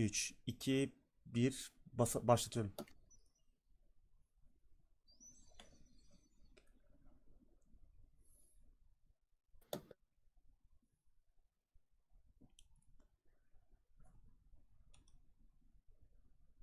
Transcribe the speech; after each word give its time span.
3, 0.00 0.32
2, 0.46 0.92
1 1.26 1.72
basa- 1.98 2.26
başlatıyorum. 2.28 2.72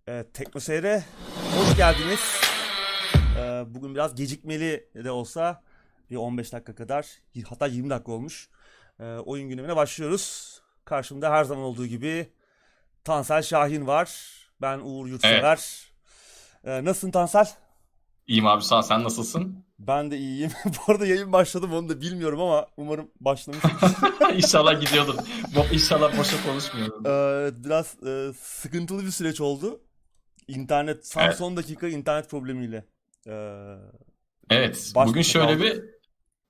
Evet, 0.07 0.33
Teknoseyir'e 0.33 1.03
hoş 1.57 1.77
geldiniz. 1.77 2.19
Ee, 3.37 3.63
bugün 3.67 3.95
biraz 3.95 4.15
gecikmeli 4.15 4.89
de 4.95 5.11
olsa 5.11 5.63
bir 6.09 6.15
15 6.15 6.53
dakika 6.53 6.75
kadar 6.75 7.07
hatta 7.49 7.67
20 7.67 7.89
dakika 7.89 8.11
olmuş. 8.11 8.49
Ee, 8.99 9.03
oyun 9.03 9.49
gündemine 9.49 9.75
başlıyoruz. 9.75 10.57
Karşımda 10.85 11.31
her 11.31 11.43
zaman 11.43 11.63
olduğu 11.63 11.85
gibi 11.85 12.31
Tansel 13.07 13.41
Şahin 13.41 13.87
var. 13.87 14.09
Ben 14.61 14.79
Uğur 14.83 15.07
Yurtsever. 15.07 15.91
Ee, 16.65 16.85
nasılsın 16.85 17.11
Tansel? 17.11 17.47
İyiyim 18.27 18.47
abi 18.47 18.63
sağ 18.63 18.77
ol. 18.77 18.81
Sen 18.81 19.03
nasılsın? 19.03 19.65
Ben 19.79 20.11
de 20.11 20.17
iyiyim. 20.17 20.51
Bu 20.65 20.91
arada 20.91 21.05
yayın 21.05 21.33
başladı 21.33 21.67
onu 21.73 21.89
da 21.89 22.01
bilmiyorum 22.01 22.41
ama 22.41 22.67
umarım 22.77 23.11
başlamıştır. 23.19 23.71
İnşallah 24.35 24.81
gidiyordur. 24.81 25.13
Bo- 25.55 25.73
İnşallah 25.73 26.17
boşa 26.17 26.43
konuşmuyorum. 26.45 27.05
Ee, 27.05 27.63
biraz 27.63 28.03
e, 28.07 28.33
sıkıntılı 28.39 29.05
bir 29.05 29.11
süreç 29.11 29.41
oldu. 29.41 29.79
İnternet, 30.47 31.07
son, 31.07 31.21
Evet. 31.21 31.37
son 31.37 31.57
dakika 31.57 31.87
internet 31.87 32.29
problemiyle. 32.29 32.85
Ee, 33.27 33.75
Evet. 34.49 34.91
Bugün 34.95 35.21
şöyle 35.21 35.47
kaldık. 35.57 35.61
bir 35.61 35.97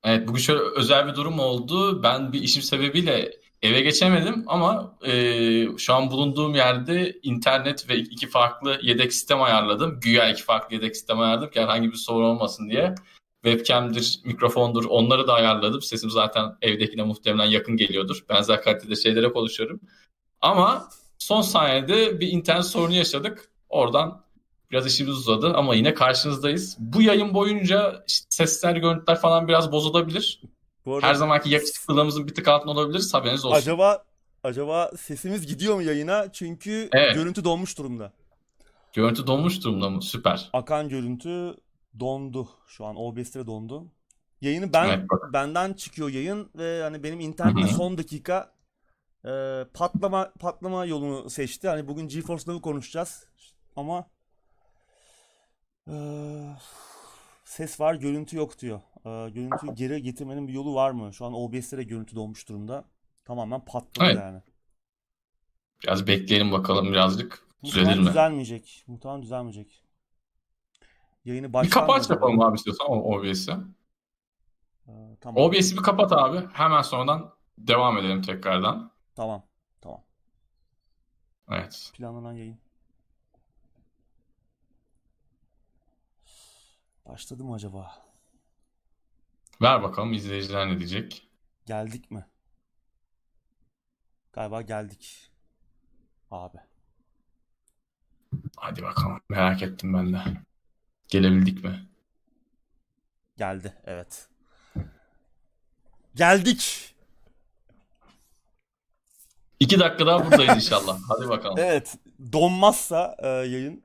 Evet, 0.04 0.28
bugün 0.28 0.40
şöyle 0.40 0.60
özel 0.76 1.08
bir 1.08 1.16
durum 1.16 1.40
oldu. 1.40 2.04
Ben 2.04 2.34
bir 2.34 2.42
işim 2.42 2.64
sebebiyle 2.64 3.32
eve 3.62 3.82
geçemedim 3.82 4.44
ama 4.48 4.98
e, 5.06 5.78
şu 5.78 5.94
an 5.94 6.12
bulunduğum 6.12 6.56
yerde 6.56 7.20
internet 7.24 7.90
ve 7.90 7.98
iki 7.98 8.28
farklı 8.28 8.80
yedek 8.82 9.14
sistem 9.14 9.42
ayarladım. 9.42 10.00
Güya 10.00 10.30
iki 10.30 10.44
farklı 10.44 10.76
yedek 10.76 10.96
sistem 10.96 11.20
ayarladım 11.20 11.50
ki 11.50 11.62
herhangi 11.62 11.92
bir 11.92 11.98
sorun 11.98 12.26
olmasın 12.26 12.70
diye. 12.70 12.96
Webcam'dir, 13.44 14.20
mikrofondur 14.26 14.86
onları 14.86 15.28
da 15.28 15.34
ayarladım. 15.34 15.82
Sesim 15.82 16.10
zaten 16.10 16.58
evdekine 16.62 17.04
muhtemelen 17.04 17.50
yakın 17.50 17.78
geliyordur. 17.78 18.26
Benzer 18.30 18.62
kalitede 18.62 18.96
şeylere 18.96 19.32
konuşuyorum. 19.32 19.80
Ama 20.42 20.90
son 21.18 21.42
saniyede 21.42 22.20
bir 22.20 22.28
internet 22.28 22.66
sorunu 22.66 22.94
yaşadık. 22.94 23.50
Oradan 23.70 24.24
biraz 24.72 24.88
işimiz 24.88 25.14
uzadı 25.14 25.54
ama 25.54 25.76
yine 25.76 25.94
karşınızdayız. 25.94 26.78
Bu 26.80 27.02
yayın 27.02 27.34
boyunca 27.34 28.04
işte 28.08 28.26
sesler, 28.30 28.76
görüntüler 28.76 29.16
falan 29.20 29.48
biraz 29.48 29.72
bozulabilir. 29.72 30.42
Bu 30.88 30.96
arada 30.96 31.08
Her 31.08 31.14
zamanki 31.14 31.50
yakışıklılığımızın 31.50 32.28
bir 32.28 32.36
tık 32.36 32.48
altında 32.48 32.72
olabiliriz. 32.72 33.14
Haberiniz 33.14 33.46
olsun. 33.46 33.58
acaba 33.58 34.04
acaba 34.44 34.92
sesimiz 34.98 35.48
gidiyor 35.48 35.76
mu 35.76 35.82
yayına? 35.82 36.32
Çünkü 36.32 36.90
Evet. 36.94 37.16
görüntü 37.16 37.44
donmuş 37.44 37.78
durumda. 37.78 38.14
Görüntü 38.94 39.28
donmuş 39.28 39.64
durumda 39.64 39.90
mı? 39.90 40.02
Süper. 40.02 40.50
Akan 40.54 40.90
görüntü 40.90 41.56
dondu. 42.00 42.50
Şu 42.68 42.86
an 42.86 42.96
OBS'te 42.96 43.48
dondu. 43.48 43.86
Yayını 44.42 44.74
ben 44.74 44.90
Evet, 44.90 45.10
benden 45.34 45.74
çıkıyor 45.74 46.10
yayın 46.10 46.50
ve 46.56 46.82
hani 46.82 47.04
benim 47.04 47.20
internet 47.20 47.58
Hı 47.58 47.68
hı. 47.68 47.76
son 47.76 47.98
dakika 47.98 48.54
e, 49.26 49.64
patlama 49.74 50.34
patlama 50.40 50.86
yolunu 50.86 51.30
seçti. 51.30 51.68
Hani 51.70 51.88
bugün 51.88 52.08
GeForce 52.08 52.44
Now'ı 52.48 52.62
konuşacağız. 52.62 53.28
Ama 53.76 54.08
e, 55.88 55.96
ses 57.46 57.80
var, 57.80 57.96
görüntü 57.96 58.38
yok 58.38 58.60
diyor. 58.60 58.80
E, 59.08 59.30
görüntüyü 59.30 59.74
geri 59.76 60.02
getirmenin 60.02 60.48
bir 60.48 60.54
yolu 60.54 60.76
var 60.76 60.92
mı? 60.92 61.14
Şu 61.14 61.26
an 61.26 61.34
OBS'te 61.34 61.78
de 61.78 61.84
görüntü 61.84 62.16
donmuş 62.16 62.50
durumda. 62.50 62.86
Tamamen 63.26 63.66
patladı 63.66 64.06
Evet. 64.06 64.18
yani. 64.18 64.42
Biraz 65.84 66.08
bekleyelim 66.08 66.52
bakalım 66.52 66.92
birazcık. 66.92 67.48
Düzelir 67.64 67.84
Muhtemelen 67.86 68.04
mi? 68.04 68.10
düzelmeyecek. 68.10 68.84
Muhtemelen 68.88 69.22
düzelmeyecek. 69.22 69.84
Yayını 71.26 71.48
Bir 71.48 71.54
baştan 71.54 71.82
kapat 71.82 72.10
mı 72.10 72.16
yapalım 72.16 72.42
abi 72.42 72.56
istiyorsan 72.56 72.88
OBS'i. 72.90 73.52
E, 74.88 74.92
tamam. 75.22 75.44
OBS'i 75.44 75.78
bir 75.78 75.82
kapat 75.84 76.12
abi. 76.14 76.48
Hemen 76.54 76.82
sonradan 76.82 77.34
devam 77.58 77.98
edelim 77.98 78.22
tekrardan. 78.22 78.92
Tamam. 79.16 79.44
Tamam. 79.82 80.04
Evet. 81.52 81.92
Planlanan 81.94 82.34
yayın. 82.34 82.58
Başladı 87.06 87.44
mı 87.44 87.54
acaba? 87.54 88.07
Ver 89.62 89.84
bakalım 89.84 90.14
izleyiciler 90.14 90.68
ne 90.68 90.80
diyecek. 90.80 91.28
Geldik 91.66 92.12
mi? 92.12 92.26
Galiba 94.34 94.62
geldik. 94.62 95.32
Abi. 96.32 96.58
Hadi 98.58 98.84
bakalım. 98.84 99.20
Merak 99.30 99.62
ettim 99.64 99.94
ben 99.94 100.14
de. 100.14 100.22
Gelebildik 101.08 101.64
mi? 101.64 101.90
Geldi. 103.38 103.74
Evet. 103.86 104.28
Geldik. 106.16 106.94
İki 109.60 109.80
dakika 109.80 110.06
daha 110.06 110.26
buradayız 110.26 110.56
inşallah. 110.56 111.00
Hadi 111.10 111.30
bakalım. 111.30 111.58
Evet. 111.62 111.98
Donmazsa 112.32 113.16
e, 113.20 113.28
yayın. 113.28 113.84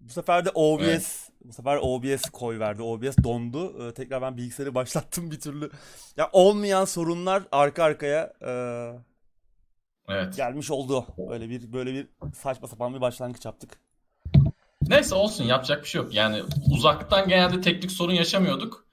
Bu 0.00 0.12
sefer 0.12 0.44
de 0.44 0.50
OBS. 0.54 0.82
Evet. 0.82 1.25
Bu 1.48 1.52
sefer 1.52 1.78
OBS 1.82 2.22
koy 2.32 2.58
verdi. 2.58 2.82
OBS 2.82 3.16
dondu. 3.24 3.88
E, 3.88 3.94
tekrar 3.94 4.22
ben 4.22 4.36
bilgisayarı 4.36 4.74
başlattım 4.74 5.30
bir 5.30 5.40
türlü. 5.40 5.70
Ya 6.16 6.30
olmayan 6.32 6.84
sorunlar 6.84 7.42
arka 7.52 7.84
arkaya 7.84 8.32
e, 8.46 8.50
Evet. 10.08 10.36
gelmiş 10.36 10.70
oldu. 10.70 11.06
Böyle 11.18 11.50
bir 11.50 11.72
böyle 11.72 11.94
bir 11.94 12.08
saçma 12.34 12.68
sapan 12.68 12.94
bir 12.94 13.00
başlangıç 13.00 13.44
yaptık. 13.44 13.80
Neyse 14.82 15.14
olsun 15.14 15.44
yapacak 15.44 15.82
bir 15.82 15.88
şey 15.88 16.00
yok. 16.02 16.14
Yani 16.14 16.42
uzaktan 16.70 17.28
genelde 17.28 17.60
teknik 17.60 17.92
sorun 17.92 18.12
yaşamıyorduk. 18.12 18.86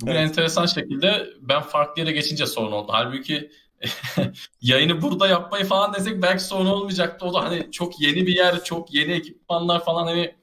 Bugün 0.00 0.12
Evet. 0.12 0.22
enteresan 0.28 0.66
şekilde 0.66 1.26
ben 1.40 1.62
farklı 1.62 2.02
yere 2.02 2.12
geçince 2.12 2.46
sorun 2.46 2.72
oldu. 2.72 2.92
Halbuki 2.92 3.50
yayını 4.60 5.02
burada 5.02 5.28
yapmayı 5.28 5.64
falan 5.64 5.94
desek 5.94 6.22
belki 6.22 6.44
sorun 6.44 6.66
olmayacaktı. 6.66 7.26
O 7.26 7.34
da 7.34 7.44
hani 7.44 7.72
çok 7.72 8.00
yeni 8.00 8.26
bir 8.26 8.36
yer, 8.36 8.64
çok 8.64 8.94
yeni 8.94 9.12
ekipmanlar 9.12 9.84
falan 9.84 10.06
hani 10.06 10.34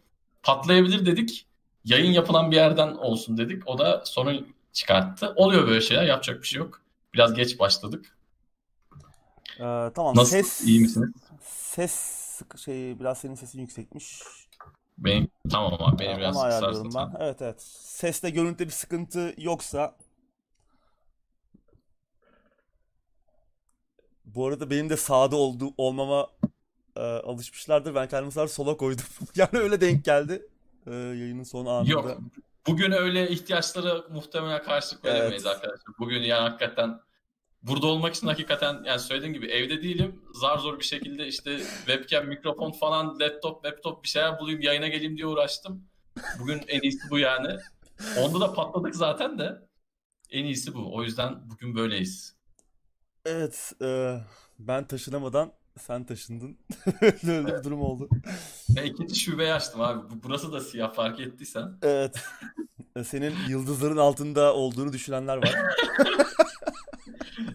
patlayabilir 0.44 1.06
dedik. 1.06 1.47
Yayın 1.88 2.12
yapılan 2.12 2.52
bir 2.52 2.56
yerden 2.56 2.88
olsun 2.88 3.38
dedik. 3.38 3.68
O 3.68 3.78
da 3.78 4.02
sorun 4.06 4.56
çıkarttı. 4.74 5.34
Oluyor 5.36 5.68
böyle 5.68 5.82
şeyler. 5.82 6.04
Yapacak 6.04 6.42
bir 6.42 6.48
şey 6.48 6.60
yok. 6.60 6.82
Biraz 7.14 7.34
geç 7.34 7.60
başladık. 7.60 8.18
E, 9.60 9.92
tamam. 9.96 10.16
Nasıl? 10.16 10.32
Ses 10.32 10.62
İyi 10.62 10.80
misiniz? 10.80 11.10
ses 11.42 12.18
şey 12.66 13.00
biraz 13.00 13.18
senin 13.18 13.36
sesin 13.36 13.60
yüksekmiş. 13.60 14.24
Benim 14.98 15.28
tamam 15.50 15.74
abi. 15.80 16.00
Benim 16.00 16.18
biraz 16.18 16.38
ayarlıyorum 16.38 16.84
kısarsın 16.90 17.14
ben. 17.20 17.26
Evet 17.26 17.42
evet. 17.42 17.62
Seste 17.82 18.30
görüntüde 18.30 18.66
bir 18.66 18.72
sıkıntı 18.72 19.34
yoksa 19.38 19.96
bu 24.26 24.48
arada 24.48 24.70
benim 24.70 24.90
de 24.90 24.98
sağda 24.98 25.36
olduğu 25.36 25.74
olmama 25.78 26.28
e, 26.96 27.02
alışmışlardır. 27.02 27.96
Ben 27.96 28.08
kendimi 28.08 28.32
sadece 28.32 28.54
sola 28.54 28.78
koydum. 28.78 29.06
Yani 29.36 29.50
öyle 29.60 29.82
denk 29.82 30.06
geldi. 30.06 30.48
E, 30.88 30.94
yayının 30.96 31.44
son 31.44 31.66
anında. 31.66 31.92
Yok. 31.92 32.18
Bugün 32.68 32.92
öyle 32.92 33.30
ihtiyaçlara 33.30 34.04
muhtemelen 34.10 34.64
karşılık 34.64 35.06
veremeyiz 35.06 35.46
Evet. 35.46 35.56
arkadaşlar. 35.56 35.94
Bugün 36.00 36.22
yani 36.22 36.50
hakikaten 36.50 37.00
burada 37.62 37.88
olmak 37.88 38.16
için 38.16 38.28
hakikaten 38.28 38.84
yani 38.84 39.00
söylediğim 39.00 39.34
gibi 39.34 39.48
evde 39.48 39.84
değilim. 39.84 40.22
Zar 40.34 40.58
zor 40.58 40.80
bir 40.80 40.84
şekilde 40.84 41.28
işte 41.28 41.60
webcam, 41.86 42.28
mikrofon 42.28 42.72
falan, 42.72 43.20
laptop, 43.20 43.66
laptop 43.66 44.04
bir 44.04 44.10
şeyler 44.10 44.40
bulayım 44.40 44.62
yayına 44.62 44.88
geleyim 44.88 45.18
diye 45.18 45.28
uğraştım. 45.28 45.84
Bugün 46.40 46.62
en 46.68 46.82
iyisi 46.82 47.10
bu 47.10 47.20
yani. 47.20 47.58
Onda 48.20 48.40
da 48.40 48.54
patladık 48.54 48.96
zaten 48.96 49.40
de. 49.40 49.68
En 50.32 50.46
iyisi 50.46 50.74
bu. 50.74 50.96
O 50.96 51.04
yüzden 51.04 51.50
bugün 51.50 51.76
böyleyiz. 51.76 52.36
Evet. 53.26 53.74
e, 53.82 54.18
ben 54.60 54.88
taşınamadan 54.88 55.54
sen 55.78 56.04
taşındın. 56.04 56.58
Öyle 57.28 57.58
bir 57.60 57.64
durum 57.64 57.82
oldu. 57.82 58.10
Ve 58.76 58.86
ikinci 58.86 59.16
şubeyi 59.20 59.54
açtım 59.54 59.82
abi. 59.82 60.10
Bu- 60.10 60.24
Burası 60.24 60.52
da 60.54 60.62
siyah 60.62 60.94
fark 60.94 61.20
ettiysen. 61.20 61.72
Evet. 61.82 62.24
E, 62.96 63.04
Senin 63.04 63.34
yıldızların 63.50 63.98
altında 63.98 64.54
olduğunu 64.54 64.94
düşünenler 64.94 65.38
var. 65.38 65.52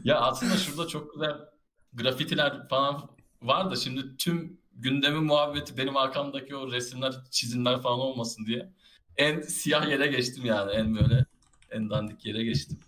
Ya 0.05 0.21
aslında 0.21 0.57
şurada 0.57 0.89
çok 0.89 1.15
güzel 1.15 1.37
grafitiler 1.93 2.69
falan 2.69 3.11
var 3.43 3.71
da 3.71 3.77
şimdi 3.77 4.17
tüm 4.17 4.61
gündemin 4.73 5.25
muhabbeti 5.25 5.77
benim 5.77 5.97
arkamdaki 5.97 6.57
o 6.57 6.73
resimler, 6.73 7.15
çizimler 7.31 7.83
falan 7.83 7.99
olmasın 8.01 8.47
diye. 8.47 8.73
En 9.17 9.41
siyah 9.41 9.89
yere 9.89 10.07
geçtim 10.07 10.45
yani. 10.45 10.73
En 10.73 10.95
böyle 10.97 11.25
en 11.71 11.91
dandik 11.91 12.27
yere 12.27 12.45
geçtim. 12.45 12.79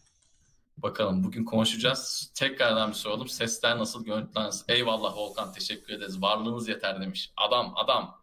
Bakalım 0.85 1.25
bugün 1.25 1.45
konuşacağız. 1.45 2.31
Tekrardan 2.35 2.91
bir 2.91 2.95
soralım. 2.95 3.29
Sesler 3.29 3.79
nasıl, 3.79 4.05
görüntüler 4.05 4.45
nasıl? 4.45 4.65
Eyvallah 4.69 5.17
Volkan 5.17 5.53
teşekkür 5.53 5.95
ederiz. 5.95 6.23
Varlığınız 6.23 6.69
yeter 6.69 7.01
demiş. 7.01 7.33
Adam 7.37 7.73
adam. 7.77 8.21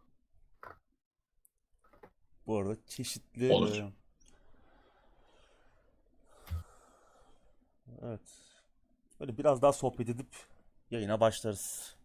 Bu 2.48 2.58
arada 2.58 2.78
çeşitli... 2.88 3.52
Olur. 3.52 3.76
E, 3.76 3.92
evet. 8.02 8.22
Böyle 9.20 9.38
biraz 9.38 9.62
daha 9.62 9.74
sohbet 9.74 10.10
edip 10.10 10.36
yayına 10.92 11.20
başlarız. 11.20 11.96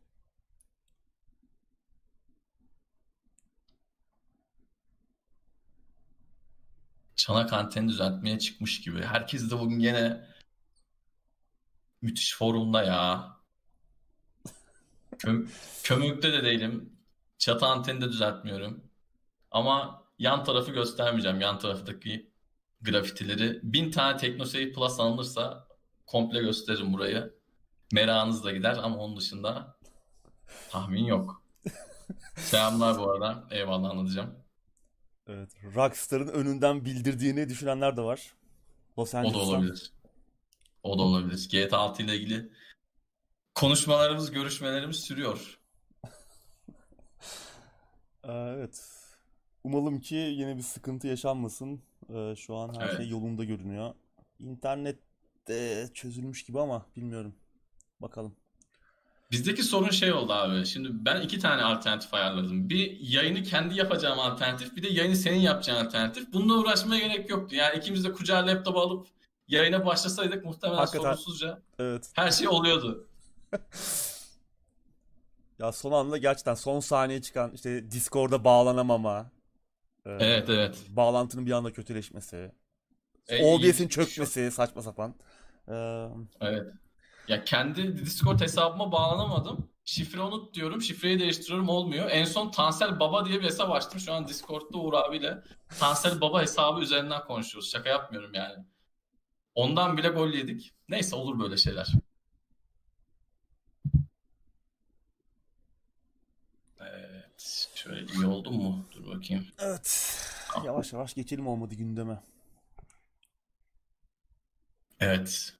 çanak 7.17 7.52
anteni 7.52 7.88
düzeltmeye 7.88 8.38
çıkmış 8.38 8.81
gibi. 8.81 9.02
Herkes 9.02 9.50
de 9.50 9.59
bugün 9.61 9.79
gene 9.79 10.36
müthiş 12.06 12.37
forumda 12.37 12.82
ya. 12.82 13.37
Köm 15.19 15.49
kömürlükte 15.82 16.32
de 16.32 16.44
değilim. 16.44 16.93
Çatı 17.38 17.67
anteni 17.67 18.00
de 18.00 18.08
düzeltmiyorum. 18.08 18.85
Ama 19.50 20.03
yan 20.19 20.44
tarafı 20.44 20.73
göstermeyeceğim. 20.73 21.41
Yan 21.41 21.58
taraftaki 21.58 22.31
grafitileri. 22.82 23.61
Bin 23.62 23.91
tane 23.91 24.17
TeknoSey 24.17 24.73
Plus 24.73 25.00
alınırsa 25.00 25.69
komple 26.06 26.41
gösteririm 26.41 26.93
burayı. 26.93 27.35
Merakınız 27.93 28.44
da 28.44 28.52
gider 28.52 28.79
ama 28.82 28.97
onun 28.97 29.17
dışında 29.17 29.76
tahmin 30.70 31.05
yok. 31.05 31.43
Selamlar 32.37 32.99
bu 32.99 33.11
arada. 33.11 33.44
Eyvallah 33.50 33.91
anlatacağım. 33.91 34.35
Evet. 35.26 35.50
Rockstar'ın 35.75 36.29
önünden 36.29 36.85
bildirdiğini 36.85 37.49
düşünenler 37.49 37.97
de 37.97 38.02
var. 38.02 38.35
Los 38.99 39.11
O 39.11 39.12
da 39.12 39.19
Angeles'tan. 39.19 39.49
olabilir. 39.49 39.93
O 40.87 40.99
da 40.99 41.03
olabilir. 41.03 41.49
GTA 41.53 41.79
6 41.79 42.03
ile 42.03 42.17
ilgili 42.17 42.50
konuşmalarımız, 43.55 44.31
görüşmelerimiz 44.31 44.97
sürüyor. 44.97 45.59
Ee, 48.25 48.33
Evet. 48.33 48.93
Umalım 49.65 50.00
ki 50.00 50.15
yine 50.15 50.56
bir 50.56 50.62
sıkıntı 50.62 51.06
yaşanmasın. 51.06 51.83
Ee, 52.15 52.35
Şu 52.37 52.56
an 52.56 52.75
her 52.81 52.88
şey 52.88 52.97
Evet. 52.97 53.11
yolunda 53.11 53.44
görünüyor. 53.44 53.94
İnternet 54.38 54.99
de 55.49 55.88
çözülmüş 55.94 56.44
gibi 56.44 56.61
ama 56.61 56.87
bilmiyorum. 56.97 57.35
Bakalım. 58.00 58.37
Bizdeki 59.31 59.62
sorun 59.62 59.91
şey 59.91 60.12
oldu 60.12 60.33
abi. 60.33 60.67
Şimdi 60.67 60.88
ben 60.93 61.21
iki 61.21 61.38
tane 61.38 61.62
alternatif 61.62 62.15
ayarladım. 62.15 62.69
Bir 62.69 63.00
yayını 63.00 63.43
kendi 63.43 63.79
yapacağım 63.79 64.19
alternatif, 64.21 64.77
bir 64.77 64.83
de 64.83 64.88
yayını 64.88 65.17
senin 65.17 65.38
yapacağın 65.38 65.87
alternatif. 65.87 66.33
Bununla 66.33 66.55
uğraşmaya 66.61 67.09
gerek 67.09 67.31
yoktu. 67.31 67.56
Yani 67.56 67.79
ikimiz 67.79 68.05
de 68.05 68.12
kucağa 68.12 68.47
laptop 68.47 68.77
alıp 68.77 69.06
yayına 69.49 69.87
başlasaydık 69.87 70.45
muhtemelen 70.45 70.79
Hakikaten. 70.79 71.03
sorunsuzca 71.13 71.63
Evet. 71.79 72.11
her 72.15 72.31
şey 72.31 72.49
oluyordu. 72.49 73.09
Ya 75.59 75.73
son 75.73 75.93
anda 75.93 76.17
gerçekten 76.19 76.55
son 76.55 76.81
saniye 76.81 77.23
çıkan 77.23 77.53
işte 77.53 77.91
Discord'a 77.91 78.45
bağlanamama, 78.45 79.31
e, 80.07 80.11
Evet 80.11 80.49
evet. 80.51 80.79
bağlantının 80.89 81.47
bir 81.47 81.53
anda 81.53 81.73
kötüleşmesi, 81.73 82.53
E, 83.29 83.45
OBS'in 83.45 83.89
çökmesi 83.89 84.51
saçma 84.51 84.83
sapan. 84.83 85.15
Ee, 85.69 86.07
Evet. 86.41 86.67
Ya 87.29 87.45
kendi 87.45 87.97
Discord 87.99 88.41
hesabıma 88.41 88.93
bağlanamadım. 88.93 89.71
Şifre 89.85 90.21
unut 90.21 90.55
diyorum. 90.55 90.83
Şifreyi 90.83 91.19
değiştiriyorum 91.19 91.69
olmuyor. 91.69 92.11
En 92.11 92.25
son 92.25 92.51
Tansel 92.51 93.01
Baba 93.01 93.25
diye 93.25 93.41
bir 93.41 93.45
hesap 93.47 93.71
açtım. 93.73 94.01
Şu 94.01 94.13
an 94.13 94.29
Discord'da 94.29 94.79
Uğur 94.79 94.93
abiyle 94.95 95.39
Tansel 95.81 96.21
Baba 96.21 96.43
hesabı 96.43 96.81
üzerinden 96.81 97.25
konuşuyoruz. 97.25 97.71
Şaka 97.71 97.89
yapmıyorum 97.89 98.35
yani. 98.35 98.65
Ondan 99.56 99.97
bile 99.97 100.08
gol 100.08 100.29
yedik. 100.29 100.75
Neyse 100.88 101.17
olur 101.17 101.38
böyle 101.38 101.56
şeyler. 101.56 101.93
Evet. 106.81 107.69
Şöyle 107.75 108.12
iyi 108.12 108.26
oldu 108.26 108.50
mu? 108.50 108.87
Dur 108.93 109.06
bakayım. 109.06 109.47
evet. 109.58 110.17
Yavaş 110.64 110.93
yavaş 110.93 111.14
geçelim 111.14 111.47
olmadı 111.47 111.75
gündeme. 111.75 112.23
Evet. 115.00 115.53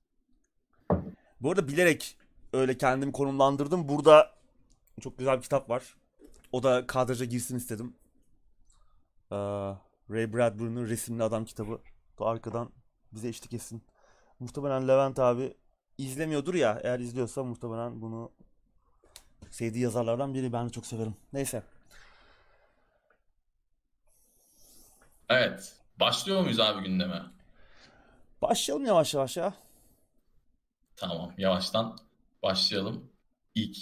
Bu 1.41 1.51
arada 1.51 1.69
bilerek 1.69 2.17
öyle 2.53 2.79
kendimi 2.79 3.13
konumlandırdım. 3.13 3.89
Burada 3.89 4.35
çok 5.01 5.19
güzel 5.19 5.37
bir 5.37 5.43
kitap 5.43 5.71
var. 5.71 5.97
O 6.53 6.63
da 6.63 6.87
kadraja 6.87 7.25
girsin 7.25 7.57
istedim. 7.57 7.97
Ee, 9.33 9.37
Ray 10.11 10.33
Bradbury'nin 10.33 10.89
Resimli 10.89 11.23
Adam 11.23 11.45
kitabı. 11.45 11.81
Da 12.19 12.25
arkadan 12.25 12.71
bize 13.17 13.29
eşlik 13.29 13.53
etsin. 13.53 13.83
Muhtemelen 14.41 14.89
Levent 14.89 15.19
abi 15.19 15.55
izlemiyordur 15.99 16.55
ya. 16.55 16.81
Eğer 16.83 17.01
izliyorsa 17.01 17.45
muhtemelen 17.45 18.03
bunu 18.03 18.33
sevdiği 19.51 19.85
yazarlardan 19.85 20.35
biri. 20.35 20.53
Ben 20.53 20.69
de 20.69 20.73
çok 20.73 20.87
severim. 20.87 21.15
Neyse. 21.33 21.63
Evet. 25.29 25.77
Başlıyor 26.01 26.41
muyuz 26.43 26.61
abi 26.61 26.89
gündeme? 26.89 27.23
Başlayalım 28.43 28.87
yavaş 28.87 29.15
yavaş 29.15 29.37
ya. 29.37 29.55
Tamam, 30.97 31.33
yavaştan 31.39 31.99
başlayalım. 32.43 33.11
İlk 33.55 33.77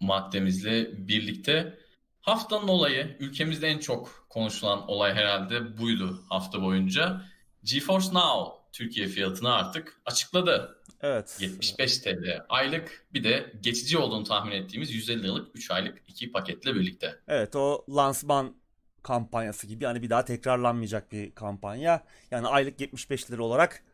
maddemizle 0.00 1.08
birlikte 1.08 1.78
haftanın 2.20 2.68
olayı, 2.68 3.16
ülkemizde 3.20 3.68
en 3.68 3.78
çok 3.78 4.26
konuşulan 4.28 4.88
olay 4.88 5.14
herhalde 5.14 5.78
buydu 5.78 6.24
hafta 6.28 6.62
boyunca. 6.62 7.22
GeForce 7.64 8.06
Now 8.06 8.60
Türkiye 8.72 9.08
fiyatını 9.08 9.52
artık 9.54 10.00
açıkladı. 10.06 10.76
Evet. 11.00 11.36
75 11.40 11.98
TL 11.98 12.44
aylık 12.48 13.06
bir 13.12 13.24
de 13.24 13.52
geçici 13.60 13.98
olduğunu 13.98 14.24
tahmin 14.24 14.52
ettiğimiz 14.52 14.94
150 14.94 15.22
liralık 15.22 15.56
3 15.56 15.70
aylık 15.70 16.02
iki 16.08 16.32
paketle 16.32 16.74
birlikte. 16.74 17.18
Evet 17.28 17.56
o 17.56 17.84
lansman 17.88 18.56
kampanyası 19.02 19.66
gibi 19.66 19.84
yani 19.84 20.02
bir 20.02 20.10
daha 20.10 20.24
tekrarlanmayacak 20.24 21.12
bir 21.12 21.34
kampanya. 21.34 22.04
Yani 22.30 22.46
aylık 22.46 22.80
75 22.80 23.30
lira 23.30 23.42
olarak 23.42 23.84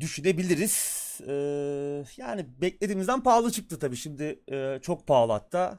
düşünebiliriz. 0.00 1.00
Ee, 1.26 2.04
yani 2.16 2.46
beklediğimizden 2.60 3.22
pahalı 3.22 3.52
çıktı 3.52 3.78
tabii. 3.78 3.96
Şimdi 3.96 4.42
e, 4.52 4.78
çok 4.82 5.06
pahalı 5.06 5.32
hatta. 5.32 5.78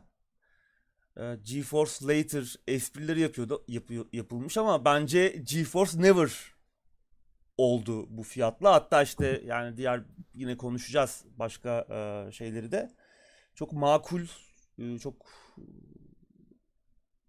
Ee, 1.17 1.37
GeForce 1.43 1.93
Later 2.01 2.55
esprileri 2.67 3.19
yapıyordu, 3.19 3.65
yapıyor, 3.67 4.05
yapılmış 4.13 4.57
ama 4.57 4.85
bence 4.85 5.27
GeForce 5.27 6.01
Never 6.01 6.31
oldu 7.61 8.17
bu 8.17 8.23
fiyatla. 8.23 8.73
Hatta 8.73 9.03
işte 9.03 9.41
yani 9.45 9.77
diğer 9.77 10.01
yine 10.33 10.57
konuşacağız 10.57 11.25
başka 11.37 11.87
e, 11.89 12.31
şeyleri 12.31 12.71
de. 12.71 12.91
Çok 13.55 13.73
makul, 13.73 14.21
e, 14.77 14.99
çok 14.99 15.15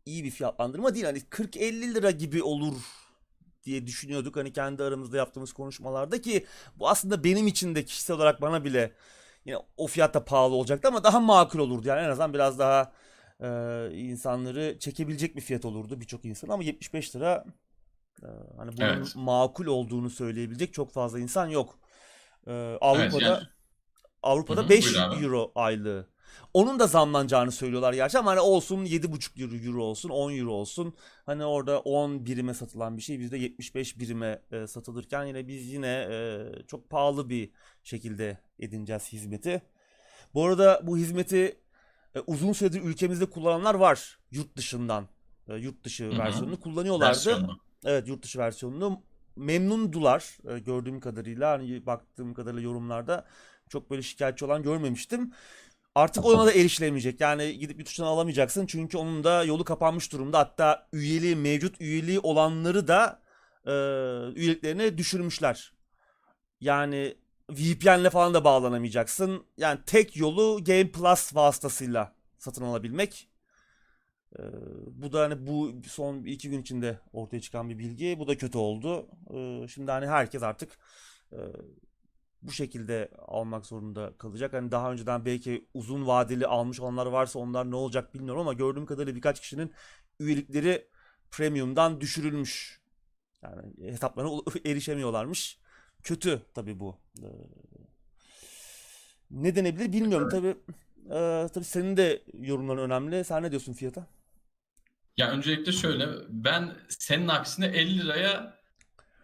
iyi 0.07 0.25
bir 0.25 0.31
fiyatlandırma 0.31 0.95
değil. 0.95 1.05
Hani 1.05 1.19
40-50 1.19 1.95
lira 1.95 2.11
gibi 2.11 2.43
olur 2.43 2.77
diye 3.65 3.87
düşünüyorduk. 3.87 4.37
Hani 4.37 4.53
kendi 4.53 4.83
aramızda 4.83 5.17
yaptığımız 5.17 5.53
konuşmalarda 5.53 6.21
ki 6.21 6.47
bu 6.77 6.89
aslında 6.89 7.25
benim 7.25 7.47
için 7.47 7.75
de 7.75 7.85
kişisel 7.85 8.17
olarak 8.17 8.43
bana 8.43 8.65
bile 8.65 8.93
yine 9.45 9.57
o 9.77 9.87
fiyatta 9.87 10.25
pahalı 10.25 10.55
olacaktı 10.55 10.89
ama 10.89 11.05
daha 11.05 11.21
makul 11.21 11.59
olurdu. 11.59 11.89
Yani 11.89 12.01
en 12.01 12.09
azından 12.09 12.35
biraz 12.35 12.59
daha 12.59 12.93
e, 13.41 13.49
insanları 13.93 14.77
çekebilecek 14.79 15.37
bir 15.37 15.41
fiyat 15.41 15.65
olurdu 15.65 16.01
birçok 16.01 16.25
insan 16.25 16.49
ama 16.49 16.63
75 16.63 17.17
lira 17.17 17.45
e, 17.45 17.62
hani 18.57 18.77
bunun 18.77 18.87
Evet. 18.87 19.17
makul 19.17 19.67
olduğunu 19.67 20.11
söyleyebilecek 20.11 20.75
çok 20.75 20.93
fazla 20.93 21.19
insan 21.19 21.47
yok. 21.47 21.79
E, 22.47 22.53
Avrupa'da 22.81 23.25
yani- 23.25 23.47
Avrupa'da 24.23 24.61
Hı 24.61 24.65
hı, 24.65 24.69
5 24.69 24.85
buyur 24.87 24.97
abi. 24.97 25.25
euro 25.25 25.53
aylığı. 25.55 26.07
Onun 26.55 26.79
da 26.79 26.87
zamlanacağını 26.87 27.53
söylüyorlar 27.53 27.93
gerçi 27.93 28.19
ama 28.19 28.31
hani 28.31 28.41
olsun 28.41 28.85
7,5 28.85 29.39
euro, 29.41 29.55
euro 29.55 29.85
olsun 29.85 30.09
10 30.09 30.33
euro 30.33 30.53
olsun. 30.53 30.95
Hani 31.27 31.45
orada 31.45 31.81
10 31.81 32.27
birime 32.27 32.55
satılan 32.55 32.97
bir 32.97 33.03
şey 33.03 33.21
bizde 33.21 33.39
75 33.39 33.99
birime 33.99 34.43
e, 34.53 34.67
satılırken 34.67 35.25
yine 35.25 35.49
biz 35.49 35.69
yine 35.73 36.09
e, 36.11 36.47
çok 36.67 36.91
pahalı 36.91 37.29
bir 37.29 37.51
şekilde 37.83 38.39
edineceğiz 38.59 39.13
hizmeti. 39.13 39.63
Bu 40.35 40.47
arada 40.47 40.81
bu 40.83 40.97
hizmeti 40.97 41.61
e, 42.15 42.21
uzun 42.27 42.53
süredir 42.53 42.83
ülkemizde 42.83 43.27
kullananlar 43.27 43.75
var 43.75 44.19
yurt 44.31 44.57
dışından. 44.57 45.09
E, 45.49 45.55
yurt 45.55 45.85
dışı 45.85 46.11
hı. 46.11 46.19
versiyonunu 46.19 46.61
kullanıyorlardı. 46.61 47.09
Versiyonu. 47.17 47.61
Evet 47.85 48.09
yurt 48.09 48.23
dışı 48.23 48.39
versiyonunu 48.39 49.03
memnundular 49.37 50.39
e, 50.49 50.59
gördüğüm 50.59 51.01
kadarıyla 51.01 51.51
hani 51.51 51.87
baktığım 51.87 52.35
kadarıyla 52.35 52.63
yorumlarda 52.63 53.25
çok 53.69 53.91
böyle 53.91 54.03
şikayetçi 54.03 54.45
olan 54.45 54.63
görmemiştim. 54.63 55.33
Artık 55.95 56.25
ona 56.25 56.47
da 56.47 56.53
erişilemeyecek. 56.53 57.21
Yani 57.21 57.59
gidip 57.59 57.79
yurt 57.79 57.89
dışından 57.89 58.09
alamayacaksın 58.09 58.67
çünkü 58.67 58.99
onun 58.99 59.25
da 59.25 59.45
yolu 59.45 59.65
kapanmış 59.65 60.13
durumda. 60.13 60.39
Hatta 60.39 60.89
üyeliği 60.93 61.37
mevcut 61.37 61.81
üyeliği 61.81 62.21
olanları 62.21 62.89
da 62.89 63.23
e, 63.67 63.73
üyeliklerini 64.41 64.99
düşürmüşler. 64.99 65.73
Yani 66.61 67.17
VPN'le 67.51 68.11
falan 68.11 68.35
da 68.35 68.45
bağlanamayacaksın. 68.45 69.45
Yani 69.57 69.81
tek 69.87 70.17
yolu 70.17 70.65
Game 70.65 70.91
Plus 70.91 71.35
vasıtasıyla 71.35 72.13
satın 72.39 72.65
alabilmek. 72.65 73.29
Ee, 74.39 74.43
bu 74.87 75.13
da 75.13 75.21
hani 75.23 75.47
bu 75.47 75.73
son 75.87 76.25
iki 76.25 76.51
gün 76.51 76.63
içinde 76.63 76.99
ortaya 77.13 77.41
çıkan 77.41 77.71
bir 77.71 77.79
bilgi. 77.79 78.19
Bu 78.19 78.29
da 78.29 78.37
kötü 78.37 78.59
oldu. 78.59 79.09
Ee, 79.35 79.69
şimdi 79.69 79.91
hani 79.91 80.07
herkes 80.07 80.43
artık 80.43 80.79
e, 81.33 81.39
bu 82.43 82.53
şekilde 82.53 83.11
almak 83.19 83.67
zorunda 83.67 84.13
kalacak. 84.19 84.53
Hani 84.53 84.71
daha 84.71 84.93
önceden 84.93 85.25
belki 85.25 85.69
uzun 85.75 86.07
vadeli 86.07 86.47
almış 86.47 86.81
olanlar 86.81 87.07
varsa 87.07 87.39
onlar 87.39 87.71
ne 87.71 87.77
olacak 87.77 88.15
bilmiyorum 88.15 88.41
ama 88.41 88.53
gördüğüm 88.53 88.87
kadarıyla 88.87 89.15
birkaç 89.17 89.41
kişinin 89.41 89.73
üyelikleri 90.21 90.89
premium'dan 91.31 92.01
düşürülmüş. 92.01 92.83
Yani 93.43 93.93
hesaplarına 93.93 94.41
erişemiyorlarmış. 94.67 95.59
Kötü 96.03 96.43
tabii 96.55 96.81
bu. 96.81 96.97
Ee, 97.23 97.27
ne 99.31 99.57
denebilir 99.57 99.93
bilmiyorum. 99.93 100.29
Tabii 100.29 100.57
e, 101.07 101.49
tabii 101.55 101.65
senin 101.65 101.97
de 101.97 102.23
yorumların 102.35 102.79
önemli. 102.79 103.25
Sen 103.25 103.43
ne 103.43 103.51
diyorsun 103.51 103.73
fiyata? 103.73 104.07
Ya 105.17 105.31
öncelikle 105.31 105.73
şöyle 105.73 106.09
ben 106.29 106.77
senin 106.89 107.29
aksine 107.29 107.67
50 107.67 107.99
liraya 107.99 108.59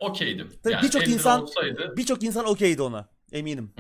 okeydim. 0.01 0.53
Tabii 0.63 0.73
yani 0.73 0.83
birçok 0.83 1.03
50 1.03 1.09
lira 1.09 1.15
insan 1.15 1.43
olsaydı 1.43 1.95
birçok 1.97 2.23
insan 2.23 2.49
okeydi 2.49 2.83
ona. 2.83 3.09
Eminim. 3.33 3.75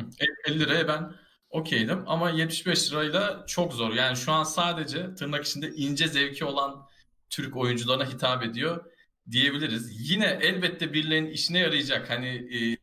50 0.47 0.61
liraya 0.61 0.89
ben 0.89 1.13
okeydim 1.51 2.05
ama 2.07 2.31
75 2.31 2.93
lirayla 2.93 3.45
çok 3.47 3.73
zor. 3.73 3.93
Yani 3.95 4.17
şu 4.17 4.33
an 4.33 4.45
sadece 4.45 5.15
tırnak 5.15 5.47
içinde 5.47 5.69
ince 5.71 6.09
zevki 6.09 6.45
olan 6.45 6.87
Türk 7.31 7.57
oyuncularına 7.57 8.13
hitap 8.13 8.43
ediyor 8.43 8.85
diyebiliriz. 9.31 10.11
Yine 10.11 10.39
elbette 10.43 10.93
birilerinin 10.93 11.31
işine 11.31 11.59
yarayacak. 11.59 12.11
Hani 12.11 12.29
e, 12.29 12.79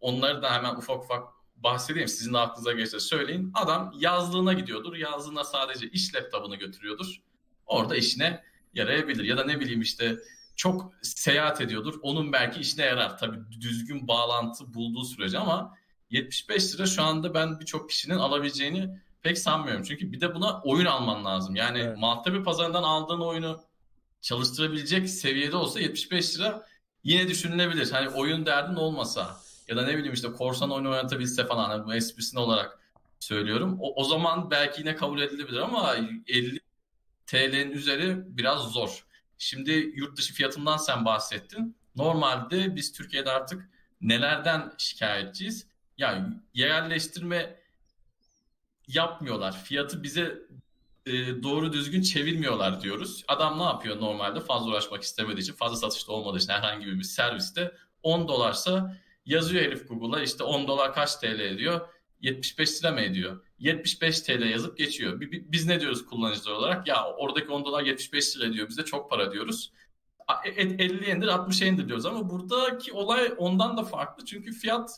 onları 0.00 0.42
da 0.42 0.52
hemen 0.52 0.74
ufak 0.74 1.04
ufak 1.04 1.28
bahsedeyim. 1.56 2.08
Sizin 2.08 2.32
de 2.34 2.38
aklınıza 2.38 2.72
geçse 2.72 3.00
söyleyin. 3.00 3.50
Adam 3.54 3.92
yazlığına 3.98 4.52
gidiyordur. 4.52 4.96
Yazlığına 4.96 5.44
sadece 5.44 5.88
iş 5.88 6.14
laptopunu 6.14 6.58
götürüyordur. 6.58 7.16
Orada 7.70 7.96
işine 7.96 8.42
yarayabilir. 8.74 9.24
Ya 9.24 9.36
da 9.38 9.44
ne 9.44 9.60
bileyim 9.60 9.80
işte 9.80 10.16
çok 10.56 10.92
seyahat 11.02 11.60
ediyordur. 11.60 11.94
Onun 12.02 12.32
belki 12.32 12.60
işine 12.60 12.84
yarar. 12.84 13.18
Tabii 13.18 13.38
düzgün 13.60 14.08
bağlantı 14.08 14.74
bulduğu 14.74 15.04
sürece 15.04 15.38
ama 15.38 15.74
75 16.10 16.74
lira 16.74 16.86
şu 16.86 17.02
anda 17.02 17.34
ben 17.34 17.60
birçok 17.60 17.90
kişinin 17.90 18.16
alabileceğini 18.16 19.00
pek 19.22 19.38
sanmıyorum. 19.38 19.82
Çünkü 19.82 20.12
bir 20.12 20.20
de 20.20 20.34
buna 20.34 20.60
oyun 20.64 20.86
alman 20.86 21.24
lazım. 21.24 21.56
Yani 21.56 21.78
Evet. 21.78 21.98
Maltepe 21.98 22.42
pazarından 22.42 22.82
aldığın 22.82 23.20
oyunu 23.20 23.60
çalıştırabilecek 24.20 25.10
seviyede 25.10 25.56
olsa 25.56 25.80
75 25.80 26.36
lira 26.36 26.66
yine 27.04 27.28
düşünülebilir. 27.28 27.90
Hani 27.90 28.08
oyun 28.08 28.46
derdin 28.46 28.74
olmasa 28.74 29.36
ya 29.68 29.76
da 29.76 29.82
ne 29.82 29.96
bileyim 29.96 30.12
işte 30.12 30.32
korsan 30.32 30.70
oyunu 30.70 30.90
oynatabilse 30.90 31.46
falan 31.46 31.70
hani 31.70 31.84
bu 31.84 31.94
esprisine 31.94 32.40
olarak 32.40 32.78
söylüyorum. 33.20 33.78
O, 33.80 33.94
o 34.02 34.04
zaman 34.04 34.50
belki 34.50 34.80
yine 34.80 34.96
kabul 34.96 35.20
edilebilir 35.20 35.58
ama 35.58 35.96
50 36.28 36.60
TL'nin 37.30 37.72
üzeri 37.72 38.36
biraz 38.36 38.72
zor. 38.72 39.04
Şimdi 39.38 39.92
yurt 39.94 40.18
dışı 40.18 40.34
fiyatından 40.34 40.76
sen 40.76 41.04
bahsettin. 41.04 41.76
Normalde 41.96 42.76
biz 42.76 42.92
Türkiye'de 42.92 43.30
artık 43.30 43.70
nelerden 44.00 44.72
şikayetçiyiz? 44.78 45.66
Yani 45.98 46.34
yerleştirme 46.54 47.60
yapmıyorlar. 48.88 49.64
Fiyatı 49.64 50.02
bize 50.02 50.38
e, 51.06 51.42
doğru 51.42 51.72
düzgün 51.72 52.02
çevirmiyorlar 52.02 52.80
diyoruz. 52.80 53.24
Adam 53.28 53.58
ne 53.58 53.62
yapıyor 53.62 54.00
normalde? 54.00 54.40
Fazla 54.40 54.70
uğraşmak 54.70 55.02
istemediği 55.02 55.40
için, 55.40 55.54
fazla 55.54 55.76
satışta 55.76 56.12
olmadığı 56.12 56.38
için 56.38 56.52
herhangi 56.52 56.86
bir 56.86 57.02
serviste 57.02 57.74
10 58.02 58.28
dolarsa 58.28 58.96
yazıyor 59.26 59.64
herif 59.64 59.88
Google'a 59.88 60.22
işte 60.22 60.44
10 60.44 60.68
dolar 60.68 60.94
kaç 60.94 61.16
TL 61.16 61.40
ediyor? 61.40 61.88
75 62.20 62.80
lira 62.80 62.92
mı 62.92 63.00
ediyor? 63.00 63.44
75 63.60 64.20
TL 64.20 64.42
yazıp 64.50 64.78
geçiyor. 64.78 65.20
Bi- 65.20 65.32
bi- 65.32 65.52
Biz 65.52 65.66
ne 65.66 65.80
diyoruz 65.80 66.06
kullanıcılar 66.06 66.52
olarak? 66.52 66.86
Ya 66.88 67.06
oradaki 67.12 67.48
10 67.48 67.64
dolar 67.64 67.82
75 67.82 68.36
lira 68.36 68.46
ediyor. 68.46 68.68
Bize 68.68 68.84
çok 68.84 69.10
para 69.10 69.32
diyoruz. 69.32 69.72
A- 70.28 70.48
e- 70.48 70.50
50 70.62 71.10
indir 71.10 71.28
60 71.28 71.62
indir 71.62 71.88
diyoruz 71.88 72.06
ama 72.06 72.30
buradaki 72.30 72.92
olay 72.92 73.34
ondan 73.38 73.76
da 73.76 73.84
farklı. 73.84 74.24
Çünkü 74.24 74.52
fiyat 74.52 74.90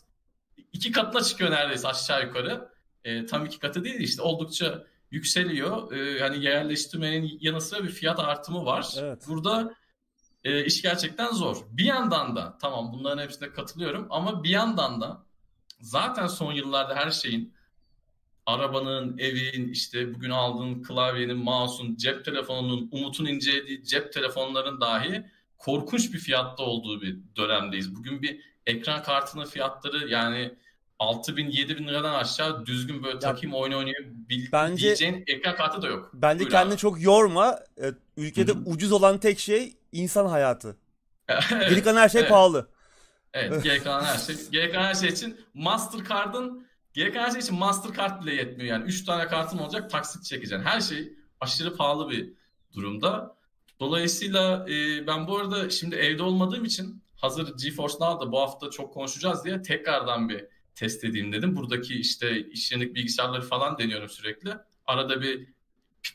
iki 0.73 0.93
katına 0.93 1.23
çıkıyor 1.23 1.51
neredeyse 1.51 1.89
aşağı 1.89 2.27
yukarı. 2.27 2.69
E, 3.05 3.27
tam 3.27 3.47
iki 3.47 3.59
katı 3.59 3.85
değil 3.85 4.01
işte 4.01 4.23
oldukça 4.23 4.85
yükseliyor. 5.11 5.93
E, 5.93 6.21
hani 6.21 6.45
yerleştirmenin 6.45 7.39
yanı 7.41 7.61
sıra 7.61 7.85
bir 7.85 7.89
fiyat 7.91 8.19
artımı 8.21 8.65
var. 8.65 8.95
Evet. 8.99 9.25
Burada 9.29 9.75
e, 10.45 10.65
iş 10.65 10.83
gerçekten 10.83 11.33
zor. 11.33 11.57
Bir 11.71 11.85
yandan 11.85 12.37
da 12.37 12.59
tamam 12.61 12.93
bunların 12.93 13.23
hepsine 13.23 13.51
katılıyorum 13.53 14.07
ama 14.11 14.45
bir 14.45 14.49
yandan 14.51 15.01
da 15.01 15.27
zaten 15.81 16.27
son 16.27 16.53
yıllarda 16.53 16.95
her 16.95 17.11
şeyin 17.11 17.55
arabanın, 18.47 19.19
evin, 19.19 19.69
işte 19.69 20.15
bugün 20.15 20.31
aldığın 20.31 20.83
klavyenin, 20.83 21.37
mouse'un, 21.37 21.97
cep 21.97 22.25
telefonunun, 22.25 22.89
Umut'un 22.93 23.27
incelediği 23.27 23.85
cep 23.85 24.13
telefonların 24.13 24.81
dahi 24.81 25.25
korkunç 25.59 26.13
bir 26.15 26.19
fiyatta 26.19 26.63
olduğu 26.63 27.03
bir 27.03 27.19
dönemdeyiz. 27.37 27.97
Bugün 27.97 28.23
bir 28.23 28.41
ekran 28.67 29.03
kartının 29.03 29.45
fiyatları 29.45 30.09
yani 30.09 30.55
6 30.99 31.37
bin 31.37 31.51
7 31.51 31.79
bin 31.79 31.89
liradan 31.89 32.15
aşağı 32.15 32.67
düzgün 32.67 33.03
böyle 33.03 33.19
takayım 33.19 33.55
oyun 33.57 33.73
oynayabileceğin 33.73 34.53
Bence- 34.53 35.25
ekran 35.27 35.57
kartı 35.57 35.83
da 35.83 35.87
yok. 35.87 36.11
Bence 36.15 36.41
Buyur 36.41 36.51
kendini 36.51 36.73
abi. 36.73 36.81
çok 36.81 37.03
yorma. 37.03 37.59
E, 37.83 37.87
Ülkede 38.17 38.53
Hı 38.53 38.57
hı. 38.57 38.63
ucuz 38.67 38.93
olan 38.93 39.19
tek 39.19 39.39
şey 39.39 39.77
insan 39.93 40.27
hayatı. 40.27 40.77
Evet, 41.29 41.71
Geri 41.71 41.83
kalan 41.83 42.01
her 42.01 42.09
şey 42.09 42.21
evet. 42.21 42.31
pahalı. 42.31 42.69
Evet, 43.35 43.65
geri 43.65 43.83
kalan 43.83 44.05
her 44.05 44.19
şey. 44.19 44.37
Geri 44.53 44.73
kalan 44.73 44.85
her 44.85 44.95
şey 44.95 45.09
için 45.09 45.41
Mastercard'ın 45.55 46.67
geri 46.95 47.13
kalan 47.13 47.31
şey 47.31 47.41
için 47.41 47.59
Mastercard 47.59 48.23
bile 48.23 48.35
yetmiyor 48.35 48.79
yani. 48.79 48.85
3 48.85 49.05
tane 49.05 49.27
kartın 49.27 49.59
olacak 49.59 49.91
taksit 49.91 50.25
çekeceksin. 50.25 50.65
Her 50.65 50.81
şey 50.81 51.13
aşırı 51.41 51.77
pahalı 51.77 52.11
bir 52.11 52.33
durumda. 52.73 53.37
Dolayısıyla 53.81 54.67
e, 54.71 55.07
ben 55.07 55.27
bu 55.27 55.39
arada 55.39 55.71
şimdi 55.71 55.97
evde 55.97 56.23
olmadığım 56.23 56.65
için 56.65 57.03
hazır 57.17 57.57
GeForce 57.59 57.95
Now'da 58.01 58.33
bu 58.33 58.41
hafta 58.41 58.71
çok 58.71 58.95
konuşacağız 58.95 59.45
diye 59.45 59.63
tekrardan 59.63 60.29
bir 60.29 60.45
test 60.75 61.05
edeyim 61.05 61.33
dedim. 61.33 61.57
Buradaki 61.57 61.95
işte 61.95 62.49
işlenik 62.49 62.95
bilgisayarları 62.95 63.43
falan 63.43 63.79
deniyorum 63.79 64.09
sürekli. 64.09 64.51
Arada 64.87 65.23
bir 65.23 65.49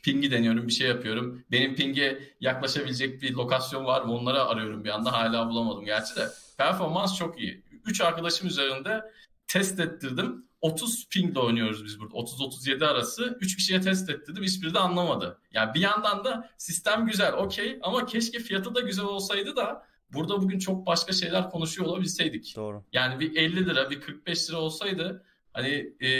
pingi 0.02 0.30
deniyorum, 0.30 0.66
bir 0.66 0.72
şey 0.72 0.88
yapıyorum. 0.88 1.44
Benim 1.50 1.74
pinge 1.74 2.34
yaklaşabilecek 2.40 3.22
bir 3.22 3.34
lokasyon 3.34 3.84
var 3.84 4.02
mı? 4.02 4.12
Onları 4.12 4.44
arıyorum 4.44 4.84
bir 4.84 4.90
anda. 4.90 5.12
Hala 5.12 5.48
bulamadım 5.48 5.84
gerçi 5.84 6.16
de. 6.16 6.28
Performans 6.58 7.16
çok 7.18 7.40
iyi. 7.40 7.62
3 7.86 8.00
arkadaşım 8.00 8.48
üzerinde 8.48 9.02
test 9.46 9.80
ettirdim. 9.80 10.47
30 10.60 11.08
pingle 11.08 11.40
oynuyoruz 11.40 11.84
biz 11.84 12.00
burada. 12.00 12.14
30-37 12.14 12.86
arası. 12.86 13.38
3 13.40 13.56
kişiye 13.56 13.80
test 13.80 14.10
ettirdim. 14.10 14.44
Hiçbiri 14.44 14.74
de 14.74 14.78
anlamadı. 14.78 15.40
Yani 15.52 15.74
bir 15.74 15.80
yandan 15.80 16.24
da 16.24 16.50
sistem 16.58 17.06
güzel, 17.06 17.32
okey. 17.32 17.78
Ama 17.82 18.06
keşke 18.06 18.38
fiyatı 18.38 18.74
da 18.74 18.80
güzel 18.80 19.04
olsaydı 19.04 19.56
da 19.56 19.86
burada 20.12 20.42
bugün 20.42 20.58
çok 20.58 20.86
başka 20.86 21.12
şeyler 21.12 21.50
konuşuyor 21.50 21.88
olabilseydik. 21.88 22.56
Doğru. 22.56 22.84
Yani 22.92 23.20
bir 23.20 23.36
50 23.36 23.66
lira, 23.66 23.90
bir 23.90 24.00
45 24.00 24.50
lira 24.50 24.56
olsaydı 24.56 25.24
hani 25.52 25.92
e, 26.00 26.10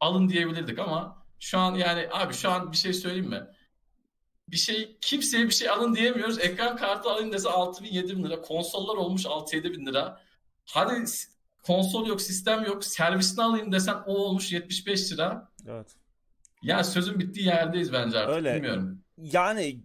alın 0.00 0.28
diyebilirdik 0.28 0.78
ama 0.78 1.24
şu 1.38 1.58
an 1.58 1.74
yani 1.74 2.08
abi 2.12 2.34
şu 2.34 2.50
an 2.50 2.72
bir 2.72 2.76
şey 2.76 2.92
söyleyeyim 2.92 3.30
mi? 3.30 3.46
Bir 4.48 4.56
şey 4.56 4.98
kimseye 5.00 5.46
bir 5.46 5.52
şey 5.52 5.68
alın 5.68 5.94
diyemiyoruz. 5.94 6.38
Ekran 6.38 6.76
kartı 6.76 7.10
alın 7.10 7.32
dese 7.32 7.48
6 7.48 7.84
bin 7.84 7.92
7 7.92 8.16
bin 8.16 8.24
lira. 8.24 8.40
Konsollar 8.40 8.96
olmuş 8.96 9.24
6-7 9.24 9.64
bin 9.72 9.86
lira. 9.86 10.20
Hadi 10.66 11.04
konsol 11.62 12.06
yok, 12.06 12.22
sistem 12.22 12.64
yok. 12.64 12.84
Servisini 12.84 13.44
alayım 13.44 13.72
desen 13.72 13.96
o 14.06 14.14
olmuş 14.14 14.52
75 14.52 15.12
lira. 15.12 15.48
Evet. 15.68 15.96
Ya 16.62 16.84
sözün 16.84 17.18
bittiği 17.18 17.46
yerdeyiz 17.46 17.92
bence 17.92 18.18
artık. 18.18 18.36
Öyle. 18.36 18.54
Bilmiyorum. 18.54 18.98
Yani 19.18 19.80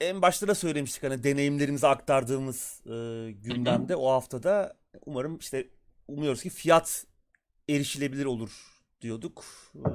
en 0.00 0.22
başta 0.22 0.48
da 0.48 0.54
söylemiştik 0.54 1.02
hani 1.02 1.24
deneyimlerimizi 1.24 1.86
aktardığımız 1.86 2.80
e, 2.86 3.30
gündemde 3.30 3.96
o 3.96 4.10
haftada 4.10 4.76
umarım 5.06 5.38
işte 5.38 5.68
umuyoruz 6.08 6.42
ki 6.42 6.50
fiyat 6.50 7.06
erişilebilir 7.68 8.24
olur 8.24 8.50
diyorduk. 9.00 9.44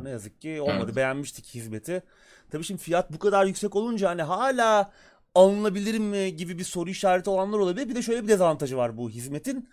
Ne 0.01 0.09
yazık 0.09 0.41
ki 0.41 0.61
olmadı. 0.61 0.85
Evet. 0.85 0.95
Beğenmiştik 0.95 1.45
hizmeti. 1.45 2.03
Tabii 2.51 2.63
şimdi 2.63 2.81
fiyat 2.81 3.13
bu 3.13 3.19
kadar 3.19 3.45
yüksek 3.45 3.75
olunca 3.75 4.09
hani 4.09 4.21
hala 4.21 4.91
alınabilir 5.35 5.99
mi 5.99 6.35
gibi 6.35 6.59
bir 6.59 6.63
soru 6.63 6.89
işareti 6.89 7.29
olanlar 7.29 7.59
olabilir. 7.59 7.89
Bir 7.89 7.95
de 7.95 8.01
şöyle 8.01 8.23
bir 8.23 8.27
dezavantajı 8.27 8.77
var 8.77 8.97
bu 8.97 9.09
hizmetin. 9.09 9.69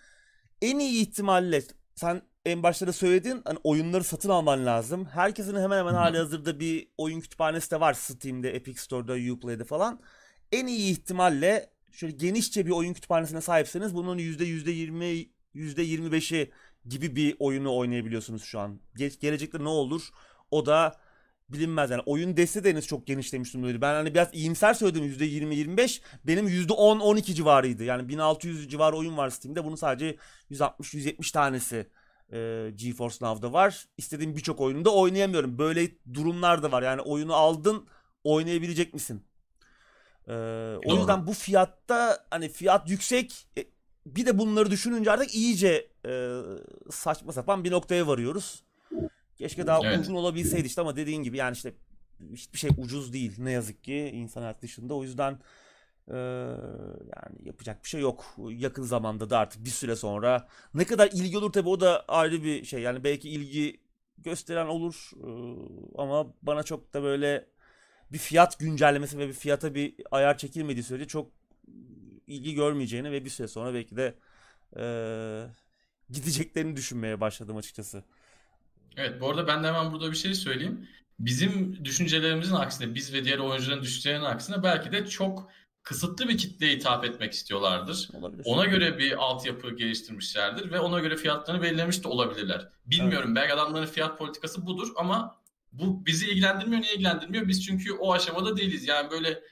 En 0.63 0.79
iyi 0.79 1.01
ihtimalle 1.01 1.63
sen 1.95 2.21
en 2.45 2.63
başta 2.63 2.87
da 2.87 2.93
söyledin 2.93 3.41
hani 3.45 3.59
oyunları 3.63 4.03
satın 4.03 4.29
alman 4.29 4.65
lazım. 4.65 5.05
Herkesin 5.05 5.55
hemen 5.55 5.77
hemen 5.77 5.93
hali 5.93 6.17
hazırda 6.17 6.59
bir 6.59 6.87
oyun 6.97 7.21
kütüphanesi 7.21 7.71
de 7.71 7.79
var 7.79 7.93
Steam'de, 7.93 8.55
Epic 8.55 8.81
Store'da, 8.81 9.33
Uplay'de 9.33 9.63
falan. 9.63 9.99
En 10.51 10.67
iyi 10.67 10.91
ihtimalle 10.91 11.69
şöyle 11.91 12.13
genişçe 12.15 12.65
bir 12.65 12.71
oyun 12.71 12.93
kütüphanesine 12.93 13.41
sahipseniz 13.41 13.95
bunun 13.95 14.17
%20, 14.17 15.29
%25'i 15.55 16.51
gibi 16.89 17.15
bir 17.15 17.35
oyunu 17.39 17.75
oynayabiliyorsunuz 17.75 18.43
şu 18.43 18.59
an. 18.59 18.79
Ge- 18.95 19.19
gelecekte 19.19 19.59
ne 19.59 19.69
olur 19.69 20.09
o 20.51 20.65
da 20.65 20.99
bilinmez 21.53 21.91
yani. 21.91 22.01
Oyun 22.05 22.37
desteği 22.37 22.63
de 22.63 22.69
henüz 22.69 22.87
çok 22.87 23.07
genişlemiş 23.07 23.53
durumdaydı. 23.53 23.81
Ben 23.81 23.93
hani 23.93 24.13
biraz 24.13 24.27
iyimser 24.33 24.73
söyledim 24.73 25.03
%20-25. 25.03 26.01
Benim 26.23 26.47
%10-12 26.47 27.33
civarıydı. 27.33 27.83
Yani 27.83 28.09
1600 28.09 28.69
civarı 28.69 28.95
oyun 28.95 29.17
var 29.17 29.29
Steam'de. 29.29 29.65
Bunun 29.65 29.75
sadece 29.75 30.17
160-170 30.51 31.31
tanesi 31.33 31.87
e, 32.31 32.69
GeForce 32.75 33.17
Now'da 33.21 33.53
var. 33.53 33.85
İstediğim 33.97 34.35
birçok 34.35 34.61
oyunu 34.61 34.85
da 34.85 34.93
oynayamıyorum. 34.93 35.57
Böyle 35.57 35.89
durumlar 36.13 36.63
da 36.63 36.71
var. 36.71 36.83
Yani 36.83 37.01
oyunu 37.01 37.33
aldın 37.33 37.87
oynayabilecek 38.23 38.93
misin? 38.93 39.25
E, 40.27 40.33
o 40.85 40.95
yüzden 40.95 41.27
bu 41.27 41.33
fiyatta 41.33 42.25
hani 42.29 42.49
fiyat 42.49 42.89
yüksek 42.89 43.47
e, 43.57 43.65
bir 44.05 44.25
de 44.25 44.37
bunları 44.37 44.71
düşününce 44.71 45.11
artık 45.11 45.35
iyice 45.35 45.87
e, 46.05 46.39
saçma 46.91 47.31
sapan 47.31 47.63
bir 47.63 47.71
noktaya 47.71 48.07
varıyoruz. 48.07 48.63
Keşke 49.43 49.67
daha 49.67 49.79
Evet. 49.83 49.99
uygun 49.99 50.13
olabilseydi 50.13 50.67
işte 50.67 50.81
ama 50.81 50.95
dediğin 50.95 51.23
gibi 51.23 51.37
yani 51.37 51.53
işte 51.53 51.73
hiçbir 52.33 52.57
şey 52.57 52.69
ucuz 52.77 53.13
değil 53.13 53.33
ne 53.37 53.51
yazık 53.51 53.83
ki 53.83 53.95
insan 54.13 54.41
hayat 54.41 54.61
dışında. 54.61 54.93
O 54.93 55.03
yüzden 55.03 55.39
e, 56.07 56.15
yani 57.15 57.35
yapacak 57.43 57.83
bir 57.83 57.89
şey 57.89 58.01
yok. 58.01 58.35
Yakın 58.49 58.83
zamanda 58.83 59.29
da 59.29 59.39
artık 59.39 59.65
bir 59.65 59.69
süre 59.69 59.95
sonra 59.95 60.47
ne 60.73 60.85
kadar 60.85 61.09
ilgi 61.13 61.37
olur 61.37 61.51
tabii 61.53 61.69
o 61.69 61.79
da 61.79 62.05
ayrı 62.07 62.43
bir 62.43 62.65
şey. 62.65 62.81
Yani 62.81 63.03
belki 63.03 63.29
ilgi 63.29 63.79
gösteren 64.17 64.65
olur 64.65 65.11
e, 65.15 65.29
ama 65.97 66.33
bana 66.41 66.63
çok 66.63 66.93
da 66.93 67.03
böyle 67.03 67.45
bir 68.11 68.17
fiyat 68.17 68.59
güncellemesi 68.59 69.17
ve 69.17 69.27
bir 69.27 69.33
fiyata 69.33 69.75
bir 69.75 69.95
ayar 70.11 70.37
çekilmediği 70.37 70.83
sürece 70.83 71.07
çok 71.07 71.31
ilgi 72.27 72.53
görmeyeceğini 72.53 73.11
ve 73.11 73.25
bir 73.25 73.29
süre 73.29 73.47
sonra 73.47 73.73
belki 73.73 73.95
de 73.97 74.15
e, 74.77 74.85
gideceklerini 76.09 76.75
düşünmeye 76.75 77.21
başladım 77.21 77.57
açıkçası. 77.57 78.03
Evet 78.97 79.21
bu 79.21 79.29
arada 79.29 79.47
ben 79.47 79.63
de 79.63 79.67
hemen 79.67 79.91
burada 79.91 80.11
bir 80.11 80.17
şey 80.17 80.33
söyleyeyim. 80.33 80.89
Bizim 81.19 81.85
düşüncelerimizin 81.85 82.55
aksine 82.55 82.95
biz 82.95 83.13
ve 83.13 83.25
diğer 83.25 83.37
oyuncuların 83.37 83.81
düşüncelerinin 83.81 84.25
aksine 84.25 84.63
belki 84.63 84.91
de 84.91 85.05
çok 85.05 85.49
kısıtlı 85.83 86.29
bir 86.29 86.37
kitleye 86.37 86.75
hitap 86.75 87.05
etmek 87.05 87.33
istiyorlardır. 87.33 88.09
Olabilir. 88.13 88.43
Ona 88.45 88.65
göre 88.65 88.97
bir 88.97 89.23
altyapı 89.23 89.75
geliştirmişlerdir 89.75 90.71
ve 90.71 90.79
ona 90.79 90.99
göre 90.99 91.17
fiyatlarını 91.17 91.61
belirlemiş 91.61 92.03
de 92.03 92.07
olabilirler. 92.07 92.69
Bilmiyorum 92.85 93.29
evet. 93.29 93.35
belki 93.35 93.53
adamların 93.53 93.85
fiyat 93.85 94.17
politikası 94.17 94.65
budur 94.65 94.87
ama 94.95 95.43
bu 95.71 96.05
bizi 96.05 96.29
ilgilendirmiyor. 96.29 96.81
Niye 96.81 96.93
ilgilendirmiyor? 96.93 97.47
Biz 97.47 97.65
çünkü 97.65 97.93
o 97.93 98.13
aşamada 98.13 98.57
değiliz. 98.57 98.87
Yani 98.87 99.11
böyle 99.11 99.43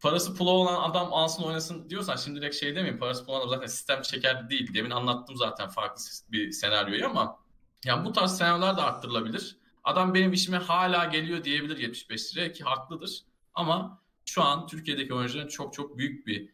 parası 0.00 0.34
pulu 0.34 0.50
olan 0.50 0.90
adam 0.90 1.12
alsın 1.12 1.42
oynasın 1.42 1.90
diyorsan 1.90 2.16
şimdi 2.16 2.40
direkt 2.40 2.56
şey 2.56 2.70
demeyeyim. 2.70 2.98
Parası 2.98 3.24
pulu 3.24 3.36
olan 3.36 3.40
adam 3.48 3.54
zaten 3.54 3.66
sistem 3.66 4.02
çeker 4.02 4.50
değil. 4.50 4.74
Demin 4.74 4.90
anlattım 4.90 5.36
zaten 5.36 5.68
farklı 5.68 6.02
bir 6.28 6.52
senaryoyu 6.52 7.06
ama 7.06 7.45
yani 7.86 8.04
bu 8.04 8.12
tarz 8.12 8.38
senaryolar 8.38 8.76
da 8.76 8.84
arttırılabilir. 8.84 9.56
Adam 9.84 10.14
benim 10.14 10.32
işime 10.32 10.56
hala 10.56 11.04
geliyor 11.04 11.44
diyebilir 11.44 11.78
75 11.78 12.36
liraya 12.36 12.52
ki 12.52 12.64
haklıdır. 12.64 13.24
Ama 13.54 14.02
şu 14.24 14.42
an 14.42 14.66
Türkiye'deki 14.66 15.14
oyuncuların 15.14 15.48
çok 15.48 15.74
çok 15.74 15.98
büyük 15.98 16.26
bir 16.26 16.48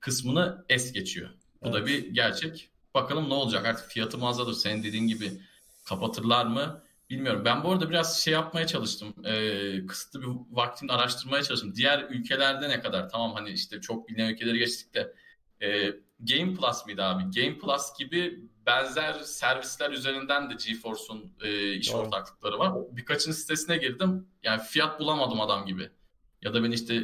kısmını 0.00 0.64
es 0.68 0.92
geçiyor. 0.92 1.30
Bu 1.62 1.68
evet. 1.68 1.74
da 1.74 1.86
bir 1.86 2.06
gerçek. 2.14 2.70
Bakalım 2.94 3.28
ne 3.28 3.34
olacak 3.34 3.66
artık 3.66 3.90
fiyatı 3.90 4.18
mağazadır 4.18 4.52
senin 4.52 4.82
dediğin 4.82 5.06
gibi 5.06 5.32
kapatırlar 5.84 6.46
mı 6.46 6.82
bilmiyorum. 7.10 7.42
Ben 7.44 7.64
bu 7.64 7.72
arada 7.72 7.90
biraz 7.90 8.20
şey 8.20 8.34
yapmaya 8.34 8.66
çalıştım. 8.66 9.14
Ee, 9.24 9.86
kısıtlı 9.86 10.22
bir 10.22 10.28
vaktinde 10.50 10.92
araştırmaya 10.92 11.42
çalıştım. 11.42 11.74
Diğer 11.74 12.06
ülkelerde 12.10 12.68
ne 12.68 12.80
kadar 12.80 13.08
tamam 13.08 13.34
hani 13.34 13.50
işte 13.50 13.80
çok 13.80 14.08
bilinen 14.08 14.32
ülkeleri 14.34 14.58
geçtik 14.58 14.94
de 14.94 15.14
e, 15.62 15.94
Game 16.20 16.54
Plus 16.54 16.86
mıydı 16.86 17.02
abi? 17.02 17.22
Game 17.22 17.58
Plus 17.58 17.98
gibi 17.98 18.40
benzer 18.66 19.14
servisler 19.14 19.90
üzerinden 19.90 20.50
de 20.50 20.54
GeForce'un 20.54 21.32
e, 21.42 21.72
iş 21.72 21.92
Doğru. 21.92 21.98
ortaklıkları 22.02 22.58
var. 22.58 22.72
Birkaçının 22.90 23.34
sitesine 23.34 23.76
girdim. 23.76 24.28
Yani 24.42 24.62
fiyat 24.62 25.00
bulamadım 25.00 25.40
adam 25.40 25.66
gibi. 25.66 25.90
Ya 26.42 26.54
da 26.54 26.64
beni 26.64 26.74
işte 26.74 27.02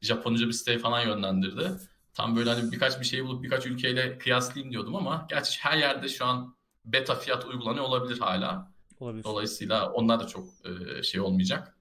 Japonca 0.00 0.46
bir 0.46 0.52
siteye 0.52 0.78
falan 0.78 1.00
yönlendirdi. 1.00 1.70
Tam 2.14 2.36
böyle 2.36 2.50
hani 2.50 2.72
birkaç 2.72 3.00
bir 3.00 3.04
şeyi 3.04 3.24
bulup 3.24 3.42
birkaç 3.42 3.66
ülkeyle 3.66 4.18
kıyaslayayım 4.18 4.72
diyordum 4.72 4.96
ama 4.96 5.26
gerçi 5.30 5.60
her 5.60 5.76
yerde 5.76 6.08
şu 6.08 6.24
an 6.24 6.56
beta 6.84 7.14
fiyat 7.14 7.44
uygulanıyor 7.44 7.84
olabilir 7.84 8.18
hala. 8.18 8.72
Olabilir. 9.00 9.24
Dolayısıyla 9.24 9.92
onlar 9.92 10.20
da 10.20 10.26
çok 10.26 10.48
e, 10.64 11.02
şey 11.02 11.20
olmayacak. 11.20 11.76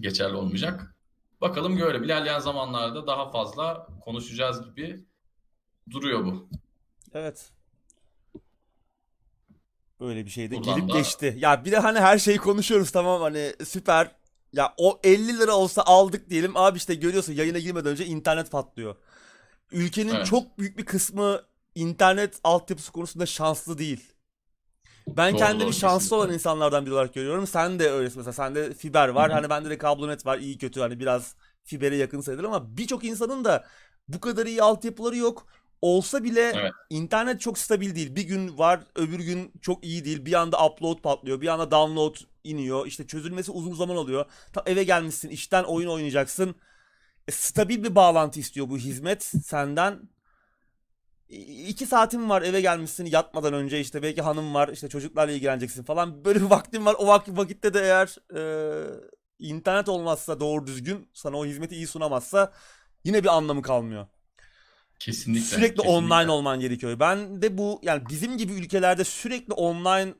Geçerli 0.00 0.36
olmayacak. 0.36 0.96
Bakalım 1.40 1.76
görelim. 1.76 2.04
İlerleyen 2.04 2.38
zamanlarda 2.38 3.06
daha 3.06 3.30
fazla 3.30 3.86
konuşacağız 4.04 4.64
gibi 4.64 5.04
duruyor 5.90 6.24
bu. 6.24 6.48
Evet. 7.14 7.50
Böyle 10.00 10.24
bir 10.24 10.30
şey 10.30 10.50
de 10.50 10.56
Buradan 10.56 10.74
gelip 10.76 10.90
da... 10.94 10.98
geçti. 10.98 11.36
Ya 11.38 11.64
bir 11.64 11.72
de 11.72 11.78
hani 11.78 12.00
her 12.00 12.18
şeyi 12.18 12.38
konuşuyoruz 12.38 12.90
tamam 12.90 13.20
hani 13.20 13.52
süper. 13.64 14.10
Ya 14.52 14.74
o 14.76 15.00
50 15.04 15.38
lira 15.38 15.52
olsa 15.52 15.82
aldık 15.82 16.30
diyelim. 16.30 16.56
Abi 16.56 16.78
işte 16.78 16.94
görüyorsun 16.94 17.32
yayına 17.32 17.58
girmeden 17.58 17.92
önce 17.92 18.06
internet 18.06 18.50
patlıyor. 18.50 18.96
Ülkenin 19.72 20.14
evet. 20.14 20.26
çok 20.26 20.58
büyük 20.58 20.78
bir 20.78 20.84
kısmı 20.84 21.42
internet 21.74 22.40
altyapısı 22.44 22.92
konusunda 22.92 23.26
şanslı 23.26 23.78
değil. 23.78 24.12
Ben 25.08 25.32
doğru, 25.32 25.38
kendimi 25.38 25.64
doğru, 25.64 25.72
şanslı 25.72 25.98
kesinlikle. 25.98 26.16
olan 26.16 26.34
insanlardan 26.34 26.86
biri 26.86 26.94
olarak 26.94 27.14
görüyorum. 27.14 27.46
Sen 27.46 27.78
de 27.78 27.90
öylesin 27.90 28.18
mesela. 28.18 28.32
Sende 28.32 28.74
fiber 28.74 29.08
var. 29.08 29.28
Hı-hı. 29.28 29.36
Hani 29.36 29.50
bende 29.50 29.70
de 29.70 29.78
kablonet 29.78 30.26
var. 30.26 30.38
iyi 30.38 30.58
kötü 30.58 30.80
hani 30.80 31.00
biraz 31.00 31.34
fibere 31.64 31.96
yakın 31.96 32.20
sayılır 32.20 32.44
ama 32.44 32.76
birçok 32.76 33.04
insanın 33.04 33.44
da 33.44 33.64
bu 34.08 34.20
kadar 34.20 34.46
iyi 34.46 34.62
altyapıları 34.62 35.16
yok. 35.16 35.46
Olsa 35.86 36.24
bile 36.24 36.52
evet. 36.54 36.72
internet 36.90 37.40
çok 37.40 37.58
stabil 37.58 37.94
değil. 37.94 38.16
Bir 38.16 38.22
gün 38.22 38.58
var, 38.58 38.80
öbür 38.94 39.20
gün 39.20 39.52
çok 39.62 39.84
iyi 39.84 40.04
değil. 40.04 40.24
Bir 40.24 40.32
anda 40.32 40.66
upload 40.66 40.98
patlıyor, 40.98 41.40
bir 41.40 41.48
anda 41.48 41.70
download 41.70 42.16
iniyor. 42.44 42.86
İşte 42.86 43.06
çözülmesi 43.06 43.50
uzun 43.50 43.74
zaman 43.74 43.96
oluyor. 43.96 44.24
Ta 44.52 44.62
eve 44.66 44.84
gelmişsin, 44.84 45.28
işten 45.28 45.64
oyun 45.64 45.88
oynayacaksın. 45.88 46.54
E, 47.28 47.32
stabil 47.32 47.84
bir 47.84 47.94
bağlantı 47.94 48.40
istiyor 48.40 48.68
bu 48.68 48.78
hizmet 48.78 49.22
senden. 49.24 50.00
İki 51.68 51.86
saatin 51.86 52.30
var 52.30 52.42
eve 52.42 52.60
gelmişsin 52.60 53.06
yatmadan 53.06 53.54
önce 53.54 53.80
işte 53.80 54.02
belki 54.02 54.22
hanım 54.22 54.54
var 54.54 54.68
işte 54.68 54.88
çocuklarla 54.88 55.32
ilgileneceksin 55.32 55.84
falan. 55.84 56.24
Böyle 56.24 56.40
bir 56.40 56.50
vaktin 56.50 56.86
var. 56.86 56.96
O 56.98 57.06
vakit 57.06 57.36
vakitte 57.38 57.74
de 57.74 57.80
eğer 57.80 58.16
e, 58.36 58.40
internet 59.38 59.88
olmazsa 59.88 60.40
doğru 60.40 60.66
düzgün 60.66 61.08
sana 61.12 61.36
o 61.36 61.46
hizmeti 61.46 61.74
iyi 61.74 61.86
sunamazsa 61.86 62.52
yine 63.04 63.22
bir 63.22 63.36
anlamı 63.36 63.62
kalmıyor. 63.62 64.06
Kesinlikle. 64.98 65.44
Sürekli 65.44 65.76
kesinlikle. 65.76 65.90
online 65.90 66.30
olman 66.30 66.60
gerekiyor. 66.60 67.00
Ben 67.00 67.42
de 67.42 67.58
bu 67.58 67.80
yani 67.82 68.02
bizim 68.10 68.38
gibi 68.38 68.52
ülkelerde 68.52 69.04
sürekli 69.04 69.52
online 69.52 70.14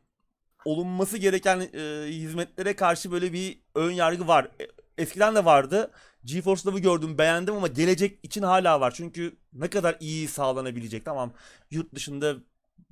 olunması 0.64 1.18
gereken 1.18 1.60
e, 1.60 2.06
hizmetlere 2.08 2.76
karşı 2.76 3.12
böyle 3.12 3.32
bir 3.32 3.60
ön 3.74 3.90
yargı 3.90 4.28
var. 4.28 4.44
E, 4.60 4.66
eskiden 4.98 5.34
de 5.34 5.44
vardı. 5.44 5.90
GeForce 6.24 6.62
Now'ı 6.68 6.82
gördüm 6.82 7.18
beğendim 7.18 7.54
ama 7.54 7.68
gelecek 7.68 8.18
için 8.24 8.42
hala 8.42 8.80
var. 8.80 8.90
Çünkü 8.96 9.36
ne 9.52 9.70
kadar 9.70 9.96
iyi 10.00 10.28
sağlanabilecek 10.28 11.04
tamam 11.04 11.32
yurt 11.70 11.94
dışında 11.94 12.36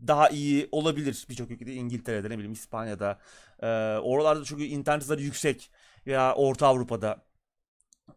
daha 0.07 0.29
iyi 0.29 0.69
olabilir 0.73 1.27
birçok 1.29 1.51
ülkede 1.51 1.75
İngiltere'de 1.75 2.31
ne 2.31 2.35
bileyim 2.35 2.53
İspanya'da 2.53 3.19
e, 3.63 3.67
oralarda 3.99 4.45
çünkü 4.45 4.65
internet 4.65 5.03
hızları 5.03 5.23
yüksek 5.23 5.71
veya 6.07 6.35
Orta 6.35 6.67
Avrupa'da 6.67 7.25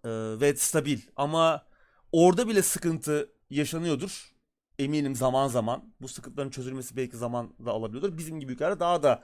e, 0.03 0.10
ve 0.41 0.56
stabil 0.56 0.99
ama 1.15 1.65
orada 2.12 2.47
bile 2.47 2.62
sıkıntı 2.62 3.37
yaşanıyordur. 3.49 4.31
Eminim 4.79 5.15
zaman 5.15 5.47
zaman. 5.47 5.93
Bu 6.01 6.07
sıkıntıların 6.07 6.49
çözülmesi 6.49 6.95
belki 6.95 7.17
zaman 7.17 7.53
da 7.65 7.71
alabiliyordur. 7.71 8.17
Bizim 8.17 8.39
gibi 8.39 8.51
ülkelerde 8.51 8.79
daha 8.79 9.03
da 9.03 9.23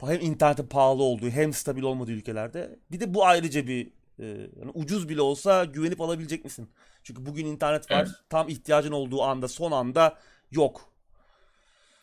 hem 0.00 0.20
internetin 0.20 0.66
pahalı 0.66 1.02
olduğu 1.02 1.28
hem 1.28 1.52
stabil 1.52 1.82
olmadığı 1.82 2.12
ülkelerde. 2.12 2.78
Bir 2.90 3.00
de 3.00 3.14
bu 3.14 3.26
ayrıca 3.26 3.66
bir 3.66 3.92
e, 4.18 4.24
yani 4.60 4.70
ucuz 4.74 5.08
bile 5.08 5.20
olsa 5.20 5.64
güvenip 5.64 6.00
alabilecek 6.00 6.44
misin? 6.44 6.70
Çünkü 7.02 7.26
bugün 7.26 7.46
internet 7.46 7.90
var. 7.90 8.04
Evet. 8.06 8.14
Tam 8.28 8.48
ihtiyacın 8.48 8.92
olduğu 8.92 9.22
anda 9.22 9.48
son 9.48 9.72
anda 9.72 10.18
yok. 10.50 10.92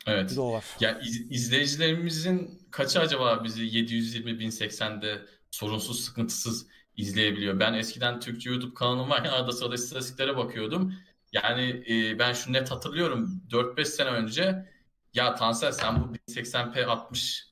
Evet. 0.08 0.32
Bir 0.32 0.36
de 0.36 0.42
o 0.42 0.54
var. 0.54 0.66
Ya 0.80 1.00
iz, 1.00 1.32
izleyicilerimizin 1.32 2.62
kaçı 2.72 3.00
acaba 3.00 3.44
bizi 3.44 3.64
720 3.64 4.32
1080'de 4.32 5.22
sorunsuz 5.52 6.06
sıkıntısız 6.06 6.68
izleyebiliyor? 6.98 7.60
Ben 7.60 7.74
eskiden 7.74 8.20
Türkçe 8.20 8.50
YouTube 8.50 8.74
kanalım 8.74 9.10
varken 9.10 9.30
arada 9.30 9.52
sırada 9.52 9.76
istatistiklere 9.76 10.38
bakıyordum. 10.38 10.94
Yani 11.32 11.84
e, 11.90 12.20
ben 12.20 12.34
şu 12.34 12.54
net 12.54 12.72
hatırlıyorum 12.72 13.42
4-5 13.52 13.86
sene 13.86 14.10
önce 14.10 14.66
ya 15.14 15.36
Tansel 15.36 15.72
sen 15.72 16.04
bu 16.04 16.16
1080p 16.32 16.86
60 16.86 17.48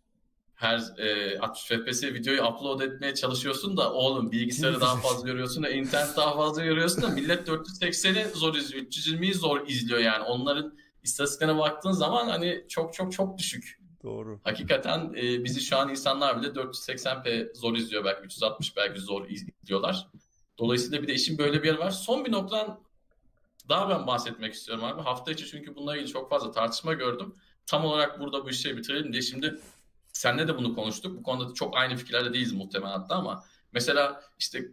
her 0.55 0.81
e, 0.97 1.39
60 1.39 1.63
FPS 1.63 2.03
videoyu 2.03 2.43
upload 2.43 2.81
etmeye 2.81 3.15
çalışıyorsun 3.15 3.77
da 3.77 3.93
oğlum 3.93 4.31
bilgisayarı 4.31 4.81
daha 4.81 4.97
fazla 4.97 5.27
görüyorsun 5.27 5.63
da 5.63 5.69
internet 5.69 6.17
daha 6.17 6.35
fazla 6.35 6.63
görüyorsun 6.63 7.01
da 7.01 7.07
millet 7.07 7.47
480'i 7.47 8.29
zor 8.35 8.55
izliyor 8.55 8.85
320'yi 8.85 9.33
zor 9.33 9.67
izliyor 9.67 9.99
yani 9.99 10.23
onların 10.23 10.77
istatistiklerine 11.03 11.57
baktığın 11.57 11.91
zaman 11.91 12.27
hani 12.27 12.65
çok 12.69 12.93
çok 12.93 13.11
çok 13.11 13.38
düşük. 13.38 13.79
Doğru. 14.03 14.39
Hakikaten 14.43 15.13
e, 15.17 15.43
bizi 15.43 15.61
şu 15.61 15.77
an 15.77 15.89
insanlar 15.89 16.41
bile 16.41 16.47
480p 16.47 17.55
zor 17.55 17.75
izliyor 17.75 18.05
belki 18.05 18.21
360 18.21 18.77
belki 18.77 18.99
zor 18.99 19.29
izliyorlar. 19.29 20.07
Dolayısıyla 20.57 21.01
bir 21.01 21.07
de 21.07 21.13
işin 21.13 21.38
böyle 21.38 21.63
bir 21.63 21.67
yer 21.67 21.77
var. 21.77 21.91
Son 21.91 22.25
bir 22.25 22.31
noktadan 22.31 22.85
daha 23.69 23.89
ben 23.89 24.08
bahsetmek 24.08 24.54
istiyorum 24.54 24.84
abi. 24.84 25.01
Hafta 25.01 25.32
içi 25.32 25.47
çünkü 25.47 25.75
bununla 25.75 25.95
ilgili 25.95 26.12
çok 26.12 26.30
fazla 26.30 26.51
tartışma 26.51 26.93
gördüm. 26.93 27.36
Tam 27.65 27.86
olarak 27.86 28.19
burada 28.19 28.45
bu 28.45 28.49
işi 28.49 28.78
bitirelim 28.78 29.13
diye 29.13 29.21
şimdi 29.21 29.60
senle 30.13 30.47
de 30.47 30.58
bunu 30.58 30.75
konuştuk. 30.75 31.17
Bu 31.17 31.23
konuda 31.23 31.54
çok 31.54 31.78
aynı 31.78 31.95
fikirlerde 31.95 32.34
değiliz 32.34 32.54
muhtemelen 32.54 32.91
hatta 32.91 33.15
ama 33.15 33.43
mesela 33.71 34.21
işte 34.39 34.65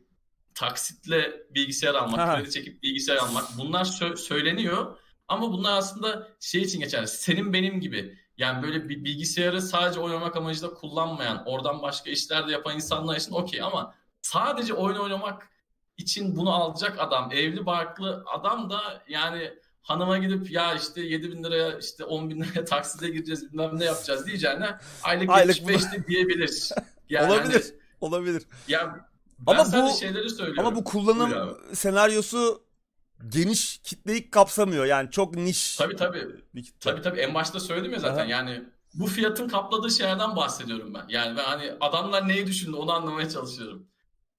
taksitle 0.54 1.46
bilgisayar 1.50 1.94
almak, 1.94 2.20
ha. 2.20 2.36
kredi 2.36 2.50
çekip 2.50 2.82
bilgisayar 2.82 3.16
almak 3.16 3.44
bunlar 3.58 3.84
sö- 3.84 4.16
söyleniyor 4.16 4.98
ama 5.28 5.52
bunlar 5.52 5.78
aslında 5.78 6.28
şey 6.40 6.62
için 6.62 6.80
geçerli. 6.80 7.08
Senin 7.08 7.52
benim 7.52 7.80
gibi 7.80 8.18
yani 8.36 8.62
böyle 8.62 8.88
bir 8.88 9.04
bilgisayarı 9.04 9.62
sadece 9.62 10.00
oynamak 10.00 10.36
amacıyla 10.36 10.74
kullanmayan, 10.74 11.42
oradan 11.46 11.82
başka 11.82 12.10
işler 12.10 12.48
de 12.48 12.52
yapan 12.52 12.74
insanlar 12.76 13.16
için 13.16 13.32
okey 13.32 13.62
ama 13.62 13.94
sadece 14.22 14.74
oyun 14.74 14.96
oynamak 14.96 15.48
için 16.02 16.36
bunu 16.36 16.52
alacak 16.52 16.96
adam, 16.98 17.30
evli 17.32 17.66
barklı 17.66 18.24
adam 18.26 18.70
da 18.70 18.80
yani 19.08 19.52
hanıma 19.82 20.18
gidip 20.18 20.50
ya 20.50 20.74
işte 20.74 21.00
7 21.00 21.32
bin 21.32 21.44
liraya 21.44 21.78
işte 21.78 22.04
10 22.04 22.30
bin 22.30 22.40
liraya 22.40 22.64
takside 22.64 23.08
gireceğiz 23.08 23.52
bilmem 23.52 23.80
ne 23.80 23.84
yapacağız 23.84 24.26
diyeceğine 24.26 24.78
aylık, 25.02 25.30
aylık 25.30 25.56
75'te 25.56 26.06
diyebilir. 26.06 26.70
Yani 27.08 27.32
olabilir. 27.32 27.62
Hani, 27.62 27.72
olabilir. 28.00 28.42
Ya 28.68 29.08
ben 29.38 29.54
ama 29.54 29.72
bu, 29.72 29.96
şeyleri 30.00 30.30
söylüyorum. 30.30 30.66
Ama 30.66 30.76
bu 30.76 30.84
kullanım 30.84 31.58
senaryosu 31.72 32.62
geniş 33.28 33.78
kitleyi 33.78 34.30
kapsamıyor. 34.30 34.84
Yani 34.84 35.10
çok 35.10 35.34
niş. 35.34 35.76
Tabii 35.76 35.96
tabii. 35.96 36.26
Tabii 36.80 37.02
tabii 37.02 37.20
en 37.20 37.34
başta 37.34 37.60
söyledim 37.60 37.92
ya 37.92 37.98
zaten. 37.98 38.22
Aha. 38.22 38.24
Yani 38.24 38.62
bu 38.94 39.06
fiyatın 39.06 39.48
kapladığı 39.48 39.90
şeylerden 39.90 40.36
bahsediyorum 40.36 40.94
ben. 40.94 41.04
Yani 41.08 41.36
ben 41.36 41.44
hani 41.44 41.72
adamlar 41.80 42.28
neyi 42.28 42.46
düşündü 42.46 42.76
onu 42.76 42.92
anlamaya 42.92 43.30
çalışıyorum. 43.30 43.86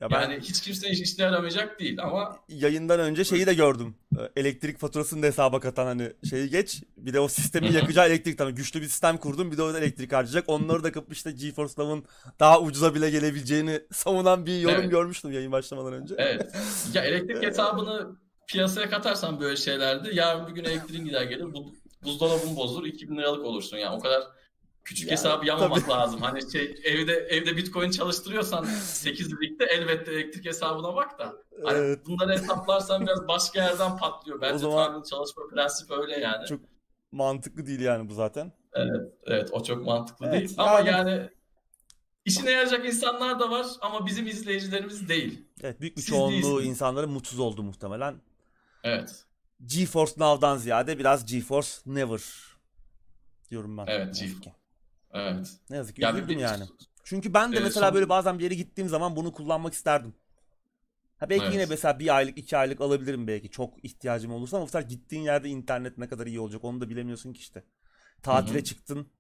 Ya 0.04 0.12
ben 0.12 0.22
yani 0.22 0.40
hiç 0.42 0.62
kimsenin 0.62 0.94
işine 0.94 1.26
yaramayacak 1.26 1.80
değil 1.80 2.04
ama 2.04 2.38
yayından 2.50 3.00
önce 3.00 3.24
şeyi 3.24 3.46
de 3.48 3.54
gördüm. 3.54 3.96
Ee, 4.20 4.42
elektrik 4.42 4.80
faturasını 4.80 5.24
da 5.24 5.28
hesaba 5.28 5.60
katan 5.60 5.86
hani 5.86 6.14
şeyi 6.30 6.50
geç. 6.50 6.84
Bir 6.98 7.14
de 7.14 7.20
o 7.20 7.28
sistemi 7.28 7.74
yakacağı 7.74 8.08
elektrik 8.08 8.38
tamam 8.38 8.56
güçlü 8.56 8.82
bir 8.82 8.88
sistem 8.88 9.18
kurdum. 9.18 9.52
Bir 9.52 9.58
de 9.58 9.64
o 9.64 9.78
elektrik 9.78 10.14
harcayacak. 10.14 10.44
Onları 10.48 10.84
da 10.84 10.92
kapıp 10.92 11.14
işte 11.14 11.32
GeForce 11.32 11.74
Now'ın 11.78 12.06
daha 12.40 12.62
ucuza 12.62 12.96
bile 12.96 13.10
gelebileceğini 13.10 13.82
savunan 13.92 14.46
bir 14.46 14.60
yorum 14.60 14.82
evet. 14.82 14.92
görmüştüm 14.92 15.32
yayın 15.32 15.52
başlamadan 15.52 15.94
önce. 15.94 16.16
Evet. 16.18 16.56
Ya 16.94 17.02
elektrik 17.04 17.44
hesabını 17.44 18.16
piyasaya 18.48 18.90
katarsan 18.90 19.40
böyle 19.40 19.56
şeylerde 19.56 20.14
yarın 20.14 20.48
bir 20.48 20.52
gün 20.52 20.64
elektriğin 20.64 21.06
gider 21.06 21.24
gelir. 21.24 21.54
Bu 21.54 21.74
buzdolabın 22.04 22.56
bozulur 22.56 22.86
2000 22.86 23.18
liralık 23.18 23.46
olursun 23.46 23.78
yani 23.78 23.96
o 23.96 24.00
kadar 24.00 24.24
küçük 24.84 25.08
yani, 25.08 25.12
hesabı 25.12 25.46
yamamak 25.46 25.82
tabii. 25.82 25.92
lazım. 25.92 26.22
Hani 26.22 26.52
şey 26.52 26.82
evde 26.84 27.14
evde 27.14 27.58
Bitcoin 27.58 27.92
çalıştırıyorsan 27.92 28.64
8 28.64 29.40
birlikte 29.40 29.66
elbette 29.66 30.12
elektrik 30.12 30.46
hesabına 30.46 30.96
bak 30.96 31.20
da. 31.20 31.34
Hani 31.64 31.78
evet. 31.78 32.06
bunları 32.06 32.32
hesaplarsan 32.32 33.02
biraz 33.02 33.28
başka 33.28 33.64
yerden 33.64 33.98
patlıyor. 33.98 34.42
Bence 34.42 34.68
o 34.68 34.72
zaman 34.72 35.04
çalışma 35.04 35.44
prensibi 35.54 35.94
öyle 35.94 36.20
yani. 36.20 36.48
Çok 36.48 36.62
mantıklı 37.12 37.66
değil 37.66 37.80
yani 37.80 38.10
bu 38.10 38.14
zaten. 38.14 38.52
Evet, 38.74 39.14
evet 39.26 39.50
o 39.52 39.64
çok 39.64 39.86
mantıklı 39.86 40.26
evet, 40.26 40.40
değil. 40.40 40.56
Yani... 40.58 40.70
Ama 40.70 40.80
yani 40.80 41.30
işine 42.26 42.52
yarayacak 42.52 42.86
insanlar 42.86 43.40
da 43.40 43.52
var 43.52 43.66
ama 43.82 44.06
bizim 44.06 44.28
izleyicilerimiz 44.28 45.10
değil. 45.10 45.46
Evet, 45.62 45.82
büyük 45.82 45.98
bir 45.98 46.02
Siz 46.02 46.10
çoğunluğu 46.10 46.32
değilsiniz. 46.32 46.66
insanların 46.66 47.10
mutsuz 47.10 47.40
oldu 47.40 47.64
muhtemelen. 47.64 48.22
Evet. 48.84 49.26
GeForce 49.66 50.14
Now'dan 50.18 50.58
ziyade 50.58 51.00
biraz 51.00 51.26
GeForce 51.26 51.70
Never 51.86 52.22
diyorum 53.50 53.78
ben. 53.78 53.86
Evet, 53.88 54.20
GeForce. 54.20 54.63
Evet. 55.14 55.54
Ne 55.70 55.76
yazık 55.76 55.96
ki 55.96 56.02
ya 56.02 56.12
üzüldüm 56.14 56.30
bir, 56.30 56.38
yani. 56.38 56.64
Çünkü 57.04 57.34
ben 57.34 57.52
de 57.52 57.58
e, 57.58 57.60
mesela 57.60 57.86
son... 57.86 57.96
böyle 57.96 58.10
bazen 58.10 58.40
bir 58.40 58.44
yere 58.44 58.56
gittiğim 58.56 58.90
zaman 58.90 59.16
bunu 59.16 59.32
kullanmak 59.32 59.74
isterdim. 59.74 60.14
Ha 61.18 61.30
belki 61.30 61.44
evet. 61.44 61.54
yine 61.54 61.66
mesela 61.66 62.00
bir 62.00 62.16
aylık 62.16 62.38
iki 62.38 62.58
aylık 62.58 62.82
alabilirim 62.82 63.28
belki 63.28 63.50
çok 63.50 63.86
ihtiyacım 63.86 64.32
olursa 64.32 64.58
ama 64.58 64.66
bu 64.66 64.70
sefer 64.70 64.88
gittiğin 64.88 65.24
yerde 65.24 65.50
internet 65.50 65.98
ne 65.98 66.08
kadar 66.08 66.28
iyi 66.28 66.40
olacak 66.40 66.64
onu 66.64 66.82
da 66.82 66.90
bilemiyorsun 66.90 67.34
ki 67.34 67.40
işte. 67.40 67.64
Tatile 68.24 68.54
Hı-hı. 68.54 68.64
çıktın. 68.64 69.12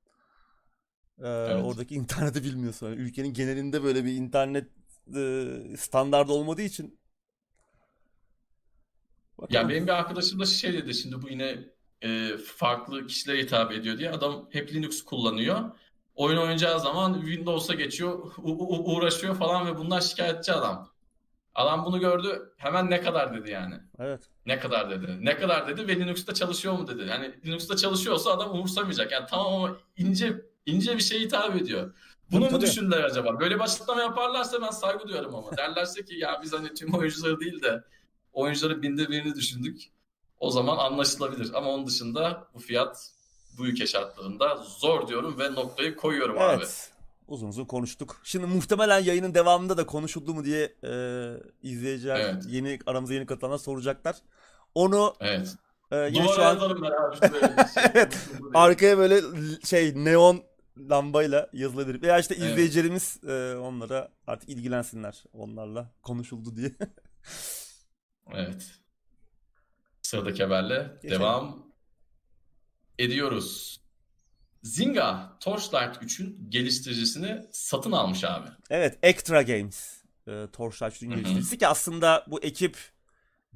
Ee, 1.19 1.27
evet. 1.27 1.65
Oradaki 1.65 1.95
interneti 1.95 2.43
bilmiyorsun. 2.43 2.87
Yani 2.87 3.01
ülkenin 3.01 3.33
genelinde 3.33 3.83
böyle 3.83 4.05
bir 4.05 4.13
internet 4.13 4.69
e, 5.15 5.47
standardı 5.77 6.31
olmadığı 6.31 6.61
için. 6.61 6.99
Bakalım. 9.37 9.61
Ya 9.61 9.69
benim 9.69 9.87
bir 9.87 9.91
arkadaşım 9.91 10.39
da 10.39 10.45
şey 10.45 10.73
dedi 10.73 10.93
şimdi 10.93 11.21
bu 11.21 11.29
yine 11.29 11.73
e, 12.03 12.37
farklı 12.37 13.07
kişilere 13.07 13.41
hitap 13.41 13.71
ediyor 13.71 13.97
diye 13.97 14.11
adam 14.11 14.47
hep 14.51 14.73
Linux 14.73 15.01
kullanıyor 15.01 15.71
oyun 16.15 16.37
oynayacağı 16.37 16.79
zaman 16.79 17.21
Windows'a 17.21 17.73
geçiyor, 17.73 18.31
uğraşıyor 18.37 19.35
falan 19.35 19.67
ve 19.67 19.77
bunlar 19.77 20.01
şikayetçi 20.01 20.53
adam. 20.53 20.93
Adam 21.55 21.85
bunu 21.85 21.99
gördü, 21.99 22.53
hemen 22.57 22.89
ne 22.89 23.01
kadar 23.01 23.33
dedi 23.33 23.51
yani. 23.51 23.75
Evet. 23.99 24.21
Ne 24.45 24.59
kadar 24.59 24.89
dedi. 24.89 25.17
Ne 25.21 25.37
kadar 25.37 25.67
dedi 25.67 25.87
ve 25.87 25.95
Linux'ta 25.95 26.33
çalışıyor 26.33 26.73
mu 26.73 26.87
dedi. 26.87 27.09
Yani 27.09 27.33
Linux'ta 27.45 27.75
çalışıyorsa 27.75 28.31
adam 28.31 28.51
umursamayacak. 28.51 29.11
Yani 29.11 29.25
tamam 29.29 29.53
ama 29.53 29.77
ince 29.97 30.41
ince 30.65 30.97
bir 30.97 31.03
şey 31.03 31.19
hitap 31.19 31.55
ediyor. 31.55 31.93
Bunu 32.31 32.43
tabii, 32.43 32.53
mu 32.53 32.61
düşündüler 32.61 33.03
acaba? 33.03 33.39
Böyle 33.39 33.55
bir 33.55 33.59
açıklama 33.59 34.01
yaparlarsa 34.01 34.61
ben 34.61 34.69
saygı 34.69 35.07
duyarım 35.07 35.35
ama. 35.35 35.57
Derlerse 35.57 36.05
ki 36.05 36.15
ya 36.15 36.39
biz 36.43 36.53
hani 36.53 36.73
tüm 36.73 36.93
oyuncuları 36.93 37.39
değil 37.39 37.61
de 37.61 37.83
oyuncuları 38.33 38.81
binde 38.81 39.09
birini 39.09 39.35
düşündük. 39.35 39.81
O 40.43 40.51
zaman 40.51 40.77
anlaşılabilir. 40.77 41.51
Ama 41.53 41.69
onun 41.69 41.87
dışında 41.87 42.47
bu 42.53 42.59
fiyat 42.59 43.11
bu 43.57 43.67
ülke 43.67 43.87
şartlarında 43.87 44.55
zor 44.55 45.07
diyorum 45.07 45.39
ve 45.39 45.53
noktayı 45.53 45.95
koyuyorum 45.95 46.37
evet. 46.39 46.57
abi. 46.57 46.65
Uzun 47.27 47.47
uzun 47.47 47.65
konuştuk. 47.65 48.21
Şimdi 48.23 48.45
muhtemelen 48.45 48.99
yayının 48.99 49.33
devamında 49.33 49.77
da 49.77 49.85
konuşuldu 49.85 50.33
mu 50.33 50.45
diye 50.45 50.73
e, 50.83 50.93
izleyiciler 51.61 52.19
evet. 52.19 52.43
yeni 52.47 52.79
aramıza 52.85 53.13
yeni 53.13 53.25
katılanlar 53.25 53.57
soracaklar. 53.57 54.15
Onu 54.75 55.13
evet. 55.19 55.55
E, 55.91 55.97
yine 55.97 56.27
şu 56.27 56.43
an. 56.43 56.59
Şey. 56.59 57.29
evet. 57.93 58.17
Arkaya 58.53 58.97
böyle 58.97 59.21
şey 59.65 60.05
neon 60.05 60.43
lambayla 60.77 61.49
yazılabilir. 61.53 62.01
Veya 62.01 62.19
işte 62.19 62.35
evet. 62.35 62.51
izleyicilerimiz 62.51 63.23
e, 63.23 63.55
onlara 63.55 64.09
artık 64.27 64.49
ilgilensinler 64.49 65.23
onlarla 65.33 65.91
konuşuldu 66.01 66.55
diye. 66.55 66.71
evet. 68.33 68.82
Sıradaki 70.13 70.43
haberle 70.43 70.91
Geçelim. 71.01 71.21
devam 71.21 71.73
ediyoruz. 72.99 73.79
Zynga 74.63 75.37
Torchlight 75.39 75.97
3'ün 75.97 76.49
geliştiricisini 76.49 77.41
satın 77.51 77.91
almış 77.91 78.23
abi. 78.23 78.47
Evet, 78.69 78.99
Extra 79.03 79.41
Games. 79.41 80.03
E, 80.27 80.47
Torchlight 80.53 80.93
3'ün 80.93 81.09
geliştiricisi 81.09 81.57
ki 81.57 81.67
aslında 81.67 82.25
bu 82.27 82.41
ekip 82.41 82.77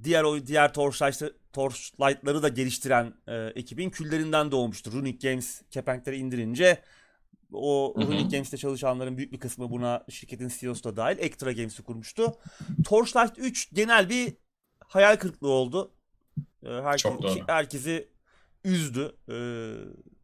diğer 0.04 0.24
o 0.24 0.48
diğer 0.48 0.74
Torchlight 0.74 1.24
Torchlight'ları 1.54 2.44
da 2.44 2.48
geliştiren 2.48 3.14
e, 3.28 3.36
ekibin 3.36 3.90
küllerinden 3.90 4.52
doğmuştur. 4.52 4.92
Runic 4.92 5.30
Games 5.30 5.62
kepenkleri 5.72 6.18
indirince 6.18 6.84
o 7.54 7.96
Runic 7.98 8.30
Games'te 8.30 8.58
çalışanların 8.58 9.18
büyük 9.18 9.32
bir 9.32 9.40
kısmı 9.40 9.72
buna 9.72 10.06
şirketin 10.10 10.52
CEO'su 10.60 10.84
da 10.84 10.96
dahil 10.96 11.18
Extra 11.20 11.52
Games'i 11.52 11.84
kurmuştu. 11.84 12.34
Torchlight 12.86 13.38
3 13.38 13.74
genel 13.74 14.10
bir 14.10 14.34
hayal 14.80 15.16
kırıklığı 15.16 15.50
oldu. 15.50 15.97
E, 16.64 16.70
herkes, 16.70 17.02
Çok 17.02 17.22
doğru. 17.22 17.40
Herkesi 17.48 18.10
üzdü. 18.64 19.16
Ee, 19.30 19.74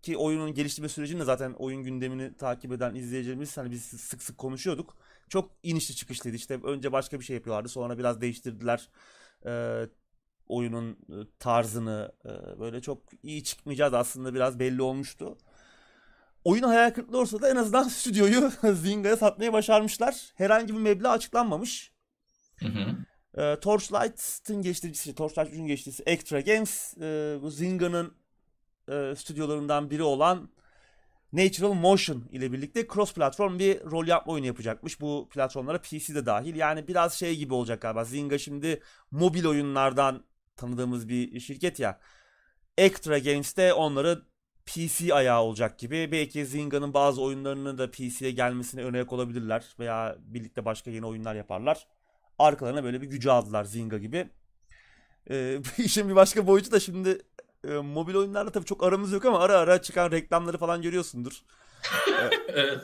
ki 0.01 0.17
oyunun 0.17 0.53
geliştirme 0.53 0.89
sürecinde 0.89 1.23
zaten 1.23 1.53
oyun 1.53 1.83
gündemini 1.83 2.37
takip 2.37 2.71
eden 2.71 2.95
izleyicilerimiz 2.95 3.57
hani 3.57 3.71
biz 3.71 3.85
sık 3.85 4.23
sık 4.23 4.37
konuşuyorduk. 4.37 4.97
Çok 5.29 5.51
inişli 5.63 5.95
çıkışlıydı. 5.95 6.35
İşte 6.35 6.59
önce 6.63 6.91
başka 6.91 7.19
bir 7.19 7.25
şey 7.25 7.35
yapıyorlardı. 7.35 7.69
Sonra 7.69 7.97
biraz 7.97 8.21
değiştirdiler. 8.21 8.89
Ee, 9.45 9.87
oyunun 10.47 10.91
e, 10.91 11.15
tarzını 11.39 12.11
e, 12.25 12.59
böyle 12.59 12.81
çok 12.81 12.99
iyi 13.23 13.43
çıkmayacağız 13.43 13.93
aslında 13.93 14.33
biraz 14.33 14.59
belli 14.59 14.81
olmuştu. 14.81 15.37
Oyun 16.43 16.63
hayal 16.63 16.91
kırıklığı 16.91 17.19
olsa 17.19 17.41
da 17.41 17.49
en 17.49 17.55
azından 17.55 17.83
stüdyoyu 17.87 18.51
Zynga'ya 18.73 19.17
satmaya 19.17 19.53
başarmışlar. 19.53 20.31
Herhangi 20.35 20.73
bir 20.73 20.79
meblağ 20.79 21.11
açıklanmamış. 21.11 21.93
Hı 22.55 22.65
hı. 22.67 22.95
E, 23.37 23.59
Torchlight'ın 23.59 24.61
geliştiricisi, 24.61 25.15
Torchlight 25.15 25.53
3'ün 25.53 25.67
geliştiricisi 25.67 26.03
Extra 26.05 26.39
Games 26.39 26.97
e, 26.97 27.37
bu 27.41 27.51
Zynga'nın 27.51 28.13
e, 28.89 29.15
stüdyolarından 29.15 29.89
biri 29.89 30.03
olan 30.03 30.49
Natural 31.33 31.73
Motion 31.73 32.23
ile 32.31 32.51
birlikte 32.51 32.87
cross 32.87 33.13
platform 33.13 33.59
bir 33.59 33.81
rol 33.81 34.07
yapma 34.07 34.33
oyunu 34.33 34.45
yapacakmış. 34.45 35.01
Bu 35.01 35.29
platformlara 35.31 35.81
PC 35.81 36.15
de 36.15 36.25
dahil. 36.25 36.55
Yani 36.55 36.87
biraz 36.87 37.13
şey 37.13 37.35
gibi 37.37 37.53
olacak 37.53 37.81
galiba. 37.81 38.03
Zynga 38.03 38.37
şimdi 38.37 38.81
mobil 39.11 39.45
oyunlardan 39.45 40.23
tanıdığımız 40.55 41.09
bir 41.09 41.39
şirket 41.39 41.79
ya. 41.79 41.99
Extra 42.77 43.19
Games'te 43.19 43.73
onları 43.73 44.21
PC 44.65 45.13
ayağı 45.13 45.41
olacak 45.41 45.79
gibi. 45.79 46.11
Belki 46.11 46.45
Zynga'nın 46.45 46.93
bazı 46.93 47.21
oyunlarının 47.21 47.77
da 47.77 47.91
PC'ye 47.91 48.31
gelmesine 48.31 48.83
önayak 48.83 49.13
olabilirler. 49.13 49.75
Veya 49.79 50.15
birlikte 50.19 50.65
başka 50.65 50.91
yeni 50.91 51.05
oyunlar 51.05 51.35
yaparlar. 51.35 51.87
Arkalarına 52.39 52.83
böyle 52.83 53.01
bir 53.01 53.07
gücü 53.07 53.29
aldılar 53.29 53.63
Zynga 53.63 53.97
gibi. 53.97 54.29
Ee, 55.29 55.59
işin 55.77 56.09
bir 56.09 56.15
başka 56.15 56.47
boyutu 56.47 56.71
da 56.71 56.79
şimdi 56.79 57.21
e, 57.67 57.73
mobil 57.73 58.15
oyunlarla 58.15 58.51
tabii 58.51 58.65
çok 58.65 58.83
aramız 58.83 59.11
yok 59.11 59.25
ama 59.25 59.39
ara 59.39 59.57
ara 59.57 59.81
çıkan 59.81 60.11
reklamları 60.11 60.57
falan 60.57 60.81
görüyorsundur. 60.81 61.41
evet. 62.47 62.81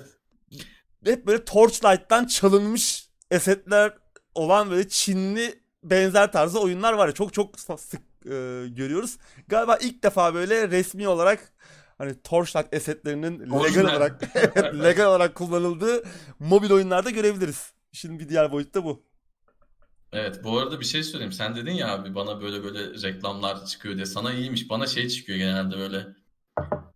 Hep 1.05 1.27
böyle 1.27 1.45
Torchlight'tan 1.45 2.25
çalınmış 2.25 3.09
esetler 3.31 3.93
olan 4.35 4.71
böyle 4.71 4.89
Çinli 4.89 5.59
benzer 5.83 6.31
tarzda 6.31 6.59
oyunlar 6.59 6.93
var 6.93 7.07
ya 7.07 7.13
çok 7.13 7.33
çok 7.33 7.59
sık 7.59 8.01
e, 8.25 8.65
görüyoruz. 8.67 9.17
Galiba 9.47 9.77
ilk 9.77 10.03
defa 10.03 10.33
böyle 10.33 10.69
resmi 10.69 11.07
olarak 11.07 11.53
hani 11.97 12.21
Torchlight 12.21 12.73
esetlerinin 12.73 13.39
legal 13.39 13.83
olarak 13.83 14.35
legal 14.83 15.05
olarak 15.05 15.35
kullanıldığı 15.35 16.03
mobil 16.39 16.71
oyunlarda 16.71 17.09
görebiliriz. 17.09 17.73
Şimdi 17.91 18.19
bir 18.19 18.29
diğer 18.29 18.51
boyut 18.51 18.73
da 18.75 18.83
bu. 18.83 19.03
Evet 20.13 20.43
bu 20.43 20.59
arada 20.59 20.79
bir 20.79 20.85
şey 20.85 21.03
söyleyeyim. 21.03 21.31
Sen 21.31 21.55
dedin 21.55 21.71
ya 21.71 21.93
abi 21.93 22.15
bana 22.15 22.41
böyle 22.41 22.63
böyle 22.63 23.07
reklamlar 23.07 23.65
çıkıyor 23.65 23.95
diye. 23.95 24.05
Sana 24.05 24.33
iyiymiş. 24.33 24.69
Bana 24.69 24.87
şey 24.87 25.09
çıkıyor 25.09 25.37
genelde 25.37 25.77
böyle. 25.77 26.07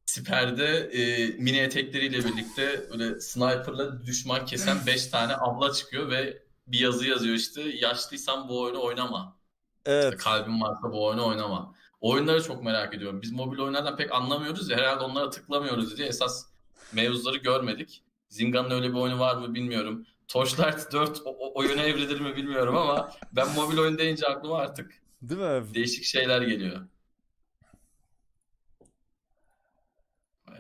Siperde 0.06 0.78
e, 0.78 1.28
mini 1.28 1.58
etekleriyle 1.58 2.18
birlikte 2.18 2.90
böyle 2.92 3.20
sniperla 3.20 4.06
düşman 4.06 4.46
kesen 4.46 4.78
5 4.88 5.08
tane 5.08 5.36
abla 5.36 5.74
çıkıyor 5.74 6.12
ve 6.12 6.44
bir 6.68 6.80
yazı 6.80 7.08
yazıyor 7.08 7.36
işte. 7.36 7.62
Yaşlıysan 7.62 8.50
bu 8.50 8.62
oyunu 8.62 8.84
oynama. 8.84 9.38
Evet. 9.86 10.04
İşte 10.04 10.18
kalbin 10.18 10.62
varsa 10.62 10.92
bu 10.92 11.06
oyunu 11.06 11.28
oynama. 11.28 11.76
Oyunları 12.02 12.44
çok 12.44 12.64
merak 12.64 12.94
ediyorum. 12.96 13.22
Biz 13.22 13.32
mobil 13.32 13.60
oyunlardan 13.60 13.98
pek 13.98 14.12
anlamıyoruz 14.12 14.70
ya. 14.70 14.78
Herhalde 14.78 15.04
onlara 15.04 15.30
tıklamıyoruz 15.30 15.98
diye 15.98 16.08
esas 16.08 16.46
mevzuları 16.94 17.38
görmedik. 17.38 18.04
Zynga'nın 18.30 18.72
öyle 18.72 18.90
bir 18.90 18.98
oyunu 18.98 19.20
var 19.20 19.36
mı 19.36 19.54
bilmiyorum. 19.54 20.06
Torchlight 20.28 20.92
4 20.92 21.22
o, 21.26 21.52
oyuna 21.60 21.82
evrilir 21.82 22.20
mi 22.20 22.36
bilmiyorum 22.36 22.78
ama 22.78 23.12
ben 23.32 23.50
mobil 23.56 23.78
oyun 23.78 23.98
deyince 23.98 24.28
aklıma 24.28 24.58
artık 24.58 25.02
Değil 25.22 25.42
mi? 25.42 25.74
değişik 25.74 26.04
şeyler 26.04 26.42
geliyor. 26.42 26.88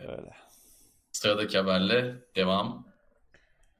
Öyle. 0.01 0.35
Sıradaki 1.11 1.57
haberle 1.57 2.15
devam 2.35 2.87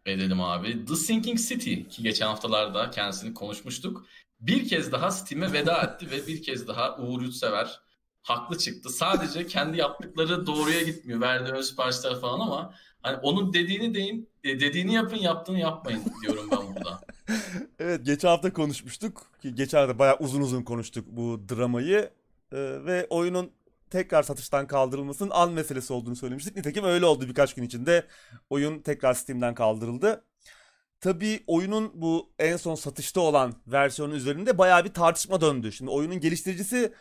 edelim 0.06 0.42
abi. 0.42 0.86
The 0.86 0.96
Sinking 0.96 1.40
City 1.40 1.82
ki 1.82 2.04
geçen 2.04 2.28
haftalarda 2.28 2.90
kendisini 2.90 3.34
konuşmuştuk. 3.34 4.06
Bir 4.40 4.70
kez 4.70 4.92
daha 4.92 5.12
Steam'e 5.12 5.54
veda 5.54 5.82
etti 5.82 6.12
ve 6.12 6.28
bir 6.28 6.44
kez 6.44 6.68
daha 6.68 6.98
Uğur 6.98 7.22
Yurtsever 7.22 7.80
haklı 8.22 8.58
çıktı. 8.58 8.90
Sadece 8.90 9.48
kendi 9.48 9.78
yaptıkları 9.78 10.48
doğruya 10.48 10.82
gitmiyor. 10.82 11.22
Verdiği 11.22 11.52
ön 11.52 11.62
siparişler 11.62 12.20
falan 12.20 12.40
ama 12.40 12.74
hani 13.04 13.18
onun 13.18 13.54
dediğini 13.54 13.96
deyin, 13.96 14.30
e, 14.44 14.60
dediğini 14.60 14.94
yapın, 14.94 15.18
yaptığını 15.18 15.60
yapmayın 15.60 16.02
diyorum 16.22 16.48
ben 16.52 16.76
burada. 16.76 17.02
evet 17.80 18.06
geçen 18.06 18.28
hafta 18.28 18.54
konuşmuştuk 18.54 19.32
ki 19.42 19.56
geçen 19.56 19.78
hafta 19.78 20.00
bayağı 20.00 20.18
uzun 20.20 20.42
uzun 20.42 20.64
konuştuk 20.64 21.06
bu 21.08 21.42
dramayı 21.50 22.10
ee, 22.54 22.86
ve 22.86 23.08
oyunun 23.10 23.52
tekrar 23.90 24.24
satıştan 24.24 24.68
kaldırılmasının 24.68 25.30
an 25.34 25.52
meselesi 25.52 25.94
olduğunu 25.94 26.16
söylemiştik. 26.16 26.56
Nitekim 26.56 26.84
öyle 26.84 27.06
oldu 27.06 27.28
birkaç 27.28 27.54
gün 27.54 27.64
içinde. 27.64 28.08
Oyun 28.50 28.80
tekrar 28.80 29.14
Steam'den 29.14 29.56
kaldırıldı. 29.56 30.26
Tabii 31.02 31.44
oyunun 31.48 31.92
bu 31.94 32.34
en 32.40 32.58
son 32.58 32.76
satışta 32.76 33.22
olan 33.22 33.54
versiyonu 33.68 34.16
üzerinde 34.16 34.58
bayağı 34.58 34.86
bir 34.86 34.94
tartışma 34.94 35.42
döndü. 35.42 35.72
Şimdi 35.72 35.92
oyunun 35.92 36.20
geliştiricisi 36.20 36.94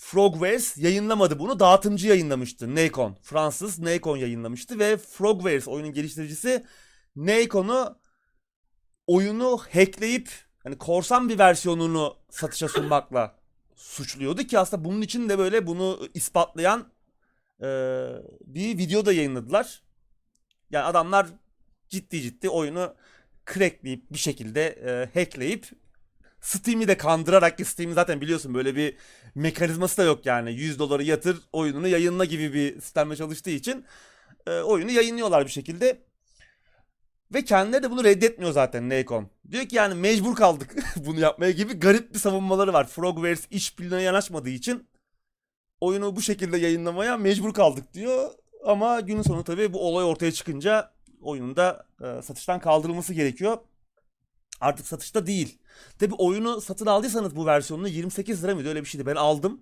Frogwares 0.00 0.76
yayınlamadı 0.76 1.38
bunu. 1.38 1.60
Dağıtımcı 1.60 2.08
yayınlamıştı. 2.08 2.74
Nacon. 2.74 3.16
Fransız 3.22 3.78
Nacon 3.78 4.16
yayınlamıştı 4.16 4.78
ve 4.78 4.96
Frogwares 4.96 5.68
oyunun 5.68 5.92
geliştiricisi 5.92 6.64
Nacon'u 7.16 7.98
oyunu 9.06 9.58
hackleyip 9.58 10.30
hani 10.62 10.78
korsan 10.78 11.28
bir 11.28 11.38
versiyonunu 11.38 12.16
satışa 12.30 12.68
sunmakla 12.68 13.36
suçluyordu 13.76 14.42
ki 14.42 14.58
aslında 14.58 14.84
bunun 14.84 15.02
için 15.02 15.28
de 15.28 15.38
böyle 15.38 15.66
bunu 15.66 16.08
ispatlayan 16.14 16.92
e, 17.62 17.66
bir 18.44 18.78
video 18.78 19.06
da 19.06 19.12
yayınladılar. 19.12 19.82
Yani 20.70 20.84
adamlar 20.84 21.26
ciddi 21.88 22.22
ciddi 22.22 22.48
oyunu 22.48 22.94
crackleyip 23.54 24.12
bir 24.12 24.18
şekilde 24.18 24.66
e, 24.66 25.20
hackleyip 25.20 25.66
Steam'i 26.40 26.88
de 26.88 26.96
kandırarak 26.96 27.58
ki 27.58 27.64
Steam'in 27.64 27.94
zaten 27.94 28.20
biliyorsun 28.20 28.54
böyle 28.54 28.76
bir 28.76 28.96
mekanizması 29.34 29.98
da 29.98 30.02
yok 30.02 30.26
yani. 30.26 30.52
100 30.52 30.78
doları 30.78 31.02
yatır 31.02 31.42
oyununu 31.52 31.88
yayınla 31.88 32.24
gibi 32.24 32.54
bir 32.54 32.80
sistemle 32.80 33.16
çalıştığı 33.16 33.50
için 33.50 33.84
e, 34.46 34.60
oyunu 34.60 34.90
yayınlıyorlar 34.90 35.44
bir 35.44 35.50
şekilde. 35.50 36.02
Ve 37.34 37.44
kendileri 37.44 37.82
de 37.82 37.90
bunu 37.90 38.04
reddetmiyor 38.04 38.52
zaten 38.52 38.88
Nacon. 38.88 39.28
Diyor 39.50 39.64
ki 39.64 39.76
yani 39.76 39.94
mecbur 39.94 40.36
kaldık 40.36 40.76
bunu 40.96 41.20
yapmaya 41.20 41.50
gibi 41.50 41.72
garip 41.72 42.14
bir 42.14 42.18
savunmaları 42.18 42.72
var. 42.72 42.86
Frogwares 42.86 43.46
işbirliğine 43.50 44.02
yanaşmadığı 44.02 44.50
için 44.50 44.88
oyunu 45.80 46.16
bu 46.16 46.22
şekilde 46.22 46.56
yayınlamaya 46.56 47.16
mecbur 47.16 47.54
kaldık 47.54 47.94
diyor. 47.94 48.30
Ama 48.64 49.00
günün 49.00 49.22
sonu 49.22 49.44
tabii 49.44 49.72
bu 49.72 49.80
olay 49.88 50.04
ortaya 50.04 50.32
çıkınca 50.32 50.92
oyunun 51.22 51.56
da 51.56 51.86
e, 52.00 52.22
satıştan 52.22 52.60
kaldırılması 52.60 53.14
gerekiyor. 53.14 53.58
Artık 54.60 54.86
satışta 54.86 55.26
değil. 55.26 55.58
Tabi 55.98 56.14
oyunu 56.14 56.60
satın 56.60 56.86
aldıysanız 56.86 57.36
bu 57.36 57.46
versiyonunu 57.46 57.88
28 57.88 58.44
lira 58.44 58.54
mıydı 58.54 58.68
öyle 58.68 58.80
bir 58.80 58.88
şeydi. 58.88 59.06
Ben 59.06 59.16
aldım. 59.16 59.60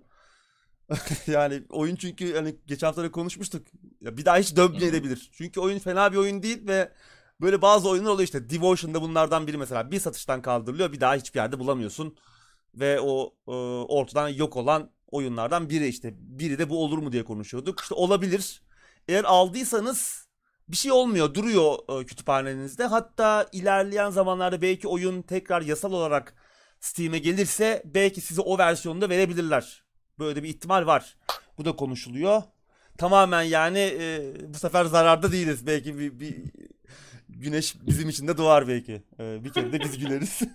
yani 1.27 1.63
oyun 1.69 1.95
çünkü 1.95 2.35
hani 2.35 2.55
geçen 2.67 2.87
hafta 2.87 3.03
da 3.03 3.11
konuşmuştuk. 3.11 3.67
Ya 4.01 4.17
bir 4.17 4.25
daha 4.25 4.37
hiç 4.37 4.55
dönmeyebilir. 4.55 5.29
Çünkü 5.33 5.59
oyun 5.59 5.79
fena 5.79 6.11
bir 6.11 6.17
oyun 6.17 6.43
değil 6.43 6.67
ve 6.67 6.91
böyle 7.41 7.61
bazı 7.61 7.89
oyunlar 7.89 8.09
oluyor 8.09 8.25
işte. 8.25 8.49
Devotion'da 8.49 9.01
bunlardan 9.01 9.47
biri 9.47 9.57
mesela. 9.57 9.91
Bir 9.91 9.99
satıştan 9.99 10.41
kaldırılıyor 10.41 10.91
bir 10.91 11.01
daha 11.01 11.15
hiçbir 11.15 11.39
yerde 11.39 11.59
bulamıyorsun. 11.59 12.17
Ve 12.75 12.99
o 13.01 13.35
e, 13.47 13.51
ortadan 13.87 14.29
yok 14.29 14.57
olan 14.57 14.91
oyunlardan 15.07 15.69
biri 15.69 15.87
işte. 15.87 16.13
Biri 16.17 16.59
de 16.59 16.69
bu 16.69 16.83
olur 16.83 16.97
mu 16.97 17.11
diye 17.11 17.23
konuşuyorduk. 17.23 17.79
İşte 17.81 17.95
olabilir. 17.95 18.61
Eğer 19.07 19.23
aldıysanız 19.23 20.28
bir 20.69 20.77
şey 20.77 20.91
olmuyor 20.91 21.33
duruyor 21.33 22.01
e, 22.01 22.05
kütüphanenizde. 22.05 22.85
Hatta 22.85 23.47
ilerleyen 23.51 24.09
zamanlarda 24.09 24.61
belki 24.61 24.87
oyun 24.87 25.21
tekrar 25.21 25.61
yasal 25.61 25.91
olarak 25.91 26.33
Steam'e 26.79 27.19
gelirse 27.19 27.83
belki 27.85 28.21
size 28.21 28.41
o 28.41 28.57
versiyonu 28.57 29.01
da 29.01 29.09
verebilirler. 29.09 29.83
Böyle 30.19 30.43
bir 30.43 30.49
ihtimal 30.49 30.85
var. 30.85 31.17
Bu 31.57 31.65
da 31.65 31.75
konuşuluyor. 31.75 32.41
Tamamen 32.97 33.43
yani 33.43 33.79
e, 33.79 34.33
bu 34.53 34.57
sefer 34.57 34.85
zararda 34.85 35.31
değiliz. 35.31 35.67
Belki 35.67 35.99
bir, 35.99 36.19
bir 36.19 36.35
güneş 37.29 37.75
bizim 37.87 38.09
için 38.09 38.27
de 38.27 38.37
doğar 38.37 38.67
belki. 38.67 39.03
E, 39.19 39.43
bir 39.43 39.53
kere 39.53 39.73
de 39.73 39.79
biz 39.79 39.97
güleriz. 39.97 40.39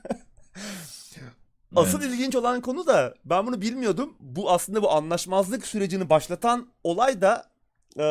Asıl 1.77 2.03
evet. 2.03 2.13
ilginç 2.13 2.35
olan 2.35 2.61
konu 2.61 2.87
da 2.87 3.15
ben 3.25 3.47
bunu 3.47 3.61
bilmiyordum. 3.61 4.17
Bu 4.21 4.51
aslında 4.51 4.83
bu 4.83 4.93
anlaşmazlık 4.93 5.67
sürecini 5.67 6.11
başlatan 6.11 6.69
olay 6.85 7.21
da 7.21 7.51
e, 7.97 8.05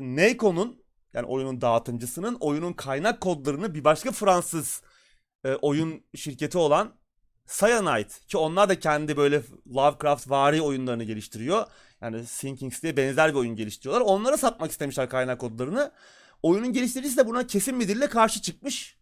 Neyko'nun 0.00 0.79
yani 1.14 1.26
oyunun 1.26 1.60
dağıtıcısının 1.60 2.36
oyunun 2.40 2.72
kaynak 2.72 3.20
kodlarını 3.20 3.74
bir 3.74 3.84
başka 3.84 4.12
Fransız 4.12 4.82
e, 5.44 5.54
oyun 5.54 6.04
şirketi 6.14 6.58
olan 6.58 7.00
Cyanide 7.58 8.08
ki 8.28 8.36
onlar 8.36 8.68
da 8.68 8.80
kendi 8.80 9.16
böyle 9.16 9.42
Lovecraft 9.74 10.30
vari 10.30 10.62
oyunlarını 10.62 11.04
geliştiriyor. 11.04 11.66
Yani 12.00 12.26
Sinkings 12.26 12.82
diye 12.82 12.96
benzer 12.96 13.30
bir 13.30 13.38
oyun 13.38 13.56
geliştiriyorlar. 13.56 14.06
Onlara 14.06 14.36
satmak 14.36 14.70
istemişler 14.70 15.08
kaynak 15.08 15.40
kodlarını. 15.40 15.92
Oyunun 16.42 16.72
geliştiricisi 16.72 17.16
de 17.16 17.26
buna 17.26 17.46
kesin 17.46 17.80
bir 17.80 17.88
dille 17.88 18.08
karşı 18.08 18.42
çıkmış. 18.42 19.00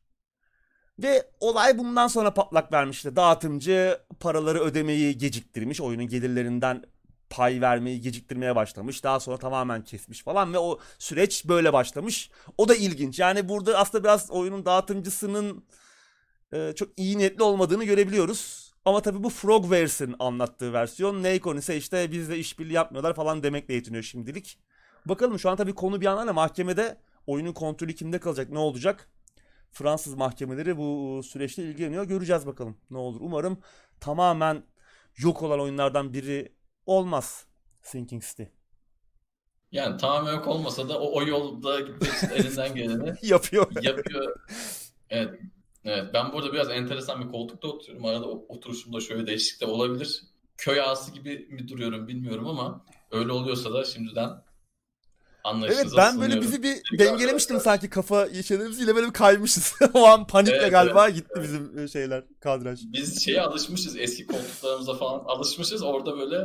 Ve 0.98 1.30
olay 1.40 1.78
bundan 1.78 2.08
sonra 2.08 2.34
patlak 2.34 2.72
vermişti. 2.72 3.16
Dağıtımcı 3.16 3.98
paraları 4.20 4.60
ödemeyi 4.60 5.18
geciktirmiş. 5.18 5.80
Oyunun 5.80 6.08
gelirlerinden 6.08 6.84
pay 7.30 7.60
vermeyi 7.60 8.00
geciktirmeye 8.00 8.56
başlamış. 8.56 9.04
Daha 9.04 9.20
sonra 9.20 9.36
tamamen 9.36 9.84
kesmiş 9.84 10.22
falan 10.22 10.54
ve 10.54 10.58
o 10.58 10.78
süreç 10.98 11.44
böyle 11.44 11.72
başlamış. 11.72 12.30
O 12.58 12.68
da 12.68 12.74
ilginç. 12.74 13.18
Yani 13.18 13.48
burada 13.48 13.78
aslında 13.78 14.04
biraz 14.04 14.30
oyunun 14.30 14.64
dağıtımcısının 14.64 15.64
e, 16.52 16.72
çok 16.76 16.88
iyi 16.98 17.18
niyetli 17.18 17.42
olmadığını 17.42 17.84
görebiliyoruz. 17.84 18.72
Ama 18.84 19.02
tabii 19.02 19.22
bu 19.22 19.30
Frogwares'in 19.30 20.14
anlattığı 20.18 20.72
versiyon. 20.72 21.22
Nacon 21.22 21.56
ise 21.56 21.76
işte 21.76 22.12
bizle 22.12 22.38
işbirliği 22.38 22.72
yapmıyorlar 22.72 23.14
falan 23.14 23.42
demekle 23.42 23.74
yetiniyor 23.74 24.02
şimdilik. 24.02 24.58
Bakalım 25.06 25.38
şu 25.38 25.50
an 25.50 25.56
tabii 25.56 25.74
konu 25.74 26.00
bir 26.00 26.06
yandan 26.06 26.28
da 26.28 26.32
mahkemede 26.32 27.00
oyunun 27.26 27.52
kontrolü 27.52 27.94
kimde 27.94 28.18
kalacak 28.18 28.50
ne 28.50 28.58
olacak? 28.58 29.10
Fransız 29.72 30.14
mahkemeleri 30.14 30.76
bu 30.76 31.20
süreçte 31.24 31.62
ilgileniyor. 31.62 32.04
Göreceğiz 32.04 32.46
bakalım 32.46 32.76
ne 32.90 32.98
olur. 32.98 33.20
Umarım 33.20 33.58
tamamen 34.00 34.62
yok 35.16 35.42
olan 35.42 35.60
oyunlardan 35.60 36.12
biri 36.12 36.52
olmaz 36.88 37.46
Sinking 37.82 38.22
City. 38.22 38.42
Yani 39.72 39.96
tamamen 39.96 40.32
yok 40.32 40.46
olmasa 40.46 40.88
da 40.88 41.00
o, 41.00 41.18
o 41.18 41.26
yolda 41.26 41.80
için 41.80 42.30
elinden 42.34 42.74
geleni 42.74 43.14
yapıyor. 43.22 43.82
Yapıyor. 43.82 44.40
Evet. 45.10 45.40
Evet. 45.84 46.04
Ben 46.14 46.32
burada 46.32 46.52
biraz 46.52 46.70
enteresan 46.70 47.24
bir 47.24 47.28
koltukta 47.28 47.68
oturuyorum. 47.68 48.04
Arada 48.04 48.26
oturuşumda 48.28 49.00
şöyle 49.00 49.26
değişiklik 49.26 49.60
de 49.60 49.66
olabilir. 49.66 50.22
Köy 50.56 50.80
ağası 50.80 51.12
gibi 51.12 51.48
mi 51.50 51.68
duruyorum 51.68 52.08
bilmiyorum 52.08 52.46
ama 52.46 52.84
öyle 53.10 53.32
oluyorsa 53.32 53.72
da 53.72 53.84
şimdiden 53.84 54.30
Evet 55.64 55.86
ben 55.96 56.20
böyle 56.20 56.40
bizi 56.40 56.62
bir 56.62 56.98
dengelemiştim 56.98 57.60
sanki 57.60 57.90
kafa 57.90 58.42
şeylerimizle 58.42 58.94
böyle 58.94 59.06
bir 59.06 59.12
kaymışız. 59.12 59.74
o 59.94 60.04
an 60.04 60.26
panikle 60.26 60.56
evet, 60.56 60.70
galiba 60.70 61.06
evet. 61.06 61.16
gitti 61.16 61.40
bizim 61.42 61.78
e, 61.78 61.88
şeyler 61.88 62.24
kadraj. 62.40 62.80
Biz 62.84 63.24
şeye 63.24 63.40
alışmışız 63.40 63.96
eski 63.96 64.26
koltuklarımıza 64.26 64.94
falan 64.94 65.24
alışmışız. 65.26 65.82
Orada 65.82 66.18
böyle 66.18 66.36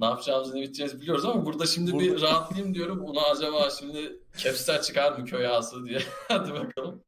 ne 0.00 0.06
yapacağımızı 0.06 0.56
ne 0.56 0.62
biteceğimizi 0.62 1.00
biliyoruz 1.00 1.24
ama 1.24 1.46
burada 1.46 1.66
şimdi 1.66 1.92
burada... 1.92 2.04
bir 2.04 2.20
rahatlayayım 2.20 2.74
diyorum. 2.74 3.04
Ona 3.04 3.22
acaba 3.22 3.70
şimdi 3.70 4.20
Capstar 4.36 4.82
çıkar 4.82 5.18
mı 5.18 5.24
köy 5.24 5.46
ağası 5.46 5.84
diye. 5.84 6.02
Hadi 6.28 6.52
bakalım. 6.52 7.02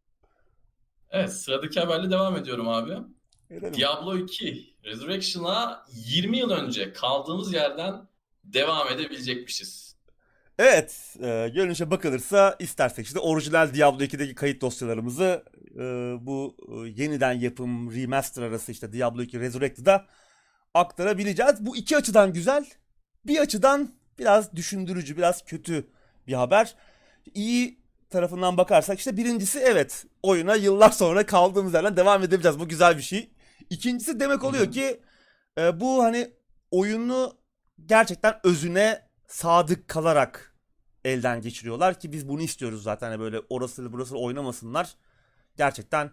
Evet 1.10 1.32
sıradaki 1.32 1.80
haberle 1.80 2.10
devam 2.10 2.36
ediyorum 2.36 2.68
abi. 2.68 2.92
Edelim. 3.50 3.74
Diablo 3.74 4.16
2 4.16 4.74
Resurrection'a 4.84 5.84
20 5.92 6.38
yıl 6.38 6.50
önce 6.50 6.92
kaldığımız 6.92 7.52
yerden 7.52 8.08
devam 8.44 8.88
edebilecekmişiz. 8.88 9.88
Evet, 10.58 11.16
e, 11.20 11.48
görünüşe 11.54 11.90
bakılırsa 11.90 12.56
istersek 12.58 13.06
işte 13.06 13.18
orijinal 13.18 13.74
Diablo 13.74 14.04
2'deki 14.04 14.34
kayıt 14.34 14.60
dosyalarımızı 14.60 15.44
e, 15.74 15.80
bu 16.20 16.56
e, 16.68 17.02
yeniden 17.02 17.32
yapım 17.32 17.92
remaster 17.94 18.42
arası 18.42 18.72
işte 18.72 18.92
Diablo 18.92 19.22
2 19.22 19.40
Resurrected'a 19.40 20.06
aktarabileceğiz. 20.74 21.66
Bu 21.66 21.76
iki 21.76 21.96
açıdan 21.96 22.32
güzel. 22.32 22.66
Bir 23.26 23.38
açıdan 23.38 23.92
biraz 24.18 24.56
düşündürücü, 24.56 25.16
biraz 25.16 25.44
kötü 25.44 25.90
bir 26.26 26.32
haber. 26.32 26.74
İyi 27.34 27.80
tarafından 28.10 28.56
bakarsak 28.56 28.98
işte 28.98 29.16
birincisi 29.16 29.58
evet 29.58 30.06
oyuna 30.22 30.54
yıllar 30.54 30.90
sonra 30.90 31.26
kaldığımız 31.26 31.74
yerden 31.74 31.96
devam 31.96 32.22
edebileceğiz. 32.22 32.58
Bu 32.58 32.68
güzel 32.68 32.96
bir 32.96 33.02
şey. 33.02 33.30
İkincisi 33.70 34.20
demek 34.20 34.44
oluyor 34.44 34.72
ki 34.72 35.00
e, 35.58 35.80
bu 35.80 36.04
hani 36.04 36.30
oyunu 36.70 37.38
gerçekten 37.86 38.40
özüne 38.44 39.08
sadık 39.26 39.88
kalarak 39.88 40.54
elden 41.04 41.40
geçiriyorlar 41.40 42.00
ki 42.00 42.12
biz 42.12 42.28
bunu 42.28 42.42
istiyoruz 42.42 42.82
zaten 42.82 43.08
hani 43.10 43.20
böyle 43.20 43.40
orası 43.50 43.92
burası 43.92 44.18
oynamasınlar. 44.18 44.94
Gerçekten 45.56 46.10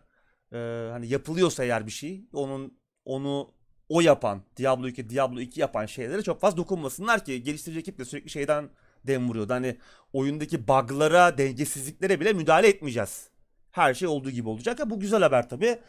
e, 0.53 0.57
hani 0.91 1.07
yapılıyorsa 1.07 1.63
eğer 1.63 1.85
bir 1.85 1.91
şey 1.91 2.25
onun 2.33 2.79
onu 3.05 3.53
o 3.89 4.01
yapan, 4.01 4.41
Diablo 4.57 4.87
2, 4.87 5.09
Diablo 5.09 5.39
2 5.39 5.59
yapan 5.59 5.85
şeylere 5.85 6.21
çok 6.21 6.41
fazla 6.41 6.57
dokunmasınlar 6.57 7.25
ki 7.25 7.43
geliştirici 7.43 7.79
ekip 7.79 7.99
de 7.99 8.05
sürekli 8.05 8.29
şeyden 8.29 8.69
dem 9.07 9.29
vuruyordu. 9.29 9.53
Hani 9.53 9.77
oyundaki 10.13 10.67
bug'lara, 10.67 11.37
dengesizliklere 11.37 12.19
bile 12.19 12.33
müdahale 12.33 12.67
etmeyeceğiz. 12.67 13.27
Her 13.71 13.93
şey 13.93 14.07
olduğu 14.07 14.29
gibi 14.31 14.49
olacak. 14.49 14.79
Ya 14.79 14.89
bu 14.89 14.99
güzel 14.99 15.21
haber 15.21 15.49
tabii. 15.49 15.79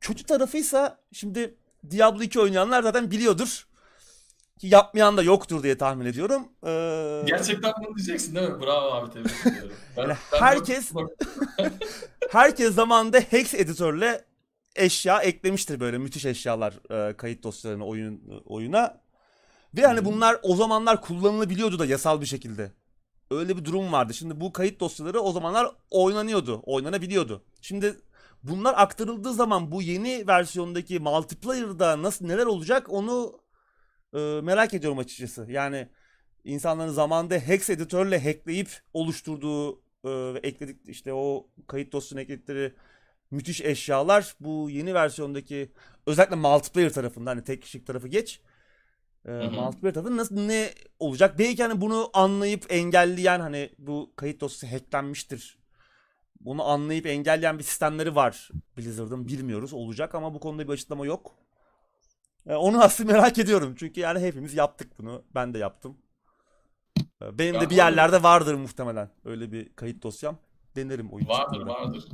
Kötü 0.00 0.24
tarafıysa 0.24 0.98
şimdi 1.12 1.54
Diablo 1.90 2.22
2 2.22 2.40
oynayanlar 2.40 2.82
zaten 2.82 3.10
biliyordur. 3.10 3.66
Ki 4.58 4.66
yapmayan 4.66 5.16
da 5.16 5.22
yoktur 5.22 5.62
diye 5.62 5.78
tahmin 5.78 6.06
ediyorum. 6.06 6.42
Ee, 6.66 7.22
Gerçekten 7.26 7.72
bunu 7.86 7.96
diyeceksin 7.96 8.34
değil 8.34 8.48
mi? 8.48 8.60
Bravo 8.60 8.90
abi 8.94 9.12
tebrik 9.12 9.46
ediyorum. 9.46 9.76
Ben, 9.96 10.02
Yani 10.02 10.16
ben 10.32 10.38
herkes- 10.38 10.92
herkes 12.30 12.74
zamanında 12.74 13.20
Hex 13.20 13.54
editörle 13.54 14.24
eşya 14.76 15.20
eklemiştir 15.20 15.80
böyle 15.80 15.98
müthiş 15.98 16.24
eşyalar 16.24 17.08
e, 17.08 17.16
kayıt 17.16 17.42
dosyalarına 17.42 17.86
oyun 17.86 18.42
oyuna. 18.46 19.02
Ve 19.76 19.86
hani 19.86 20.00
Hı. 20.00 20.04
bunlar 20.04 20.36
o 20.42 20.56
zamanlar 20.56 21.00
kullanılabiliyordu 21.00 21.78
da 21.78 21.86
yasal 21.86 22.20
bir 22.20 22.26
şekilde. 22.26 22.72
Öyle 23.30 23.56
bir 23.56 23.64
durum 23.64 23.92
vardı. 23.92 24.14
Şimdi 24.14 24.40
bu 24.40 24.52
kayıt 24.52 24.80
dosyaları 24.80 25.20
o 25.20 25.32
zamanlar 25.32 25.70
oynanıyordu, 25.90 26.62
oynanabiliyordu. 26.66 27.44
Şimdi 27.60 27.96
bunlar 28.42 28.74
aktarıldığı 28.76 29.32
zaman 29.32 29.72
bu 29.72 29.82
yeni 29.82 30.26
versiyondaki 30.26 31.00
multiplayer'da 31.00 32.02
nasıl 32.02 32.26
neler 32.26 32.46
olacak 32.46 32.86
onu 32.92 33.40
e, 34.14 34.18
merak 34.42 34.74
ediyorum 34.74 34.98
açıkçası. 34.98 35.46
Yani 35.48 35.88
insanların 36.44 36.92
zamanında 36.92 37.34
Hex 37.34 37.70
editörle 37.70 38.24
hackleyip 38.24 38.68
oluşturduğu 38.92 39.72
e, 40.04 40.34
ve 40.34 40.38
ekledik 40.42 40.88
işte 40.88 41.12
o 41.12 41.46
kayıt 41.66 41.92
dosyasına 41.92 42.20
ekledikleri 42.20 42.74
müthiş 43.32 43.60
eşyalar 43.60 44.34
bu 44.40 44.70
yeni 44.70 44.94
versiyondaki 44.94 45.72
özellikle 46.06 46.36
multiplayer 46.36 46.92
tarafında 46.92 47.30
hani 47.30 47.44
tek 47.44 47.62
kişilik 47.62 47.86
tarafı 47.86 48.08
geç. 48.08 48.40
E, 49.26 49.30
hı. 49.30 49.50
multiplayer 49.50 49.94
tarafında 49.94 50.16
nasıl 50.16 50.34
ne 50.40 50.70
olacak? 50.98 51.38
Belki 51.38 51.62
hani 51.62 51.80
bunu 51.80 52.10
anlayıp 52.12 52.66
engelleyen 52.72 53.40
hani 53.40 53.70
bu 53.78 54.12
kayıt 54.16 54.40
dosyası 54.40 54.74
hacklenmiştir. 54.76 55.58
Bunu 56.40 56.64
anlayıp 56.64 57.06
engelleyen 57.06 57.58
bir 57.58 57.64
sistemleri 57.64 58.14
var 58.14 58.50
Blizzard'ın 58.78 59.28
bilmiyoruz 59.28 59.72
olacak 59.72 60.14
ama 60.14 60.34
bu 60.34 60.40
konuda 60.40 60.68
bir 60.68 60.72
açıklama 60.72 61.06
yok. 61.06 61.34
E, 62.46 62.54
onu 62.54 62.82
aslında 62.82 63.12
merak 63.16 63.38
ediyorum 63.38 63.74
çünkü 63.78 64.00
yani 64.00 64.20
hepimiz 64.20 64.54
yaptık 64.54 64.98
bunu. 64.98 65.24
Ben 65.34 65.54
de 65.54 65.58
yaptım. 65.58 65.98
E, 67.22 67.38
Benim 67.38 67.54
de 67.54 67.60
Ben 67.60 67.64
bir 67.64 67.70
de- 67.70 67.74
yerlerde 67.74 68.22
vardır 68.22 68.54
muhtemelen 68.54 69.10
öyle 69.24 69.52
bir 69.52 69.72
kayıt 69.76 70.02
dosyam. 70.02 70.38
Denerim 70.76 71.12
oyun 71.12 71.28
Vardır 71.28 71.60
vardır. 71.66 72.04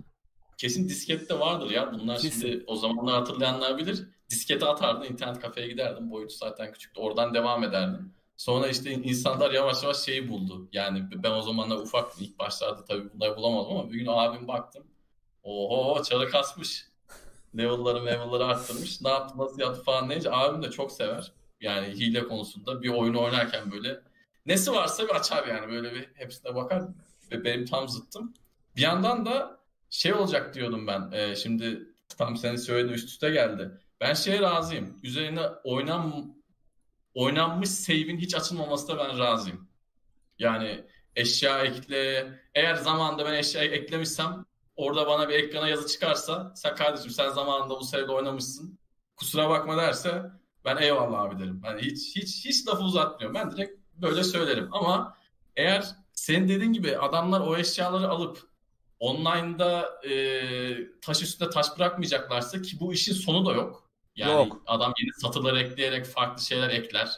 Kesin 0.58 0.88
diskette 0.88 1.40
vardır 1.40 1.70
ya. 1.70 1.92
Bunlar 1.92 2.18
Kesin. 2.18 2.40
şimdi 2.40 2.64
o 2.66 2.76
zamanlar 2.76 3.14
hatırlayanlar 3.14 3.78
bilir. 3.78 4.08
Diskete 4.30 4.66
atardın, 4.66 5.04
internet 5.04 5.40
kafeye 5.40 5.68
giderdim. 5.68 6.10
Boyutu 6.10 6.34
zaten 6.34 6.72
küçüktü. 6.72 7.00
Oradan 7.00 7.34
devam 7.34 7.64
ederdim. 7.64 8.14
Sonra 8.36 8.68
işte 8.68 8.92
insanlar 8.92 9.50
yavaş 9.50 9.82
yavaş 9.82 9.96
şeyi 9.96 10.28
buldu. 10.28 10.68
Yani 10.72 11.08
ben 11.24 11.30
o 11.30 11.42
zamanlar 11.42 11.76
ufaktım. 11.76 12.24
İlk 12.24 12.38
başlarda 12.38 12.84
tabii 12.84 13.12
bunları 13.14 13.36
bulamadım 13.36 13.76
ama 13.76 13.90
bir 13.90 13.98
gün 13.98 14.06
abim 14.08 14.48
baktım. 14.48 14.86
Oho 15.42 16.02
çarı 16.02 16.30
kasmış. 16.30 16.86
Level'ları 17.56 18.06
level'ları 18.06 18.44
arttırmış. 18.44 19.00
Ne 19.00 19.08
yaptı 19.08 19.38
nasıl 19.38 19.60
yaptı 19.60 19.82
falan 19.82 20.10
deyince 20.10 20.30
abim 20.32 20.62
de 20.62 20.70
çok 20.70 20.92
sever. 20.92 21.32
Yani 21.60 21.86
hile 21.86 22.28
konusunda 22.28 22.82
bir 22.82 22.88
oyunu 22.88 23.22
oynarken 23.22 23.72
böyle 23.72 24.00
nesi 24.46 24.72
varsa 24.72 25.04
bir 25.04 25.14
açar 25.14 25.46
yani 25.46 25.72
böyle 25.72 25.94
bir 25.94 26.08
hepsine 26.14 26.54
bakar. 26.54 26.82
Ve 27.32 27.44
benim 27.44 27.66
tam 27.66 27.88
zıttım. 27.88 28.34
Bir 28.76 28.82
yandan 28.82 29.26
da 29.26 29.57
şey 29.90 30.14
olacak 30.14 30.54
diyordum 30.54 30.86
ben. 30.86 31.10
Ee, 31.12 31.36
şimdi 31.36 31.88
tam 32.18 32.36
senin 32.36 32.56
söylediğin 32.56 32.94
üst 32.94 33.08
üste 33.08 33.30
geldi. 33.30 33.70
Ben 34.00 34.14
şeye 34.14 34.40
razıyım. 34.40 35.00
Üzerine 35.02 35.42
oynan 35.64 36.34
oynanmış 37.14 37.70
save'in 37.70 38.18
hiç 38.18 38.34
açılmamasına 38.34 38.98
ben 38.98 39.18
razıyım. 39.18 39.68
Yani 40.38 40.84
eşya 41.16 41.62
ekle. 41.62 42.32
Eğer 42.54 42.74
zamanında 42.74 43.24
ben 43.24 43.34
eşya 43.34 43.62
eklemişsem 43.62 44.44
orada 44.76 45.06
bana 45.06 45.28
bir 45.28 45.34
ekrana 45.34 45.68
yazı 45.68 45.86
çıkarsa 45.86 46.52
sen 46.56 46.74
kardeşim 46.74 47.10
sen 47.10 47.28
zamanında 47.28 47.80
bu 47.80 47.84
save'de 47.84 48.12
oynamışsın. 48.12 48.78
Kusura 49.16 49.50
bakma 49.50 49.76
derse 49.76 50.22
ben 50.64 50.76
eyvallah 50.76 51.20
abi 51.20 51.38
derim. 51.38 51.62
Yani 51.64 51.82
hiç 51.82 52.16
hiç 52.16 52.44
hiç 52.44 52.68
lafı 52.68 52.82
uzatmıyorum. 52.82 53.34
Ben 53.34 53.50
direkt 53.50 53.80
böyle 53.96 54.24
söylerim. 54.24 54.68
Ama 54.72 55.16
eğer 55.56 55.84
senin 56.12 56.48
dediğin 56.48 56.72
gibi 56.72 56.98
adamlar 56.98 57.40
o 57.40 57.56
eşyaları 57.56 58.08
alıp 58.08 58.47
online'da 59.00 60.00
e, 60.08 61.00
taş 61.00 61.22
üstünde 61.22 61.50
taş 61.50 61.66
bırakmayacaklarsa 61.78 62.62
ki 62.62 62.80
bu 62.80 62.92
işin 62.92 63.12
sonu 63.12 63.46
da 63.46 63.52
yok. 63.52 63.88
Yani 64.16 64.48
Yok. 64.48 64.62
adam 64.66 64.92
yeni 65.00 65.12
satırlar 65.12 65.56
ekleyerek 65.56 66.06
farklı 66.06 66.42
şeyler 66.42 66.70
ekler. 66.70 67.10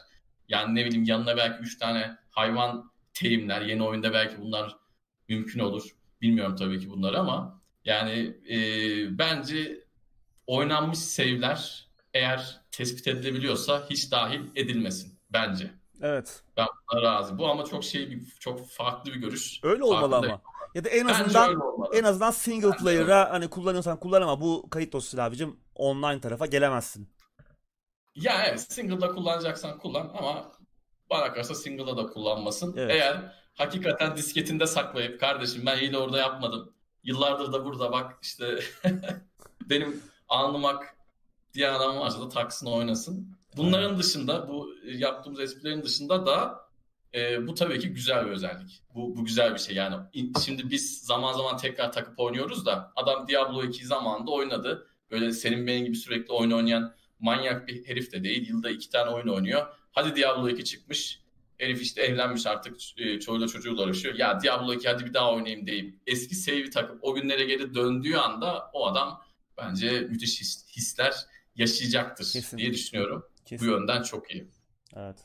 Yani 0.49 0.75
ne 0.75 0.85
bileyim 0.85 1.03
yanına 1.03 1.37
belki 1.37 1.63
3 1.63 1.77
tane 1.77 2.17
hayvan 2.29 2.91
terimler. 3.13 3.61
Yeni 3.61 3.83
oyunda 3.83 4.13
belki 4.13 4.41
bunlar 4.41 4.77
mümkün 5.29 5.59
olur. 5.59 5.83
Bilmiyorum 6.21 6.55
tabii 6.55 6.79
ki 6.79 6.89
bunları 6.89 7.19
ama 7.19 7.61
yani 7.85 8.37
e, 8.49 8.57
bence 9.17 9.83
oynanmış 10.47 10.99
save'ler 10.99 11.87
eğer 12.13 12.61
tespit 12.71 13.07
edilebiliyorsa 13.07 13.83
hiç 13.89 14.11
dahil 14.11 14.41
edilmesin 14.55 15.19
bence. 15.29 15.71
Evet. 16.01 16.43
Ben 16.57 16.67
buna 16.91 17.01
razıyım. 17.01 17.37
Bu 17.37 17.47
ama 17.47 17.65
çok 17.65 17.83
şey 17.83 18.11
bir 18.11 18.25
çok 18.39 18.69
farklı 18.69 19.11
bir 19.13 19.19
görüş. 19.19 19.59
Öyle 19.63 19.83
olmalı 19.83 20.11
Farkındayım. 20.11 20.41
ama. 20.45 20.60
Ya 20.75 20.83
da 20.83 20.89
en 20.89 21.05
azından 21.05 21.61
en 21.93 22.03
azından 22.03 22.31
single 22.31 22.67
Bence 22.67 22.77
player'a 22.77 23.31
hani 23.31 23.49
kullanıyorsan 23.49 23.99
kullan 23.99 24.21
ama 24.21 24.41
bu 24.41 24.69
kayıt 24.69 24.93
dosyası 24.93 25.23
abicim 25.23 25.59
online 25.75 26.21
tarafa 26.21 26.45
gelemezsin. 26.45 27.09
Ya 28.15 28.45
evet 28.45 28.71
single'da 28.73 29.07
kullanacaksan 29.07 29.77
kullan 29.77 30.11
ama 30.17 30.51
bana 31.09 31.33
kalırsa 31.33 31.55
single'da 31.55 31.97
da 31.97 32.07
kullanmasın. 32.07 32.75
Evet. 32.77 32.91
Eğer 32.91 33.35
hakikaten 33.53 34.15
disketinde 34.15 34.67
saklayıp 34.67 35.19
kardeşim 35.19 35.65
ben 35.65 35.77
hile 35.77 35.97
orada 35.97 36.17
yapmadım. 36.17 36.73
Yıllardır 37.03 37.53
da 37.53 37.65
burada 37.65 37.91
bak 37.91 38.17
işte 38.21 38.59
benim 39.69 40.03
alnımak 40.29 40.95
diye 41.53 41.69
adam 41.69 41.97
varsa 41.97 42.21
da 42.21 42.29
taksın 42.29 42.65
oynasın. 42.65 43.37
Bunların 43.57 43.97
dışında 43.97 44.47
bu 44.47 44.69
yaptığımız 44.85 45.39
esprilerin 45.39 45.83
dışında 45.83 46.25
da 46.25 46.60
e, 47.15 47.47
bu 47.47 47.53
tabii 47.55 47.79
ki 47.79 47.89
güzel 47.89 48.25
bir 48.25 48.31
özellik. 48.31 48.83
Bu, 48.95 49.15
bu 49.17 49.25
güzel 49.25 49.53
bir 49.53 49.59
şey 49.59 49.75
yani. 49.75 49.95
Şimdi 50.45 50.69
biz 50.71 51.01
zaman 51.01 51.33
zaman 51.33 51.57
tekrar 51.57 51.91
takıp 51.91 52.19
oynuyoruz 52.19 52.65
da 52.65 52.91
adam 52.95 53.27
Diablo 53.27 53.63
2 53.63 53.85
zamanında 53.85 54.31
oynadı. 54.31 54.87
Böyle 55.11 55.31
senin 55.31 55.67
benim 55.67 55.85
gibi 55.85 55.95
sürekli 55.95 56.33
oyun 56.33 56.51
oynayan 56.51 56.93
manyak 57.19 57.67
bir 57.67 57.87
herif 57.87 58.11
de 58.11 58.23
değil. 58.23 58.49
Yılda 58.49 58.69
iki 58.69 58.89
tane 58.89 59.09
oyun 59.11 59.27
oynuyor. 59.27 59.67
Hadi 59.91 60.15
Diablo 60.15 60.49
2 60.49 60.63
çıkmış. 60.63 61.21
Herif 61.57 61.81
işte 61.81 62.01
evlenmiş 62.01 62.45
artık 62.47 62.77
e, 62.97 63.19
çoğuyla 63.19 63.47
çocuğuyla 63.47 63.83
uğraşıyor. 63.83 64.15
Ya 64.15 64.41
Diablo 64.41 64.73
2 64.73 64.87
hadi 64.89 65.05
bir 65.05 65.13
daha 65.13 65.33
oynayayım 65.33 65.67
deyip 65.67 65.99
eski 66.07 66.35
save'i 66.35 66.69
takıp 66.69 66.99
o 67.03 67.15
günlere 67.15 67.43
geri 67.45 67.73
döndüğü 67.73 68.15
anda 68.15 68.69
o 68.73 68.87
adam 68.87 69.21
bence 69.57 69.99
müthiş 69.99 70.41
his- 70.41 70.67
hisler 70.77 71.13
yaşayacaktır 71.55 72.23
Kesinlikle. 72.23 72.57
diye 72.57 72.73
düşünüyorum. 72.73 73.25
Bu 73.41 73.45
Kesin. 73.45 73.65
yönden 73.69 74.03
çok 74.03 74.31
iyi. 74.31 74.47
Evet. 74.95 75.17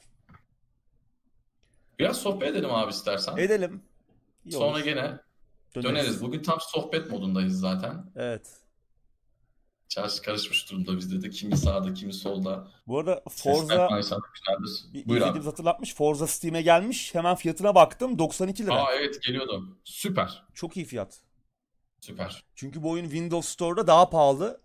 Biraz 1.98 2.16
sohbet 2.16 2.48
edelim 2.48 2.70
abi 2.70 2.90
istersen. 2.90 3.36
Edelim. 3.36 3.82
İyi 4.44 4.52
Sonra 4.52 4.70
olur. 4.76 4.84
gene 4.84 5.00
Döneriz. 5.74 5.84
döneriz. 5.84 6.22
Bugün 6.22 6.42
tam 6.42 6.58
sohbet 6.60 7.10
modundayız 7.10 7.60
zaten. 7.60 8.12
Evet. 8.16 8.50
Çarşı 9.88 10.22
karışmış 10.22 10.70
durumda 10.70 10.96
bizde 10.96 11.22
de. 11.22 11.30
Kimi 11.30 11.56
sağda, 11.56 11.94
kimi 11.94 12.12
solda. 12.12 12.68
Bu 12.86 12.98
arada 12.98 13.22
Forza 13.30 13.88
Buyur 15.06 15.22
abi. 15.22 15.42
hatırlatmış. 15.44 15.94
Forza 15.94 16.26
Steam'e 16.26 16.62
gelmiş. 16.62 17.14
Hemen 17.14 17.34
fiyatına 17.34 17.74
baktım. 17.74 18.18
92 18.18 18.64
lira. 18.64 18.74
Aa 18.74 18.94
evet 18.94 19.22
geliyordu. 19.22 19.78
Süper. 19.84 20.44
Çok 20.54 20.76
iyi 20.76 20.86
fiyat. 20.86 21.20
Süper. 22.00 22.44
Çünkü 22.54 22.82
bu 22.82 22.90
oyun 22.90 23.04
Windows 23.04 23.48
Store'da 23.48 23.86
daha 23.86 24.10
pahalı. 24.10 24.60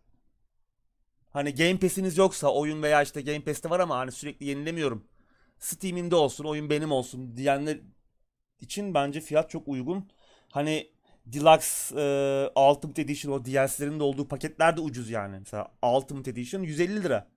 Hani 1.30 1.56
Game 1.56 1.80
Pass'iniz 1.80 2.18
yoksa 2.18 2.48
oyun 2.54 2.84
veya 2.84 3.02
işte 3.02 3.22
Game 3.22 3.44
Pass'te 3.44 3.70
var 3.70 3.80
ama 3.80 3.98
hani 3.98 4.12
sürekli 4.12 4.46
yenilemiyorum. 4.46 5.08
Steam'imde 5.62 6.16
olsun, 6.16 6.46
oyun 6.46 6.70
benim 6.70 6.92
olsun 6.92 7.38
diyenler 7.38 7.80
için 8.60 8.94
bence 8.94 9.22
fiyat 9.22 9.50
çok 9.50 9.68
uygun. 9.68 10.10
Hani 10.52 10.92
Deluxe 11.26 11.96
e, 12.02 12.60
Ultimate 12.60 13.02
Edition 13.02 13.32
o 13.32 13.46
DLC'lerin 13.46 14.00
de 14.00 14.04
olduğu 14.04 14.28
paketler 14.28 14.78
de 14.78 14.82
ucuz 14.82 15.10
yani. 15.10 15.40
Mesela 15.40 15.72
Ultimate 15.84 16.32
Edition 16.32 16.62
150 16.62 17.04
lira. 17.04 17.28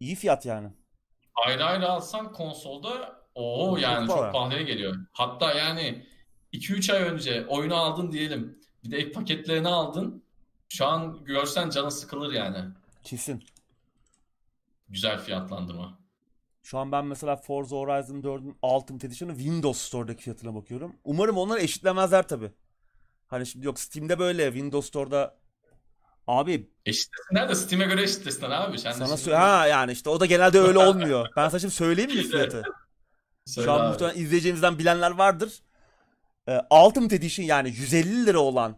İyi 0.00 0.14
fiyat 0.14 0.46
yani. 0.46 0.68
Ayrı 1.46 1.64
ayrı 1.64 1.88
alsan 1.88 2.32
konsolda 2.32 3.22
o 3.34 3.70
Çok 3.70 3.82
yani 3.82 4.06
çok 4.06 4.16
pahalı. 4.16 4.32
pahalıya 4.32 4.62
geliyor. 4.62 4.96
Hatta 5.12 5.54
yani 5.54 6.06
2-3 6.52 6.92
ay 6.94 7.02
önce 7.02 7.46
oyunu 7.46 7.74
aldın 7.74 8.12
diyelim. 8.12 8.58
Bir 8.84 8.90
de 8.90 8.96
ek 8.96 9.12
paketlerini 9.12 9.68
aldın. 9.68 10.24
Şu 10.68 10.86
an 10.86 11.24
görsen 11.24 11.70
canın 11.70 11.88
sıkılır 11.88 12.32
yani. 12.32 12.58
Kesin. 13.02 13.44
Güzel 14.88 15.18
fiyatlandırma. 15.18 15.98
Şu 16.68 16.78
an 16.78 16.92
ben 16.92 17.04
mesela 17.04 17.36
Forza 17.36 17.76
Horizon 17.76 18.22
4'ün 18.22 18.56
Ultimate 18.62 19.06
Edition'ı 19.06 19.34
Windows 19.36 19.80
Store'daki 19.80 20.22
fiyatına 20.22 20.54
bakıyorum. 20.54 20.96
Umarım 21.04 21.36
onlar 21.38 21.58
eşitlemezler 21.58 22.28
tabi. 22.28 22.52
Hani 23.26 23.46
şimdi 23.46 23.66
yok 23.66 23.80
Steam'de 23.80 24.18
böyle 24.18 24.44
Windows 24.44 24.88
Store'da 24.88 25.38
abi 26.26 26.70
Eşitlesinler 26.86 27.48
de 27.48 27.54
Steam'e 27.54 27.84
göre 27.84 28.02
eşitlesinler 28.02 28.50
abi. 28.50 28.78
Sen 28.78 28.92
sana 28.92 29.16
şimdi 29.16 29.36
ha 29.36 29.66
yani 29.66 29.92
işte 29.92 30.10
o 30.10 30.20
da 30.20 30.26
genelde 30.26 30.58
öyle 30.60 30.78
olmuyor. 30.78 31.28
Ben 31.36 31.48
sana 31.48 31.60
şimdi 31.60 31.74
söyleyeyim 31.74 32.14
mi 32.14 32.22
fiyatı? 32.30 32.62
söyle 33.44 33.66
Şu 33.66 33.72
an 33.72 33.80
abi. 33.80 33.88
muhtemelen 33.88 34.18
izleyeceğimizden 34.20 34.78
bilenler 34.78 35.10
vardır. 35.10 35.62
Ee, 36.48 36.60
Ultimate 36.70 37.16
Edition 37.16 37.46
yani 37.46 37.68
150 37.68 38.26
lira 38.26 38.38
olan 38.38 38.76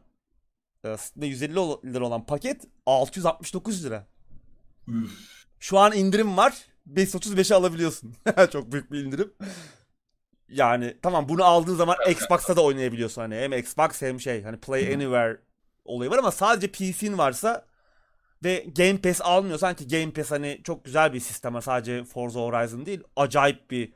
e, 0.84 0.96
Steam'de 0.96 1.26
150 1.26 1.54
lira 1.94 2.06
olan 2.06 2.26
paket 2.26 2.64
669 2.86 3.84
lira. 3.84 4.06
Üf. 4.88 5.46
Şu 5.60 5.78
an 5.78 5.92
indirim 5.92 6.36
var. 6.36 6.69
535'e 6.94 7.54
alabiliyorsun. 7.54 8.14
Çok 8.52 8.72
büyük 8.72 8.92
bir 8.92 9.04
indirim. 9.04 9.32
Yani 10.48 10.96
tamam 11.02 11.28
bunu 11.28 11.44
aldığın 11.44 11.74
zaman 11.74 11.96
Xbox'ta 12.10 12.56
da 12.56 12.64
oynayabiliyorsun 12.64 13.22
hani. 13.22 13.34
Hem 13.34 13.52
Xbox 13.52 14.02
hem 14.02 14.20
şey 14.20 14.42
hani 14.42 14.56
Play 14.56 14.94
Anywhere 14.94 15.40
olayı 15.84 16.10
var 16.10 16.18
ama 16.18 16.30
sadece 16.30 16.68
PC'in 16.72 17.18
varsa 17.18 17.66
ve 18.44 18.66
Game 18.76 19.00
Pass 19.00 19.20
almıyorsan 19.20 19.74
ki 19.74 19.88
Game 19.88 20.12
Pass 20.12 20.30
hani 20.30 20.60
çok 20.64 20.84
güzel 20.84 21.12
bir 21.12 21.20
sistem 21.20 21.62
sadece 21.62 22.04
Forza 22.04 22.40
Horizon 22.40 22.86
değil 22.86 23.02
acayip 23.16 23.70
bir 23.70 23.92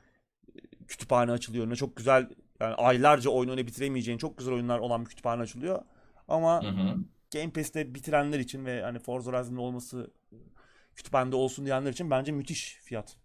kütüphane 0.89 1.33
açılıyor. 1.33 1.71
Ne 1.71 1.77
çok 1.77 1.97
güzel 1.97 2.29
yani 2.61 2.75
aylarca 2.75 3.31
oyun 3.31 3.49
oyunu 3.49 3.67
bitiremeyeceğin 3.67 4.19
çok 4.19 4.39
güzel 4.39 4.55
oyunlar 4.55 4.79
olan 4.79 5.05
bir 5.05 5.11
kütüphane 5.11 5.43
açılıyor. 5.43 5.83
Ama 6.29 6.63
Hı 6.63 6.69
hı. 6.69 6.97
Game 7.33 7.51
Pass'te 7.51 7.95
bitirenler 7.95 8.39
için 8.39 8.65
ve 8.65 8.83
hani 8.83 8.99
Forza 8.99 9.33
Horizon'da 9.33 9.61
olması 9.61 10.11
kütüphanede 10.97 11.37
olsun 11.37 11.67
diyenler 11.67 11.93
için 11.93 12.11
bence 12.11 12.33
müthiş 12.33 12.79
fiyat. 12.83 13.17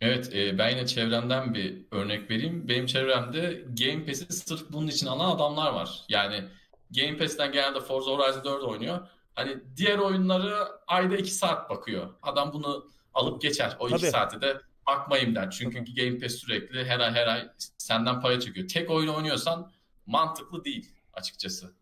Evet, 0.00 0.34
e, 0.34 0.58
ben 0.58 0.70
yine 0.70 0.86
çevremden 0.86 1.54
bir 1.54 1.86
örnek 1.90 2.30
vereyim. 2.30 2.68
Benim 2.68 2.86
çevremde 2.86 3.64
Game 3.80 4.06
Pass'i 4.06 4.32
sırf 4.32 4.72
bunun 4.72 4.86
için 4.86 5.06
alan 5.06 5.36
adamlar 5.36 5.72
var. 5.72 6.04
Yani 6.08 6.44
Game 6.90 7.16
Pass'ten 7.16 7.52
genelde 7.52 7.80
Forza 7.80 8.10
Horizon 8.10 8.44
4 8.44 8.62
oynuyor. 8.64 9.08
Hani 9.34 9.56
diğer 9.76 9.98
oyunları 9.98 10.68
ayda 10.86 11.16
2 11.16 11.30
saat 11.30 11.70
bakıyor. 11.70 12.14
Adam 12.22 12.52
bunu 12.52 12.90
alıp 13.14 13.42
geçer. 13.42 13.76
O 13.78 13.88
2 13.88 13.96
Tabii. 13.96 14.10
saate 14.10 14.40
de 14.40 14.60
bakmayayım 14.86 15.34
der. 15.34 15.50
Çünkü 15.50 15.94
Game 15.94 16.18
Pass 16.18 16.32
sürekli 16.32 16.84
her 16.84 17.00
ay 17.00 17.12
her 17.12 17.26
ay 17.26 17.48
senden 17.78 18.20
para 18.20 18.40
çekiyor. 18.40 18.68
Tek 18.68 18.90
oyun 18.90 19.08
oynuyorsan 19.08 19.72
mantıklı 20.06 20.64
değil 20.64 20.94
açıkçası. 21.12 21.74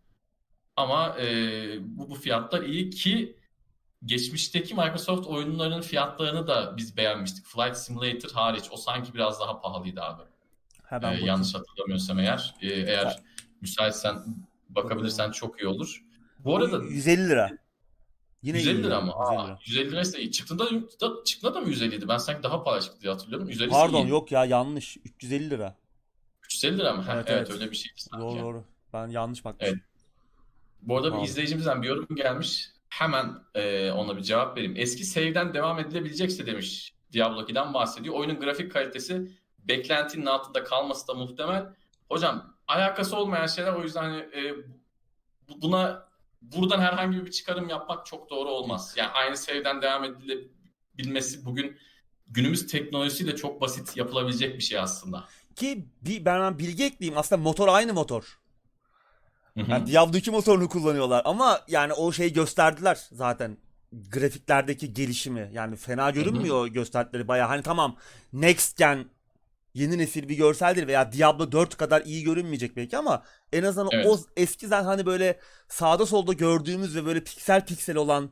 Ama 0.76 1.16
e, 1.20 1.26
bu, 1.80 2.10
bu 2.10 2.14
fiyatlar 2.14 2.62
iyi 2.62 2.90
ki 2.90 3.37
geçmişteki 4.04 4.74
Microsoft 4.74 5.26
oyunlarının 5.26 5.80
fiyatlarını 5.80 6.46
da 6.46 6.76
biz 6.76 6.96
beğenmiştik. 6.96 7.46
Flight 7.46 7.76
Simulator 7.76 8.30
hariç. 8.30 8.64
O 8.70 8.76
sanki 8.76 9.14
biraz 9.14 9.40
daha 9.40 9.60
pahalıydı 9.60 10.02
abi. 10.02 10.22
Hemen 10.84 11.02
Ee, 11.02 11.06
bakayım. 11.06 11.26
yanlış 11.26 11.54
hatırlamıyorsam 11.54 12.18
eğer. 12.18 12.54
Ee, 12.62 12.66
eğer 12.68 13.22
müsaitsen 13.60 14.16
bakabilirsen 14.68 15.30
çok 15.30 15.60
iyi 15.62 15.66
olur. 15.66 16.04
Bu 16.38 16.56
arada 16.56 16.76
150 16.84 17.28
lira. 17.28 17.50
Yine 18.42 18.58
150 18.58 18.78
iyi 18.80 18.84
lira 18.84 19.00
mı? 19.00 19.12
150 19.20 19.38
Aa, 19.38 19.44
lira. 19.46 19.58
150 19.66 19.90
liraysa 19.92 20.18
iyi. 20.18 20.32
Çıktığında 20.32 20.64
da, 21.00 21.24
çıktığında 21.24 21.54
da 21.54 21.60
mı 21.60 21.68
150 21.68 21.94
idi? 21.94 22.08
Ben 22.08 22.18
sanki 22.18 22.42
daha 22.42 22.62
pahalı 22.64 22.80
çıktı 22.82 23.00
diye 23.00 23.12
hatırlıyorum. 23.12 23.48
150 23.48 23.70
Pardon 23.70 24.06
iyi. 24.06 24.10
yok 24.10 24.32
ya 24.32 24.44
yanlış. 24.44 24.96
350 24.96 25.50
lira. 25.50 25.76
350 26.44 26.78
lira 26.78 26.92
mı? 26.92 27.02
Ha, 27.02 27.12
Evet, 27.14 27.24
evet, 27.28 27.38
evet. 27.50 27.60
öyle 27.60 27.70
bir 27.70 27.76
şeydi 27.76 27.94
sanki. 28.00 28.22
Doğru 28.24 28.40
doğru. 28.40 28.64
Ben 28.92 29.08
yanlış 29.08 29.44
bakmışım. 29.44 29.74
Evet. 29.74 29.84
Bu 30.82 30.96
arada 30.96 31.06
bir 31.06 31.10
Pardon. 31.12 31.24
izleyicimizden 31.24 31.82
bir 31.82 31.88
yorum 31.88 32.16
gelmiş. 32.16 32.68
Hemen 32.88 33.34
e, 33.54 33.90
ona 33.90 34.16
bir 34.16 34.22
cevap 34.22 34.56
vereyim. 34.56 34.74
Eski 34.76 35.04
save'den 35.04 35.54
devam 35.54 35.78
edilebilecekse 35.78 36.46
demiş 36.46 36.94
Diablo 37.12 37.42
2'den 37.42 37.74
bahsediyor. 37.74 38.14
Oyunun 38.14 38.40
grafik 38.40 38.72
kalitesi 38.72 39.30
beklentinin 39.58 40.26
altında 40.26 40.64
kalması 40.64 41.08
da 41.08 41.14
muhtemel. 41.14 41.66
Hocam 42.10 42.56
alakası 42.68 43.16
olmayan 43.16 43.46
şeyler 43.46 43.72
o 43.72 43.82
yüzden 43.82 44.02
hani, 44.02 44.16
e, 44.18 44.54
bu- 45.48 45.62
buna 45.62 46.08
buradan 46.42 46.80
herhangi 46.80 47.26
bir 47.26 47.30
çıkarım 47.30 47.68
yapmak 47.68 48.06
çok 48.06 48.30
doğru 48.30 48.48
olmaz. 48.48 48.94
Yani 48.98 49.10
aynı 49.10 49.36
save'den 49.36 49.82
devam 49.82 50.04
edilebilmesi 50.04 51.44
bugün 51.44 51.78
günümüz 52.26 52.66
teknolojisiyle 52.66 53.36
çok 53.36 53.60
basit 53.60 53.96
yapılabilecek 53.96 54.54
bir 54.58 54.62
şey 54.62 54.78
aslında. 54.78 55.24
Ki 55.56 55.86
bir, 56.02 56.24
ben 56.24 56.58
bilgi 56.58 56.84
ekleyeyim. 56.84 57.18
Aslında 57.18 57.42
motor 57.42 57.68
aynı 57.68 57.94
motor. 57.94 58.38
Yani 59.68 59.86
Diablo 59.86 60.16
2 60.16 60.30
motorunu 60.30 60.68
kullanıyorlar 60.68 61.22
ama 61.24 61.60
yani 61.68 61.92
o 61.92 62.12
şeyi 62.12 62.32
gösterdiler 62.32 62.98
zaten 63.12 63.56
grafiklerdeki 63.92 64.94
gelişimi. 64.94 65.50
Yani 65.52 65.76
fena 65.76 66.10
görünmüyor 66.10 66.66
gösterdikleri 66.66 67.28
baya. 67.28 67.48
Hani 67.48 67.62
tamam 67.62 67.96
next 68.32 68.76
gen 68.76 69.04
yeni 69.74 69.98
nesil 69.98 70.28
bir 70.28 70.36
görseldir 70.36 70.86
veya 70.86 71.12
Diablo 71.12 71.52
4 71.52 71.76
kadar 71.76 72.02
iyi 72.02 72.24
görünmeyecek 72.24 72.76
belki 72.76 72.96
ama 72.98 73.22
en 73.52 73.62
azından 73.62 73.88
Evet. 73.92 74.06
o 74.06 74.18
eskiden 74.36 74.84
hani 74.84 75.06
böyle 75.06 75.40
sağda 75.68 76.06
solda 76.06 76.32
gördüğümüz 76.32 76.96
ve 76.96 77.06
böyle 77.06 77.24
piksel 77.24 77.66
piksel 77.66 77.96
olan 77.96 78.30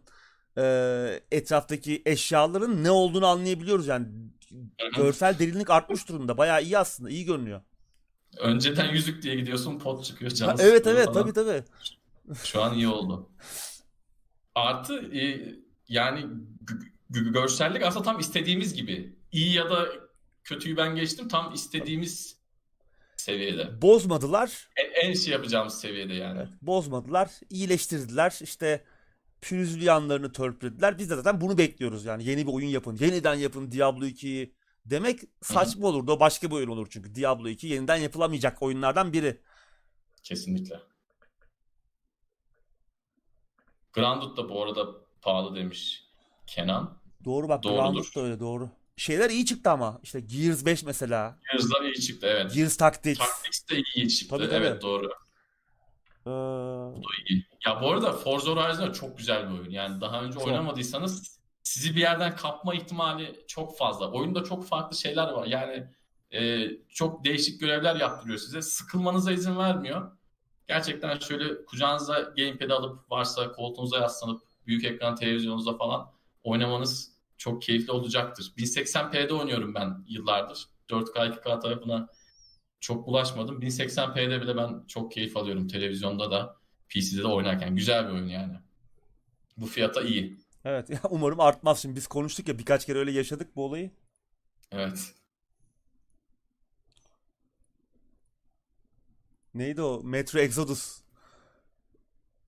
e, 0.59 1.20
etraftaki 1.31 2.03
eşyaların 2.07 2.85
ne 2.85 2.91
olduğunu 2.91 3.27
anlayabiliyoruz 3.27 3.87
yani. 3.87 4.07
Görsel 4.97 5.39
derinlik 5.39 5.70
artmış 5.70 6.09
durumda. 6.09 6.39
Bayağı 6.39 6.62
iyi 6.62 6.79
aslında. 6.79 7.11
iyi 7.11 7.24
görünüyor. 7.24 7.61
Önceden 8.41 8.93
yüzük 8.93 9.22
diye 9.22 9.34
gidiyorsun 9.34 9.78
pot 9.78 10.05
çıkıyor 10.05 10.30
Ha, 10.30 10.37
canı 10.37 10.62
evet 10.62 10.87
evet 10.87 11.07
falan. 11.07 11.22
tabii 11.22 11.32
tabii. 11.32 11.64
Şu 12.45 12.62
an 12.62 12.74
iyi 12.74 12.89
oldu. 12.89 13.30
Artı 14.55 15.16
e, 15.18 15.55
yani 15.89 16.20
gö- 16.64 16.91
gö- 17.11 17.32
görsellik 17.32 17.82
aslında 17.82 18.05
tam 18.05 18.20
istediğimiz 18.20 18.74
gibi. 18.74 19.16
İyi 19.32 19.55
ya 19.55 19.70
da 19.70 19.87
kötüyü 20.45 20.76
ben 20.76 20.97
geçtim 20.97 21.28
tam 21.28 21.55
istediğimiz 21.55 22.37
seviyede. 23.16 23.82
Bozmadılar. 23.82 24.68
En, 24.76 25.09
en 25.09 25.14
şey 25.14 25.32
yapacağımız 25.32 25.80
seviyede 25.80 26.14
yani. 26.14 26.49
Bozmadılar. 26.62 27.30
iyileştirdiler. 27.51 28.39
İşte 28.43 28.84
pürüzlü 29.41 29.84
yanlarını 29.84 30.32
törpülediler. 30.32 30.99
Biz 30.99 31.11
de 31.11 31.16
zaten 31.16 31.41
bunu 31.41 31.59
bekliyoruz 31.59 32.05
yani. 32.05 32.24
Yeni 32.24 32.47
bir 32.47 32.53
oyun 32.53 32.68
yapın. 32.68 32.97
Yeniden 33.01 33.34
yapın 33.34 33.72
Diablo 33.72 34.05
2'yi 34.05 34.55
demek 34.91 35.20
saçma 35.43 35.89
olurdu. 35.89 36.12
O 36.12 36.20
başka 36.20 36.51
bir 36.51 36.55
oyun 36.55 36.68
olur 36.68 36.87
çünkü. 36.91 37.14
Diablo 37.14 37.49
2 37.49 37.66
yeniden 37.66 37.97
yapılamayacak 37.97 38.62
oyunlardan 38.62 39.12
biri. 39.12 39.41
Kesinlikle. 40.22 40.80
Grounded 43.93 44.37
da 44.37 44.49
bu 44.49 44.62
arada 44.62 44.87
pahalı 45.22 45.57
demiş 45.57 46.05
Kenan. 46.47 46.99
Doğru 47.24 47.49
bak. 47.49 47.62
Doğrudur. 47.62 47.78
Grounded 47.82 48.14
da 48.16 48.20
öyle 48.20 48.41
doğru. 48.41 48.70
Şeyler 48.97 49.30
iyi 49.30 49.47
çıktı 49.47 49.70
ama. 49.70 50.01
İşte 50.03 50.20
Gears 50.20 50.64
5 50.66 50.82
mesela. 50.82 51.39
Gears'lar 51.53 51.82
iyi 51.82 52.01
çıktı 52.01 52.26
evet. 52.26 52.55
Gears 52.55 52.76
Tactics. 52.76 53.18
Tactics 53.18 53.68
de 53.68 53.82
iyi 53.95 54.09
çıktı. 54.09 54.37
Tabii, 54.37 54.51
tabii. 54.51 54.64
Evet 54.64 54.82
doğru. 54.82 55.07
Ee, 56.26 56.30
Bu 56.97 57.03
da 57.03 57.09
iyi. 57.28 57.47
Ya 57.66 57.82
bu 57.82 57.91
arada 57.91 58.12
Forza 58.12 58.51
Horizon 58.51 58.93
çok 58.93 59.18
güzel 59.18 59.51
bir 59.51 59.59
oyun. 59.59 59.70
Yani 59.70 60.01
daha 60.01 60.22
önce 60.22 60.39
Çok. 60.39 60.47
oynamadıysanız 60.47 61.36
sizi 61.77 61.97
bir 61.97 62.01
yerden 62.01 62.37
kapma 62.37 62.74
ihtimali 62.74 63.45
çok 63.47 63.79
fazla. 63.79 64.11
Oyunda 64.12 64.45
çok 64.45 64.66
farklı 64.66 64.97
şeyler 64.97 65.29
var. 65.29 65.47
Yani 65.47 65.87
e, 66.33 66.68
çok 66.89 67.24
değişik 67.24 67.61
görevler 67.61 67.97
yaptırıyor 67.97 68.39
size. 68.39 68.62
Sıkılmanıza 68.62 69.33
izin 69.33 69.59
vermiyor. 69.59 70.11
Gerçekten 70.68 71.18
şöyle 71.18 71.64
kucağınıza 71.64 72.20
gamepad 72.20 72.70
alıp 72.70 73.11
varsa 73.11 73.53
koltuğunuza 73.53 73.99
yaslanıp 73.99 74.43
büyük 74.66 74.85
ekran 74.85 75.14
televizyonunuzda 75.14 75.77
falan 75.77 76.12
oynamanız 76.45 77.12
çok 77.37 77.62
keyifli 77.62 77.93
olacaktır. 77.93 78.53
1080p'de 78.57 79.35
oynuyorum 79.35 79.74
ben 79.74 80.05
yıllardır. 80.09 80.66
4K 80.89 81.35
2K 81.35 81.61
tarafına 81.61 82.09
çok 82.81 83.07
bulaşmadım. 83.07 83.62
1080p'de 83.62 84.43
bile 84.43 84.57
ben 84.57 84.85
çok 84.89 85.12
keyif 85.12 85.37
alıyorum 85.37 85.68
televizyonda 85.68 86.31
da 86.31 86.57
PC'de 86.89 87.22
de 87.22 87.27
oynarken. 87.27 87.77
Güzel 87.77 88.09
bir 88.09 88.12
oyun 88.12 88.29
yani. 88.29 88.55
Bu 89.57 89.66
fiyata 89.66 90.03
iyi. 90.03 90.45
Evet. 90.67 90.89
Umarım 91.11 91.41
artmaz. 91.41 91.83
Şimdi 91.83 91.97
biz 91.97 92.07
konuştuk 92.07 92.49
ya 92.49 92.59
birkaç 92.59 92.87
kere 92.87 92.99
öyle 92.99 93.12
yaşadık 93.12 93.57
bu 93.57 93.64
olayı. 93.64 93.91
Evet. 94.73 95.14
Neydi 99.55 99.83
o? 99.83 100.03
Metro 100.05 100.39
Exodus. 100.39 101.01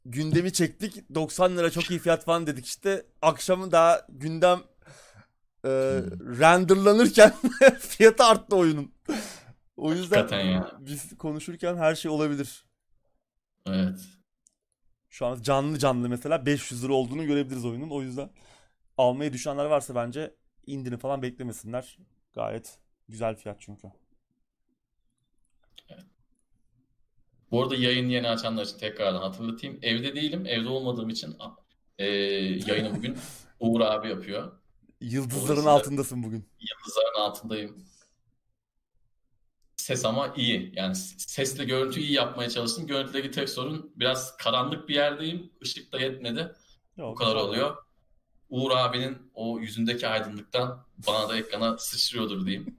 Gündemi 0.04 0.52
çektik. 0.52 1.14
90 1.14 1.56
lira 1.56 1.70
çok 1.70 1.90
iyi 1.90 1.98
fiyat 1.98 2.24
falan 2.24 2.46
dedik 2.46 2.66
işte. 2.66 3.06
Akşamı 3.22 3.72
daha 3.72 4.06
gündem 4.08 4.58
e, 5.64 5.70
renderlanırken 6.38 7.34
fiyatı 7.78 8.24
arttı 8.24 8.56
oyunun. 8.56 8.92
O 9.76 9.92
yüzden 9.92 10.16
Hakikaten 10.16 10.44
ya. 10.44 10.72
biz 10.80 11.16
konuşurken 11.18 11.76
her 11.76 11.94
şey 11.94 12.10
olabilir. 12.10 12.64
Evet. 13.66 14.17
Şu 15.10 15.26
an 15.26 15.42
canlı 15.42 15.78
canlı 15.78 16.08
mesela 16.08 16.46
500 16.46 16.84
lira 16.84 16.92
olduğunu 16.92 17.26
görebiliriz 17.26 17.64
oyunun. 17.64 17.90
O 17.90 18.02
yüzden 18.02 18.30
almayı 18.96 19.32
düşünenler 19.32 19.64
varsa 19.64 19.94
bence 19.94 20.34
indirim 20.66 20.98
falan 20.98 21.22
beklemesinler. 21.22 21.98
Gayet 22.34 22.78
güzel 23.08 23.36
fiyat 23.36 23.56
çünkü. 23.60 23.88
Bu 27.50 27.62
arada 27.62 27.74
yayın 27.76 28.08
yeni 28.08 28.28
açanlar 28.28 28.64
için 28.64 28.78
tekrardan 28.78 29.20
hatırlatayım. 29.20 29.78
Evde 29.82 30.14
değilim. 30.14 30.46
Evde 30.46 30.68
olmadığım 30.68 31.08
için 31.08 31.36
e, 31.98 32.06
yayını 32.66 32.96
bugün 32.96 33.16
Uğur 33.60 33.80
abi 33.80 34.08
yapıyor. 34.08 34.52
Yıldızların 35.00 35.46
Dolayısıyla- 35.46 35.70
altındasın 35.70 36.22
bugün. 36.22 36.48
Yıldızların 36.60 37.20
altındayım. 37.20 37.84
Ses 39.88 40.04
ama 40.04 40.32
iyi. 40.36 40.72
Yani 40.76 40.94
sesle 40.96 41.64
görüntü 41.64 42.00
iyi 42.00 42.12
yapmaya 42.12 42.50
çalıştım. 42.50 42.86
Görüntüdeki 42.86 43.30
tek 43.30 43.48
sorun 43.48 43.92
biraz 43.96 44.36
karanlık 44.36 44.88
bir 44.88 44.94
yerdeyim. 44.94 45.52
Işık 45.60 45.92
da 45.92 46.00
yetmedi. 46.00 46.52
Yok, 46.96 47.10
Bu 47.10 47.14
kadar 47.14 47.32
güzel. 47.32 47.48
oluyor. 47.48 47.76
Uğur 48.50 48.70
abinin 48.70 49.30
o 49.34 49.58
yüzündeki 49.58 50.08
aydınlıktan 50.08 50.84
bana 51.06 51.28
da 51.28 51.36
ekrana 51.36 51.78
sıçrıyordur 51.78 52.46
diyeyim. 52.46 52.78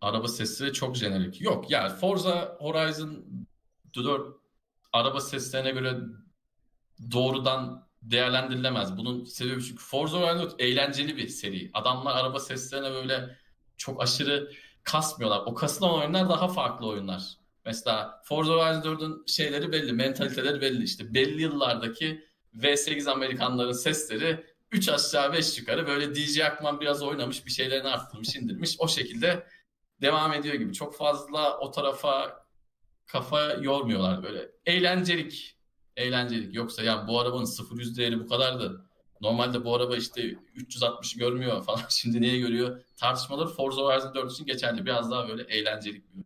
Araba 0.00 0.28
sesi 0.28 0.72
çok 0.72 0.96
jenerik. 0.96 1.40
Yok 1.40 1.70
yani 1.70 1.94
Forza 1.94 2.56
Horizon 2.60 3.24
4 3.94 4.36
araba 4.92 5.20
seslerine 5.20 5.70
göre 5.70 5.96
doğrudan 7.12 7.88
değerlendirilemez. 8.02 8.96
Bunun 8.96 9.24
sebebi 9.24 9.64
çünkü 9.64 9.82
Forza 9.82 10.18
Horizon 10.18 10.44
4 10.44 10.60
eğlenceli 10.60 11.16
bir 11.16 11.28
seri. 11.28 11.70
Adamlar 11.74 12.16
araba 12.16 12.40
seslerine 12.40 12.90
böyle 12.90 13.45
çok 13.76 14.02
aşırı 14.02 14.52
kasmıyorlar. 14.82 15.42
O 15.46 15.54
kasılan 15.54 15.94
oyunlar 15.94 16.28
daha 16.28 16.48
farklı 16.48 16.86
oyunlar. 16.86 17.22
Mesela 17.64 18.22
Forza 18.24 18.52
Horizon 18.52 18.82
4'ün 18.82 19.26
şeyleri 19.26 19.72
belli, 19.72 19.92
mentaliteleri 19.92 20.60
belli. 20.60 20.84
İşte 20.84 21.14
belli 21.14 21.42
yıllardaki 21.42 22.24
V8 22.54 23.10
Amerikanların 23.10 23.72
sesleri 23.72 24.46
3 24.72 24.88
aşağı 24.88 25.32
5 25.32 25.58
yukarı 25.58 25.86
böyle 25.86 26.14
DJ 26.14 26.40
Akman 26.40 26.80
biraz 26.80 27.02
oynamış 27.02 27.46
bir 27.46 27.50
şeylerini 27.50 27.88
arttırmış 27.88 28.36
indirmiş. 28.36 28.76
O 28.78 28.88
şekilde 28.88 29.46
devam 30.00 30.32
ediyor 30.32 30.54
gibi. 30.54 30.72
Çok 30.72 30.96
fazla 30.96 31.58
o 31.58 31.70
tarafa 31.70 32.46
kafa 33.06 33.52
yormuyorlar 33.52 34.22
böyle. 34.22 34.50
Eğlencelik. 34.66 35.56
Eğlencelik. 35.96 36.54
Yoksa 36.54 36.82
ya 36.82 37.08
bu 37.08 37.20
arabanın 37.20 37.44
0-100 37.44 37.96
değeri 37.96 38.20
bu 38.20 38.26
kadardı. 38.28 38.85
Normalde 39.20 39.64
bu 39.64 39.74
araba 39.74 39.96
işte 39.96 40.22
360 40.54 41.16
görmüyor 41.16 41.64
falan. 41.64 41.82
Şimdi 41.88 42.20
niye 42.20 42.38
görüyor? 42.38 42.82
Tartışmaları 42.96 43.48
Forza 43.48 43.82
Horizon 43.82 44.14
4 44.14 44.32
için 44.32 44.46
geçerli. 44.46 44.86
Biraz 44.86 45.10
daha 45.10 45.28
böyle 45.28 45.42
eğlencelik 45.42 46.14
bir 46.14 46.24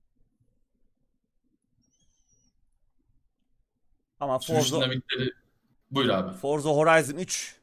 Ama 4.20 4.40
Sürüş 4.40 4.58
Forza, 4.60 4.76
dinamikleri 4.76 5.32
buyur 5.90 6.08
abi. 6.08 6.32
Forza 6.32 6.70
Horizon 6.70 7.16
3 7.16 7.56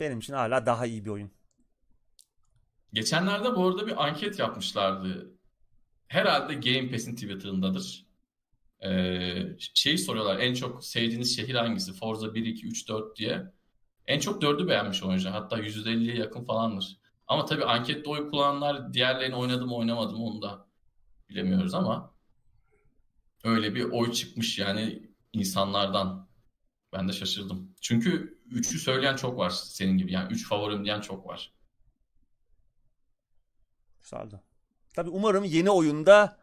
benim 0.00 0.18
için 0.18 0.32
hala 0.32 0.66
daha 0.66 0.86
iyi 0.86 1.04
bir 1.04 1.10
oyun. 1.10 1.30
Geçenlerde 2.92 3.56
bu 3.56 3.66
arada 3.66 3.86
bir 3.86 4.04
anket 4.04 4.38
yapmışlardı. 4.38 5.32
Herhalde 6.08 6.54
Game 6.54 6.90
Pass'in 6.90 7.14
Twitter'ındadır. 7.14 8.06
Ee, 8.84 9.56
şeyi 9.58 9.98
soruyorlar 9.98 10.38
en 10.38 10.54
çok 10.54 10.84
sevdiğiniz 10.84 11.36
şehir 11.36 11.54
hangisi? 11.54 11.92
Forza 11.92 12.34
1, 12.34 12.44
2, 12.44 12.66
3, 12.66 12.88
4 12.88 13.16
diye. 13.16 13.52
En 14.06 14.20
çok 14.20 14.42
4'ü 14.42 14.68
beğenmiş 14.68 15.02
oyuncu. 15.02 15.30
Hatta 15.30 15.58
%50'ye 15.58 16.16
yakın 16.16 16.44
falandır. 16.44 16.98
Ama 17.26 17.44
tabii 17.44 17.64
ankette 17.64 18.10
oy 18.10 18.30
kullananlar 18.30 18.92
diğerlerini 18.92 19.34
oynadı 19.36 19.66
mı 19.66 19.76
oynamadı 19.76 20.12
mı 20.12 20.24
onu 20.24 20.42
da 20.42 20.66
bilemiyoruz 21.28 21.74
ama 21.74 22.14
öyle 23.44 23.74
bir 23.74 23.84
oy 23.84 24.12
çıkmış 24.12 24.58
yani 24.58 25.10
insanlardan. 25.32 26.28
Ben 26.92 27.08
de 27.08 27.12
şaşırdım. 27.12 27.74
Çünkü 27.80 28.38
3'ü 28.50 28.78
söyleyen 28.78 29.16
çok 29.16 29.38
var 29.38 29.50
senin 29.50 29.98
gibi. 29.98 30.12
Yani 30.12 30.32
3 30.32 30.48
favorim 30.48 30.84
diyen 30.84 31.00
çok 31.00 31.26
var. 31.26 31.52
Güzeldi. 34.00 34.40
Tabii 34.94 35.10
umarım 35.10 35.44
yeni 35.44 35.70
oyunda 35.70 36.38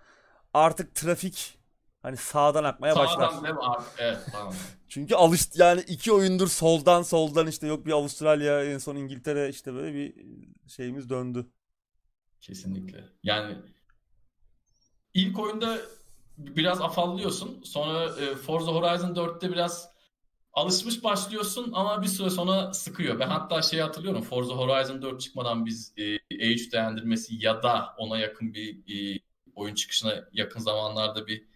artık 0.53 0.95
trafik 0.95 1.58
hani 2.01 2.17
sağdan 2.17 2.63
akmaya 2.63 2.95
başlar. 2.95 3.29
Sağdan 3.29 3.43
değil 3.43 3.55
mi? 3.55 3.61
Evet 3.97 4.17
tamam. 4.31 4.53
Çünkü 4.89 5.15
alıştı 5.15 5.61
yani 5.61 5.81
iki 5.81 6.11
oyundur 6.11 6.47
soldan 6.47 7.01
soldan 7.01 7.47
işte 7.47 7.67
yok 7.67 7.85
bir 7.85 7.91
Avustralya 7.91 8.63
en 8.63 8.77
son 8.77 8.95
İngiltere 8.95 9.49
işte 9.49 9.73
böyle 9.73 9.93
bir 9.93 10.13
şeyimiz 10.67 11.09
döndü. 11.09 11.47
Kesinlikle. 12.41 13.03
Yani 13.23 13.57
ilk 15.13 15.39
oyunda 15.39 15.77
biraz 16.37 16.81
afallıyorsun. 16.81 17.61
Sonra 17.63 18.03
e, 18.05 18.35
Forza 18.35 18.71
Horizon 18.71 19.15
4'te 19.15 19.51
biraz 19.51 19.89
alışmış 20.53 21.03
başlıyorsun 21.03 21.71
ama 21.73 22.01
bir 22.01 22.07
süre 22.07 22.29
sonra 22.29 22.73
sıkıyor. 22.73 23.19
Ben 23.19 23.27
hatta 23.27 23.61
şeyi 23.61 23.81
hatırlıyorum. 23.81 24.21
Forza 24.21 24.53
Horizon 24.53 25.01
4 25.01 25.21
çıkmadan 25.21 25.65
biz 25.65 25.93
e, 25.97 26.01
E3 26.01 26.71
değerlendirmesi 26.71 27.45
ya 27.45 27.63
da 27.63 27.95
ona 27.97 28.17
yakın 28.17 28.53
bir 28.53 28.77
e, 29.15 29.19
oyun 29.55 29.75
çıkışına 29.75 30.29
yakın 30.33 30.59
zamanlarda 30.59 31.27
bir 31.27 31.49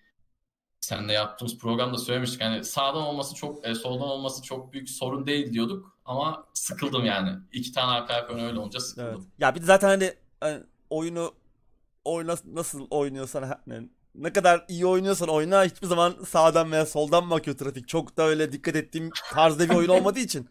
seninle 0.84 1.14
yaptığımız 1.14 1.58
programda 1.58 1.98
söylemiştik. 1.98 2.42
Yani 2.42 2.64
sağdan 2.64 3.02
olması 3.02 3.36
çok, 3.36 3.68
e, 3.68 3.76
soldan 3.76 4.08
olması 4.08 4.44
çok 4.44 4.74
büyük 4.74 4.90
sorun 4.90 5.26
değil 5.26 5.54
diyorduk. 5.54 5.98
Ama 6.06 6.46
sıkıldım 6.54 7.06
yani. 7.06 7.40
İki 7.52 7.72
tane 7.72 7.92
arka 7.92 8.14
arkaya 8.14 8.48
öyle 8.48 8.60
olunca 8.60 8.80
sıkıldım. 8.80 9.10
Evet. 9.16 9.28
Ya 9.40 9.56
bir 9.56 9.62
de 9.62 9.66
zaten 9.66 9.88
hani, 9.88 10.14
hani 10.40 10.64
oyunu 10.90 11.34
oyna, 12.06 12.36
nasıl 12.46 12.88
oynuyorsan 12.90 13.44
hani 13.70 13.90
ne 14.16 14.34
kadar 14.34 14.66
iyi 14.68 14.86
oynuyorsan 14.86 15.30
oyna 15.30 15.64
hiçbir 15.64 15.88
zaman 15.88 16.16
sağdan 16.28 16.72
veya 16.72 16.86
soldan 16.86 17.28
mı 17.28 17.36
akıyor 17.36 17.58
trafik. 17.58 17.88
Çok 17.88 18.18
da 18.18 18.24
öyle 18.24 18.52
dikkat 18.52 18.76
ettiğim 18.76 19.10
tarzda 19.34 19.70
bir 19.70 19.76
oyun 19.76 19.90
olmadığı 19.98 20.20
için. 20.20 20.50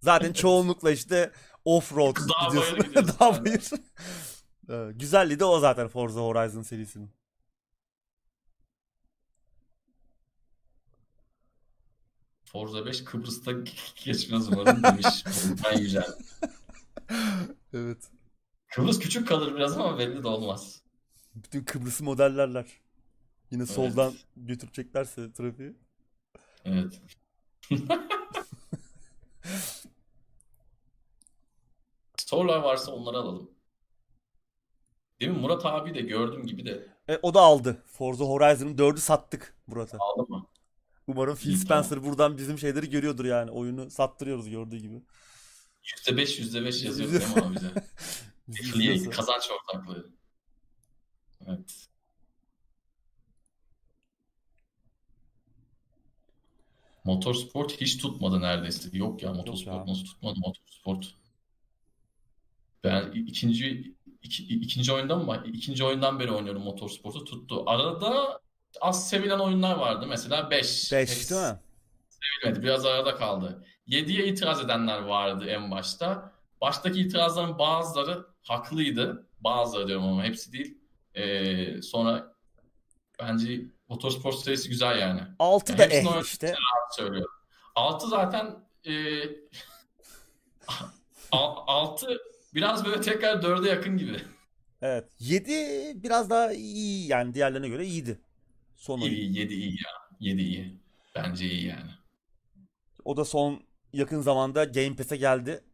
Zaten 0.00 0.32
çoğunlukla 0.32 0.90
işte 0.90 1.32
off-road 1.66 2.16
Dağ 2.16 2.46
gidiyorsun. 2.46 2.78
Dağ 3.20 3.44
bayır. 3.44 3.70
Güzelliği 4.92 5.40
de 5.40 5.44
o 5.44 5.60
zaten 5.60 5.88
Forza 5.88 6.20
Horizon 6.20 6.62
serisinin. 6.62 7.15
Forza 12.56 12.86
5 12.86 13.04
Kıbrıs'ta 13.04 13.52
geçmez 14.04 14.48
umarım 14.48 14.82
demiş. 14.82 15.24
Ben 15.64 15.78
güzel. 15.80 16.06
Evet. 17.72 17.98
Kıbrıs 18.74 18.98
küçük 18.98 19.28
kalır 19.28 19.54
biraz 19.56 19.78
ama 19.78 19.98
belli 19.98 20.22
de 20.22 20.28
olmaz. 20.28 20.82
Bütün 21.34 21.64
Kıbrıs'ı 21.64 22.04
modellerler. 22.04 22.66
Yine 23.50 23.62
Evet. 23.62 23.72
soldan 23.74 24.14
götüreceklerse 24.36 25.32
trafiği. 25.32 25.76
Evet. 26.64 27.00
Sorular 32.16 32.58
varsa 32.60 32.92
onları 32.92 33.16
alalım. 33.18 33.50
Değil 35.20 35.30
mi? 35.32 35.38
Murat 35.38 35.66
abi 35.66 35.94
de 35.94 36.00
gördüğüm 36.00 36.46
gibi 36.46 36.66
de 36.66 36.86
E, 37.08 37.18
o 37.22 37.34
da 37.34 37.40
aldı. 37.40 37.82
Forza 37.86 38.24
Horizon'ın 38.24 38.76
4'ü 38.76 38.98
sattık 39.00 39.56
Murat'a. 39.66 39.98
aldı 40.00 40.30
mı? 40.32 40.46
Umarım 41.06 41.36
Phil 41.36 41.56
Spencer 41.56 42.04
buradan 42.04 42.38
bizim 42.38 42.58
şeyleri 42.58 42.90
görüyordur 42.90 43.24
yani. 43.24 43.50
Oyunu 43.50 43.90
sattırıyoruz 43.90 44.50
gördüğü 44.50 44.76
gibi. 44.76 45.02
%5 45.84 46.40
%5 46.40 46.86
yazıyor 46.86 47.12
değil 47.12 47.36
mi 47.36 47.42
abi 47.42 47.54
bize? 47.56 47.72
İzliyorsa. 48.48 49.10
Kazanç 49.10 49.50
ortaklığı. 49.50 50.10
Evet. 51.46 51.88
Motorsport 57.04 57.80
hiç 57.80 57.98
tutmadı 57.98 58.40
neredeyse. 58.40 58.88
Yok 58.92 59.22
ya 59.22 59.32
motorsport 59.32 59.76
ya. 59.76 59.86
nasıl 59.86 60.04
tutmadı 60.04 60.38
motorsport? 60.40 61.14
Ben 62.84 63.12
ikinci 63.12 63.94
iki, 64.22 64.44
ikinci 64.44 64.92
oyundan 64.92 65.24
mı? 65.24 65.44
İkinci 65.52 65.84
oyundan 65.84 66.20
beri 66.20 66.32
oynuyorum 66.32 66.62
motorsportu 66.62 67.24
tuttu. 67.24 67.62
Arada 67.66 68.40
az 68.80 69.08
sevilen 69.08 69.38
oyunlar 69.38 69.76
vardı. 69.76 70.06
Mesela 70.08 70.50
5. 70.50 70.92
5 70.92 71.30
değil 71.30 71.40
mi? 71.40 71.58
Sevilmedi. 72.08 72.62
Biraz 72.62 72.86
arada 72.86 73.16
kaldı. 73.16 73.64
7'ye 73.88 74.26
itiraz 74.26 74.64
edenler 74.64 75.02
vardı 75.02 75.46
en 75.48 75.70
başta. 75.70 76.32
Baştaki 76.60 77.00
itirazların 77.00 77.58
bazıları 77.58 78.26
haklıydı. 78.42 79.26
Bazıları 79.40 79.88
diyorum 79.88 80.06
ama 80.06 80.24
hepsi 80.24 80.52
değil. 80.52 80.78
Ee, 81.14 81.82
sonra 81.82 82.32
bence 83.20 83.60
Motorsport 83.88 84.38
serisi 84.38 84.68
güzel 84.68 84.98
yani. 84.98 85.20
6 85.38 85.72
Ya 85.72 85.78
da 85.78 85.84
eh 85.84 86.22
işte. 86.22 86.54
Söylüyorum. 86.96 87.32
6 87.74 88.08
zaten 88.08 88.56
e, 88.86 88.92
6 91.32 92.18
biraz 92.54 92.84
böyle 92.84 93.00
tekrar 93.00 93.36
4'e 93.36 93.70
yakın 93.70 93.98
gibi. 93.98 94.20
Evet. 94.82 95.04
7 95.18 95.52
biraz 96.02 96.30
daha 96.30 96.52
iyi 96.52 97.08
yani 97.08 97.34
diğerlerine 97.34 97.68
göre 97.68 97.86
iyiydi. 97.86 98.20
Son 98.76 99.00
oyun. 99.00 99.12
İyi, 99.14 99.38
7 99.38 99.54
iyi 99.54 99.70
ya. 99.70 99.90
7 100.20 100.42
iyi. 100.42 100.80
Bence 101.14 101.50
iyi 101.50 101.66
yani. 101.66 101.90
O 103.04 103.16
da 103.16 103.24
son 103.24 103.62
yakın 103.92 104.20
zamanda 104.20 104.64
Game 104.64 104.96
Pass'e 104.96 105.16
geldi. 105.16 105.64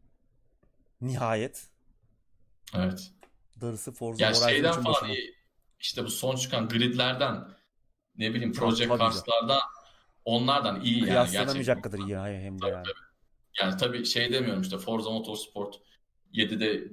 Nihayet. 1.00 1.66
Evet. 2.76 3.10
Darısı 3.60 3.92
Forza 3.92 4.24
Ya 4.24 4.30
Horizon 4.30 4.48
şeyden 4.48 4.72
3'ün 4.72 4.82
falan 4.82 4.94
başına. 4.94 5.08
iyi. 5.14 5.34
İşte 5.80 6.04
bu 6.04 6.10
son 6.10 6.36
çıkan 6.36 6.68
gridlerden 6.68 7.48
ne 8.16 8.34
bileyim 8.34 8.52
Project. 8.52 8.88
Cars'lardan 8.98 9.60
onlardan 10.24 10.80
iyi 10.80 10.94
yani 10.98 11.04
Kıyaslanamayacak 11.06 11.84
kadar 11.84 11.98
iyi 11.98 12.16
hem 12.16 12.54
de 12.54 12.60
Tabii, 12.60 12.70
yani. 12.72 12.84
tabii. 12.84 12.94
Yani 13.60 13.76
tabii 13.76 14.04
şey 14.06 14.32
demiyorum 14.32 14.62
işte 14.62 14.78
Forza 14.78 15.10
Motorsport 15.10 15.80
7'de 16.32 16.92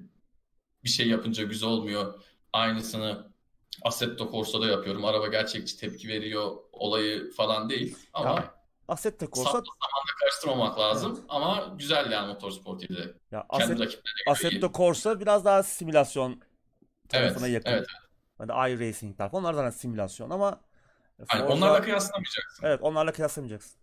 bir 0.84 0.90
şey 0.90 1.08
yapınca 1.08 1.44
güzel 1.44 1.70
olmuyor. 1.70 2.22
Aynısını 2.54 3.29
Assetto 3.82 4.32
Corsa'da 4.32 4.68
yapıyorum. 4.68 5.06
Araba 5.06 5.28
gerçekçi 5.28 5.78
tepki 5.78 6.08
veriyor 6.08 6.52
olayı 6.72 7.32
falan 7.32 7.70
değil. 7.70 7.98
Ama 8.14 8.30
Ya, 8.30 8.54
Assetto 8.88 9.26
Corsa 9.32 9.52
zamanla 9.52 9.66
karıştırmamak 10.22 10.80
lazım. 10.80 11.26
Ama 11.30 11.76
güzel 11.80 12.12
yani 12.12 12.28
Motorsport 12.28 12.84
7'de. 12.84 13.14
ya 13.32 13.46
Kendi 13.58 13.84
Asset. 13.84 14.02
Assetto 14.28 14.72
Corsa 14.74 15.20
biraz 15.20 15.46
daha 15.46 15.64
simülasyon 15.64 16.42
tarafına 17.10 17.48
Evet, 17.48 17.56
yakın. 17.66 17.72
evet. 17.72 17.88
Hani 18.38 18.72
iRacing 18.74 19.18
tarafı. 19.18 19.38
Onlar 19.38 19.54
zaten 19.54 19.70
simülasyon 19.70 20.30
ama 20.30 20.62
Yani 21.20 21.28
Forza- 21.42 21.54
onlarla 21.54 21.82
kıyaslamayacaksın. 21.82 22.66
Evet 22.66 22.80
onlarla 22.82 23.12
kıyaslamayacaksın. 23.12 23.80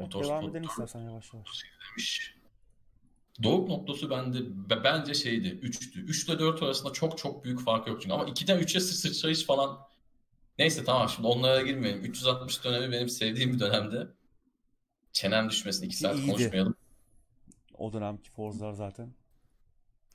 Motorsport 0.00 0.40
devam 0.40 0.50
edelim 0.50 0.64
istersen 0.64 1.00
yavaş 1.00 1.34
yavaş. 1.34 1.48
demiş. 1.90 2.34
Doğuk 3.42 3.68
noktası 3.68 4.10
bende 4.10 4.38
bence 4.84 5.14
şeydi 5.14 5.48
3'tü. 5.48 6.00
3 6.00 6.24
ile 6.28 6.38
4 6.38 6.62
arasında 6.62 6.92
çok 6.92 7.18
çok 7.18 7.44
büyük 7.44 7.60
fark 7.60 7.86
yok 7.86 8.02
çünkü. 8.02 8.14
Ama 8.14 8.24
2'den 8.24 8.60
3'e 8.60 8.80
sıçrayış 8.80 9.44
falan 9.44 9.78
neyse 10.58 10.84
tamam 10.84 11.08
şimdi 11.08 11.28
onlara 11.28 11.62
girmeyelim. 11.62 12.04
360 12.04 12.64
dönemi 12.64 12.92
benim 12.92 13.08
sevdiğim 13.08 13.52
bir 13.52 13.58
dönemde. 13.60 14.06
Çenem 15.12 15.50
düşmesin 15.50 15.86
2 15.86 15.96
saat 15.96 16.16
İyiydi. 16.16 16.30
konuşmayalım. 16.30 16.74
O 17.78 17.92
dönemki 17.92 18.30
Forza'lar 18.30 18.72
zaten. 18.72 19.14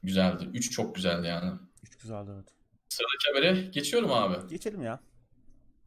Güzeldi. 0.03 0.49
3 0.53 0.71
çok 0.71 0.95
güzeldi 0.95 1.27
yani. 1.27 1.59
3 1.83 1.97
güzeldi 1.97 2.31
evet. 2.35 2.47
Sıradaki 2.89 3.27
habere 3.33 3.61
geçiyorum 3.71 4.11
abi. 4.11 4.49
Geçelim 4.49 4.81
ya. 4.83 4.99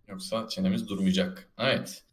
Yoksa 0.09 0.49
çenemiz 0.49 0.89
durmayacak. 0.89 1.49
Evet. 1.59 2.05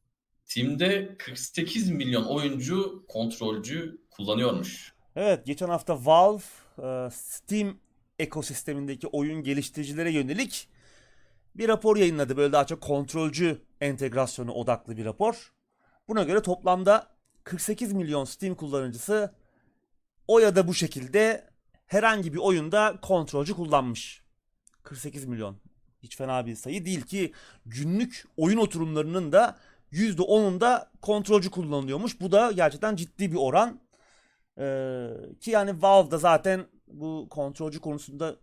Team'de 0.48 1.16
48 1.18 1.90
milyon 1.90 2.24
oyuncu 2.24 3.06
kontrolcü 3.08 4.02
kullanıyormuş. 4.12 4.94
Evet, 5.16 5.46
geçen 5.46 5.70
hafta 5.70 6.06
Valve 6.06 6.44
e, 6.78 7.10
Steam 7.12 7.78
ekosistemindeki 8.20 9.08
oyun 9.08 9.44
geliştiricilere 9.44 10.12
yönelik 10.12 10.68
bir 11.56 11.68
rapor 11.68 11.98
yayınladı. 11.98 12.38
Böyle 12.38 12.54
daha 12.54 12.66
çok 12.66 12.82
kontrolcü 12.82 13.62
entegrasyonu 13.82 14.52
odaklı 14.52 14.98
bir 14.98 15.06
rapor. 15.06 15.54
Buna 16.08 16.24
göre 16.24 16.42
toplamda 16.42 17.08
48 17.44 17.94
milyon 17.94 18.26
Steam 18.26 18.56
kullanıcısı 18.56 19.36
o 20.28 20.40
ya 20.40 20.56
da 20.56 20.68
bu 20.68 20.74
şekilde 20.74 21.50
herhangi 21.86 22.34
bir 22.34 22.38
oyunda 22.38 23.00
kontrolcü 23.02 23.54
kullanmış. 23.54 24.22
48 24.84 25.26
milyon. 25.26 25.58
Hiç 26.04 26.18
fena 26.18 26.46
bir 26.46 26.56
sayı 26.56 26.86
değil 26.86 27.02
ki 27.02 27.34
günlük 27.66 28.26
oyun 28.38 28.58
oturumlarının 28.58 29.32
da 29.32 29.58
%10'unda 29.96 30.88
kontrolcü 31.02 31.52
kullanılıyormuş. 31.52 32.22
Bu 32.22 32.32
da 32.32 32.52
gerçekten 32.52 32.96
ciddi 32.96 33.32
bir 33.32 33.38
oran. 33.38 33.80
Ee, 34.60 35.08
ki 35.42 35.52
yani 35.52 35.82
Valve 35.82 36.12
da 36.12 36.18
zaten 36.18 36.66
bu 36.88 37.28
kontrolcü 37.30 37.80
konusunda 37.80 38.36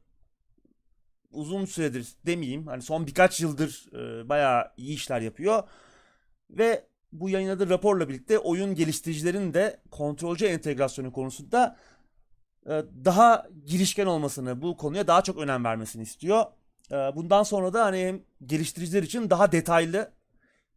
uzun 1.32 1.64
süredir 1.64 2.08
demeyeyim. 2.26 2.66
Hani 2.66 2.82
son 2.82 3.06
birkaç 3.06 3.40
yıldır 3.40 3.86
e, 3.92 4.28
bayağı 4.28 4.72
iyi 4.76 4.94
işler 4.94 5.20
yapıyor. 5.20 5.62
Ve 6.50 6.86
bu 7.12 7.28
yayınladığı 7.28 7.70
raporla 7.70 8.08
birlikte 8.08 8.38
oyun 8.38 8.74
geliştiricilerin 8.74 9.54
de 9.54 9.80
kontrolcü 9.90 10.46
entegrasyonu 10.46 11.12
konusunda 11.12 11.76
e, 12.66 12.70
daha 13.04 13.46
girişken 13.66 14.06
olmasını, 14.06 14.62
bu 14.62 14.76
konuya 14.76 15.06
daha 15.06 15.22
çok 15.22 15.38
önem 15.38 15.64
vermesini 15.64 16.02
istiyor. 16.02 16.44
E, 16.90 16.94
bundan 16.94 17.42
sonra 17.42 17.72
da 17.72 17.84
hani 17.84 18.22
geliştiriciler 18.46 19.02
için 19.02 19.30
daha 19.30 19.52
detaylı 19.52 20.12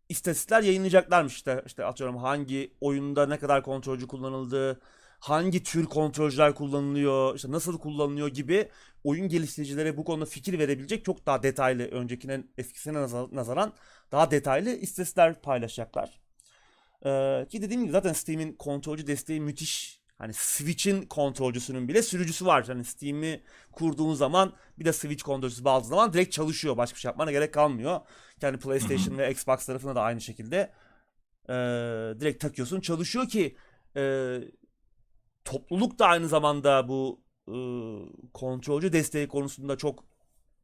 istatistikler 0.09 0.61
yayınlayacaklarmış 0.61 1.35
işte. 1.35 1.63
işte 1.65 1.85
atıyorum 1.85 2.17
hangi 2.17 2.73
oyunda 2.81 3.27
ne 3.27 3.39
kadar 3.39 3.63
kontrolcü 3.63 4.07
kullanıldı, 4.07 4.81
hangi 5.19 5.63
tür 5.63 5.85
kontrolcüler 5.85 6.55
kullanılıyor, 6.55 7.35
işte 7.35 7.51
nasıl 7.51 7.79
kullanılıyor 7.79 8.27
gibi 8.27 8.69
oyun 9.03 9.29
geliştiricilere 9.29 9.97
bu 9.97 10.03
konuda 10.03 10.25
fikir 10.25 10.59
verebilecek 10.59 11.05
çok 11.05 11.25
daha 11.25 11.43
detaylı 11.43 11.83
öncekine 11.83 12.43
eskisine 12.57 13.01
nazaran 13.31 13.73
daha 14.11 14.31
detaylı 14.31 14.69
istatistikler 14.69 15.41
paylaşacaklar. 15.41 16.19
Ee, 17.05 17.47
ki 17.49 17.61
dediğim 17.61 17.81
gibi 17.81 17.91
zaten 17.91 18.13
Steam'in 18.13 18.53
kontrolcü 18.53 19.07
desteği 19.07 19.41
müthiş. 19.41 20.04
Hani 20.17 20.33
Switch'in 20.33 21.01
kontrolcüsünün 21.05 21.87
bile 21.87 22.01
sürücüsü 22.01 22.45
var. 22.45 22.67
Hani 22.67 22.83
Steam'i 22.83 23.43
kurduğun 23.71 24.13
zaman 24.13 24.53
bir 24.79 24.85
de 24.85 24.93
Switch 24.93 25.23
kontrolcüsü 25.23 25.63
bağladığın 25.65 25.89
zaman 25.89 26.13
direkt 26.13 26.31
çalışıyor. 26.31 26.77
Başka 26.77 26.95
bir 26.95 26.99
şey 26.99 27.09
yapmana 27.09 27.31
gerek 27.31 27.53
kalmıyor. 27.53 27.99
Yani 28.41 28.59
PlayStation 28.59 29.17
ve 29.17 29.31
Xbox 29.31 29.65
tarafında 29.65 29.95
da 29.95 30.01
aynı 30.01 30.21
şekilde 30.21 30.71
e, 31.49 31.53
direkt 32.19 32.41
takıyorsun 32.41 32.81
çalışıyor 32.81 33.27
ki 33.27 33.57
e, 33.97 34.37
topluluk 35.45 35.99
da 35.99 36.07
aynı 36.07 36.27
zamanda 36.27 36.87
bu 36.87 37.21
e, 37.47 37.55
kontrolcü 38.33 38.93
desteği 38.93 39.27
konusunda 39.27 39.77
çok 39.77 40.03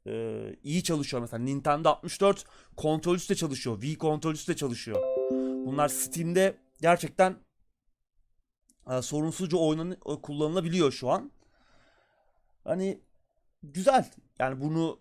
e, 0.07 0.41
iyi 0.63 0.83
çalışıyor. 0.83 1.21
Mesela 1.21 1.43
Nintendo 1.43 1.89
64 1.89 2.45
kontrolcüsü 2.77 3.29
de 3.29 3.35
çalışıyor. 3.35 3.81
Wii 3.81 3.97
kontrolcüsü 3.97 4.51
de 4.51 4.55
çalışıyor. 4.55 5.01
Bunlar 5.65 5.87
Steam'de 5.87 6.57
gerçekten 6.81 7.35
e, 8.89 9.01
sorunsuzca 9.01 9.57
oynanı, 9.57 9.99
kullanılabiliyor 9.99 10.91
şu 10.91 11.09
an. 11.09 11.31
Hani 12.63 12.99
güzel. 13.63 14.11
Yani 14.39 14.61
bunu 14.61 14.97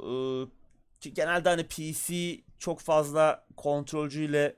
e, 1.05 1.09
genelde 1.09 1.49
hani 1.49 1.66
PC 1.66 2.41
çok 2.59 2.81
fazla 2.81 3.47
kontrolcüyle 3.57 4.57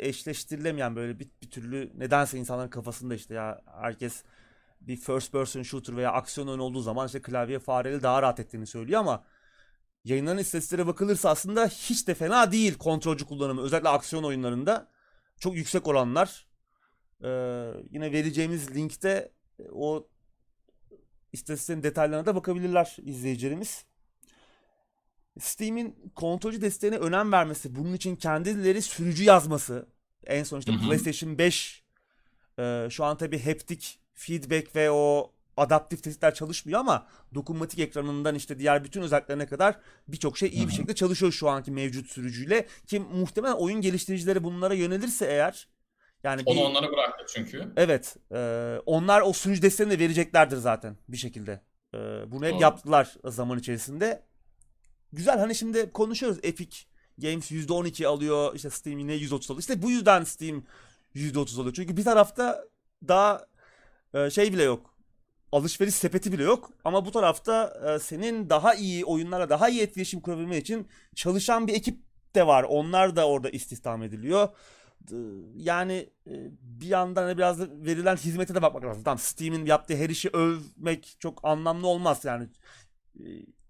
eşleştirilemeyen 0.00 0.96
böyle 0.96 1.18
bir, 1.18 1.28
bir 1.42 1.50
türlü 1.50 1.92
nedense 1.98 2.38
insanların 2.38 2.68
kafasında 2.68 3.14
işte 3.14 3.34
ya 3.34 3.62
herkes 3.80 4.24
bir 4.80 4.96
first 4.96 5.32
person 5.32 5.62
shooter 5.62 5.96
veya 5.96 6.12
aksiyon 6.12 6.48
oyunu 6.48 6.62
olduğu 6.62 6.80
zaman 6.80 7.06
işte 7.06 7.22
klavye 7.22 7.58
fareyle 7.58 8.02
daha 8.02 8.22
rahat 8.22 8.40
ettiğini 8.40 8.66
söylüyor 8.66 9.00
ama 9.00 9.24
yayınlanan 10.04 10.38
istatistiklere 10.38 10.86
bakılırsa 10.86 11.30
aslında 11.30 11.66
hiç 11.66 12.08
de 12.08 12.14
fena 12.14 12.52
değil 12.52 12.78
kontrolcü 12.78 13.26
kullanımı. 13.26 13.62
Özellikle 13.62 13.88
aksiyon 13.88 14.22
oyunlarında 14.22 14.88
çok 15.40 15.56
yüksek 15.56 15.88
oranlar. 15.88 16.46
Ee, 17.24 17.72
yine 17.90 18.12
vereceğimiz 18.12 18.74
linkte 18.74 19.32
o 19.72 20.08
istatistiklerin 21.32 21.82
detaylarına 21.82 22.26
da 22.26 22.34
bakabilirler 22.34 22.96
izleyicilerimiz. 23.02 23.84
Steam'in 25.38 26.12
kontrolcü 26.14 26.60
desteğine 26.60 26.96
önem 26.96 27.32
vermesi, 27.32 27.76
bunun 27.76 27.94
için 27.94 28.16
kendileri 28.16 28.82
sürücü 28.82 29.24
yazması, 29.24 29.86
en 30.26 30.44
son 30.44 30.58
işte 30.58 30.72
PlayStation 30.86 31.38
5 31.38 31.82
e, 32.58 32.86
şu 32.90 33.04
an 33.04 33.16
tabi 33.16 33.44
haptic 33.44 33.86
feedback 34.14 34.76
ve 34.76 34.90
o 34.90 35.32
adaptif 35.56 36.02
testler 36.02 36.34
çalışmıyor 36.34 36.80
ama 36.80 37.06
dokunmatik 37.34 37.78
ekranından 37.78 38.34
işte 38.34 38.58
diğer 38.58 38.84
bütün 38.84 39.02
özelliklerine 39.02 39.46
kadar 39.46 39.80
birçok 40.08 40.38
şey 40.38 40.48
iyi 40.48 40.68
bir 40.68 40.72
şekilde 40.72 40.94
çalışıyor 40.94 41.32
şu 41.32 41.48
anki 41.48 41.70
mevcut 41.70 42.10
sürücüyle 42.10 42.66
ki 42.86 43.00
muhtemelen 43.00 43.54
oyun 43.54 43.80
geliştiricileri 43.80 44.44
bunlara 44.44 44.74
yönelirse 44.74 45.26
eğer 45.26 45.68
yani 46.24 46.42
onu 46.46 46.56
bir, 46.56 46.62
onlara 46.62 46.92
bıraktı 46.92 47.24
çünkü. 47.34 47.72
Evet. 47.76 48.16
E, 48.32 48.38
onlar 48.86 49.20
o 49.20 49.32
sürücü 49.32 49.62
desteğini 49.62 49.92
de 49.92 49.98
vereceklerdir 49.98 50.56
zaten 50.56 50.96
bir 51.08 51.16
şekilde. 51.16 51.60
E, 51.94 51.98
bunu 52.32 52.44
hep 52.44 52.52
Doğru. 52.52 52.62
yaptılar 52.62 53.14
zaman 53.24 53.58
içerisinde. 53.58 54.22
Güzel 55.12 55.38
hani 55.38 55.54
şimdi 55.54 55.92
konuşuyoruz 55.92 56.38
Epic 56.42 56.76
Games 57.18 57.50
%12 57.52 58.06
alıyor 58.06 58.54
işte 58.54 58.70
Steam 58.70 58.98
yine 58.98 59.14
%30 59.14 59.34
alıyor. 59.46 59.60
İşte 59.60 59.82
bu 59.82 59.90
yüzden 59.90 60.24
Steam 60.24 60.62
%30 61.14 61.60
alıyor. 61.60 61.74
Çünkü 61.74 61.96
bir 61.96 62.04
tarafta 62.04 62.64
daha 63.08 63.46
e, 64.14 64.30
şey 64.30 64.52
bile 64.52 64.62
yok. 64.62 64.94
Alışveriş 65.52 65.94
sepeti 65.94 66.32
bile 66.32 66.42
yok. 66.42 66.70
Ama 66.84 67.06
bu 67.06 67.10
tarafta 67.10 67.80
e, 67.86 67.98
senin 67.98 68.50
daha 68.50 68.74
iyi 68.74 69.04
oyunlara 69.04 69.50
daha 69.50 69.68
iyi 69.68 69.82
etkileşim 69.82 70.20
kurabilmen 70.20 70.60
için 70.60 70.88
çalışan 71.14 71.66
bir 71.66 71.74
ekip 71.74 71.98
de 72.34 72.46
var. 72.46 72.62
Onlar 72.68 73.16
da 73.16 73.28
orada 73.28 73.50
istihdam 73.50 74.02
ediliyor. 74.02 74.48
Yani 75.56 76.10
e, 76.26 76.32
bir 76.60 76.86
yandan 76.86 77.22
hani 77.22 77.38
biraz 77.38 77.60
da 77.60 77.68
verilen 77.70 78.16
hizmete 78.16 78.54
de 78.54 78.62
bakmak 78.62 78.84
lazım. 78.84 79.02
Tamam 79.02 79.18
Steam'in 79.18 79.66
yaptığı 79.66 79.96
her 79.96 80.10
işi 80.10 80.30
övmek 80.32 81.16
çok 81.18 81.40
anlamlı 81.42 81.86
olmaz 81.86 82.24
yani 82.24 82.48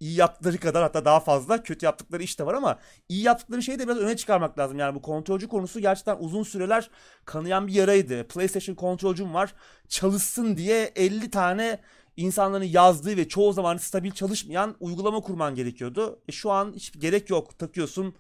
iyi 0.01 0.17
yaptıkları 0.17 0.59
kadar 0.59 0.83
hatta 0.83 1.05
daha 1.05 1.21
fazla 1.21 1.63
kötü 1.63 1.87
yaptıkları 1.87 2.23
iş 2.23 2.39
de 2.39 2.47
var 2.47 2.55
ama 2.55 2.79
iyi 3.09 3.23
yaptıkları 3.23 3.63
şeyi 3.63 3.79
de 3.79 3.85
biraz 3.87 3.99
öne 3.99 4.17
çıkarmak 4.17 4.59
lazım. 4.59 4.79
Yani 4.79 4.95
bu 4.95 5.03
kontrolcü 5.03 5.49
konusu 5.49 5.81
gerçekten 5.81 6.17
uzun 6.21 6.43
süreler 6.43 6.91
kanayan 7.25 7.67
bir 7.67 7.73
yaraydı. 7.73 8.29
PlayStation 8.29 8.75
kontrolcüm 8.75 9.35
var. 9.35 9.55
Çalışsın 9.89 10.57
diye 10.57 10.93
50 10.97 11.31
tane 11.31 11.81
insanların 12.17 12.65
yazdığı 12.65 13.17
ve 13.17 13.29
çoğu 13.29 13.53
zaman 13.53 13.77
stabil 13.77 14.11
çalışmayan 14.11 14.77
uygulama 14.81 15.21
kurman 15.21 15.55
gerekiyordu. 15.55 16.23
E 16.29 16.33
şu 16.33 16.51
an 16.51 16.73
hiç 16.75 17.01
gerek 17.01 17.31
yok. 17.31 17.59
Takıyorsun 17.59 18.15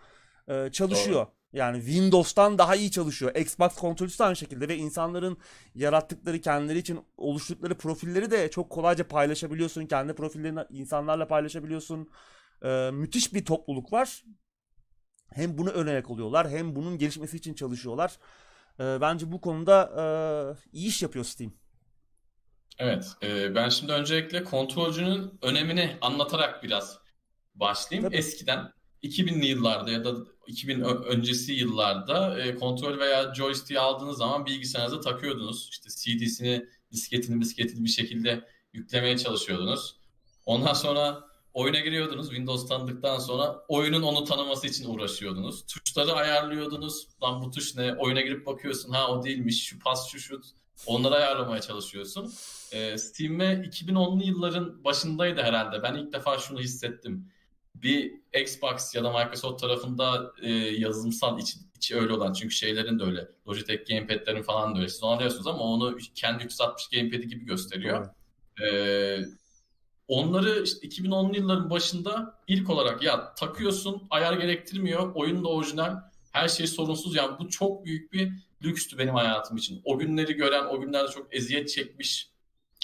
e, 0.48 0.68
çalışıyor. 0.72 1.26
Doğru. 1.26 1.39
Yani 1.52 1.78
Windows'tan 1.78 2.58
daha 2.58 2.76
iyi 2.76 2.90
çalışıyor. 2.90 3.34
Xbox 3.34 3.74
kontrolcüsü 3.74 4.18
de 4.18 4.24
aynı 4.24 4.36
şekilde 4.36 4.68
ve 4.68 4.76
insanların 4.76 5.38
yarattıkları 5.74 6.40
kendileri 6.40 6.78
için 6.78 7.00
oluşturdukları 7.16 7.78
profilleri 7.78 8.30
de 8.30 8.50
çok 8.50 8.70
kolayca 8.70 9.08
paylaşabiliyorsun. 9.08 9.86
Kendi 9.86 10.14
profillerini 10.14 10.60
insanlarla 10.70 11.26
paylaşabiliyorsun. 11.26 12.10
Ee, 12.64 12.90
müthiş 12.92 13.34
bir 13.34 13.44
topluluk 13.44 13.92
var. 13.92 14.24
Hem 15.32 15.58
bunu 15.58 15.70
örnek 15.70 16.10
oluyorlar 16.10 16.50
hem 16.50 16.76
bunun 16.76 16.98
gelişmesi 16.98 17.36
için 17.36 17.54
çalışıyorlar. 17.54 18.18
Ee, 18.80 19.00
bence 19.00 19.32
bu 19.32 19.40
konuda 19.40 19.90
e, 19.96 20.02
iyi 20.72 20.88
iş 20.88 21.02
yapıyor 21.02 21.24
Steam. 21.24 21.52
Evet, 22.78 23.06
e, 23.22 23.54
ben 23.54 23.68
şimdi 23.68 23.92
öncelikle 23.92 24.44
kontrolcünün 24.44 25.38
önemini 25.42 25.98
anlatarak 26.00 26.62
biraz 26.62 26.98
başlayayım. 27.54 28.08
Tabii. 28.08 28.16
Eskiden 28.16 28.72
2000'li 29.02 29.46
yıllarda 29.46 29.90
ya 29.90 30.04
da 30.04 30.14
2000 30.50 30.80
öncesi 30.80 31.52
yıllarda 31.52 32.40
e, 32.40 32.54
kontrol 32.54 32.98
veya 32.98 33.34
joystick 33.34 33.80
aldığınız 33.80 34.18
zaman 34.18 34.46
bilgisayarınıza 34.46 35.00
takıyordunuz. 35.00 35.68
İşte 35.70 35.88
CD'sini, 35.90 36.66
disketini, 36.92 37.40
disketini 37.40 37.84
bir 37.84 37.90
şekilde 37.90 38.44
yüklemeye 38.72 39.18
çalışıyordunuz. 39.18 39.96
Ondan 40.46 40.72
sonra 40.72 41.24
oyuna 41.54 41.80
giriyordunuz. 41.80 42.26
Windows 42.28 42.68
tanıdıktan 42.68 43.18
sonra 43.18 43.64
oyunun 43.68 44.02
onu 44.02 44.24
tanıması 44.24 44.66
için 44.66 44.84
uğraşıyordunuz. 44.88 45.66
Tuşları 45.66 46.12
ayarlıyordunuz. 46.12 47.08
Lan 47.22 47.42
bu 47.42 47.50
tuş 47.50 47.76
ne? 47.76 47.94
Oyuna 47.94 48.20
girip 48.20 48.46
bakıyorsun. 48.46 48.92
Ha 48.92 49.08
o 49.08 49.24
değilmiş. 49.24 49.64
Şu 49.64 49.78
pas 49.78 50.08
şu 50.08 50.18
şut. 50.18 50.44
Onları 50.86 51.14
ayarlamaya 51.14 51.60
çalışıyorsun. 51.60 52.32
E, 52.72 52.98
Steam'e 52.98 53.44
2010'lu 53.44 54.24
yılların 54.24 54.84
başındaydı 54.84 55.42
herhalde. 55.42 55.82
Ben 55.82 55.94
ilk 55.94 56.12
defa 56.12 56.38
şunu 56.38 56.60
hissettim. 56.60 57.32
Bir 57.82 58.20
Xbox 58.40 58.94
ya 58.94 59.04
da 59.04 59.12
Microsoft 59.12 59.60
tarafında 59.60 60.32
e, 60.42 60.52
yazılımsal 60.52 61.38
içi, 61.38 61.58
içi 61.76 61.96
öyle 61.96 62.12
olan 62.12 62.32
çünkü 62.32 62.54
şeylerin 62.54 62.98
de 62.98 63.04
öyle. 63.04 63.28
Logitech 63.48 63.88
gamepad'lerin 63.88 64.42
falan 64.42 64.74
da 64.74 64.78
öyle. 64.78 64.88
Siz 64.88 65.02
onu 65.02 65.10
alıyorsunuz 65.12 65.46
ama 65.46 65.62
onu 65.62 65.98
kendi 66.14 66.44
360 66.44 66.88
gamepad'i 66.88 67.28
gibi 67.28 67.44
gösteriyor. 67.44 68.06
Evet. 68.60 68.72
E, 68.72 69.40
onları 70.08 70.62
işte 70.62 70.88
2010'lu 70.88 71.36
yılların 71.36 71.70
başında 71.70 72.40
ilk 72.46 72.70
olarak 72.70 73.02
ya 73.02 73.34
takıyorsun 73.34 74.02
ayar 74.10 74.32
gerektirmiyor. 74.32 75.14
Oyun 75.14 75.44
da 75.44 75.48
orijinal. 75.48 75.96
Her 76.32 76.48
şey 76.48 76.66
sorunsuz. 76.66 77.14
Yani 77.14 77.38
bu 77.38 77.48
çok 77.48 77.84
büyük 77.84 78.12
bir 78.12 78.32
lükstü 78.64 78.98
benim 78.98 79.14
hayatım 79.14 79.56
için. 79.56 79.80
O 79.84 79.98
günleri 79.98 80.34
gören, 80.34 80.64
o 80.64 80.80
günlerde 80.80 81.12
çok 81.12 81.34
eziyet 81.34 81.68
çekmiş 81.68 82.30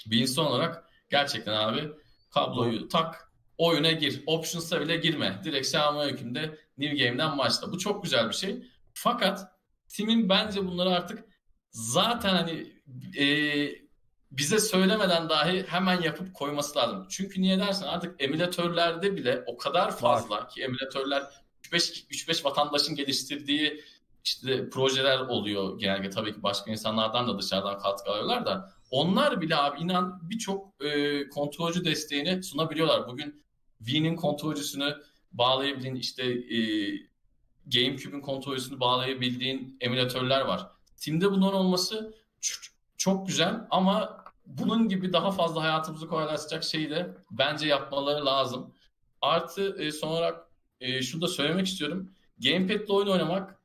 bir 0.06 0.20
insan 0.20 0.46
olarak 0.46 0.84
gerçekten 1.10 1.52
abi 1.52 1.88
kabloyu 2.30 2.88
tak, 2.88 3.25
oyuna 3.58 3.92
gir. 3.92 4.22
Options'a 4.26 4.80
bile 4.80 4.96
girme. 4.96 5.40
Direkt 5.44 5.66
selamünaleyküm'de 5.66 6.58
New 6.78 7.04
Game'den 7.04 7.38
başla. 7.38 7.72
Bu 7.72 7.78
çok 7.78 8.02
güzel 8.02 8.28
bir 8.28 8.34
şey. 8.34 8.62
Fakat 8.94 9.52
Tim'in 9.88 10.28
bence 10.28 10.66
bunları 10.66 10.90
artık 10.90 11.24
zaten 11.70 12.34
hani 12.34 12.72
e, 13.18 13.26
bize 14.30 14.58
söylemeden 14.58 15.28
dahi 15.28 15.64
hemen 15.68 16.02
yapıp 16.02 16.34
koyması 16.34 16.78
lazım. 16.78 17.06
Çünkü 17.10 17.42
niye 17.42 17.58
dersen 17.58 17.86
artık 17.86 18.22
emülatörlerde 18.22 19.16
bile 19.16 19.44
o 19.46 19.56
kadar 19.56 19.96
fazla 19.96 20.36
Var. 20.36 20.48
ki 20.48 20.62
emülatörler 20.62 21.22
3-5 21.72 22.44
vatandaşın 22.44 22.94
geliştirdiği 22.94 23.84
işte 24.24 24.70
projeler 24.70 25.18
oluyor 25.18 25.78
genelde 25.78 26.10
tabii 26.10 26.34
ki 26.34 26.42
başka 26.42 26.70
insanlardan 26.70 27.28
da 27.28 27.38
dışarıdan 27.38 27.78
katkı 27.78 28.10
alıyorlar 28.10 28.46
da 28.46 28.72
onlar 28.90 29.40
bile 29.40 29.56
abi 29.56 29.80
inan 29.80 30.20
birçok 30.22 30.84
e, 30.84 31.28
kontrolcü 31.28 31.84
desteğini 31.84 32.42
sunabiliyorlar. 32.42 33.08
Bugün 33.08 33.45
Wii'nin 33.78 34.16
kontrolcüsünü 34.16 34.96
bağlayabildiğin 35.32 35.94
işte 35.94 36.24
e, 36.32 36.58
GameCube'ün 37.66 38.20
kontrolcüsünü 38.20 38.80
bağlayabildiğin 38.80 39.76
emülatörler 39.80 40.40
var. 40.40 40.70
Steam'de 40.96 41.30
bunların 41.30 41.58
olması 41.58 42.14
çok 42.96 43.26
güzel 43.26 43.66
ama 43.70 44.24
bunun 44.46 44.88
gibi 44.88 45.12
daha 45.12 45.30
fazla 45.30 45.62
hayatımızı 45.62 46.08
kolaylaştıracak 46.08 46.64
şeyi 46.64 46.90
de 46.90 47.16
bence 47.30 47.66
yapmaları 47.66 48.26
lazım. 48.26 48.74
Artı 49.20 49.76
e, 49.78 49.92
son 49.92 50.08
olarak 50.08 50.50
e, 50.80 51.02
şunu 51.02 51.22
da 51.22 51.28
söylemek 51.28 51.66
istiyorum. 51.66 52.10
Gamepad'le 52.38 52.88
oyun 52.88 53.08
oynamak 53.08 53.60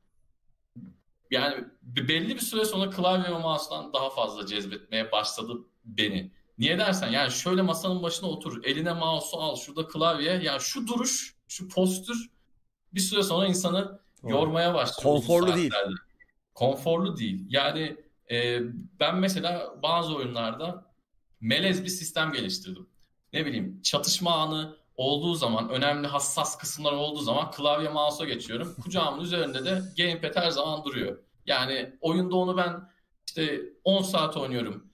yani 1.30 1.64
belli 1.82 2.34
bir 2.34 2.40
süre 2.40 2.64
sonra 2.64 2.90
klavye 2.90 3.24
ve 3.24 3.38
mouse'dan 3.38 3.92
daha 3.92 4.10
fazla 4.10 4.46
cezbetmeye 4.46 5.12
başladı 5.12 5.52
beni. 5.84 6.30
Niye 6.58 6.78
dersen 6.78 7.10
yani 7.10 7.30
şöyle 7.30 7.62
masanın 7.62 8.02
başına 8.02 8.28
otur, 8.28 8.64
eline 8.64 8.92
mouse'u 8.92 9.40
al, 9.40 9.56
şurada 9.56 9.86
klavye. 9.86 10.40
Yani 10.42 10.60
şu 10.60 10.86
duruş, 10.86 11.36
şu 11.48 11.68
postür 11.68 12.30
bir 12.94 13.00
süre 13.00 13.22
sonra 13.22 13.46
insanı 13.46 14.00
yormaya 14.22 14.74
başlıyor. 14.74 15.02
Konforlu 15.02 15.56
değil. 15.56 15.72
Konforlu 16.54 17.16
değil. 17.16 17.46
Yani 17.48 17.96
e, 18.30 18.60
ben 19.00 19.16
mesela 19.16 19.74
bazı 19.82 20.16
oyunlarda 20.16 20.92
melez 21.40 21.84
bir 21.84 21.88
sistem 21.88 22.32
geliştirdim. 22.32 22.86
Ne 23.32 23.46
bileyim 23.46 23.82
çatışma 23.82 24.34
anı 24.34 24.76
olduğu 24.96 25.34
zaman, 25.34 25.68
önemli 25.68 26.06
hassas 26.06 26.58
kısımlar 26.58 26.92
olduğu 26.92 27.20
zaman 27.20 27.50
klavye 27.50 27.88
mouse'a 27.88 28.26
geçiyorum. 28.26 28.74
Kucağımın 28.82 29.24
üzerinde 29.24 29.64
de 29.64 29.82
gamepad 29.96 30.36
her 30.36 30.50
zaman 30.50 30.84
duruyor. 30.84 31.18
Yani 31.46 31.96
oyunda 32.00 32.36
onu 32.36 32.56
ben 32.56 32.90
işte 33.26 33.60
10 33.84 34.02
saat 34.02 34.36
oynuyorum. 34.36 34.91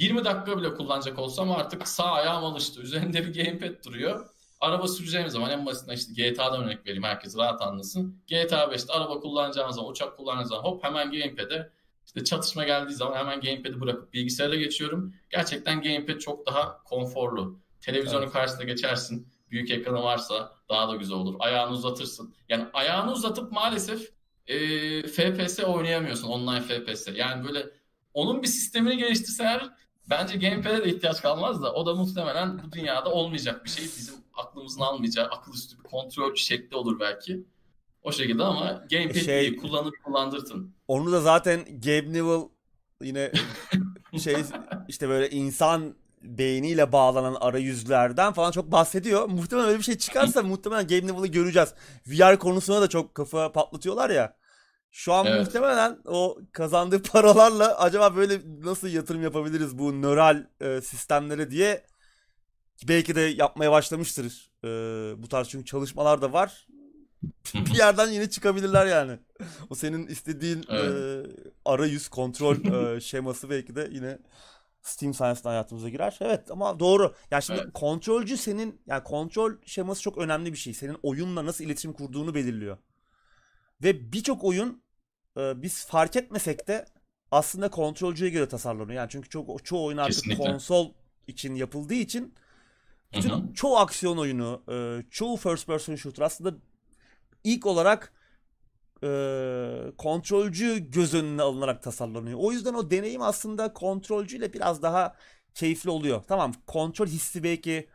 20 0.00 0.24
dakika 0.24 0.58
bile 0.58 0.74
kullanacak 0.74 1.18
olsam 1.18 1.52
artık 1.52 1.88
sağ 1.88 2.12
ayağım 2.12 2.44
alıştı. 2.44 2.80
Üzerinde 2.80 3.26
bir 3.26 3.44
gamepad 3.44 3.84
duruyor. 3.84 4.26
Araba 4.60 4.88
süreceğim 4.88 5.28
zaman 5.28 5.50
en 5.50 5.66
basitinden 5.66 5.94
işte 5.94 6.12
GTA'dan 6.12 6.64
örnek 6.64 6.86
vereyim 6.86 7.02
herkes 7.02 7.36
rahat 7.36 7.62
anlasın. 7.62 8.22
GTA 8.26 8.64
5'te 8.64 8.92
araba 8.92 9.20
kullanacağınız 9.20 9.76
zaman, 9.76 9.90
uçak 9.90 10.16
kullanacağınız 10.16 10.48
zaman 10.48 10.62
hop 10.62 10.84
hemen 10.84 11.12
gamepad'e 11.12 11.70
işte 12.06 12.24
çatışma 12.24 12.64
geldiği 12.64 12.92
zaman 12.92 13.16
hemen 13.16 13.40
gamepad'i 13.40 13.80
bırakıp 13.80 14.12
bilgisayara 14.12 14.54
geçiyorum. 14.54 15.14
Gerçekten 15.30 15.82
gamepad 15.82 16.18
çok 16.18 16.46
daha 16.46 16.82
konforlu. 16.82 17.58
Televizyonun 17.80 18.22
evet. 18.22 18.32
karşısına 18.32 18.64
geçersin. 18.64 19.28
Büyük 19.50 19.70
ekranı 19.70 20.02
varsa 20.02 20.52
daha 20.68 20.88
da 20.88 20.96
güzel 20.96 21.16
olur. 21.16 21.34
Ayağını 21.38 21.72
uzatırsın. 21.72 22.34
Yani 22.48 22.66
ayağını 22.72 23.12
uzatıp 23.12 23.52
maalesef 23.52 24.12
e, 24.46 24.56
FPS 25.02 25.60
oynayamıyorsun. 25.60 26.28
Online 26.28 26.60
FPS. 26.60 27.08
Yani 27.14 27.48
böyle 27.48 27.66
onun 28.14 28.42
bir 28.42 28.48
sistemini 28.48 28.96
geliştirseler 28.96 29.70
bence 30.10 30.36
gamepad'e 30.36 30.84
de 30.84 30.88
ihtiyaç 30.88 31.22
kalmaz 31.22 31.62
da 31.62 31.72
o 31.72 31.86
da 31.86 31.94
muhtemelen 31.94 32.62
bu 32.62 32.72
dünyada 32.72 33.12
olmayacak 33.12 33.64
bir 33.64 33.70
şey. 33.70 33.84
Bizim 33.84 34.14
aklımızın 34.34 34.80
almayacağı 34.80 35.26
akıl 35.26 35.52
üstü 35.52 35.78
bir 35.78 35.82
kontrol 35.82 36.34
şekli 36.34 36.76
olur 36.76 37.00
belki. 37.00 37.44
O 38.02 38.12
şekilde 38.12 38.42
ama 38.44 38.84
gamepad 38.90 39.14
şey, 39.14 39.56
kullanıp 39.56 39.94
kullandırtın. 40.04 40.74
Onu 40.88 41.12
da 41.12 41.20
zaten 41.20 41.64
Gabe 41.64 42.12
Newell 42.12 42.48
yine 43.02 43.32
şey 44.22 44.36
işte 44.88 45.08
böyle 45.08 45.30
insan 45.30 45.94
beyniyle 46.22 46.92
bağlanan 46.92 47.36
arayüzlerden 47.40 48.32
falan 48.32 48.50
çok 48.50 48.72
bahsediyor. 48.72 49.28
Muhtemelen 49.28 49.68
öyle 49.68 49.78
bir 49.78 49.84
şey 49.84 49.98
çıkarsa 49.98 50.42
muhtemelen 50.42 50.86
Gabe 50.86 51.06
Newell'ı 51.06 51.26
göreceğiz. 51.26 51.74
VR 52.06 52.38
konusuna 52.38 52.80
da 52.80 52.88
çok 52.88 53.14
kafa 53.14 53.52
patlatıyorlar 53.52 54.10
ya. 54.10 54.39
Şu 54.90 55.12
an 55.12 55.26
evet. 55.26 55.40
muhtemelen 55.40 55.98
o 56.04 56.38
kazandığı 56.52 57.02
paralarla 57.12 57.78
acaba 57.78 58.16
böyle 58.16 58.40
nasıl 58.64 58.88
yatırım 58.88 59.22
yapabiliriz 59.22 59.78
bu 59.78 60.02
nöral 60.02 60.46
e, 60.60 60.80
sistemlere 60.80 61.50
diye 61.50 61.86
belki 62.88 63.14
de 63.14 63.20
yapmaya 63.20 63.72
başlamıştır. 63.72 64.50
E, 64.64 64.68
bu 65.22 65.28
tarz 65.28 65.48
çünkü 65.48 65.64
çalışmalar 65.64 66.22
da 66.22 66.32
var. 66.32 66.66
bir 67.54 67.78
yerden 67.78 68.08
yine 68.08 68.30
çıkabilirler 68.30 68.86
yani. 68.86 69.18
O 69.70 69.74
senin 69.74 70.06
istediğin 70.06 70.64
evet. 70.68 71.26
e, 71.26 71.30
arayüz 71.64 72.08
kontrol 72.08 72.56
e, 72.96 73.00
şeması 73.00 73.50
belki 73.50 73.76
de 73.76 73.88
yine 73.92 74.18
Steam 74.82 75.14
sayesinde 75.14 75.48
hayatımıza 75.48 75.88
girer. 75.88 76.18
Evet 76.20 76.50
ama 76.50 76.80
doğru. 76.80 77.14
Yani 77.30 77.42
şimdi 77.42 77.60
evet. 77.60 77.72
kontrolcü 77.72 78.36
senin 78.36 78.80
yani 78.86 79.02
kontrol 79.02 79.52
şeması 79.66 80.02
çok 80.02 80.18
önemli 80.18 80.52
bir 80.52 80.58
şey. 80.58 80.74
Senin 80.74 80.96
oyunla 81.02 81.46
nasıl 81.46 81.64
iletişim 81.64 81.92
kurduğunu 81.92 82.34
belirliyor. 82.34 82.78
Ve 83.82 84.12
birçok 84.12 84.44
oyun 84.44 84.82
e, 85.36 85.62
biz 85.62 85.86
fark 85.86 86.16
etmesek 86.16 86.68
de 86.68 86.86
aslında 87.30 87.70
kontrolcüye 87.70 88.30
göre 88.30 88.48
tasarlanıyor. 88.48 88.96
Yani 88.96 89.10
çünkü 89.10 89.28
çok 89.28 89.64
çoğu 89.64 89.84
oyun 89.84 89.98
artık 89.98 90.14
Kesinlikle. 90.16 90.44
konsol 90.44 90.92
için 91.26 91.54
yapıldığı 91.54 91.94
için 91.94 92.34
bütün 93.14 93.30
Hı-hı. 93.30 93.54
çoğu 93.54 93.76
aksiyon 93.76 94.16
oyunu, 94.16 94.62
e, 94.68 95.02
çoğu 95.10 95.36
first 95.36 95.66
person 95.66 95.96
shooter 95.96 96.22
aslında 96.22 96.56
ilk 97.44 97.66
olarak 97.66 98.12
e, 99.02 99.08
kontrolcü 99.98 100.90
göz 100.90 101.14
önüne 101.14 101.42
alınarak 101.42 101.82
tasarlanıyor. 101.82 102.38
O 102.42 102.52
yüzden 102.52 102.74
o 102.74 102.90
deneyim 102.90 103.22
aslında 103.22 103.72
kontrolcüyle 103.72 104.52
biraz 104.52 104.82
daha 104.82 105.16
keyifli 105.54 105.90
oluyor. 105.90 106.22
Tamam 106.28 106.52
kontrol 106.66 107.06
hissi 107.06 107.42
belki 107.42 107.88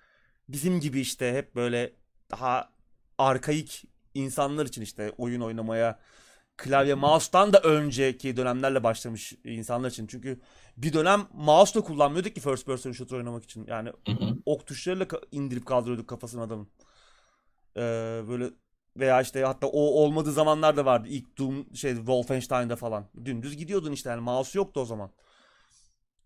bizim 0.49 0.79
gibi 0.79 0.99
işte 0.99 1.33
hep 1.33 1.55
böyle 1.55 1.93
daha 2.31 2.69
arkaik 3.17 3.85
insanlar 4.15 4.65
için 4.65 4.81
işte 4.81 5.11
oyun 5.17 5.41
oynamaya 5.41 5.99
klavye 6.57 6.93
mouse'tan 6.93 7.53
da 7.53 7.59
önceki 7.59 8.37
dönemlerle 8.37 8.83
başlamış 8.83 9.33
insanlar 9.43 9.89
için. 9.89 10.07
Çünkü 10.07 10.39
bir 10.77 10.93
dönem 10.93 11.27
mouse 11.33 11.79
da 11.79 11.83
kullanmıyorduk 11.83 12.35
ki 12.35 12.41
first 12.41 12.65
person 12.65 12.91
shooter 12.91 13.17
oynamak 13.17 13.43
için. 13.43 13.67
Yani 13.67 13.89
hı 14.07 14.11
hı. 14.11 14.37
ok 14.45 14.67
tuşlarıyla 14.67 15.07
indirip 15.31 15.65
kaldırıyorduk 15.65 16.07
kafasını 16.07 16.41
adamın. 16.41 16.67
Ee, 17.77 17.81
böyle 18.27 18.49
veya 18.97 19.21
işte 19.21 19.43
hatta 19.43 19.67
o 19.67 19.79
olmadığı 19.79 20.31
zamanlar 20.31 20.77
da 20.77 20.85
vardı. 20.85 21.07
İlk 21.09 21.37
Doom 21.37 21.75
şey 21.75 21.95
Wolfenstein'da 21.95 22.75
falan. 22.75 23.05
Dümdüz 23.25 23.57
gidiyordun 23.57 23.91
işte 23.91 24.09
yani 24.09 24.21
mouse 24.21 24.59
yoktu 24.59 24.79
o 24.79 24.85
zaman. 24.85 25.11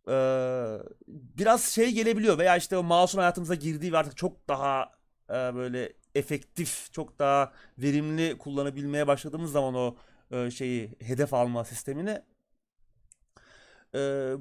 Ee, 0.09 0.77
biraz 1.07 1.63
şey 1.63 1.91
gelebiliyor 1.91 2.37
veya 2.37 2.57
işte 2.57 2.77
o 2.77 2.83
mouse'un 2.83 3.19
hayatımıza 3.19 3.55
girdiği 3.55 3.93
ve 3.93 3.97
artık 3.97 4.17
çok 4.17 4.47
daha 4.47 4.91
e, 5.29 5.33
böyle 5.33 5.93
efektif, 6.15 6.93
çok 6.93 7.19
daha 7.19 7.53
verimli 7.77 8.37
kullanabilmeye 8.37 9.07
başladığımız 9.07 9.51
zaman 9.51 9.75
o 9.75 9.95
e, 10.31 10.51
şeyi 10.51 10.95
hedef 10.99 11.33
alma 11.33 11.65
sistemini 11.65 12.21
e, 13.95 14.31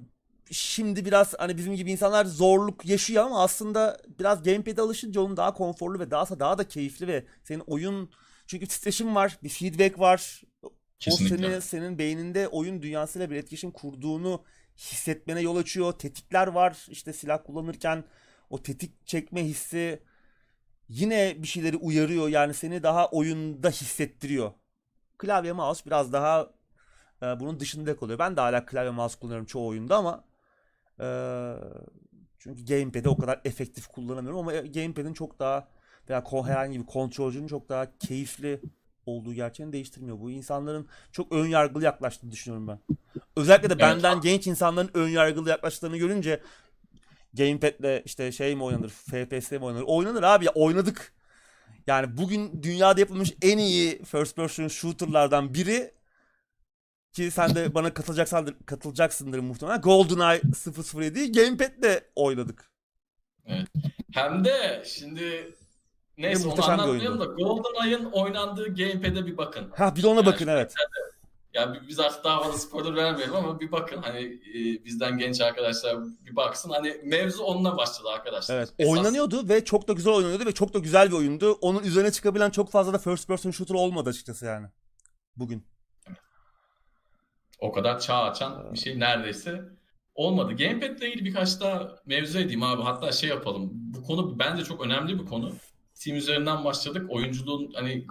şimdi 0.50 1.04
biraz 1.04 1.34
hani 1.38 1.56
bizim 1.56 1.76
gibi 1.76 1.92
insanlar 1.92 2.24
zorluk 2.24 2.86
yaşıyor 2.86 3.24
ama 3.24 3.42
aslında 3.42 3.98
biraz 4.18 4.42
gamepad'e 4.42 4.82
alışınca 4.82 5.20
onun 5.20 5.36
daha 5.36 5.54
konforlu 5.54 5.98
ve 5.98 6.10
daha 6.10 6.40
daha 6.40 6.58
da 6.58 6.68
keyifli 6.68 7.06
ve 7.06 7.24
senin 7.44 7.62
oyun 7.66 8.10
çünkü 8.46 8.66
titreşim 8.66 9.14
var, 9.14 9.38
bir 9.42 9.48
feedback 9.48 9.98
var. 9.98 10.42
Kesinlikle. 10.98 11.36
O 11.36 11.38
senin, 11.38 11.60
senin 11.60 11.98
beyninde 11.98 12.48
oyun 12.48 12.82
dünyasıyla 12.82 13.30
bir 13.30 13.36
etkileşim 13.36 13.70
kurduğunu 13.70 14.44
hissetmene 14.76 15.40
yol 15.40 15.56
açıyor. 15.56 15.92
Tetikler 15.92 16.46
var 16.46 16.86
işte 16.88 17.12
silah 17.12 17.44
kullanırken 17.46 18.04
o 18.50 18.62
tetik 18.62 19.06
çekme 19.06 19.44
hissi 19.44 20.02
yine 20.89 21.43
bir 21.43 21.49
şeyleri 21.49 21.76
uyarıyor. 21.76 22.28
Yani 22.28 22.55
seni 22.55 22.82
daha 22.82 23.09
oyunda 23.09 23.70
hissettiriyor. 23.70 24.53
Klavye 25.18 25.53
mouse 25.53 25.86
biraz 25.86 26.12
daha 26.12 26.51
e, 27.22 27.41
bunun 27.41 27.61
dışında 27.61 27.97
kalıyor. 27.97 28.18
Ben 28.18 28.36
de 28.36 28.41
hala 28.41 28.66
klavye 28.66 28.91
mouse 28.91 29.18
kullanıyorum 29.18 29.47
çoğu 29.47 29.68
oyunda 29.68 29.97
ama 29.97 30.24
e, 31.01 31.07
çünkü 32.39 32.64
gamepad'i 32.64 33.09
o 33.09 33.18
kadar 33.18 33.41
efektif 33.45 33.86
kullanamıyorum 33.86 34.41
ama 34.41 34.53
gamepad'in 34.53 35.12
çok 35.12 35.39
daha 35.39 35.68
veya 36.09 36.24
herhangi 36.45 36.80
bir 36.80 36.86
kontrolcünün 36.86 37.47
çok 37.47 37.68
daha 37.68 37.99
keyifli 37.99 38.61
olduğu 39.07 39.34
gerçeğini 39.34 39.72
değiştirmiyor. 39.72 40.20
Bu 40.20 40.30
insanların 40.30 40.89
çok 41.12 41.32
ön 41.32 41.47
yargılı 41.47 41.84
yaklaştığını 41.84 42.30
düşünüyorum 42.30 42.68
ben. 42.68 42.78
Özellikle 43.36 43.70
de 43.70 43.74
Evet. 43.74 43.82
benden 43.82 44.20
genç 44.20 44.47
insanların 44.47 44.91
ön 44.95 45.09
yargılı 45.09 45.49
yaklaştığını 45.49 45.97
görünce 45.97 46.41
gamepad'le 47.34 48.02
işte 48.04 48.32
şey 48.32 48.56
mi 48.56 48.62
oynanır, 48.64 48.88
FPS 48.88 49.52
mi 49.52 49.64
oynanır? 49.64 49.84
Oynanır 49.86 50.22
abi 50.22 50.44
ya 50.44 50.52
oynadık. 50.54 51.12
Yani 51.86 52.16
bugün 52.16 52.62
dünyada 52.62 53.00
yapılmış 53.00 53.34
en 53.42 53.58
iyi 53.58 54.04
first 54.04 54.36
person 54.36 54.68
shooter'lardan 54.68 55.54
biri 55.54 55.94
ki 57.12 57.30
sen 57.30 57.54
de 57.54 57.74
bana 57.74 57.94
katılacaksındır, 57.94 58.54
katılacaksındır 58.66 59.38
muhtemelen. 59.38 59.80
GoldenEye 59.80 60.40
007'yi 60.40 61.32
gamepad'le 61.32 62.00
oynadık. 62.16 62.70
Hem 64.12 64.44
de 64.44 64.82
şimdi 64.86 65.54
neyse 66.18 66.48
onu 66.48 66.70
anlatmayalım 66.70 67.20
da. 67.20 67.24
GoldenEye'ın 67.24 68.04
oynandığı 68.04 68.74
gamepad'e 68.74 69.26
bir 69.26 69.36
bakın. 69.36 69.70
Ha 69.76 69.96
bir 69.96 70.02
de 70.02 70.06
ona 70.06 70.16
Yani 70.16 70.26
bakın 70.26 70.46
evet. 70.46 70.74
Ya 71.59 71.82
biz 71.88 72.00
artık 72.00 72.24
daha 72.24 72.42
fazla 72.42 72.59
spoiler 72.59 72.96
vermeyelim 72.96 73.34
ama 73.34 73.61
bir 73.61 73.72
bakın 73.72 74.02
hani 74.02 74.20
e, 74.54 74.84
bizden 74.84 75.18
genç 75.18 75.40
arkadaşlar 75.40 75.96
bir 76.26 76.36
baksın. 76.36 76.70
Hani 76.70 76.96
mevzu 77.04 77.42
onunla 77.42 77.76
başladı 77.76 78.09
arkadaşlar. 78.09 78.56
Evet. 78.56 78.72
Esas- 78.78 78.90
Oynanıyordu 78.98 79.48
ve 79.48 79.64
çok 79.64 79.88
da 79.88 79.92
güzel 79.92 80.12
oynanıyordu 80.12 80.46
ve 80.46 80.52
çok 80.52 80.74
da 80.74 80.78
güzel 80.78 81.09
bir 81.09 81.16
oyundu. 81.16 81.52
Onun 81.61 81.82
üzerine 81.82 82.12
çıkabilen 82.12 82.50
çok 82.50 82.70
fazla 82.70 82.92
da 82.92 82.98
first 82.98 83.28
person 83.28 83.50
shooter 83.50 83.74
olmadı 83.74 84.11
açıkçası 84.11 84.46
yani. 84.46 84.66
Bugün. 85.36 85.66
O 87.61 87.72
kadar 87.72 88.00
çağ 88.00 88.22
açan 88.22 88.72
bir 88.72 88.78
şey 88.78 88.98
neredeyse 89.00 89.64
olmadı. 90.14 90.56
Gamepad 90.56 90.98
ile 90.98 91.09
ilgili 91.09 91.24
birkaç 91.24 91.61
daha 91.61 91.96
mevzu 92.06 92.38
edeyim 92.38 92.62
abi. 92.62 92.82
Hatta 92.82 93.12
şey 93.12 93.30
yapalım. 93.30 93.70
Bu 93.72 94.02
konu 94.02 94.38
bence 94.38 94.64
çok 94.64 94.84
önemli 94.86 95.20
bir 95.20 95.26
konu. 95.26 95.52
Steam 95.94 96.16
üzerinden 96.16 96.64
başladık. 96.64 97.06
Oyunculuğun 97.11 97.72
hani 97.74 98.06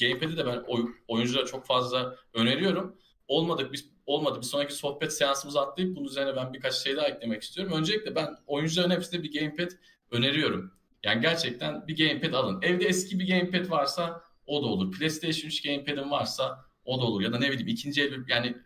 Gamepad'i 0.00 0.36
de 0.36 0.46
ben 0.46 0.62
oy- 0.66 0.94
oyunculara 1.08 1.46
çok 1.46 1.66
fazla 1.66 2.16
öneriyorum. 2.34 2.96
Olmadık 3.28 3.72
biz 3.72 3.88
olmadı. 4.06 4.38
Bir 4.40 4.46
sonraki 4.46 4.74
sohbet 4.74 5.12
seansımızı 5.12 5.60
atlayıp 5.60 5.96
bunun 5.96 6.06
üzerine 6.06 6.36
ben 6.36 6.52
birkaç 6.52 6.74
şey 6.74 6.96
daha 6.96 7.06
eklemek 7.06 7.42
istiyorum. 7.42 7.72
Öncelikle 7.76 8.14
ben 8.14 8.36
oyuncuların 8.46 8.90
hepsine 8.90 9.22
bir 9.22 9.40
gamepad 9.40 9.70
öneriyorum. 10.10 10.72
Yani 11.04 11.20
gerçekten 11.20 11.88
bir 11.88 11.96
gamepad 11.96 12.32
alın. 12.32 12.62
Evde 12.62 12.84
eski 12.84 13.18
bir 13.18 13.28
gamepad 13.28 13.70
varsa 13.70 14.22
o 14.46 14.62
da 14.62 14.66
olur. 14.66 14.92
PlayStation 14.92 15.48
3 15.48 15.62
gamepad'in 15.62 16.10
varsa 16.10 16.64
o 16.84 17.00
da 17.00 17.04
olur. 17.04 17.20
Ya 17.20 17.32
da 17.32 17.38
ne 17.38 17.50
bileyim 17.50 17.68
ikinci 17.68 18.02
el 18.02 18.24
yani 18.28 18.56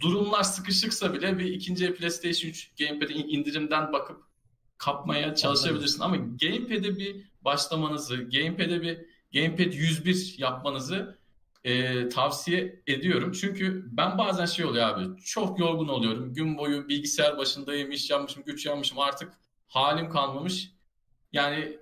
durumlar 0.00 0.42
sıkışıksa 0.42 1.14
bile 1.14 1.38
bir 1.38 1.44
ikinci 1.44 1.86
el 1.86 1.94
PlayStation 1.94 2.50
3 2.50 2.72
gamepad'i 2.78 3.12
indirimden 3.12 3.92
bakıp 3.92 4.22
kapmaya 4.78 5.34
çalışabilirsin. 5.34 6.00
Ama 6.00 6.16
gamepad'e 6.16 6.96
bir 6.96 7.16
başlamanızı, 7.40 8.16
gamepad'e 8.16 8.82
bir 8.82 8.98
gamepad 9.36 9.72
101 9.72 10.34
yapmanızı 10.38 11.18
e, 11.64 12.08
tavsiye 12.08 12.82
ediyorum. 12.86 13.32
Çünkü 13.32 13.84
ben 13.96 14.18
bazen 14.18 14.46
şey 14.46 14.64
oluyor 14.64 14.88
abi. 14.88 15.20
Çok 15.22 15.58
yorgun 15.58 15.88
oluyorum. 15.88 16.34
Gün 16.34 16.58
boyu 16.58 16.88
bilgisayar 16.88 17.38
başındayım, 17.38 17.90
iş 17.90 18.10
yapmışım, 18.10 18.44
güç 18.44 18.66
yapmışım. 18.66 18.98
Artık 18.98 19.32
halim 19.68 20.10
kalmamış. 20.10 20.70
Yani 21.32 21.78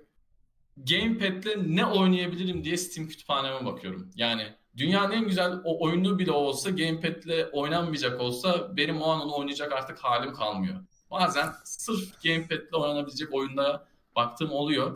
Gamepad'le 0.77 1.57
ne 1.65 1.85
oynayabilirim 1.85 2.63
diye 2.63 2.77
Steam 2.77 3.07
kütüphaneme 3.07 3.65
bakıyorum. 3.65 4.11
Yani 4.15 4.43
dünyanın 4.77 5.11
en 5.11 5.27
güzel 5.27 5.53
o 5.63 5.83
oyunu 5.83 6.19
bile 6.19 6.31
olsa 6.31 6.69
Gamepad'le 6.69 7.49
oynanmayacak 7.53 8.21
olsa 8.21 8.77
benim 8.77 9.01
o 9.01 9.09
an 9.09 9.21
onu 9.21 9.35
oynayacak 9.35 9.73
artık 9.73 9.99
halim 9.99 10.33
kalmıyor. 10.33 10.75
Bazen 11.11 11.49
sırf 11.63 12.23
Gamepad'le 12.23 12.73
oynanabilecek 12.73 13.33
oyunlara 13.33 13.87
baktığım 14.15 14.51
oluyor. 14.51 14.95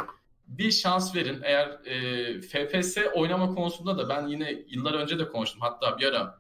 Bir 0.49 0.71
şans 0.71 1.15
verin. 1.15 1.41
Eğer 1.43 1.67
e, 1.85 2.41
FPS 2.41 2.97
oynama 3.15 3.55
konusunda 3.55 3.97
da 3.97 4.09
ben 4.09 4.27
yine 4.27 4.63
yıllar 4.67 4.93
önce 4.93 5.19
de 5.19 5.27
konuştum. 5.27 5.61
Hatta 5.61 5.97
bir 5.97 6.05
ara 6.05 6.39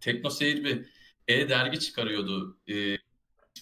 TeknoSeyir 0.00 0.64
bir 0.64 0.86
e-dergi 1.28 1.80
çıkarıyordu. 1.80 2.58
E, 2.68 2.98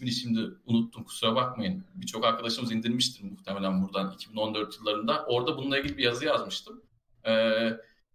ismini 0.00 0.12
şimdi 0.12 0.40
unuttum 0.66 1.04
kusura 1.04 1.34
bakmayın. 1.34 1.84
Birçok 1.94 2.24
arkadaşımız 2.24 2.72
indirmiştir 2.72 3.24
muhtemelen 3.24 3.82
buradan 3.82 4.12
2014 4.12 4.78
yıllarında. 4.78 5.24
Orada 5.26 5.56
bununla 5.56 5.78
ilgili 5.78 5.98
bir 5.98 6.02
yazı 6.02 6.24
yazmıştım. 6.24 6.82
Ee, 7.26 7.70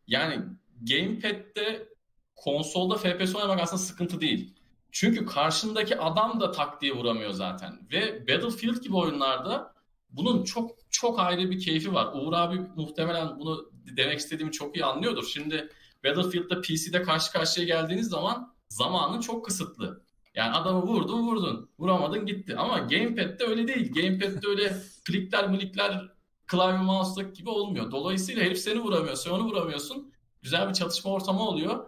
yani 0.08 0.44
Gamepad'de 0.82 1.90
konsolda 2.36 2.96
FPS 2.96 3.36
oynamak 3.36 3.60
aslında 3.60 3.82
sıkıntı 3.82 4.22
değil. 4.22 4.54
Çünkü 4.92 5.26
karşındaki 5.26 5.98
adam 6.00 6.40
da 6.40 6.52
tak 6.52 6.82
diye 6.82 6.94
vuramıyor 6.94 7.32
zaten. 7.32 7.88
Ve 7.92 8.28
Battlefield 8.28 8.82
gibi 8.82 8.96
oyunlarda 8.96 9.75
bunun 10.18 10.44
çok 10.44 10.72
çok 10.90 11.20
ayrı 11.20 11.52
bir 11.52 11.60
keyfi 11.60 11.94
var. 11.94 12.14
Uğur 12.14 12.34
abi 12.34 12.60
muhtemelen 12.76 13.40
bunu 13.40 13.72
demek 13.98 14.20
istediğimi 14.20 14.52
çok 14.52 14.76
iyi 14.76 14.86
anlıyordur. 14.86 15.24
Şimdi 15.24 15.70
Battlefield'da 16.06 16.62
PC'de 16.62 17.02
karşı 17.02 17.32
karşıya 17.32 17.66
geldiğiniz 17.66 18.10
zaman 18.10 18.54
zamanın 18.70 19.22
çok 19.22 19.46
kısıtlı. 19.46 20.06
Yani 20.36 20.54
adamı 20.56 20.82
vurdun 20.82 21.28
vurdun. 21.28 21.70
Vuramadın 21.80 22.26
gitti. 22.26 22.56
Ama 22.58 22.78
Gamepad'de 22.78 23.44
öyle 23.44 23.68
değil. 23.68 23.94
Gamepad'de 23.94 24.48
öyle 24.48 24.78
klikler 25.06 25.50
milikler 25.50 26.10
klavye 26.48 26.78
mouse'daki 26.78 27.34
gibi 27.34 27.50
olmuyor. 27.50 27.92
Dolayısıyla 27.92 28.44
herif 28.44 28.60
seni 28.60 28.80
vuramıyor. 28.80 29.16
Sen 29.16 29.32
onu 29.32 29.44
vuramıyorsun. 29.44 30.14
Güzel 30.42 30.70
bir 30.70 30.74
çatışma 30.74 31.12
ortamı 31.12 31.42
oluyor. 31.42 31.86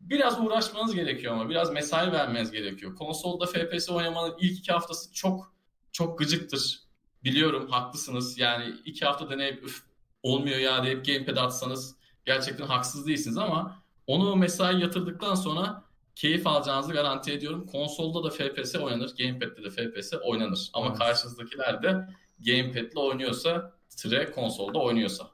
Biraz 0.00 0.40
uğraşmanız 0.40 0.94
gerekiyor 0.94 1.34
ama. 1.34 1.48
Biraz 1.48 1.72
mesai 1.72 2.12
vermeniz 2.12 2.50
gerekiyor. 2.50 2.94
Konsolda 2.96 3.46
FPS 3.46 3.90
oynamanın 3.90 4.34
ilk 4.40 4.58
iki 4.58 4.72
haftası 4.72 5.12
çok 5.12 5.54
çok 5.92 6.18
gıcıktır. 6.18 6.85
Biliyorum 7.26 7.70
haklısınız. 7.70 8.38
Yani 8.38 8.74
iki 8.84 9.04
hafta 9.04 9.30
deneyip 9.30 9.64
üf 9.64 9.82
olmuyor 10.22 10.58
ya 10.58 10.84
deyip 10.84 11.06
Gamepad 11.06 11.36
atsanız 11.36 11.96
gerçekten 12.24 12.66
haksız 12.66 13.06
değilsiniz 13.06 13.38
ama 13.38 13.82
onu 14.06 14.36
mesai 14.36 14.80
yatırdıktan 14.80 15.34
sonra 15.34 15.84
keyif 16.14 16.46
alacağınızı 16.46 16.92
garanti 16.92 17.32
ediyorum. 17.32 17.66
Konsolda 17.66 18.24
da 18.24 18.30
FPS 18.30 18.74
oynanır, 18.74 19.10
Gamepad'de 19.18 19.64
de 19.64 19.70
FPS 19.70 20.12
oynanır. 20.14 20.70
Ama 20.72 20.86
Evet. 20.86 20.98
karşınızdakiler 20.98 21.82
de 21.82 22.08
Gamepad'le 22.38 22.96
oynuyorsa, 22.96 23.72
tire 23.96 24.30
konsolda 24.30 24.78
oynuyorsa. 24.78 25.30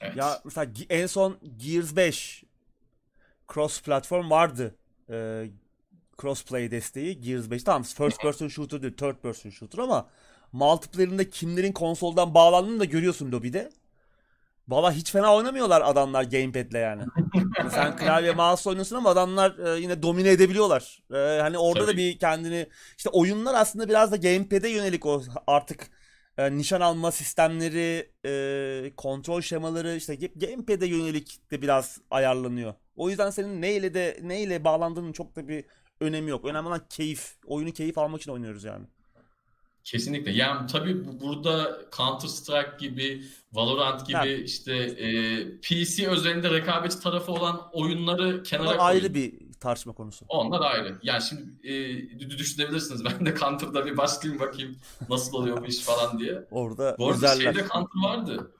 Evet. 0.00 0.16
Ya 0.16 0.40
mesela 0.44 0.72
en 0.90 1.06
son 1.06 1.38
Gears 1.56 1.96
5 1.96 2.44
cross 3.54 3.82
platform 3.82 4.30
vardı. 4.30 4.74
Ee, 5.10 5.50
crossplay 6.18 6.70
desteği 6.70 7.20
Gears 7.20 7.50
5. 7.50 7.62
Tamam 7.62 7.82
first 7.82 8.20
person 8.22 8.48
shooter 8.48 8.82
değil 8.82 8.96
third 8.96 9.16
person 9.16 9.50
shooter 9.50 9.78
ama 9.78 10.08
multiplayer'ında 10.52 11.30
kimlerin 11.30 11.72
konsoldan 11.72 12.34
bağlandığını 12.34 12.80
da 12.80 12.84
görüyorsun 12.84 13.32
lobide. 13.32 13.70
Valla 14.68 14.92
hiç 14.92 15.12
fena 15.12 15.34
oynamıyorlar 15.36 15.82
adamlar 15.84 16.24
gamepad'le 16.24 16.74
yani. 16.74 17.02
Yani 17.58 17.70
sen 17.70 17.96
klavye 17.96 18.32
mouse 18.32 18.68
oynuyorsun 18.68 18.96
ama 18.96 19.10
adamlar 19.10 19.58
e, 19.58 19.80
yine 19.80 20.02
domine 20.02 20.30
edebiliyorlar. 20.30 21.02
E, 21.14 21.40
hani 21.40 21.58
orada 21.58 21.82
da 21.82 21.86
Tabii. 21.86 21.96
bir 21.96 22.18
kendini 22.18 22.66
işte 22.96 23.08
oyunlar 23.10 23.54
aslında 23.54 23.88
biraz 23.88 24.12
da 24.12 24.16
gamepad'e 24.16 24.68
yönelik 24.68 25.06
o 25.06 25.22
artık 25.46 25.90
e, 26.38 26.56
nişan 26.56 26.80
alma 26.80 27.12
sistemleri, 27.12 28.10
e, 28.26 28.92
kontrol 28.96 29.40
şemaları 29.40 29.94
işte 29.94 30.14
gamepad'e 30.14 30.86
yönelik 30.86 31.50
de 31.50 31.62
biraz 31.62 31.98
ayarlanıyor. 32.10 32.74
O 32.96 33.08
yüzden 33.08 33.30
senin 33.30 33.62
neyle 33.62 33.94
de 33.94 34.18
neyle 34.22 34.64
bağlandığının 34.64 35.12
çok 35.12 35.36
da 35.36 35.48
bir 35.48 35.64
önemi 36.00 36.30
yok. 36.30 36.44
Önemli 36.44 36.68
olan 36.68 36.82
keyif. 36.90 37.36
Oyunu 37.46 37.72
keyif 37.72 37.98
almak 37.98 38.20
için 38.20 38.32
oynuyoruz 38.32 38.64
yani. 38.64 38.86
Kesinlikle. 39.84 40.30
Yani 40.32 40.66
tabii 40.66 41.06
bu- 41.06 41.20
burada 41.20 41.78
Counter 41.96 42.28
Strike 42.28 42.76
gibi, 42.80 43.22
Valorant 43.52 44.06
gibi 44.06 44.16
Ha. 44.16 44.26
işte 44.26 44.74
e, 44.76 45.60
PC 45.60 46.08
özelinde 46.08 46.50
rekabetçi 46.50 47.00
tarafı 47.00 47.32
olan 47.32 47.60
oyunları 47.72 48.42
kenara 48.42 48.66
koyun. 48.66 48.78
ayrı 48.78 49.14
bir 49.14 49.34
tartışma 49.60 49.92
konusu. 49.92 50.24
Onlar 50.28 50.60
ayrı. 50.60 50.98
Yani 51.02 51.22
şimdi 51.22 51.42
e, 51.62 51.72
dü- 51.98 52.38
düşünebilirsiniz. 52.38 53.04
Ben 53.04 53.26
de 53.26 53.34
Counter'da 53.36 53.86
bir 53.86 53.96
başlayayım 53.96 54.40
bakayım 54.42 54.76
nasıl 55.08 55.32
oluyor 55.36 55.62
bu 55.62 55.66
iş 55.66 55.78
falan 55.80 56.18
diye. 56.18 56.44
Orada 56.50 56.96
Bu 56.98 57.06
arada 57.10 57.16
özeller. 57.32 57.52
şeyde 57.52 57.68
Counter 57.68 58.02
vardı. 58.10 58.52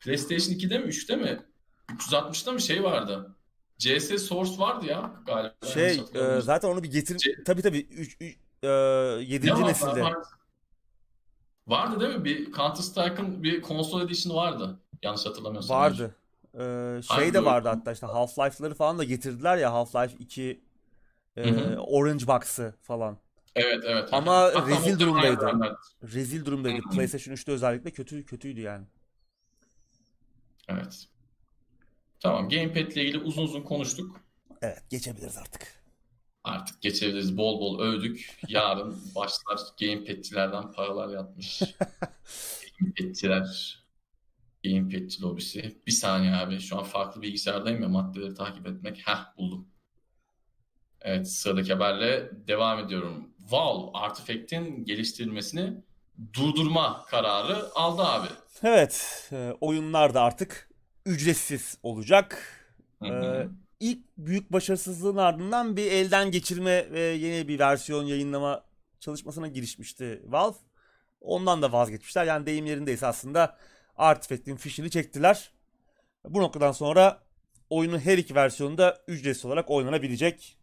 PlayStation 0.00 0.54
2'de 0.54 0.78
mi 0.78 0.86
3'te 0.88 1.16
mi? 1.16 1.42
360'da 1.88 2.52
mı 2.52 2.60
şey 2.60 2.82
vardı? 2.82 3.35
CS 3.78 4.18
Source 4.18 4.58
vardı 4.58 4.86
ya 4.86 5.10
galiba. 5.26 5.54
Şey 5.74 6.00
e, 6.14 6.40
zaten 6.40 6.68
onu 6.68 6.82
bir 6.82 6.90
getir 6.90 7.18
Şey- 7.18 7.44
tabii 7.44 7.62
tabii 7.62 7.78
3 7.78 8.16
e, 8.20 8.66
7. 8.66 9.46
Ne 9.46 9.52
vardı? 9.52 9.64
nesilde. 9.64 10.02
Vardı. 10.02 10.28
Vardı 11.66 12.00
değil 12.00 12.14
mi? 12.18 12.24
Bir 12.24 12.52
Counter 12.52 12.82
Strike'ın 12.82 13.42
bir 13.42 13.62
konsol 13.62 14.02
edition'ı 14.02 14.36
vardı. 14.36 14.80
Yanlış 15.02 15.26
hatırlamıyorsam. 15.26 15.76
Vardı. 15.76 16.14
Ee, 16.54 17.02
şey 17.02 17.16
Harbi 17.16 17.34
de 17.34 17.44
vardı 17.44 17.68
hatta 17.68 17.92
işte 17.92 18.06
Half-Life'ları 18.06 18.74
falan 18.74 18.98
da 18.98 19.04
getirdiler 19.04 19.56
ya 19.56 19.70
Half-Life 19.70 20.16
2 20.18 20.60
e. 21.36 21.76
Orange 21.76 22.26
Box'ı 22.26 22.74
falan. 22.82 23.18
Evet 23.54 23.84
evet. 23.86 24.08
Ama 24.12 24.36
Hatta 24.36 24.66
rezil 24.66 24.98
durumdaydı. 24.98 25.46
aynı. 25.46 25.76
Rezil 26.02 26.44
durumdaydı. 26.44 26.78
Hı 26.78 26.88
hı. 26.88 26.94
PlayStation 26.94 27.34
3'te 27.34 27.52
özellikle 27.52 27.90
kötü 27.90 28.26
kötüydü 28.26 28.60
yani. 28.60 28.84
Evet. 30.68 31.08
Tamam. 32.26 32.48
Gamepad 32.48 32.92
ile 32.92 33.02
ilgili 33.02 33.18
uzun 33.18 33.42
uzun 33.42 33.62
konuştuk. 33.62 34.20
Evet 34.62 34.82
geçebiliriz 34.90 35.36
artık. 35.36 35.76
Artık 36.44 36.82
geçebiliriz. 36.82 37.36
Bol 37.36 37.60
bol 37.60 37.80
övdük. 37.80 38.38
Yarın 38.48 38.96
başlar 39.14 39.58
gamepad'çilerden 39.80 40.72
paralar 40.72 41.08
yatmış. 41.08 41.62
gamepad'çiler. 42.78 43.78
Gamepad'çi 44.64 45.22
lobisi. 45.22 45.82
Bir 45.86 45.92
saniye 45.92 46.32
abi. 46.32 46.60
Şu 46.60 46.78
an 46.78 46.84
farklı 46.84 47.22
bilgisayardayım 47.22 47.82
ya 47.82 47.88
maddeleri 47.88 48.34
takip 48.34 48.66
etmek. 48.66 49.08
Heh 49.08 49.36
buldum. 49.38 49.68
Evet 51.00 51.30
sıradaki 51.30 51.72
haberle 51.72 52.30
devam 52.48 52.78
ediyorum. 52.78 53.30
Valve 53.50 53.90
Artifact'in 53.98 54.84
geliştirilmesini 54.84 55.82
durdurma 56.32 57.04
kararı 57.08 57.74
aldı 57.74 58.02
abi. 58.02 58.28
Evet 58.62 59.28
e, 59.32 59.52
oyunlar 59.60 60.14
da 60.14 60.22
artık 60.22 60.65
ücretsiz 61.06 61.78
olacak. 61.82 62.38
Hı 63.02 63.08
hı. 63.08 63.24
Ee, 63.24 63.48
ilk 63.80 63.98
büyük 64.18 64.52
başarısızlığın 64.52 65.16
ardından 65.16 65.76
bir 65.76 65.90
elden 65.90 66.30
geçirme 66.30 66.90
ve 66.92 67.00
yeni 67.00 67.48
bir 67.48 67.58
versiyon 67.58 68.04
yayınlama 68.04 68.64
çalışmasına 69.00 69.48
girişmişti 69.48 70.22
Valve. 70.26 70.56
Ondan 71.20 71.62
da 71.62 71.72
vazgeçmişler. 71.72 72.24
Yani 72.24 72.46
deyim 72.46 72.66
yerindeyse 72.66 73.06
aslında 73.06 73.56
Artifact'in 73.96 74.56
fişini 74.56 74.90
çektiler. 74.90 75.52
Bu 76.24 76.40
noktadan 76.40 76.72
sonra 76.72 77.22
oyunun 77.70 77.98
her 77.98 78.18
iki 78.18 78.34
versiyonu 78.34 78.78
da 78.78 79.04
ücretsiz 79.08 79.44
olarak 79.44 79.70
oynanabilecek. 79.70 80.56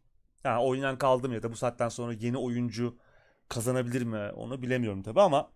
Yani 0.43 0.61
oynayan 0.61 0.97
kaldım 0.97 1.33
ya 1.33 1.43
da 1.43 1.51
bu 1.51 1.55
saatten 1.55 1.89
sonra 1.89 2.13
yeni 2.13 2.37
oyuncu 2.37 2.97
kazanabilir 3.49 4.01
mi 4.01 4.31
onu 4.35 4.61
bilemiyorum 4.61 5.03
tabi 5.03 5.21
ama 5.21 5.51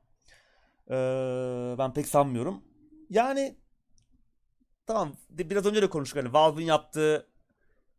ee, 0.90 1.76
ben 1.78 1.94
pek 1.94 2.08
sanmıyorum. 2.08 2.64
Yani 3.10 3.56
tamam 4.88 5.16
biraz 5.30 5.66
önce 5.66 5.82
de 5.82 5.90
konuştuk 5.90 6.20
hani 6.20 6.34
Valve'ın 6.34 6.66
yaptığı 6.66 7.28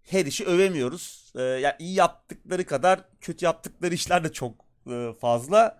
her 0.03 0.27
işi 0.27 0.47
övemiyoruz. 0.47 1.33
Ee, 1.37 1.43
yani 1.43 1.75
iyi 1.79 1.95
yaptıkları 1.95 2.67
kadar 2.67 3.05
kötü 3.21 3.45
yaptıkları 3.45 3.95
işler 3.95 4.25
de 4.25 4.33
çok 4.33 4.55
e, 4.91 5.13
fazla. 5.21 5.79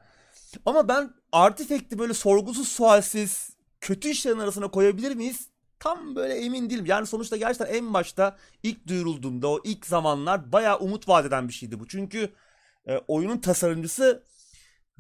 Ama 0.67 0.89
ben 0.89 1.15
Artifact'i 1.33 1.99
böyle 1.99 2.15
sorgusuz 2.15 2.69
sualsiz 2.69 3.51
kötü 3.81 4.09
işlerin 4.09 4.39
arasına 4.39 4.69
koyabilir 4.71 5.15
miyiz? 5.15 5.49
Tam 5.81 6.17
böyle 6.17 6.35
emin 6.35 6.71
değilim. 6.71 6.87
Yani 6.87 7.07
sonuçta 7.07 7.37
gerçekten 7.37 7.75
en 7.75 7.95
başta 7.95 8.37
ilk 8.63 8.87
duyurulduğunda 8.87 9.49
o 9.49 9.61
ilk 9.65 9.87
zamanlar 9.87 10.53
bayağı 10.53 10.79
umut 10.79 11.09
vadeden 11.09 11.49
bir 11.49 11.53
şeydi 11.53 11.81
bu. 11.81 11.89
Çünkü 11.89 12.33
e, 12.87 12.99
oyunun 13.09 13.39
tasarımcısı 13.39 14.23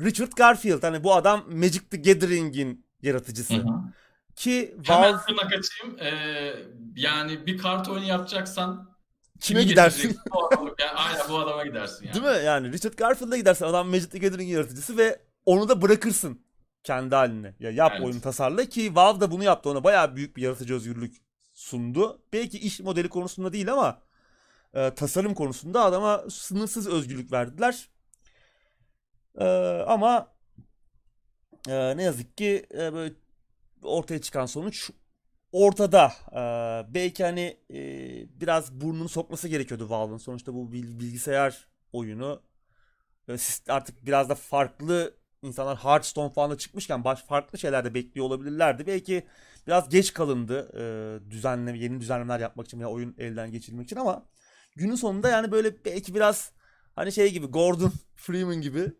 Richard 0.00 0.32
Garfield. 0.32 0.82
Hani 0.82 1.04
bu 1.04 1.14
adam 1.14 1.44
Magic 1.52 1.80
the 1.90 1.96
Gathering'in 1.96 2.84
yaratıcısı. 3.02 3.54
Hı 3.54 3.58
hı. 3.58 3.92
Ki 4.38 4.76
Hemen 4.84 5.14
Valve... 5.14 5.24
tırnak 5.26 5.52
açayım. 5.52 5.98
Ee, 6.00 6.54
yani 6.96 7.46
bir 7.46 7.58
kart 7.58 7.88
oyunu 7.88 8.04
yapacaksan 8.04 8.94
Kime 9.40 9.62
gidersin? 9.62 10.18
yani, 10.78 10.90
aynen 10.90 11.28
bu 11.28 11.38
adama 11.38 11.64
gidersin 11.64 12.06
yani. 12.06 12.14
Değil 12.14 12.36
mi? 12.36 12.44
Yani 12.44 12.72
Richard 12.72 12.94
Garfield'a 12.94 13.36
gidersin. 13.36 13.64
Adam 13.64 13.88
Magic 13.88 14.08
the 14.08 14.18
Gathering 14.18 14.50
yaratıcısı 14.50 14.96
ve 14.96 15.20
onu 15.46 15.68
da 15.68 15.82
bırakırsın 15.82 16.40
kendi 16.84 17.14
haline. 17.14 17.54
Ya 17.60 17.70
yap 17.70 17.92
evet. 17.94 18.06
oyunu 18.06 18.20
tasarla 18.20 18.64
ki 18.64 18.94
Valve 18.94 19.20
da 19.20 19.30
bunu 19.30 19.44
yaptı. 19.44 19.70
Ona 19.70 19.84
bayağı 19.84 20.16
büyük 20.16 20.36
bir 20.36 20.42
yaratıcı 20.42 20.74
özgürlük 20.74 21.16
sundu. 21.54 22.22
Belki 22.32 22.58
iş 22.58 22.80
modeli 22.80 23.08
konusunda 23.08 23.52
değil 23.52 23.72
ama 23.72 24.02
e, 24.74 24.94
tasarım 24.94 25.34
konusunda 25.34 25.84
adama 25.84 26.24
sınırsız 26.30 26.88
özgürlük 26.88 27.32
verdiler. 27.32 27.88
E, 29.38 29.46
ama 29.86 30.32
e, 31.68 31.96
ne 31.96 32.02
yazık 32.02 32.36
ki 32.36 32.66
e, 32.74 32.92
böyle 32.92 33.14
ortaya 33.82 34.20
çıkan 34.20 34.46
sonuç 34.46 34.90
ortada. 35.52 36.12
Ee, 36.32 36.94
belki 36.94 37.24
hani 37.24 37.56
e, 37.70 37.80
biraz 38.40 38.72
burnunu 38.80 39.08
sokması 39.08 39.48
gerekiyordu 39.48 39.90
Valve'ın. 39.90 40.18
Sonuçta 40.18 40.54
bu 40.54 40.72
bilgisayar 40.72 41.68
oyunu 41.92 42.42
artık 43.68 44.06
biraz 44.06 44.28
da 44.28 44.34
farklı 44.34 45.14
insanlar 45.42 45.76
Hearthstone 45.76 46.32
falan 46.32 46.50
da 46.50 46.58
çıkmışken 46.58 47.04
baş 47.04 47.22
farklı 47.22 47.58
şeyler 47.58 47.84
de 47.84 47.94
bekliyor 47.94 48.26
olabilirlerdi. 48.26 48.86
Belki 48.86 49.26
biraz 49.66 49.88
geç 49.88 50.12
kalındı 50.12 50.70
e, 50.74 51.30
düzenleme 51.30 51.78
yeni 51.78 52.00
düzenlemeler 52.00 52.40
yapmak 52.40 52.66
için 52.66 52.78
veya 52.78 52.88
oyun 52.88 53.14
elden 53.18 53.52
geçirmek 53.52 53.84
için 53.84 53.96
ama 53.96 54.26
günün 54.76 54.94
sonunda 54.94 55.28
yani 55.28 55.52
böyle 55.52 55.84
belki 55.84 56.14
biraz 56.14 56.52
hani 56.96 57.12
şey 57.12 57.32
gibi 57.32 57.46
Gordon 57.46 57.92
Freeman 58.16 58.60
gibi 58.60 58.92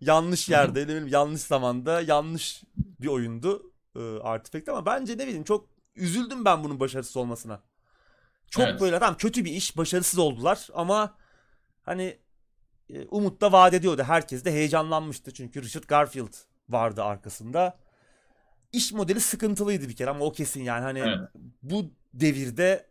yanlış 0.00 0.48
yerde 0.48 0.82
ne 0.82 0.88
bileyim 0.88 1.08
yanlış 1.08 1.40
zamanda 1.40 2.00
yanlış 2.00 2.62
bir 2.76 3.06
oyundu 3.08 3.72
e, 3.98 4.20
Artifact 4.22 4.68
ama 4.68 4.86
bence 4.86 5.12
ne 5.18 5.26
bileyim 5.26 5.44
çok 5.44 5.68
üzüldüm 5.94 6.44
ben 6.44 6.64
bunun 6.64 6.80
başarısız 6.80 7.16
olmasına. 7.16 7.62
Çok 8.50 8.64
evet. 8.64 8.80
böyle 8.80 8.98
tam 8.98 9.16
kötü 9.16 9.44
bir 9.44 9.52
iş 9.52 9.76
başarısız 9.76 10.18
oldular 10.18 10.68
ama 10.74 11.14
hani 11.82 12.18
e, 12.90 13.06
umut 13.06 13.40
da 13.40 13.52
vaat 13.52 13.74
ediyordu. 13.74 14.02
Herkes 14.02 14.44
de 14.44 14.52
heyecanlanmıştı 14.52 15.32
çünkü 15.32 15.62
Richard 15.62 15.84
Garfield 15.84 16.34
vardı 16.68 17.02
arkasında. 17.02 17.78
İş 18.72 18.92
modeli 18.92 19.20
sıkıntılıydı 19.20 19.88
bir 19.88 19.96
kere 19.96 20.10
ama 20.10 20.24
o 20.24 20.32
kesin 20.32 20.62
yani 20.62 20.82
hani 20.82 20.98
evet. 20.98 21.18
bu 21.62 21.90
devirde 22.14 22.86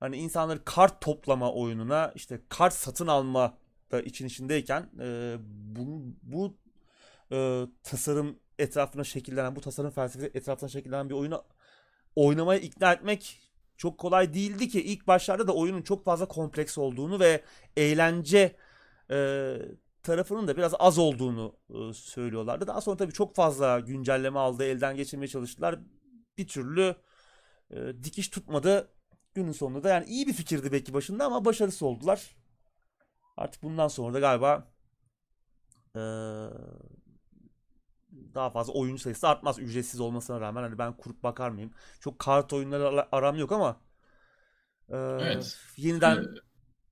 hani 0.00 0.16
insanları 0.16 0.64
kart 0.64 1.00
toplama 1.00 1.52
oyununa 1.52 2.12
işte 2.14 2.40
kart 2.48 2.74
satın 2.74 3.06
alma 3.06 3.58
da 3.92 4.00
için 4.00 4.26
içindeyken 4.26 4.90
e, 5.00 5.36
bu, 5.76 6.14
bu 6.22 6.56
e, 7.32 7.66
tasarım 7.82 8.38
etrafına 8.62 9.04
şekillenen 9.04 9.56
bu 9.56 9.60
tasarım 9.60 9.90
felsefesi 9.90 10.38
etrafına 10.38 10.68
şekillenen 10.68 11.08
bir 11.08 11.14
oyunu 11.14 11.44
oynamaya 12.16 12.60
ikna 12.60 12.92
etmek 12.92 13.40
çok 13.76 13.98
kolay 13.98 14.34
değildi 14.34 14.68
ki 14.68 14.82
ilk 14.82 15.06
başlarda 15.06 15.46
da 15.46 15.54
oyunun 15.54 15.82
çok 15.82 16.04
fazla 16.04 16.28
kompleks 16.28 16.78
olduğunu 16.78 17.20
ve 17.20 17.42
eğlence 17.76 18.56
e, 19.10 19.56
tarafının 20.02 20.48
da 20.48 20.56
biraz 20.56 20.74
az 20.78 20.98
olduğunu 20.98 21.56
e, 21.70 21.92
söylüyorlardı. 21.92 22.66
Daha 22.66 22.80
sonra 22.80 22.96
tabii 22.96 23.12
çok 23.12 23.34
fazla 23.34 23.80
güncelleme 23.80 24.38
aldı, 24.38 24.64
elden 24.64 24.96
geçirmeye 24.96 25.28
çalıştılar. 25.28 25.78
Bir 26.38 26.46
türlü 26.46 26.96
e, 27.70 27.76
dikiş 28.02 28.28
tutmadı. 28.28 28.88
Günün 29.34 29.52
sonunda 29.52 29.84
da 29.84 29.88
yani 29.88 30.06
iyi 30.06 30.26
bir 30.26 30.32
fikirdi 30.32 30.72
belki 30.72 30.94
başında 30.94 31.24
ama 31.24 31.44
başarısız 31.44 31.82
oldular. 31.82 32.36
Artık 33.36 33.62
bundan 33.62 33.88
sonra 33.88 34.14
da 34.14 34.20
galiba 34.20 34.72
e, 35.96 36.02
daha 38.34 38.50
fazla 38.50 38.72
oyuncu 38.72 39.02
sayısı 39.02 39.28
artmaz 39.28 39.58
ücretsiz 39.58 40.00
olmasına 40.00 40.40
rağmen. 40.40 40.62
Hani 40.62 40.78
ben 40.78 40.96
kurup 40.96 41.22
bakar 41.22 41.50
mıyım? 41.50 41.70
Çok 42.00 42.18
kart 42.18 42.52
oyunları 42.52 43.16
aram 43.16 43.38
yok 43.38 43.52
ama 43.52 43.80
e, 44.88 44.96
evet. 44.96 45.58
yeniden 45.76 46.16
evet. 46.16 46.38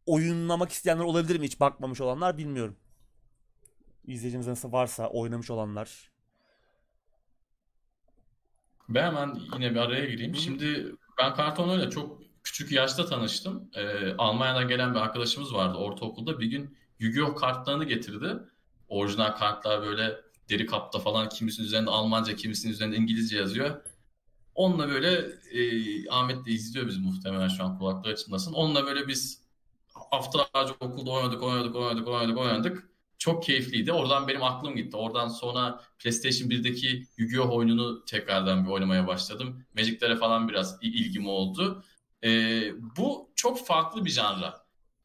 oyunlamak 0.06 0.70
isteyenler 0.70 1.04
olabilir 1.04 1.40
mi? 1.40 1.46
Hiç 1.46 1.60
bakmamış 1.60 2.00
olanlar 2.00 2.38
bilmiyorum. 2.38 2.76
İzleyicimiz 4.04 4.46
nasıl 4.46 4.72
varsa 4.72 5.08
oynamış 5.08 5.50
olanlar. 5.50 6.10
Ben 8.88 9.06
hemen 9.06 9.38
yine 9.54 9.70
bir 9.70 9.76
araya 9.76 10.04
gireyim. 10.04 10.36
Şimdi 10.36 10.94
ben 11.18 11.34
kart 11.34 11.58
oyunuyla 11.58 11.90
çok 11.90 12.20
küçük 12.42 12.72
yaşta 12.72 13.06
tanıştım. 13.06 13.70
Ee, 13.74 14.12
Almanya'dan 14.18 14.68
gelen 14.68 14.94
bir 14.94 14.98
arkadaşımız 14.98 15.54
vardı 15.54 15.78
ortaokulda. 15.78 16.40
Bir 16.40 16.46
gün 16.46 16.76
Yu-Gi-Oh 16.98 17.36
kartlarını 17.36 17.84
getirdi. 17.84 18.36
Orijinal 18.88 19.36
kartlar 19.36 19.82
böyle 19.82 20.20
deri 20.50 20.66
kapta 20.66 20.98
falan 20.98 21.28
kimisinin 21.28 21.66
üzerinde 21.66 21.90
Almanca 21.90 22.36
kimisinin 22.36 22.72
üzerinde 22.72 22.96
İngilizce 22.96 23.36
yazıyor. 23.36 23.80
Onunla 24.54 24.88
böyle 24.88 25.10
e, 25.52 26.10
Ahmet 26.10 26.46
de 26.46 26.50
izliyor 26.50 26.86
bizi 26.86 27.00
muhtemelen 27.00 27.48
şu 27.48 27.64
an 27.64 27.78
kulakları 27.78 28.12
açılmasın. 28.12 28.52
Onunla 28.52 28.86
böyle 28.86 29.08
biz 29.08 29.42
haftalarca 30.10 30.74
okulda 30.80 31.10
oynadık, 31.10 31.42
oynadık, 31.42 31.76
oynadık, 31.76 32.08
oynadık, 32.08 32.38
oynadık. 32.38 32.90
Çok 33.18 33.42
keyifliydi. 33.44 33.92
Oradan 33.92 34.28
benim 34.28 34.42
aklım 34.42 34.76
gitti. 34.76 34.96
Oradan 34.96 35.28
sonra 35.28 35.80
PlayStation 35.98 36.48
1'deki 36.48 37.06
Yu-Gi-Oh 37.16 37.56
oyununu 37.56 38.04
tekrardan 38.04 38.64
bir 38.64 38.70
oynamaya 38.70 39.06
başladım. 39.06 39.64
Magic'lere 39.76 40.16
falan 40.16 40.48
biraz 40.48 40.78
ilgim 40.82 41.28
oldu. 41.28 41.84
E, 42.24 42.28
bu 42.96 43.30
çok 43.34 43.66
farklı 43.66 44.04
bir 44.04 44.10
janra. 44.10 44.60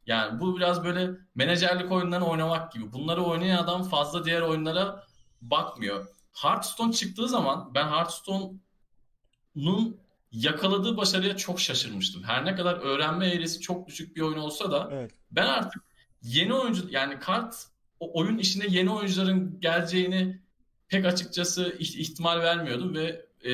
Yani 0.07 0.39
bu 0.39 0.57
biraz 0.57 0.83
böyle 0.83 1.09
menajerlik 1.35 1.91
oyunlarını 1.91 2.27
oynamak 2.27 2.71
gibi. 2.71 2.93
Bunları 2.93 3.23
oynayan 3.23 3.63
adam 3.63 3.83
fazla 3.83 4.25
diğer 4.25 4.41
oyunlara 4.41 5.03
bakmıyor. 5.51 6.07
Hearthstone 6.33 6.93
çıktığı 6.93 7.27
zaman 7.27 7.71
ben 7.75 7.87
Hearthstone'un 7.87 9.97
yakaladığı 10.31 10.97
başarıya 10.97 11.37
çok 11.37 11.59
şaşırmıştım. 11.59 12.23
Her 12.23 12.45
ne 12.45 12.55
kadar 12.55 12.73
öğrenme 12.73 13.27
eğrisi 13.27 13.59
çok 13.59 13.87
düşük 13.87 14.15
bir 14.15 14.21
oyun 14.21 14.37
olsa 14.37 14.71
da 14.71 14.89
evet. 14.91 15.11
ben 15.31 15.45
artık 15.45 15.83
yeni 16.21 16.53
oyuncu 16.53 16.87
yani 16.89 17.19
kart 17.19 17.67
o 17.99 18.19
oyun 18.19 18.37
işine 18.37 18.65
yeni 18.69 18.89
oyuncuların 18.89 19.59
geleceğini 19.59 20.41
pek 20.87 21.05
açıkçası 21.05 21.75
ihtimal 21.79 22.39
vermiyordum 22.39 22.95
ve 22.95 23.25
e, 23.45 23.53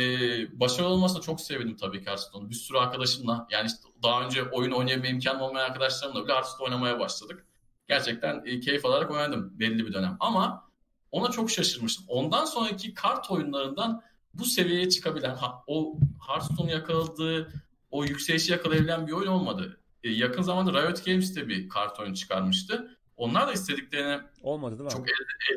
başarılı 0.60 0.89
olmasına 0.89 1.22
çok 1.22 1.42
sevindim 1.42 1.78
tabii 1.78 2.00
ki 2.00 2.06
Hearthstone'u. 2.06 2.50
Bir 2.50 2.56
sürü 2.56 2.78
arkadaşımla 2.78 3.48
yani 3.52 3.68
işte 3.68 3.80
daha 4.04 4.26
önce 4.26 4.44
oyun 4.44 4.72
oynayama 4.72 5.08
imkanı 5.08 5.44
olmayan 5.44 5.66
arkadaşlarımla 5.66 6.24
bile 6.24 6.34
Hearthstone 6.34 6.64
oynamaya 6.64 7.00
başladık. 7.00 7.46
Gerçekten 7.88 8.44
e, 8.46 8.60
keyif 8.60 8.86
alarak 8.86 9.12
oynadım 9.12 9.60
belli 9.60 9.86
bir 9.86 9.94
dönem. 9.94 10.18
Ama 10.20 10.70
ona 11.12 11.32
çok 11.32 11.51
şaşırmıştım. 11.51 12.05
Ondan 12.07 12.45
sonraki 12.45 12.93
kart 12.93 13.32
oyunlarından 13.32 14.01
bu 14.34 14.45
seviyeye 14.45 14.89
çıkabilen, 14.89 15.38
o 15.68 15.95
Hearthstone 16.28 16.72
yakaladığı, 16.72 17.53
o 17.91 18.03
yükselişi 18.03 18.51
yakalayabilen 18.51 19.07
bir 19.07 19.12
oyun 19.12 19.28
olmadı. 19.28 19.78
e, 20.03 20.09
yakın 20.09 20.41
zamanda 20.41 20.74
Riot 20.74 21.05
Games 21.05 21.36
de 21.36 21.47
bir 21.47 21.70
kart 21.70 21.99
oyunu 21.99 22.16
çıkarmıştı. 22.16 22.97
Onlar 23.18 23.47
da 23.47 23.53
istediklerini 23.53 24.22
Olmadı 24.43 24.80
değil 24.80 24.86
mi? 24.86 24.91
çok 24.91 25.05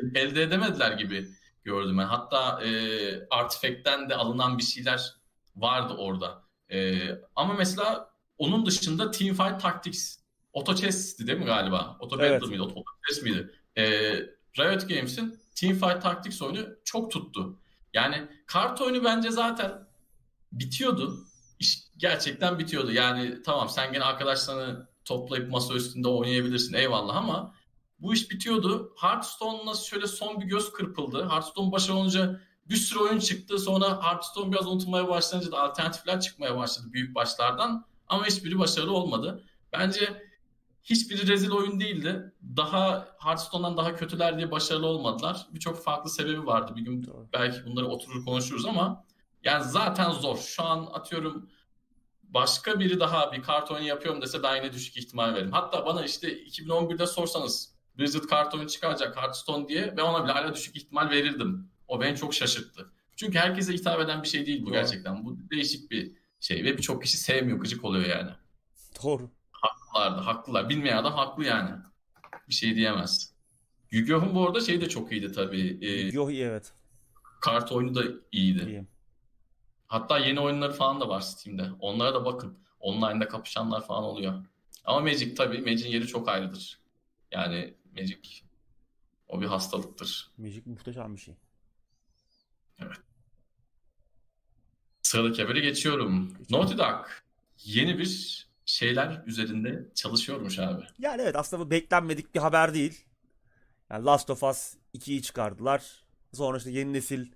elde, 0.03 0.19
elde 0.19 0.43
edemediler 0.43 0.91
gibi 0.91 1.27
gördüm 1.63 1.97
ben. 1.97 2.05
Hatta 2.05 2.63
e, 2.63 2.69
Artifact'ten 3.29 4.09
de 4.09 4.15
alınan 4.15 4.57
bir 4.57 4.63
şeyler 4.63 5.13
vardı 5.55 5.93
orada. 5.97 6.43
E, 6.71 6.99
ama 7.35 7.53
mesela 7.53 8.09
onun 8.37 8.65
dışında 8.65 9.11
Teamfight 9.11 9.61
Tactics 9.61 10.17
Auto 10.53 10.75
Chess'ti 10.75 11.27
değil 11.27 11.39
mi 11.39 11.45
galiba? 11.45 11.97
Auto 11.99 12.15
Evet. 12.19 12.41
Battle 12.41 12.47
miydi? 12.57 12.61
Auto 12.61 12.83
Chess 13.07 13.23
miydi? 13.23 13.51
E, 13.77 13.83
Riot 14.59 14.89
Games'in 14.89 15.39
Teamfight 15.55 16.01
Tactics 16.01 16.41
oyunu 16.41 16.67
çok 16.83 17.11
tuttu. 17.11 17.59
Yani 17.93 18.27
kart 18.45 18.81
oyunu 18.81 19.03
bence 19.03 19.31
zaten 19.31 19.87
bitiyordu. 20.51 21.25
İş 21.59 21.83
gerçekten 21.97 22.59
bitiyordu. 22.59 22.91
Yani 22.91 23.41
tamam 23.45 23.69
sen 23.69 23.93
gene 23.93 24.03
arkadaşlarını 24.03 24.87
toplayıp 25.05 25.51
masa 25.51 25.73
üstünde 25.73 26.07
oynayabilirsin 26.07 26.73
eyvallah 26.73 27.15
ama 27.15 27.55
bu 27.99 28.13
iş 28.13 28.31
bitiyordu. 28.31 28.93
Hearthstone'la 28.97 29.73
şöyle 29.73 30.07
son 30.07 30.41
bir 30.41 30.45
göz 30.45 30.71
kırpıldı. 30.71 31.29
Hearthstone 31.29 31.71
başarılı 31.71 31.99
olunca 31.99 32.41
bir 32.69 32.75
sürü 32.75 32.99
oyun 32.99 33.19
çıktı. 33.19 33.59
Sonra 33.59 34.03
Hearthstone 34.03 34.51
biraz 34.51 34.67
unutulmaya 34.67 35.07
başlayınca 35.07 35.51
da 35.51 35.59
alternatifler 35.59 36.21
çıkmaya 36.21 36.57
başladı 36.57 36.87
büyük 36.93 37.15
başlardan. 37.15 37.85
Ama 38.07 38.25
hiçbiri 38.25 38.59
başarılı 38.59 38.93
olmadı. 38.93 39.43
Bence 39.73 40.23
hiçbiri 40.85 41.27
rezil 41.27 41.51
oyun 41.51 41.79
değildi. 41.79 42.33
Daha 42.57 43.07
Hearthstone'dan 43.19 43.77
daha 43.77 43.95
kötüler 43.95 44.37
diye 44.37 44.51
başarılı 44.51 44.87
olmadılar. 44.87 45.47
Birçok 45.53 45.83
farklı 45.83 46.09
sebebi 46.09 46.45
vardı. 46.45 46.73
Bir 46.75 46.81
gün 46.81 47.03
Doğru. 47.03 47.27
belki 47.33 47.65
bunları 47.65 47.85
oturur 47.85 48.25
konuşuruz 48.25 48.65
ama 48.65 49.05
yani 49.43 49.63
zaten 49.63 50.11
zor. 50.11 50.37
Şu 50.37 50.63
an 50.63 50.89
atıyorum 50.93 51.49
başka 52.23 52.79
biri 52.79 52.99
daha 52.99 53.31
bir 53.31 53.41
kart 53.41 53.71
oyunu 53.71 53.87
yapıyorum 53.87 54.21
dese 54.21 54.43
ben 54.43 54.55
yine 54.55 54.73
düşük 54.73 54.97
ihtimal 54.97 55.33
veririm. 55.33 55.51
Hatta 55.51 55.85
bana 55.85 56.05
işte 56.05 56.43
2011'de 56.43 57.07
sorsanız 57.07 57.75
Blizzard 57.97 58.23
kart 58.23 58.55
oyunu 58.55 58.69
çıkaracak 58.69 59.17
Hearthstone 59.17 59.67
diye 59.67 59.97
ben 59.97 60.03
ona 60.03 60.23
bile 60.23 60.31
hala 60.31 60.53
düşük 60.53 60.75
ihtimal 60.75 61.09
verirdim. 61.09 61.69
O 61.87 62.01
beni 62.01 62.17
çok 62.17 62.33
şaşırttı. 62.33 62.91
Çünkü 63.15 63.37
herkese 63.39 63.73
hitap 63.73 64.01
eden 64.01 64.23
bir 64.23 64.27
şey 64.27 64.45
değil 64.45 64.61
bu 64.61 64.65
Doğru. 64.65 64.73
gerçekten. 64.73 65.25
Bu 65.25 65.37
değişik 65.51 65.91
bir 65.91 66.11
şey 66.39 66.63
ve 66.63 66.77
birçok 66.77 67.03
kişi 67.03 67.17
sevmiyor, 67.17 67.59
gıcık 67.59 67.83
oluyor 67.83 68.05
yani. 68.05 68.31
Doğru. 69.03 69.29
Haklılar 69.65 70.17
da 70.17 70.25
haklılar. 70.25 70.69
Bilmeyen 70.69 70.97
adam 70.97 71.13
haklı 71.13 71.45
yani. 71.45 71.71
Bir 72.49 72.53
şey 72.53 72.75
diyemez. 72.75 73.33
Yu-Gi-Oh'un 73.91 74.35
bu 74.35 74.47
arada 74.47 74.61
şey 74.61 74.81
de 74.81 74.89
çok 74.89 75.11
iyiydi 75.11 75.31
tabii. 75.31 75.79
Ee, 75.81 76.07
Yok 76.07 76.31
iyi 76.31 76.43
evet. 76.43 76.73
kart 77.41 77.71
oyunu 77.71 77.95
da 77.95 78.03
iyiydi. 78.31 78.69
İyi. 78.69 78.85
Hatta 79.87 80.19
yeni 80.19 80.39
oyunları 80.39 80.73
falan 80.73 81.01
da 81.01 81.09
var 81.09 81.21
Steam'de. 81.21 81.69
Onlara 81.79 82.13
da 82.13 82.25
bakın. 82.25 82.57
Online'da 82.79 83.27
kapışanlar 83.27 83.85
falan 83.87 84.03
oluyor. 84.03 84.45
Ama 84.85 84.99
Magic 84.99 85.35
tabii. 85.35 85.61
Magic'in 85.61 85.91
yeri 85.91 86.07
çok 86.07 86.29
ayrıdır. 86.29 86.79
Yani 87.31 87.73
Magic 87.97 88.19
o 89.27 89.41
bir 89.41 89.45
hastalıktır. 89.45 90.29
Müzik 90.37 90.67
muhteşem 90.67 91.15
bir 91.15 91.21
şey. 91.21 91.35
Sıradaki 95.03 95.41
habere 95.41 95.59
geçiyorum. 95.59 96.37
Naughty 96.49 96.77
Dog 96.77 97.05
yeni 97.63 97.97
bir 97.97 98.45
şeyler 98.65 99.23
üzerinde 99.25 99.89
çalışıyormuş 99.95 100.59
abi. 100.59 100.83
Yani 100.99 101.21
evet 101.21 101.35
aslında 101.35 101.65
bu 101.65 101.71
beklenmedik 101.71 102.35
bir 102.35 102.39
haber 102.39 102.73
değil. 102.73 103.05
Yani 103.89 104.05
Last 104.05 104.29
of 104.29 104.43
Us 104.43 104.75
2'yi 104.93 105.21
çıkardılar. 105.21 106.05
Sonra 106.33 106.57
işte 106.57 106.71
yeni 106.71 106.93
nesil 106.93 107.31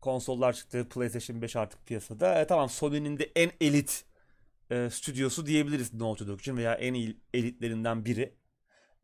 konsollar 0.00 0.52
çıktı. 0.52 0.88
PlayStation 0.88 1.42
5 1.42 1.56
artık 1.56 1.86
piyasada. 1.86 2.40
E, 2.40 2.46
tamam 2.46 2.68
Sony'nin 2.68 3.18
de 3.18 3.32
en 3.36 3.50
elit 3.60 4.04
e, 4.70 4.90
stüdyosu 4.90 5.46
diyebiliriz 5.46 5.94
Naughty 5.94 6.26
Dog 6.26 6.40
için 6.40 6.56
veya 6.56 6.74
en 6.74 6.94
iyi 6.94 7.20
elitlerinden 7.34 8.04
biri. 8.04 8.34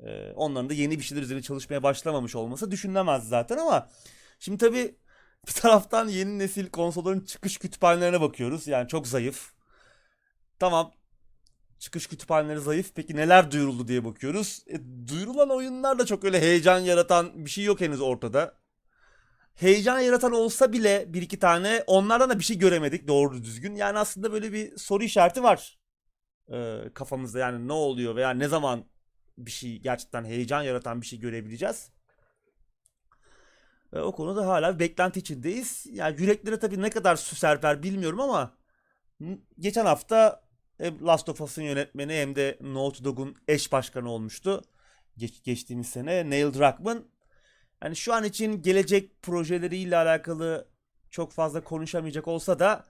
E, 0.00 0.32
onların 0.32 0.70
da 0.70 0.74
yeni 0.74 0.98
bir 0.98 1.04
şeyler 1.04 1.22
üzerine 1.22 1.42
çalışmaya 1.42 1.82
başlamamış 1.82 2.36
olması 2.36 2.70
düşünülemez 2.70 3.28
zaten 3.28 3.58
ama 3.58 3.88
şimdi 4.38 4.58
tabii 4.58 4.94
bir 5.46 5.52
taraftan 5.52 6.08
yeni 6.08 6.38
nesil 6.38 6.70
konsolların 6.70 7.20
çıkış 7.20 7.58
kütüphanelerine 7.58 8.20
bakıyoruz. 8.20 8.66
Yani 8.66 8.88
çok 8.88 9.06
zayıf. 9.06 9.52
Tamam 10.58 10.92
çıkış 11.78 12.06
kütüphaneleri 12.06 12.60
zayıf. 12.60 12.92
Peki 12.94 13.16
neler 13.16 13.50
duyuruldu 13.50 13.88
diye 13.88 14.04
bakıyoruz. 14.04 14.64
E, 14.66 14.80
duyurulan 15.08 15.50
oyunlar 15.50 15.98
da 15.98 16.06
çok 16.06 16.24
öyle 16.24 16.40
heyecan 16.40 16.78
yaratan 16.78 17.44
bir 17.44 17.50
şey 17.50 17.64
yok 17.64 17.80
henüz 17.80 18.00
ortada. 18.00 18.54
Heyecan 19.54 20.00
yaratan 20.00 20.32
olsa 20.32 20.72
bile 20.72 21.04
bir 21.08 21.22
iki 21.22 21.38
tane 21.38 21.84
onlardan 21.86 22.30
da 22.30 22.38
bir 22.38 22.44
şey 22.44 22.58
göremedik 22.58 23.08
doğru 23.08 23.42
düzgün. 23.42 23.74
Yani 23.74 23.98
aslında 23.98 24.32
böyle 24.32 24.52
bir 24.52 24.76
soru 24.76 25.04
işareti 25.04 25.42
var 25.42 25.78
e, 26.52 26.80
kafamızda. 26.94 27.38
Yani 27.38 27.68
ne 27.68 27.72
oluyor 27.72 28.16
veya 28.16 28.30
ne 28.30 28.48
zaman 28.48 28.84
bir 29.38 29.50
şey 29.50 29.78
gerçekten 29.78 30.24
heyecan 30.24 30.62
yaratan 30.62 31.00
bir 31.00 31.06
şey 31.06 31.18
görebileceğiz. 31.18 31.90
E, 33.92 33.98
o 33.98 34.12
konuda 34.12 34.46
hala 34.46 34.78
beklenti 34.78 35.20
içindeyiz. 35.20 35.86
Yani 35.90 36.20
yüreklere 36.20 36.58
tabii 36.58 36.82
ne 36.82 36.90
kadar 36.90 37.16
su 37.16 37.36
serper 37.36 37.82
bilmiyorum 37.82 38.20
ama 38.20 38.54
geçen 39.58 39.86
hafta 39.86 40.47
Last 40.80 41.28
of 41.28 41.40
Us'ın 41.40 41.62
yönetmeni 41.62 42.12
hem 42.12 42.36
de 42.36 42.58
Naughty 42.60 43.04
Dog'un 43.04 43.36
eş 43.48 43.72
başkanı 43.72 44.10
olmuştu. 44.10 44.62
Geç, 45.16 45.42
geçtiğimiz 45.44 45.86
sene 45.86 46.30
Neil 46.30 46.54
Druckmann. 46.54 47.04
Yani 47.82 47.96
şu 47.96 48.14
an 48.14 48.24
için 48.24 48.62
gelecek 48.62 49.22
projeleriyle 49.22 49.96
alakalı 49.96 50.68
çok 51.10 51.32
fazla 51.32 51.64
konuşamayacak 51.64 52.28
olsa 52.28 52.58
da 52.58 52.84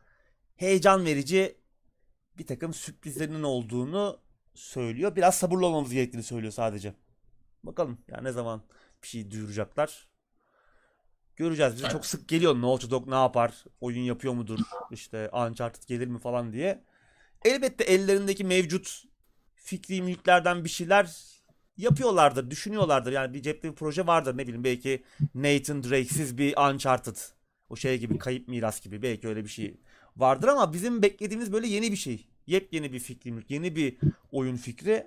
heyecan 0.57 1.05
verici 1.05 1.57
bir 2.39 2.47
takım 2.47 2.75
sürprizlerinin 2.75 3.43
olduğunu 3.43 4.21
söylüyor. 4.55 5.17
Biraz 5.17 5.35
sabırlı 5.35 5.67
olmamız 5.67 5.93
gerektiğini 5.93 6.23
söylüyor 6.23 6.53
sadece. 6.53 6.95
Bakalım 7.65 7.99
yani 8.09 8.25
ne 8.25 8.33
zaman 8.33 8.63
bir 9.03 9.09
şey 9.09 9.31
duyuracaklar. 9.31 10.09
Göreceğiz. 11.37 11.73
Bize 11.73 11.83
Evet. 11.85 11.93
çok 11.93 12.07
sık 12.07 12.29
geliyor 12.29 12.61
Naughty 12.61 12.91
Dog 12.91 13.09
ne 13.09 13.15
yapar? 13.15 13.65
Oyun 13.81 14.03
yapıyor 14.03 14.35
mudur? 14.35 14.59
İşte 14.91 15.31
Uncharted 15.33 15.83
gelir 15.89 16.07
mi 16.07 16.19
falan 16.19 16.53
diye. 16.53 16.85
Elbette 17.45 17.85
ellerindeki 17.85 18.45
mevcut 18.45 19.05
fikri 19.57 20.03
mülklerden 20.03 20.65
bir 20.65 20.69
şeyler 20.69 21.11
yapıyorlardır, 21.77 22.51
düşünüyorlardır. 22.51 23.13
Yani 23.13 23.35
bir 23.35 23.43
cepte 23.43 23.71
bir 23.71 23.75
proje 23.75 24.07
vardır 24.07 24.37
ne 24.37 24.43
bileyim 24.43 24.65
belki 24.65 25.05
Nathan 25.35 25.83
Drake'siz 25.83 26.39
bir 26.39 26.57
Uncharted. 26.57 27.17
O 27.69 27.77
şey 27.77 27.99
gibi 27.99 28.19
kayıp 28.19 28.49
miras 28.49 28.81
gibi 28.81 29.03
belki 29.03 29.29
öyle 29.29 29.45
bir 29.45 29.49
şey 29.49 29.75
vardır 30.17 30.49
ama 30.49 30.73
bizim 30.73 31.03
beklediğimiz 31.03 31.53
böyle 31.53 31.67
yeni 31.67 31.93
bir 31.93 31.97
şey. 31.97 32.27
Yepyeni 32.47 32.93
bir 32.93 32.99
fikri 32.99 33.33
mülk, 33.33 33.51
yeni 33.51 33.77
bir 33.77 33.97
oyun 34.33 34.57
fikri. 34.57 35.07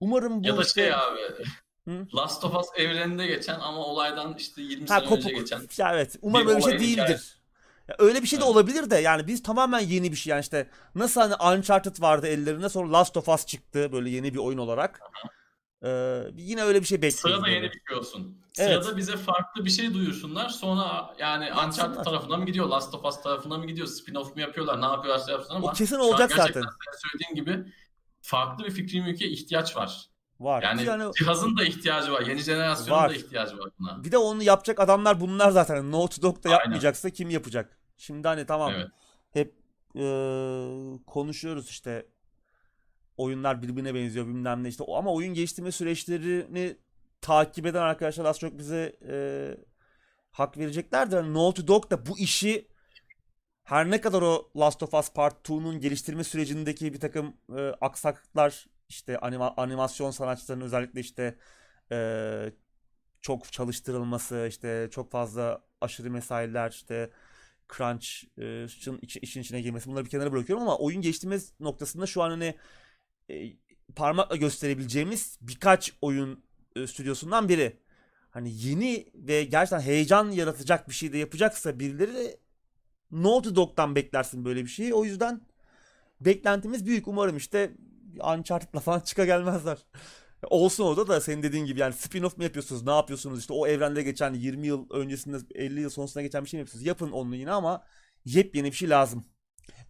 Umarım 0.00 0.42
bu 0.42 0.46
Ya 0.46 0.56
da 0.56 0.62
işte 0.62 0.80
şey 0.80 0.94
abi. 0.94 1.20
Hı? 1.88 2.06
Last 2.14 2.44
of 2.44 2.56
Us 2.56 2.66
evreninde 2.76 3.26
geçen 3.26 3.60
ama 3.60 3.78
olaydan 3.86 4.34
işte 4.38 4.62
20 4.62 4.88
ha, 4.88 4.98
sene 4.98 5.08
kopuk. 5.08 5.24
önce 5.24 5.34
geçen. 5.34 5.60
Ya 5.76 5.94
evet. 5.94 6.16
Umarım 6.22 6.48
öyle 6.48 6.58
bir 6.58 6.62
şey 6.62 6.72
değildir. 6.72 6.92
hikayesi. 6.92 7.37
Ya 7.88 7.94
öyle 7.98 8.22
bir 8.22 8.26
şey 8.26 8.38
de 8.40 8.44
Evet. 8.44 8.52
olabilir 8.54 8.90
de 8.90 8.96
yani 8.96 9.26
biz 9.26 9.42
tamamen 9.42 9.80
yeni 9.80 10.10
bir 10.12 10.16
şey 10.16 10.30
yani 10.30 10.40
işte 10.40 10.70
nasıl 10.94 11.20
hani 11.20 11.58
Uncharted 11.58 12.00
vardı 12.02 12.26
ellerinde 12.26 12.68
sonra 12.68 12.92
Last 12.92 13.16
of 13.16 13.28
Us 13.28 13.46
çıktı 13.46 13.88
böyle 13.92 14.10
yeni 14.10 14.34
bir 14.34 14.38
oyun 14.38 14.58
olarak. 14.58 15.00
Ee, 15.84 16.22
yine 16.36 16.62
öyle 16.62 16.80
bir 16.80 16.86
şey 16.86 17.02
bekliyoruz. 17.02 17.20
Sırada 17.42 17.48
yeni 17.48 17.62
bir 17.72 17.80
şey 17.88 17.96
olsun. 17.98 18.38
Evet. 18.58 18.82
Sırada 18.82 18.96
bize 18.96 19.16
farklı 19.16 19.64
bir 19.64 19.70
şey 19.70 19.94
duyursunlar. 19.94 20.48
Sonra 20.48 21.14
yani 21.18 21.44
Yapsınlar. 21.44 21.68
Uncharted 21.68 22.04
tarafına 22.04 22.36
mı 22.36 22.46
gidiyor, 22.46 22.66
Last 22.68 22.94
of 22.94 23.04
Us 23.04 23.22
tarafına 23.22 23.58
mı 23.58 23.66
gidiyor, 23.66 23.86
spin-off 23.88 24.34
mu 24.34 24.40
yapıyorlar, 24.40 24.80
ne 24.80 24.84
yapıyorlarsa 24.84 25.32
yapsınlar 25.32 25.56
ama 25.56 25.68
O 25.68 25.72
kesin 25.72 25.96
olacak 25.96 26.32
zaten. 26.36 26.62
söylediğin 27.02 27.34
gibi 27.34 27.72
farklı 28.22 28.64
bir 28.64 28.70
fikri 28.70 29.02
mülke 29.02 29.28
ihtiyaç 29.28 29.76
var. 29.76 30.04
Var. 30.40 30.62
Yani 30.62 30.84
Yani 30.84 31.12
cihazın 31.18 31.56
da 31.56 31.64
ihtiyacı 31.64 32.12
var, 32.12 32.20
yeni 32.26 32.40
jenerasyonun 32.40 33.00
Var. 33.02 33.10
da 33.10 33.14
ihtiyacı 33.14 33.58
var 33.58 33.70
buna. 33.78 34.04
bir 34.04 34.12
de 34.12 34.18
onu 34.18 34.42
yapacak 34.42 34.80
adamlar 34.80 35.20
bunlar 35.20 35.50
zaten. 35.50 35.92
Naughty 35.92 36.22
Dog 36.22 36.44
da 36.44 36.48
Aynen. 36.48 36.58
yapmayacaksa 36.58 37.10
kim 37.10 37.30
yapacak? 37.30 37.77
Şimdi 37.98 38.28
hani 38.28 38.46
tamam 38.46 38.72
Evet. 38.72 38.88
hep 39.30 39.54
e, 39.96 40.02
konuşuyoruz 41.06 41.68
işte 41.70 42.06
oyunlar 43.16 43.62
birbirine 43.62 43.94
benziyor 43.94 44.26
bilmem 44.26 44.64
ne 44.64 44.68
işte 44.68 44.84
ama 44.88 45.12
oyun 45.14 45.34
geliştirme 45.34 45.72
süreçlerini 45.72 46.76
takip 47.20 47.66
eden 47.66 47.82
arkadaşlar 47.82 48.24
az 48.24 48.38
çok 48.38 48.58
bize 48.58 48.96
e, 49.08 49.14
hak 50.32 50.58
vereceklerdir. 50.58 51.16
Yani 51.16 51.34
Naughty 51.34 51.62
Dog 51.66 51.90
da 51.90 52.06
bu 52.06 52.18
işi 52.18 52.68
her 53.64 53.90
ne 53.90 54.00
kadar 54.00 54.22
o 54.22 54.50
Last 54.56 54.82
of 54.82 54.94
Us 54.94 55.12
Part 55.12 55.48
2'nun 55.48 55.80
geliştirme 55.80 56.24
sürecindeki 56.24 56.92
bir 56.94 57.00
takım 57.00 57.36
e, 57.56 57.60
aksaklıklar 57.80 58.66
işte 58.88 59.14
anima- 59.16 59.54
animasyon 59.56 60.10
sanatçılarının 60.10 60.64
özellikle 60.64 61.00
işte 61.00 61.38
e, 61.92 62.52
çok 63.20 63.52
çalıştırılması 63.52 64.46
işte 64.48 64.88
çok 64.90 65.10
fazla 65.10 65.62
aşırı 65.80 66.10
mesailer 66.10 66.70
işte 66.70 67.10
crunch 67.76 68.06
e, 68.38 68.64
içi- 69.02 69.20
işin 69.20 69.40
içine 69.40 69.60
girmesi 69.60 69.90
bunları 69.90 70.04
bir 70.04 70.10
kenara 70.10 70.32
bırakıyorum 70.32 70.62
ama 70.62 70.78
oyun 70.78 71.02
geliştirme 71.02 71.38
noktasında 71.60 72.06
şu 72.06 72.22
an 72.22 72.30
hani 72.30 72.54
e, 73.30 73.52
parmakla 73.96 74.36
gösterebileceğimiz 74.36 75.38
birkaç 75.40 75.92
oyun 76.02 76.44
e, 76.76 76.86
stüdyosundan 76.86 77.48
biri. 77.48 77.76
Hani 78.30 78.52
yeni 78.66 79.10
ve 79.14 79.44
gerçekten 79.44 79.80
heyecan 79.80 80.30
yaratacak 80.30 80.88
bir 80.88 80.94
şey 80.94 81.12
de 81.12 81.18
yapacaksa 81.18 81.80
birileri 81.80 82.36
Naughty 83.10 83.54
Dog'dan 83.54 83.94
beklersin 83.94 84.44
böyle 84.44 84.64
bir 84.64 84.70
şeyi. 84.70 84.94
O 84.94 85.04
yüzden 85.04 85.40
beklentimiz 86.20 86.86
büyük. 86.86 87.08
Umarım 87.08 87.36
işte 87.36 87.72
Uncharted'la 88.38 88.80
falan 88.80 89.00
çıka 89.00 89.24
gelmezler. 89.24 89.78
Olsun 90.42 90.84
orada 90.84 91.08
da 91.08 91.20
senin 91.20 91.42
dediğin 91.42 91.64
gibi 91.64 91.80
yani 91.80 91.94
spin-off 91.94 92.36
mu 92.36 92.42
yapıyorsunuz? 92.44 92.82
Ne 92.86 92.90
yapıyorsunuz? 92.92 93.40
İşte 93.40 93.52
o 93.52 93.66
evrende 93.66 94.02
geçen 94.02 94.34
20 94.34 94.66
yıl 94.66 94.90
öncesinde 94.90 95.36
50 95.54 95.80
yıl 95.80 95.90
sonrasında 95.90 96.22
geçen 96.22 96.44
bir 96.44 96.48
şey 96.48 96.58
mi 96.58 96.60
yapıyorsunuz? 96.60 96.86
Yapın 96.86 97.10
onu 97.12 97.36
yine 97.36 97.50
ama 97.52 97.82
yepyeni 98.24 98.66
bir 98.66 98.76
şey 98.76 98.90
lazım. 98.90 99.24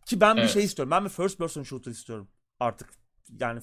Ki 0.06 0.20
ben 0.20 0.36
bir 0.36 0.40
Evet. 0.42 0.50
şey 0.50 0.64
istiyorum. 0.64 0.90
Ben 0.90 1.04
bir 1.04 1.10
first 1.10 1.38
person 1.38 1.62
shooter 1.62 1.90
istiyorum 1.92 2.28
artık. 2.60 2.90
Yani 3.40 3.60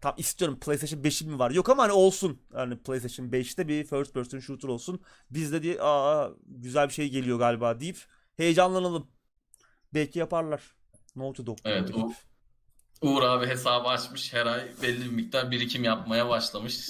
tam 0.00 0.14
istiyorum. 0.18 0.58
PlayStation 0.60 1.02
5'im 1.04 1.30
mi 1.30 1.38
var? 1.38 1.50
Yok 1.50 1.68
ama 1.68 1.82
hani 1.82 1.92
olsun. 1.92 2.42
Hani 2.52 2.78
PlayStation 2.82 3.32
5'te 3.32 3.68
bir 3.68 3.84
first 3.84 4.14
person 4.14 4.38
shooter 4.40 4.68
olsun. 4.68 5.00
Biz 5.30 5.52
de 5.52 5.62
diye 5.62 5.76
aa 5.82 6.30
güzel 6.46 6.88
bir 6.88 6.92
şey 6.92 7.08
geliyor 7.10 7.38
galiba 7.38 7.80
deyip 7.80 7.98
heyecanlanalım. 8.36 9.10
Belki 9.94 10.18
yaparlar. 10.18 10.76
Naughty 11.16 11.42
Dog. 11.46 11.58
Evet, 11.64 11.90
o- 11.94 12.12
Uğur 13.04 13.22
abi 13.22 13.46
hesabı 13.46 13.88
açmış. 13.88 14.32
Her 14.32 14.46
ay 14.46 14.60
belli 14.82 15.04
bir 15.04 15.10
miktar 15.10 15.50
birikim 15.50 15.84
yapmaya 15.84 16.28
başlamış. 16.28 16.80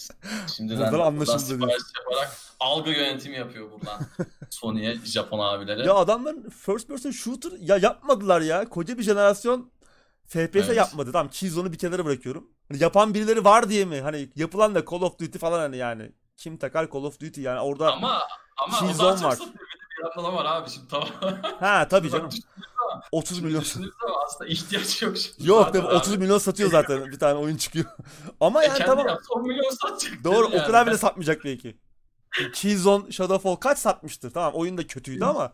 Şimdiden 0.57 0.79
Buradan 0.79 0.93
buradan 0.93 1.07
anlaşıldı 1.07 1.39
sipariş 1.39 1.83
yaparak 1.99 2.37
algı 2.61 2.91
yönetimi 2.91 3.37
yapıyor 3.37 3.71
buradan. 3.71 4.01
Sony'ye, 4.51 4.97
Japon 5.05 5.39
abilere. 5.39 5.87
Ya 5.87 5.95
adamların 5.95 6.51
first 6.51 6.89
person 6.89 7.11
shooter 7.11 7.53
ya 7.59 7.77
yapmadılar 7.77 8.41
ya. 8.41 8.69
Koca 8.69 8.99
bir 8.99 9.03
jenerasyon 9.03 9.71
FPS 10.27 10.57
Evet. 10.57 10.77
yapmadı. 10.77 11.13
Tamam 11.13 11.31
Killzone'u 11.31 11.73
bir 11.73 11.79
kenara 11.79 12.05
bırakıyorum. 12.05 12.51
Hani 12.69 12.83
yapan 12.83 13.15
birileri 13.15 13.45
var 13.45 13.69
diye 13.69 13.85
mi? 13.85 14.01
Hani 14.01 14.29
yapılan 14.37 14.75
da 14.75 14.85
Call 14.91 15.03
of 15.03 15.19
Duty 15.19 15.39
falan 15.39 15.59
hani 15.59 15.77
yani. 15.77 16.13
Kim 16.37 16.57
takar 16.57 16.91
Call 16.93 17.05
of 17.05 17.21
Duty 17.21 17.41
yani 17.41 17.61
orada. 17.61 17.93
Ama 17.93 18.23
ama 18.57 18.79
Killzone 18.79 19.23
var. 19.23 19.39
o 20.17 20.23
var 20.35 20.45
abi 20.45 20.71
şimdi 20.71 20.89
tamam. 20.89 21.09
Ha 21.61 21.89
tabii 21.89 22.11
canım. 22.11 22.31
Düşündüğünüz 23.23 23.53
zaman- 23.53 23.59
30 23.61 23.77
milyon. 23.77 23.93
aslında 24.27 24.51
ihtiyaç 24.51 25.03
yok. 25.03 25.17
Şimdi. 25.19 25.49
Yok 25.49 25.73
tabii 25.73 25.87
abi. 25.89 25.95
30 25.95 26.17
milyon 26.17 26.39
satıyor 26.39 26.71
zaten 26.71 27.07
bir 27.07 27.19
tane 27.19 27.39
oyun 27.39 27.57
çıkıyor. 27.57 27.85
Ama 28.41 28.63
E, 28.65 28.67
yani 28.67 28.79
kendi 28.79 28.91
tamam. 28.91 29.07
yapsa 29.09 29.35
10 29.35 29.43
milyon 29.49 29.71
satacak. 29.71 30.25
Doğru 30.25 30.45
yani. 30.51 30.63
o 30.63 30.67
kadar 30.67 30.87
bile 30.87 30.99
satmayacak 30.99 31.45
belki. 31.45 31.77
Killzone 32.53 33.13
Shadowfall 33.13 33.57
kaç 33.57 33.79
satmıştır? 33.79 34.31
Tamam 34.31 34.55
oyun 34.55 34.79
da 34.79 34.87
kötüydü 34.87 35.25
ama 35.25 35.53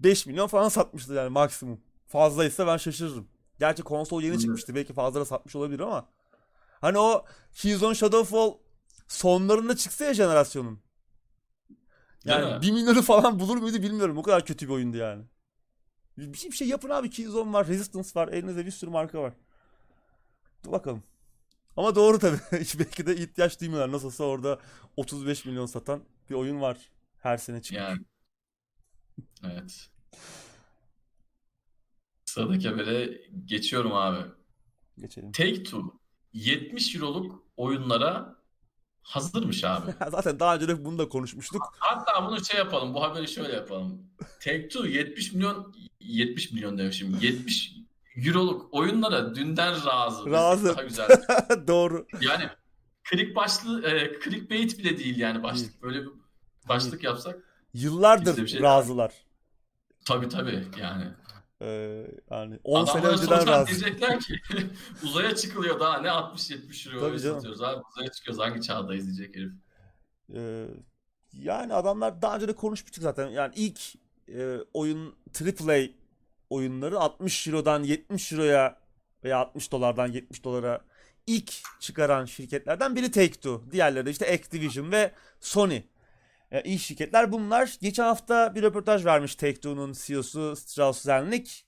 5 0.00 0.26
milyon 0.26 0.46
falan 0.46 0.68
satmıştır 0.68 1.14
yani 1.14 1.28
maksimum. 1.28 1.80
Fazlaysa 2.06 2.66
ben 2.66 2.76
şaşırırım. 2.76 3.28
Gerçi 3.58 3.82
konsol 3.82 4.22
yeni 4.22 4.38
çıkmıştı. 4.38 4.74
Belki 4.74 4.92
fazla 4.94 5.20
da 5.20 5.24
satmış 5.24 5.56
olabilir 5.56 5.80
ama. 5.80 6.08
Hani 6.80 6.98
o 6.98 7.24
Killzone 7.54 7.94
Shadowfall 7.94 8.52
sonlarında 9.08 9.76
çıksa 9.76 10.04
ya 10.04 10.14
jenerasyonun. 10.14 10.80
Yani 12.24 12.54
mi? 12.54 12.62
1 12.62 12.72
milyonu 12.72 13.02
falan 13.02 13.38
bulur 13.40 13.56
muydu 13.56 13.82
bilmiyorum. 13.82 14.18
O 14.18 14.22
kadar 14.22 14.44
kötü 14.44 14.68
bir 14.68 14.72
oyundu 14.72 14.96
yani. 14.96 15.24
Bir 16.18 16.38
şey, 16.38 16.50
bir 16.50 16.56
şey 16.56 16.68
yapın 16.68 16.90
abi. 16.90 17.10
Killzone 17.10 17.52
var, 17.52 17.66
Resistance 17.66 18.08
var. 18.14 18.28
Elinizde 18.28 18.66
bir 18.66 18.70
sürü 18.70 18.90
marka 18.90 19.22
var. 19.22 19.32
Dur 20.64 20.72
bakalım. 20.72 21.02
Ama 21.76 21.94
doğru 21.94 22.18
tabii. 22.18 22.38
Belki 22.52 23.06
de 23.06 23.16
ihtiyaç 23.16 23.60
duymuyorlar. 23.60 23.92
Nasılsa 23.92 24.24
orada 24.24 24.60
35 24.96 25.44
milyon 25.44 25.66
satan 25.66 26.02
bir 26.30 26.34
oyun 26.34 26.60
var. 26.60 26.78
Her 27.18 27.38
sene 27.38 27.62
çıkıyor. 27.62 27.88
Yani. 27.88 28.00
Evet. 29.44 29.88
Sıradaki 32.24 32.68
habere 32.68 33.20
geçiyorum 33.44 33.92
abi. 33.92 34.30
Geçelim. 34.98 35.32
Take-Two 35.32 35.98
70 36.32 36.96
euroluk 36.96 37.42
oyunlara 37.56 38.35
hazırmış 39.06 39.64
abi. 39.64 39.94
Zaten 40.10 40.40
daha 40.40 40.54
önce 40.54 40.68
de 40.68 40.84
bunu 40.84 40.98
da 40.98 41.08
konuşmuştuk. 41.08 41.62
Hatta 41.78 42.26
bunu 42.26 42.44
şey 42.44 42.58
yapalım, 42.58 42.94
bu 42.94 43.02
haberi 43.02 43.28
şöyle 43.28 43.52
yapalım. 43.52 44.02
Take-Two 44.40 44.88
70 44.88 45.32
milyon 45.32 45.74
70 46.00 46.52
milyon 46.52 46.78
demişim. 46.78 47.18
70 47.20 47.72
euroluk 48.26 48.74
oyunlara 48.74 49.34
dünden 49.34 49.86
razı. 49.86 50.30
Razı. 50.30 50.68
Daha 50.68 50.82
güzel. 50.82 51.08
doğru. 51.68 52.06
Yani 52.20 52.48
click 53.10 53.36
başlı 53.36 53.88
e, 53.88 54.20
clickbait 54.24 54.78
bile 54.78 54.98
değil 54.98 55.18
yani 55.18 55.42
başlık. 55.42 55.82
Böyle 55.82 56.02
bir 56.02 56.10
başlık 56.68 57.04
yapsak 57.04 57.36
Yıllardır 57.74 58.46
şey 58.46 58.62
razılar. 58.62 59.12
tabii 60.04 60.28
tabii 60.28 60.64
yani. 60.80 61.04
Ee, 61.62 62.06
yani 62.30 62.58
10 62.64 62.84
sene 62.84 62.94
Adamlar 63.00 63.12
önceden 63.12 63.38
sonra 63.38 63.50
razı. 63.52 63.66
diyecekler 63.70 64.20
ki 64.20 64.40
uzaya 65.02 65.34
çıkılıyor 65.36 65.80
daha 65.80 66.00
ne 66.00 66.08
60-70 66.08 66.88
euro 66.94 67.00
Tabii 67.00 67.20
canım. 67.20 67.34
satıyoruz 67.36 67.62
abi 67.62 67.82
uzaya 67.90 68.12
çıkıyoruz 68.12 68.42
hangi 68.42 68.62
çağdayız 68.62 69.06
diyecek 69.06 69.36
herif. 69.36 69.52
Ee, 70.34 70.66
yani 71.32 71.74
adamlar 71.74 72.22
daha 72.22 72.36
önce 72.36 72.48
de 72.48 72.54
konuşmuştuk 72.54 73.02
zaten. 73.02 73.28
Yani 73.28 73.52
ilk 73.56 73.80
e, 74.28 74.56
oyun 74.74 75.14
AAA 75.42 75.78
oyunları 76.50 76.98
60 76.98 77.46
Euro'dan 77.48 77.82
70 77.82 78.32
Euro'ya 78.32 78.78
veya 79.24 79.38
60 79.38 79.72
dolardan 79.72 80.06
70 80.06 80.44
dolara 80.44 80.80
ilk 81.26 81.52
çıkaran 81.80 82.24
şirketlerden 82.24 82.96
biri 82.96 83.06
Take-Two. 83.06 83.70
Diğerleri 83.72 84.06
de 84.06 84.10
işte 84.10 84.32
Activision 84.34 84.92
ve 84.92 85.12
Sony. 85.40 85.82
E, 86.56 86.62
iyi 86.62 86.78
şirketler 86.78 87.32
bunlar. 87.32 87.76
Geçen 87.80 88.04
hafta 88.04 88.54
bir 88.54 88.62
röportaj 88.62 89.04
vermiş 89.04 89.34
Take-Two'nun 89.34 89.92
CEO'su 89.92 90.56
Strauss 90.56 91.02
Zelnick. 91.02 91.66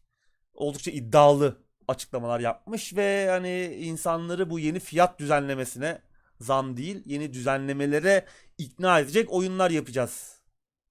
Oldukça 0.54 0.90
iddialı 0.90 1.62
açıklamalar 1.88 2.40
yapmış 2.40 2.96
ve 2.96 3.28
hani 3.30 3.64
insanları 3.64 4.50
bu 4.50 4.58
yeni 4.58 4.80
fiyat 4.80 5.18
düzenlemesine 5.18 6.02
zam 6.40 6.76
değil, 6.76 7.02
yeni 7.04 7.32
düzenlemelere 7.32 8.24
ikna 8.58 9.00
edecek 9.00 9.32
oyunlar 9.32 9.70
yapacağız 9.70 10.42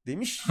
demiş. 0.05 0.45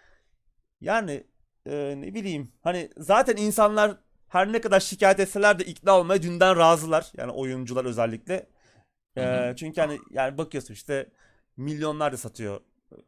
yani 0.80 1.24
e, 1.66 1.94
ne 1.98 2.14
bileyim 2.14 2.52
hani 2.62 2.90
zaten 2.96 3.36
insanlar 3.36 3.96
her 4.28 4.52
ne 4.52 4.60
kadar 4.60 4.80
şikayet 4.80 5.20
etseler 5.20 5.58
de 5.58 5.64
ikna 5.64 5.98
olmaya 5.98 6.22
dünden 6.22 6.56
razılar. 6.56 7.12
Yani 7.16 7.32
oyuncular 7.32 7.84
özellikle. 7.84 8.46
E, 9.16 9.54
çünkü 9.56 9.80
hani 9.80 9.98
yani 10.10 10.38
bakıyorsun 10.38 10.74
işte 10.74 11.10
milyonlarca 11.56 12.16
satıyor 12.16 12.60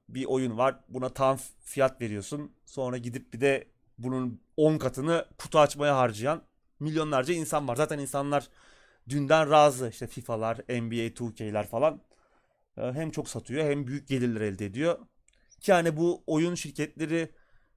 bir 0.08 0.24
oyun 0.24 0.58
var. 0.58 0.80
Buna 0.88 1.08
tam 1.08 1.38
fiyat 1.64 2.00
veriyorsun. 2.00 2.52
Sonra 2.64 2.96
gidip 2.96 3.34
bir 3.34 3.40
de 3.40 3.68
bunun 3.98 4.40
10 4.56 4.78
katını 4.78 5.26
kutu 5.38 5.58
açmaya 5.58 5.96
harcayan 5.96 6.42
milyonlarca 6.80 7.34
insan 7.34 7.68
var. 7.68 7.76
Zaten 7.76 7.98
insanlar 7.98 8.48
dünden 9.08 9.50
razı. 9.50 9.88
İşte 9.88 10.06
FIFA'lar, 10.06 10.56
NBA 10.56 11.06
2K'ler 11.06 11.66
falan 11.66 12.00
e, 12.76 12.82
hem 12.82 13.10
çok 13.10 13.28
satıyor 13.28 13.64
hem 13.64 13.86
büyük 13.86 14.08
gelirler 14.08 14.40
elde 14.40 14.66
ediyor. 14.66 14.98
Ki 15.60 15.70
yani 15.70 15.96
bu 15.96 16.22
oyun 16.26 16.54
şirketleri 16.54 17.32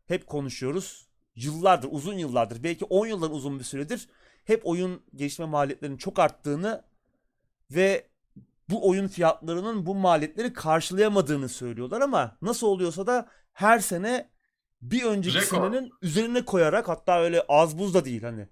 hep 0.07 0.27
konuşuyoruz. 0.27 1.09
Yıllardır, 1.35 1.89
uzun 1.91 2.13
yıllardır, 2.13 2.63
belki 2.63 2.85
10 2.85 3.07
yıldan 3.07 3.31
uzun 3.31 3.59
bir 3.59 3.63
süredir 3.63 4.09
hep 4.45 4.67
oyun 4.67 5.01
geliştirme 5.15 5.49
maliyetlerinin 5.49 5.97
çok 5.97 6.19
arttığını 6.19 6.83
ve 7.71 8.09
bu 8.69 8.89
oyun 8.89 9.07
fiyatlarının 9.07 9.85
bu 9.85 9.95
maliyetleri 9.95 10.53
karşılayamadığını 10.53 11.49
söylüyorlar 11.49 12.01
ama 12.01 12.37
nasıl 12.41 12.67
oluyorsa 12.67 13.07
da 13.07 13.27
her 13.53 13.79
sene 13.79 14.29
bir 14.81 15.03
önceki 15.03 15.37
Rekor. 15.37 15.57
senenin 15.57 15.91
üzerine 16.01 16.45
koyarak 16.45 16.87
hatta 16.87 17.21
öyle 17.21 17.45
az 17.49 17.79
buz 17.79 17.93
da 17.93 18.05
değil 18.05 18.23
hani 18.23 18.47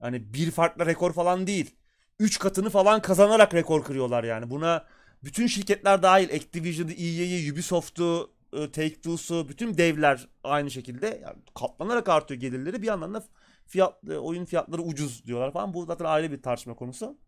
hani 0.00 0.34
bir 0.34 0.50
farklı 0.50 0.86
rekor 0.86 1.12
falan 1.12 1.46
değil. 1.46 1.76
3 2.18 2.38
katını 2.38 2.70
falan 2.70 3.02
kazanarak 3.02 3.54
rekor 3.54 3.84
kırıyorlar 3.84 4.24
yani. 4.24 4.50
Buna 4.50 4.86
bütün 5.24 5.46
şirketler 5.46 6.02
dahil 6.02 6.34
Activision'ı, 6.34 6.92
EA'yi, 6.92 7.52
Ubisoft'u, 7.52 8.30
e, 8.52 8.56
Take-Two'su 8.56 9.48
bütün 9.48 9.78
devler 9.78 10.28
aynı 10.44 10.70
şekilde 10.70 11.06
yani 11.06 11.36
katlanarak 11.54 12.08
artıyor 12.08 12.40
gelirleri. 12.40 12.82
Bir 12.82 12.86
yandan 12.86 13.14
da 13.14 13.24
fiyat 13.66 13.94
e, 14.10 14.18
oyun 14.18 14.44
fiyatları 14.44 14.82
ucuz 14.82 15.24
diyorlar 15.26 15.52
falan. 15.52 15.74
Bu 15.74 15.86
zaten 15.86 16.04
ayrı 16.04 16.32
bir 16.32 16.42
tartışma 16.42 16.74
konusu. 16.74 17.18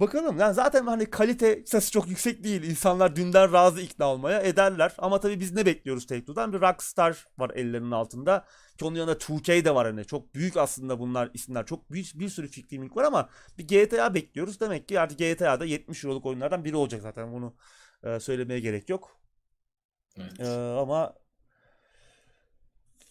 Bakalım 0.00 0.38
yani 0.38 0.54
zaten 0.54 0.86
hani 0.86 1.10
kalite 1.10 1.62
sesi 1.66 1.90
çok 1.90 2.08
yüksek 2.08 2.44
değil. 2.44 2.62
İnsanlar 2.62 3.16
dünden 3.16 3.52
razı 3.52 3.80
ikna 3.80 4.06
olmaya 4.06 4.40
ederler. 4.40 4.92
Ama 4.98 5.20
tabii 5.20 5.40
biz 5.40 5.52
ne 5.52 5.66
bekliyoruz 5.66 6.04
Take-Two'dan? 6.06 6.52
Bir 6.52 6.60
Rockstar 6.60 7.26
var 7.38 7.50
ellerinin 7.54 7.90
altında. 7.90 8.44
Ki 8.78 8.84
onun 8.84 8.96
yanında 8.96 9.18
2K 9.18 9.64
de 9.64 9.74
var 9.74 9.86
hani. 9.86 10.04
Çok 10.04 10.34
büyük 10.34 10.56
aslında 10.56 10.98
bunlar 10.98 11.30
isimler. 11.34 11.66
Çok 11.66 11.90
büyük 11.90 12.06
bir 12.14 12.28
sürü 12.28 12.48
fikri 12.48 12.94
var 12.94 13.04
ama 13.04 13.28
bir 13.58 13.68
GTA 13.68 14.14
bekliyoruz. 14.14 14.60
Demek 14.60 14.88
ki 14.88 15.00
artık 15.00 15.18
GTA'da 15.18 15.64
70 15.64 16.04
euroluk 16.04 16.26
oyunlardan 16.26 16.64
biri 16.64 16.76
olacak 16.76 17.02
zaten. 17.02 17.32
Bunu 17.32 17.54
e, 18.02 18.20
söylemeye 18.20 18.60
gerek 18.60 18.88
yok. 18.88 19.20
Evet. 20.16 20.40
E, 20.40 20.46
ama 20.54 21.14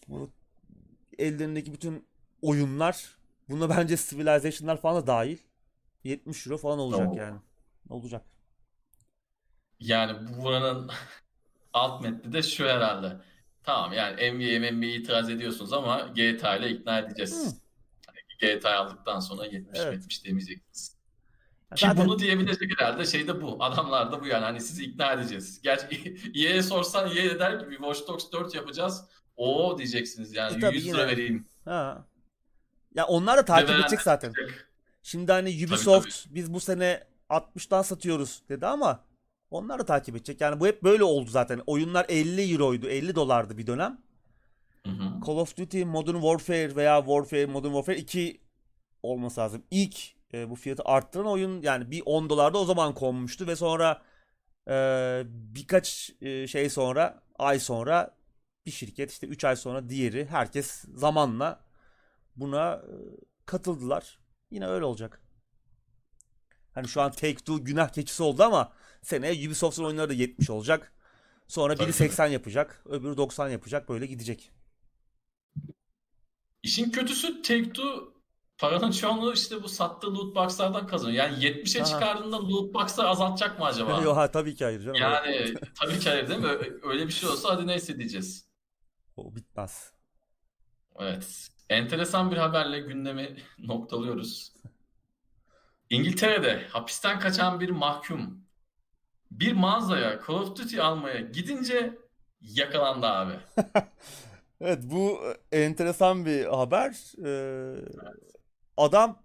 bu 0.08 0.32
ellerindeki 1.18 1.74
bütün 1.74 2.08
oyunlar 2.42 3.18
buna 3.50 3.70
bence 3.70 3.98
Civilization'lar 3.98 4.82
falan 4.82 5.02
da 5.02 5.08
dahil 5.08 5.47
70 6.04 6.48
euro 6.48 6.58
falan 6.58 6.80
olacak 6.80 7.08
Oo. 7.12 7.16
yani. 7.18 7.40
Olacak. 7.90 8.22
Yani 9.80 10.38
buranın 10.38 10.92
alt 11.74 12.02
metni 12.04 12.34
de 12.34 12.44
şu 12.44 12.66
herhalde. 12.66 13.18
Tamam 13.64 13.94
yani 13.94 14.32
NBA, 14.32 14.72
NBA 14.72 14.86
itiraz 14.86 15.30
ediyorsunuz 15.30 15.74
ama 15.74 16.00
GTA 16.00 16.56
ile 16.56 16.70
ikna 16.70 17.00
edeceğiz. 17.00 17.62
Hani 18.08 18.18
GTA 18.54 18.76
aldıktan 18.76 19.20
sonra 19.20 19.46
70 19.46 19.80
Evet. 19.80 19.94
70 19.94 20.26
demeyeceksiniz. 20.26 20.98
Ki 21.76 21.86
zaten 21.88 22.06
bunu 22.06 22.20
diyebilecek 22.20 22.82
herhalde 22.82 23.06
şey 23.06 23.28
de 23.28 23.42
bu. 23.42 23.64
Adamlar 23.64 24.12
da 24.12 24.22
bu 24.22 24.28
yani. 24.28 24.44
Hani 24.44 24.62
sizi 24.62 24.84
ikna 24.86 25.14
edeceğiz. 25.14 25.62
Gerçi 25.62 26.18
EA'ye 26.36 26.64
sorsan 26.64 27.18
EA 27.18 27.40
der 27.40 27.60
ki 27.60 27.70
bir 27.70 27.78
Watch 27.78 28.08
Dogs 28.08 28.32
4 28.32 28.56
yapacağız. 28.56 29.04
Oo 29.38 29.78
diyeceksiniz 29.78 30.36
yani. 30.36 30.58
E 30.58 30.60
tabii 30.60 30.76
100 30.76 30.86
yine. 30.86 30.98
lira 30.98 31.08
vereyim. 31.08 31.48
ha. 31.66 32.06
Ya 32.96 33.06
onlar 33.06 33.38
da 33.38 33.46
takip 33.46 33.70
edecek 33.70 34.02
zaten. 34.02 34.34
diyecek. 34.34 34.67
Şimdi 35.08 35.32
hani 35.32 35.66
Ubisoft 35.68 36.26
biz 36.30 36.54
bu 36.54 36.60
sene 36.60 37.04
60'tan 37.30 37.84
satıyoruz 37.84 38.42
dedi 38.50 38.66
ama 38.66 39.04
onlar 39.52 39.80
da 39.80 39.86
takip 39.86 40.16
edecek. 40.16 40.42
Yani 40.42 40.60
bu 40.60 40.68
hep 40.68 40.84
böyle 40.84 41.04
oldu 41.04 41.30
zaten. 41.30 41.62
Oyunlar 41.68 42.06
50 42.10 42.54
euroydu, 42.54 42.88
50 42.88 43.16
dolardı 43.16 43.58
bir 43.58 43.68
dönem. 43.68 44.02
Hı 44.86 44.92
hı. 44.92 45.26
Call 45.26 45.38
of 45.38 45.58
Duty 45.58 45.84
Modern 45.84 46.16
Warfare 46.16 46.76
veya 46.76 47.00
Warfare 47.00 47.46
Modern 47.46 47.72
Warfare 47.72 47.98
2 47.98 48.42
olması 49.04 49.42
lazım. 49.42 49.64
İlk 49.72 50.16
e, 50.34 50.50
bu 50.50 50.56
fiyatı 50.56 50.84
arttıran 50.86 51.28
oyun 51.28 51.62
yani 51.62 51.92
bir 51.92 52.04
10 52.06 52.30
dolarda 52.30 52.58
o 52.58 52.66
zaman 52.66 52.94
konmuştu 52.94 53.48
ve 53.48 53.56
sonra 53.56 54.02
e, 54.70 54.74
birkaç 55.26 56.14
e, 56.22 56.48
şey 56.48 56.70
sonra 56.70 57.22
ay 57.40 57.60
sonra 57.60 58.16
bir 58.66 58.72
şirket 58.72 59.12
işte 59.12 59.28
3 59.28 59.44
ay 59.44 59.56
sonra 59.56 59.90
diğeri 59.90 60.26
herkes 60.26 60.86
zamanla 60.94 61.60
buna 62.36 62.74
e, 62.74 62.96
katıldılar. 63.46 64.27
Yine 64.52 64.68
öyle 64.68 64.86
olacak. 64.86 65.22
Hani 66.74 66.88
şu 66.88 67.02
an 67.02 67.12
Take-Two 67.12 67.64
günah 67.64 67.90
keçisi 67.90 68.24
oldu 68.24 68.44
ama 68.44 68.74
seneye 69.02 69.48
Ubisoft'un 69.48 69.84
oyunları 69.84 70.10
da 70.10 70.14
70 70.14 70.50
olacak. 70.50 70.94
Sonra 71.48 71.74
biri 71.74 71.84
Tabii. 71.84 71.94
80 71.94 72.28
yapacak, 72.28 72.84
öbürü 72.86 73.18
90 73.18 73.50
yapacak. 73.50 73.90
Böyle 73.90 74.06
gidecek. 74.06 74.52
İşin 76.64 76.92
kötüsü 76.92 77.42
Take-Two 77.42 78.14
paranın 78.58 78.92
çoğunu 78.92 79.34
işte 79.34 79.64
bu 79.64 79.70
sattığı 79.70 80.14
loot 80.14 80.36
box'lardan 80.36 80.88
kazanıyor. 80.88 81.18
Yani 81.18 81.44
70'e 81.44 81.82
Aha. 81.82 81.88
çıkardığında 81.88 82.50
loot 82.50 82.74
box'lar 82.74 83.06
azaltacak 83.06 83.60
mı 83.60 83.66
acaba? 83.66 84.02
Yok 84.04 84.18
ha 84.18 84.32
tabii 84.32 84.56
ki 84.56 84.64
hayır 84.64 84.82
canım. 84.82 85.02
Yani 85.02 85.56
tabii 85.80 86.00
ki 86.00 86.10
hayır 86.10 86.30
değil 86.30 86.40
mi? 86.40 86.58
Öyle 86.84 87.08
bir 87.08 87.14
şey 87.14 87.30
olsa 87.30 87.50
hadi 87.50 87.68
neyse 87.68 87.98
diyeceğiz. 87.98 88.48
O 89.18 89.36
bitmez. 89.36 89.94
Evet. 91.00 91.50
Enteresan 91.70 92.32
bir 92.32 92.38
haberle 92.38 92.80
gündemi 92.80 93.38
noktalıyoruz. 93.60 94.54
İngiltere'de 95.90 96.68
hapisten 96.68 97.20
kaçan 97.20 97.60
bir 97.60 97.70
mahkum 97.70 98.48
bir 99.32 99.54
mağazaya 99.54 100.20
Call 100.28 100.36
of 100.36 100.56
Duty 100.56 100.82
almaya 100.82 101.20
gidince 101.20 101.98
yakalandı 102.42 103.06
abi. 103.08 103.34
Evet 104.62 104.80
bu 104.84 105.20
e, 105.52 105.62
enteresan 105.62 106.26
bir 106.26 106.46
haber. 106.46 107.14
Ee, 107.26 107.76
adam 108.78 109.24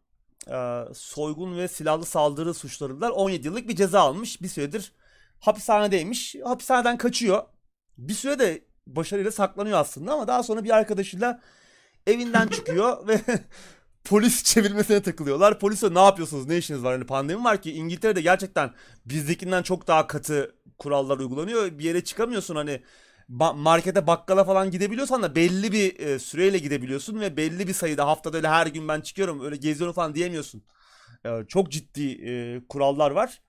e, 0.48 0.84
soygun 0.94 1.58
ve 1.58 1.68
silahlı 1.68 2.04
saldırı 2.04 2.54
suçlarından 2.54 3.12
17 3.12 3.46
yıllık 3.46 3.68
bir 3.68 3.76
ceza 3.76 4.00
almış. 4.00 4.42
Bir 4.42 4.48
süredir 4.48 4.92
hapishanedeymiş. 5.40 6.36
Hapishaneden 6.44 6.98
kaçıyor. 6.98 7.42
Bir 7.98 8.14
süre 8.14 8.38
de 8.38 8.64
başarıyla 8.86 9.32
saklanıyor 9.32 9.78
aslında 9.78 10.12
ama 10.12 10.28
daha 10.28 10.42
sonra 10.42 10.64
bir 10.64 10.70
arkadaşıyla 10.70 11.40
evinden 12.06 12.48
çıkıyor 12.48 13.08
ve 13.08 13.20
polis 14.04 14.42
çevirmesine 14.44 15.02
takılıyorlar. 15.02 15.58
Polis 15.60 15.82
ne 15.82 16.00
yapıyorsunuz? 16.00 16.46
Ne 16.46 16.58
işiniz 16.58 16.82
var? 16.82 16.92
Hani 16.92 17.06
pandemi 17.06 17.44
var 17.44 17.62
ki 17.62 17.72
İngiltere'de 17.72 18.20
gerçekten 18.20 18.70
bizdekinden 19.06 19.62
çok 19.62 19.86
daha 19.86 20.06
katı 20.06 20.54
kurallar 20.78 21.18
uygulanıyor. 21.18 21.78
Bir 21.78 21.84
yere 21.84 22.04
çıkamıyorsun 22.04 22.56
hani 22.56 22.82
markete 23.54 24.06
bakkala 24.06 24.44
falan 24.44 24.70
gidebiliyorsan 24.70 25.22
da 25.22 25.34
belli 25.34 25.72
bir 25.72 26.00
e, 26.00 26.18
süreyle 26.18 26.58
gidebiliyorsun 26.58 27.20
ve 27.20 27.36
belli 27.36 27.68
bir 27.68 27.72
sayıda 27.72 28.06
haftada 28.06 28.36
öyle 28.36 28.48
her 28.48 28.66
gün 28.66 28.88
ben 28.88 29.00
çıkıyorum 29.00 29.44
öyle 29.44 29.56
geziyorum 29.56 29.94
falan 29.94 30.14
diyemiyorsun. 30.14 30.62
E, 31.24 31.30
çok 31.48 31.72
ciddi 31.72 32.28
e, 32.28 32.62
kurallar 32.68 33.10
var. 33.10 33.42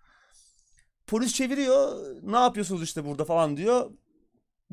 Polis 1.07 1.33
çeviriyor. 1.33 2.05
Ne 2.23 2.37
yapıyorsunuz 2.37 2.83
işte 2.83 3.05
burada 3.05 3.25
falan 3.25 3.57
diyor. 3.57 3.91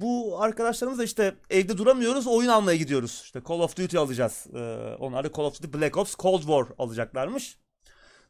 Bu 0.01 0.43
arkadaşlarımız 0.43 0.99
da 0.99 1.05
işte 1.05 1.35
evde 1.51 1.79
duramıyoruz 1.79 2.27
oyun 2.27 2.49
almaya 2.49 2.77
gidiyoruz. 2.77 3.21
İşte 3.25 3.41
Call 3.49 3.61
of 3.61 3.77
Duty 3.77 3.99
alacağız. 3.99 4.47
E, 4.55 4.61
onlar 4.99 5.25
da 5.25 5.33
Call 5.37 5.45
of 5.45 5.63
Duty 5.63 5.79
Black 5.79 5.97
Ops 5.97 6.15
Cold 6.17 6.41
War 6.41 6.67
alacaklarmış. 6.79 7.59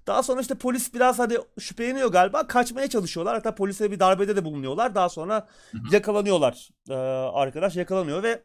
Daha 0.06 0.22
sonra 0.22 0.40
işte 0.40 0.54
polis 0.54 0.94
biraz 0.94 1.18
hadi 1.18 1.38
şüpheleniyor 1.60 2.12
galiba. 2.12 2.46
Kaçmaya 2.46 2.88
çalışıyorlar. 2.88 3.34
Hatta 3.34 3.54
polise 3.54 3.90
bir 3.90 4.00
darbede 4.00 4.36
de 4.36 4.44
bulunuyorlar. 4.44 4.94
Daha 4.94 5.08
sonra 5.08 5.48
yakalanıyorlar. 5.92 6.68
Ee, 6.88 6.94
arkadaş 7.34 7.76
yakalanıyor 7.76 8.22
ve 8.22 8.42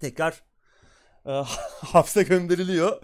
tekrar 0.00 0.42
e, 1.26 1.30
hapse 1.86 2.22
gönderiliyor. 2.22 3.00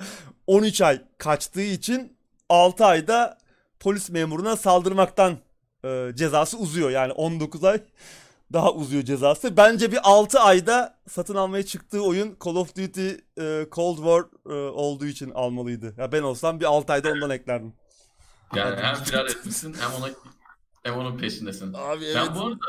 13 0.47 0.81
ay 0.81 1.03
kaçtığı 1.19 1.63
için 1.63 2.17
6 2.49 2.85
ayda 2.85 3.39
polis 3.81 4.11
memuruna 4.11 4.57
saldırmaktan 4.57 5.39
e, 5.85 6.11
cezası 6.15 6.59
uzuyor. 6.59 6.91
Yani 6.91 7.13
19 7.13 7.65
ay 7.65 7.81
daha 8.53 8.73
uzuyor 8.73 9.03
cezası. 9.03 9.57
Bence 9.57 9.93
bir 9.93 9.99
6 10.03 10.41
ayda 10.41 10.99
satın 11.09 11.35
almaya 11.35 11.67
çıktığı 11.67 12.05
oyun 12.05 12.37
Call 12.45 12.57
of 12.57 12.77
Duty 12.77 13.09
e, 13.39 13.67
Cold 13.73 13.97
War 13.97 14.25
e, 14.47 14.71
olduğu 14.71 15.07
için 15.07 15.31
almalıydı. 15.31 15.95
Ya 15.99 16.13
ben 16.13 16.23
olsam 16.23 16.61
bir 16.61 16.65
6 16.65 16.93
ayda 16.93 17.13
ondan 17.13 17.31
eklerdim. 17.31 17.73
Yani 18.55 18.77
hem 18.77 18.95
firar 18.95 19.27
etmişsin 19.27 19.77
hem 19.81 20.03
ona 20.03 20.11
hem 20.83 20.95
onun 20.95 21.19
peşindesin. 21.19 21.73
Abi 21.75 22.05
evet. 22.05 22.17
Ben 22.17 22.35
bu 22.35 22.47
arada 22.47 22.67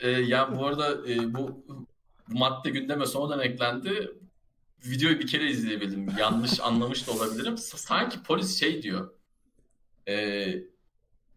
e, 0.00 0.10
ya 0.10 0.56
bu 0.56 0.66
arada 0.66 1.10
e, 1.10 1.34
bu, 1.34 1.64
bu 1.68 1.86
madde 2.28 2.70
gündeme 2.70 3.06
sonradan 3.06 3.40
eklendi. 3.40 4.10
Videoyu 4.84 5.18
bir 5.18 5.26
kere 5.26 5.50
izleyebildim. 5.50 6.06
Yanlış 6.18 6.60
anlamış 6.60 7.06
da 7.06 7.12
olabilirim. 7.12 7.58
Sanki 7.58 8.22
polis 8.22 8.60
şey 8.60 8.82
diyor. 8.82 9.10
E, 10.08 10.44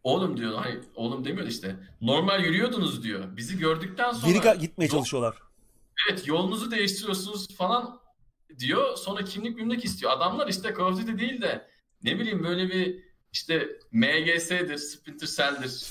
oğlum 0.03 0.37
diyor. 0.37 0.53
Hayır, 0.57 0.79
oğlum 0.95 1.25
demiyor 1.25 1.47
işte. 1.47 1.75
Normal 2.01 2.43
yürüyordunuz 2.43 3.03
diyor. 3.03 3.37
Bizi 3.37 3.57
gördükten 3.57 4.11
sonra 4.11 4.31
Geri 4.31 4.59
gitmeye 4.59 4.85
Yok, 4.85 4.91
çalışıyorlar. 4.91 5.37
evet 6.09 6.27
yolunuzu 6.27 6.71
değiştiriyorsunuz 6.71 7.55
falan 7.57 7.99
diyor. 8.59 8.97
Sonra 8.97 9.23
kimlik 9.23 9.55
mimlik 9.57 9.85
istiyor. 9.85 10.11
Adamlar 10.11 10.47
işte 10.47 10.73
Call 10.77 10.85
of 10.85 11.01
Duty 11.01 11.17
değil 11.17 11.41
de 11.41 11.67
ne 12.03 12.19
bileyim 12.19 12.43
böyle 12.43 12.69
bir 12.69 13.03
işte 13.33 13.69
MGS'dir, 13.91 14.77
Splinter 14.77 15.27
Cell'dir. 15.27 15.83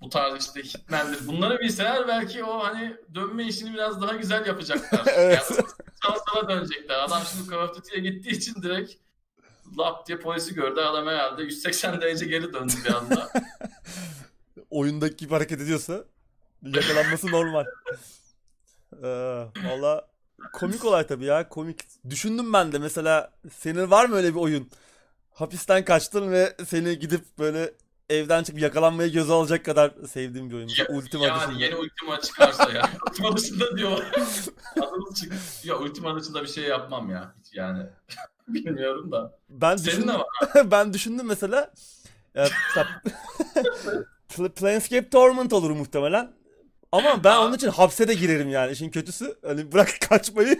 Bu 0.00 0.08
tarz 0.08 0.46
işte 0.46 0.62
Hitman'dir. 0.62 1.26
Bunları 1.26 1.60
bilseler 1.60 2.08
belki 2.08 2.44
o 2.44 2.64
hani 2.64 2.96
dönme 3.14 3.44
işini 3.46 3.74
biraz 3.74 4.02
daha 4.02 4.12
güzel 4.16 4.46
yapacaklar. 4.46 5.02
Evet. 5.16 5.50
Yani 6.36 6.48
dönecekler. 6.48 6.98
Adam 6.98 7.22
şimdi 7.32 7.50
Call 7.50 7.68
of 7.68 7.76
Duty'ye 7.76 8.10
gittiği 8.10 8.30
için 8.30 8.62
direkt 8.62 8.92
lap 9.78 10.06
diye 10.06 10.18
polisi 10.18 10.54
gördü. 10.54 10.80
Adam 10.80 11.06
herhalde 11.06 11.42
180 11.42 12.00
derece 12.00 12.26
geri 12.26 12.52
döndü 12.52 12.72
bir 12.84 12.94
anda. 12.94 13.28
oyundaki 14.70 15.16
gibi 15.16 15.34
hareket 15.34 15.60
ediyorsa 15.60 16.04
yakalanması 16.62 17.26
normal. 17.30 17.64
Ee, 19.02 19.06
Valla 19.64 20.08
komik 20.52 20.84
olay 20.84 21.06
tabii 21.06 21.24
ya 21.24 21.48
komik. 21.48 21.80
Düşündüm 22.10 22.52
ben 22.52 22.72
de 22.72 22.78
mesela 22.78 23.32
senin 23.52 23.90
var 23.90 24.06
mı 24.06 24.16
öyle 24.16 24.30
bir 24.34 24.40
oyun? 24.40 24.70
Hapisten 25.34 25.84
kaçtın 25.84 26.30
ve 26.32 26.56
seni 26.66 26.98
gidip 26.98 27.24
böyle 27.38 27.72
evden 28.10 28.42
çıkıp 28.42 28.60
yakalanmaya 28.60 29.08
göze 29.08 29.32
alacak 29.32 29.64
kadar 29.64 29.94
sevdiğim 30.08 30.50
bir 30.50 30.54
oyun. 30.54 30.68
Ya, 30.78 30.86
Ultima 30.88 31.26
yani 31.26 31.40
dışında. 31.40 31.64
yeni 31.64 31.76
Ultima 31.76 32.20
çıkarsa 32.20 32.72
ya. 32.72 32.90
Ultima 33.10 33.36
dışında 33.36 33.76
diyor. 33.76 34.04
Adımız 34.80 35.20
çık. 35.20 35.32
Ya 35.64 35.78
Ultima 35.78 36.20
dışında 36.20 36.42
bir 36.42 36.48
şey 36.48 36.64
yapmam 36.64 37.10
ya. 37.10 37.34
Hiç 37.40 37.54
yani. 37.54 37.86
Bilmiyorum 38.54 39.12
da. 39.12 39.38
Ben 39.48 39.76
Senin 39.76 39.86
düşündüm, 39.96 40.08
de 40.08 40.12
var. 40.18 40.70
ben 40.70 40.92
düşündüm 40.92 41.26
mesela. 41.26 41.72
Pl- 44.28 44.50
Planescape 44.54 45.10
Torment 45.10 45.52
olur 45.52 45.70
muhtemelen. 45.70 46.32
Ama 46.92 47.24
ben 47.24 47.36
onun 47.36 47.54
için 47.56 47.68
hapse 47.68 48.08
de 48.08 48.14
girerim 48.14 48.48
yani. 48.48 48.72
İşin 48.72 48.90
kötüsü 48.90 49.38
hani 49.46 49.72
bırak 49.72 49.88
kaçmayı. 50.08 50.56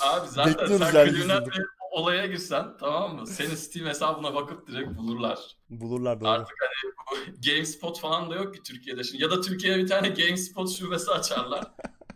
Abi 0.00 0.28
zaten 0.28 0.54
Bekliyoruz 0.54 0.86
sen 0.92 1.06
yani 1.06 1.28
de. 1.28 1.50
olaya 1.90 2.26
girsen 2.26 2.66
tamam 2.80 3.14
mı? 3.16 3.26
Senin 3.26 3.54
Steam 3.54 3.86
hesabına 3.86 4.34
bakıp 4.34 4.68
direkt 4.68 4.96
bulurlar. 4.98 5.38
Bulurlar 5.70 6.20
doğru. 6.20 6.28
Artık 6.28 6.56
hani 6.60 6.92
bu 7.10 7.40
GameSpot 7.46 8.00
falan 8.00 8.30
da 8.30 8.34
yok 8.34 8.54
ki 8.54 8.62
Türkiye'de 8.62 9.04
şimdi. 9.04 9.22
Ya 9.22 9.30
da 9.30 9.40
Türkiye'ye 9.40 9.78
bir 9.78 9.88
tane 9.88 10.08
GameSpot 10.08 10.70
şubesi 10.78 11.10
açarlar. 11.10 11.64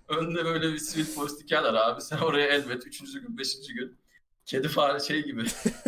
Önde 0.08 0.44
böyle 0.44 0.72
bir 0.72 0.78
sivil 0.78 1.14
polis 1.14 1.38
dikerler 1.40 1.74
abi. 1.74 2.00
Sen 2.00 2.18
oraya 2.18 2.46
elbet 2.48 2.86
3. 2.86 3.00
gün 3.12 3.38
5. 3.38 3.56
gün 3.74 3.98
kedi 4.46 4.68
fare 4.68 5.00
şey 5.00 5.24
gibi 5.24 5.44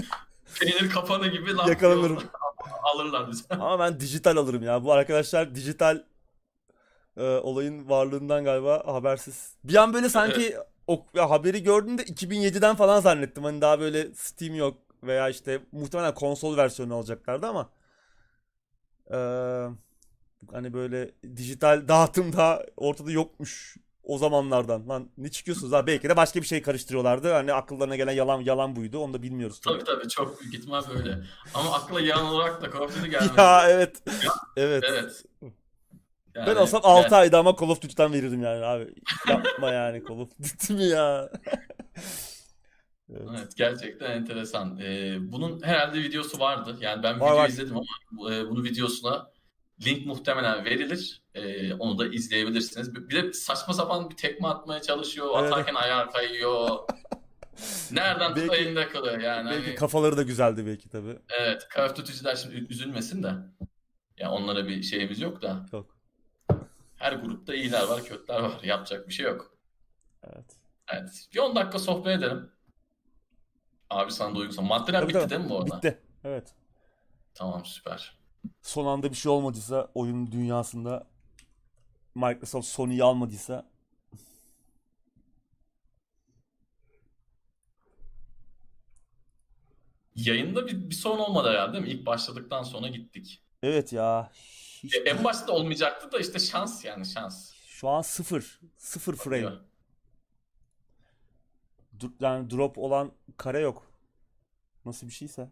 peynir 0.61 0.91
kapanı 0.91 1.29
gibi 1.29 1.57
laf 1.57 1.69
Yakalanırım. 1.69 2.19
alırlar 2.83 3.31
bizi. 3.31 3.45
Ama 3.51 3.79
ben 3.79 4.01
dijital 4.01 4.37
alırım 4.37 4.63
ya. 4.63 4.85
Bu 4.85 4.93
arkadaşlar 4.93 5.55
dijital 5.55 6.03
e, 7.17 7.23
olayın 7.23 7.89
varlığından 7.89 8.45
galiba 8.45 8.83
habersiz. 8.87 9.57
Bir 9.65 9.75
an 9.75 9.95
böyle 9.95 10.09
sanki 10.09 10.57
o 10.87 11.07
ya 11.15 11.31
haberi 11.31 11.63
gördüğümde 11.63 12.03
2007'den 12.03 12.77
falan 12.77 13.01
zannettim. 13.01 13.45
Hani 13.45 13.61
daha 13.61 13.81
böyle 13.81 14.15
Steam 14.15 14.55
yok 14.55 14.79
veya 15.03 15.29
işte 15.29 15.63
muhtemelen 15.73 16.15
konsol 16.15 16.57
versiyonu 16.57 16.95
alacaklardı 16.95 17.47
ama 17.47 17.71
e, 19.11 19.19
hani 20.53 20.73
böyle 20.73 21.11
dijital 21.37 21.89
dağıtım 21.89 22.33
daha 22.33 22.63
ortada 22.77 23.11
yokmuş 23.11 23.77
o 24.05 24.19
zamanlardan. 24.19 24.89
Lan 24.89 25.11
ne 25.19 25.31
çıkıyorsunuz 25.31 25.73
ha? 25.73 25.87
Belki 25.87 26.09
de 26.09 26.17
başka 26.17 26.41
bir 26.41 26.47
şey 26.47 26.63
karıştırıyorlardı. 26.63 27.33
Hani 27.33 27.53
akıllarına 27.53 27.97
gelen 27.97 28.13
yalan 28.13 28.41
yalan 28.41 28.77
buydu. 28.77 28.99
Onu 28.99 29.15
da 29.15 29.23
bilmiyoruz 29.23 29.61
tabii. 29.61 29.79
Tabii 29.79 29.85
tabii 29.85 30.09
çok 30.09 30.41
büyük 30.41 30.55
ihtimal 30.55 30.83
böyle. 30.95 31.19
Ama 31.55 31.73
akla 31.73 32.01
yalan 32.01 32.27
olarak 32.27 32.63
da 32.63 32.71
Call 32.73 32.81
of 32.81 32.97
Duty 32.97 33.11
gelmesi. 33.11 33.41
Ya 33.41 33.69
evet. 33.71 34.03
Evet. 34.57 34.85
Evet. 34.89 35.25
Yani, 36.35 36.47
Ben 36.47 36.57
olsam 36.57 36.81
6 36.85 37.17
ayda 37.17 37.39
ama 37.39 37.57
Call 37.61 37.69
of 37.69 37.83
Duty'den 37.83 38.13
verirdim 38.13 38.43
yani 38.43 38.65
abi. 38.65 38.95
Yapma 39.29 39.71
yani 39.71 40.03
Call 40.09 40.19
of 40.19 40.31
Duty 40.39 40.73
mi 40.73 40.85
ya? 40.85 41.31
evet. 43.11 43.29
Evet. 43.31 43.57
Gerçekten 43.57 44.11
enteresan. 44.11 44.79
Ee, 44.83 45.17
bunun 45.21 45.63
herhalde 45.63 45.99
videosu 45.99 46.39
vardı. 46.39 46.77
Yani 46.81 47.03
ben 47.03 47.21
Var, 47.21 47.27
video 47.31 47.37
var. 47.43 47.49
izledim 47.49 47.77
ama 47.77 48.35
e, 48.35 48.49
bunun 48.51 48.65
videosuna 48.65 49.31
link 49.87 50.07
muhtemelen 50.07 50.65
verilir. 50.65 51.23
Ee, 51.35 51.75
onu 51.75 51.99
da 51.99 52.07
izleyebilirsiniz. 52.07 52.95
Bir 52.95 53.23
de 53.23 53.33
saçma 53.33 53.75
sapan 53.75 54.11
bir 54.11 54.17
tekme 54.17 54.49
atmaya 54.49 54.83
çalışıyor. 54.83 55.27
Evet. 55.41 55.53
Atarken 55.53 55.75
ayağı 55.75 56.11
kayıyor. 56.11 56.79
Nereden 57.91 58.37
Belki- 58.37 58.55
elinde 58.57 58.89
kalıyor 58.89 59.19
yani. 59.21 59.51
Belki 59.51 59.67
Hani, 59.67 59.75
kafaları 59.75 60.17
da 60.17 60.23
güzeldi 60.23 60.67
belki 60.67 60.89
tabii. 60.89 61.19
evet 61.41 61.67
kaf 61.71 61.97
tutucular 61.97 62.37
şimdi 62.37 62.67
üzülmesin 62.73 63.23
de. 63.23 63.33
Ya 64.19 64.31
onlara 64.31 64.67
bir 64.67 64.83
şeyimiz 64.83 65.21
yok 65.21 65.43
da. 65.43 65.67
Yok. 65.73 65.97
Her 66.97 67.13
grupta 67.13 67.55
iyiler 67.55 67.83
var, 67.89 68.05
kötüler 68.05 68.41
var. 68.41 68.53
Yapacak 68.63 69.09
bir 69.09 69.13
şey 69.13 69.27
yok. 69.27 69.57
Evet. 70.23 70.45
Evet. 70.93 71.27
Bir 71.35 71.39
10 71.39 71.57
dakika 71.57 71.79
sohbet 71.79 72.19
edelim. 72.19 72.51
Abi 73.91 74.13
sana 74.13 74.35
da 74.35 74.39
uygunsa. 74.39 74.63
Maddeler 74.63 75.01
Tabii, 75.01 75.09
bitti 75.09 75.21
tabii. 75.21 75.31
değil 75.31 75.41
mi 75.41 75.49
bu 75.51 75.59
arada? 75.61 75.77
Bitti. 75.77 75.99
Evet. 76.25 76.55
Tamam 77.35 77.65
süper. 77.65 78.19
Son 78.63 78.87
anda 78.87 79.11
bir 79.11 79.17
şey 79.17 79.33
olmadıysa 79.33 79.91
oyun 79.95 80.33
dünyasında 80.33 81.07
Microsoft 82.15 82.67
Sony'yi 82.69 83.05
almadıysa 83.05 83.67
Yayında 90.17 90.67
bir, 90.67 90.91
bir 90.91 90.95
sorun 90.95 91.19
olmadı 91.19 91.49
herhalde 91.49 91.73
değil 91.73 91.85
mi? 91.85 91.91
İlk 91.91 92.07
başladıktan 92.07 92.63
sonra 92.63 92.89
gittik. 92.89 93.43
evet 93.63 93.93
ya 93.93 94.31
hiç, 94.83 94.95
E, 94.95 94.99
en 94.99 95.25
başta 95.25 95.53
olmayacaktı 95.53 96.13
da 96.13 96.19
işte 96.19 96.39
şans 96.39 96.85
yani 96.85 97.07
şans. 97.07 97.53
şu 97.67 97.89
an 97.89 98.03
sıfır. 98.03 98.61
Sıfır 98.77 99.17
frame. 99.17 99.53
Dur- 102.01 102.13
Yani 102.21 102.51
drop 102.51 102.79
olan 102.79 103.13
kare 103.37 103.61
yok. 103.61 103.87
Nasıl 104.85 105.07
bir 105.07 105.13
şeyse. 105.13 105.51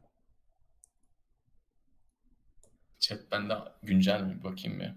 Chat 3.03 3.31
bende 3.33 3.55
güncel 3.83 4.23
mi 4.23 4.45
bakayım 4.45 4.81
bir. 4.81 4.95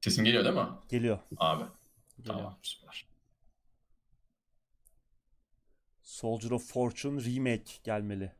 Sesim 0.00 0.24
geliyor 0.24 0.44
değil 0.44 0.54
mi 0.56 0.68
Geliyor. 0.88 1.18
abi? 1.36 1.64
Geliyor. 2.18 2.36
Tamam 2.36 2.58
süper. 2.62 3.06
Soldier 6.02 6.50
of 6.50 6.72
Fortune 6.72 7.24
remake 7.24 7.72
gelmeli. 7.84 8.32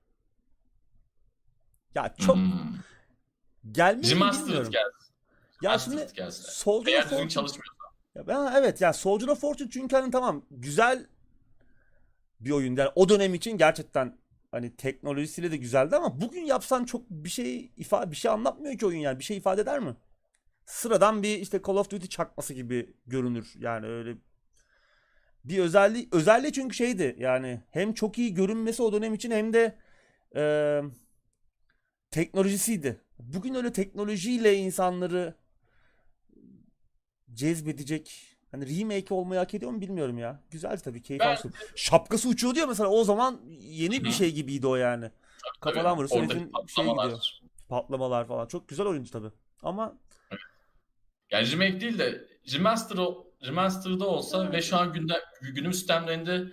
Ya 1.94 2.14
çok 2.18 2.36
Hmm. 2.36 2.74
gelmeli 3.72 4.10
Remastered 4.10 4.46
bilmiyorum. 4.46 4.70
gelsin. 4.72 5.14
Ya 5.62 5.70
Remastered 5.70 5.98
şimdi 5.98 6.12
gelsin. 6.16 6.42
Soldier 6.52 6.92
Eğer 6.92 7.02
of 7.02 7.08
Fortune 7.10 7.28
çalışmıyorsa. 7.28 7.73
Ya 8.14 8.26
ben 8.26 8.52
evet 8.56 8.80
ya 8.80 8.92
Soldier 8.92 9.28
of 9.28 9.40
Fortune 9.40 9.70
çünkü 9.70 9.96
hani 9.96 10.10
tamam 10.10 10.46
güzel 10.50 11.06
bir 12.40 12.50
oyun. 12.50 12.76
Yani 12.76 12.90
o 12.94 13.08
dönem 13.08 13.34
için 13.34 13.58
gerçekten 13.58 14.18
hani 14.50 14.76
teknolojisiyle 14.76 15.50
de 15.50 15.56
güzeldi 15.56 15.96
ama 15.96 16.20
bugün 16.20 16.40
yapsan 16.42 16.84
çok 16.84 17.10
bir 17.10 17.28
şey 17.28 17.72
ifa 17.76 18.10
bir 18.10 18.16
şey 18.16 18.30
anlatmıyor 18.30 18.78
ki 18.78 18.86
oyun 18.86 18.98
yani. 18.98 19.18
Bir 19.18 19.24
şey 19.24 19.36
ifade 19.36 19.60
eder 19.60 19.80
mi? 19.80 19.96
Sıradan 20.66 21.22
bir 21.22 21.38
işte 21.38 21.60
Call 21.66 21.76
of 21.76 21.90
Duty 21.90 22.06
çakması 22.06 22.54
gibi 22.54 22.94
görünür. 23.06 23.52
Yani 23.58 23.86
öyle 23.86 24.16
bir 25.44 25.58
özelliği 25.58 26.08
özelliği 26.12 26.52
çünkü 26.52 26.76
şeydi 26.76 27.16
yani 27.18 27.60
hem 27.70 27.94
çok 27.94 28.18
iyi 28.18 28.34
görünmesi 28.34 28.82
o 28.82 28.92
dönem 28.92 29.14
için 29.14 29.30
hem 29.30 29.52
de 29.52 29.78
e, 30.36 30.44
teknolojisiydi. 32.10 33.00
Bugün 33.18 33.54
öyle 33.54 33.72
teknolojiyle 33.72 34.54
insanları 34.56 35.34
cezbedecek 37.34 38.36
hani 38.50 38.78
remake 38.80 39.14
olmayı 39.14 39.38
hak 39.38 39.54
ediyor 39.54 39.70
mu 39.72 39.80
bilmiyorum 39.80 40.18
ya. 40.18 40.40
Güzel 40.50 40.78
tabii 40.78 41.02
keyif 41.02 41.20
Ben-. 41.20 41.38
Şapkası 41.76 42.28
uçuyor 42.28 42.54
diyor 42.54 42.68
mesela 42.68 42.88
o 42.88 43.04
zaman 43.04 43.40
yeni 43.60 44.04
bir 44.04 44.08
Hı. 44.08 44.12
şey 44.12 44.32
gibiydi 44.32 44.66
o 44.66 44.76
yani. 44.76 45.10
Kafadan 45.60 45.84
Tabii, 45.84 45.98
vurursa 45.98 46.14
oradaki 46.16 46.34
herifin 46.34 46.44
şey 46.52 46.52
patlamalar. 46.52 47.04
gidiyor. 47.04 47.24
Patlamalar 47.68 48.26
falan. 48.26 48.46
Çok 48.46 48.68
güzel 48.68 48.86
oyuncu 48.86 49.10
tabii. 49.10 49.30
Ama 49.62 49.96
Yani 51.30 51.52
remake 51.52 51.80
değil 51.80 51.98
de 51.98 52.28
remaster 52.52 52.98
o, 52.98 53.26
remaster'da 53.46 54.06
olsa 54.06 54.52
ve 54.52 54.62
şu 54.62 54.76
an 54.76 54.92
günde, 54.92 55.14
günümüz 55.40 55.76
sistemlerinde 55.76 56.52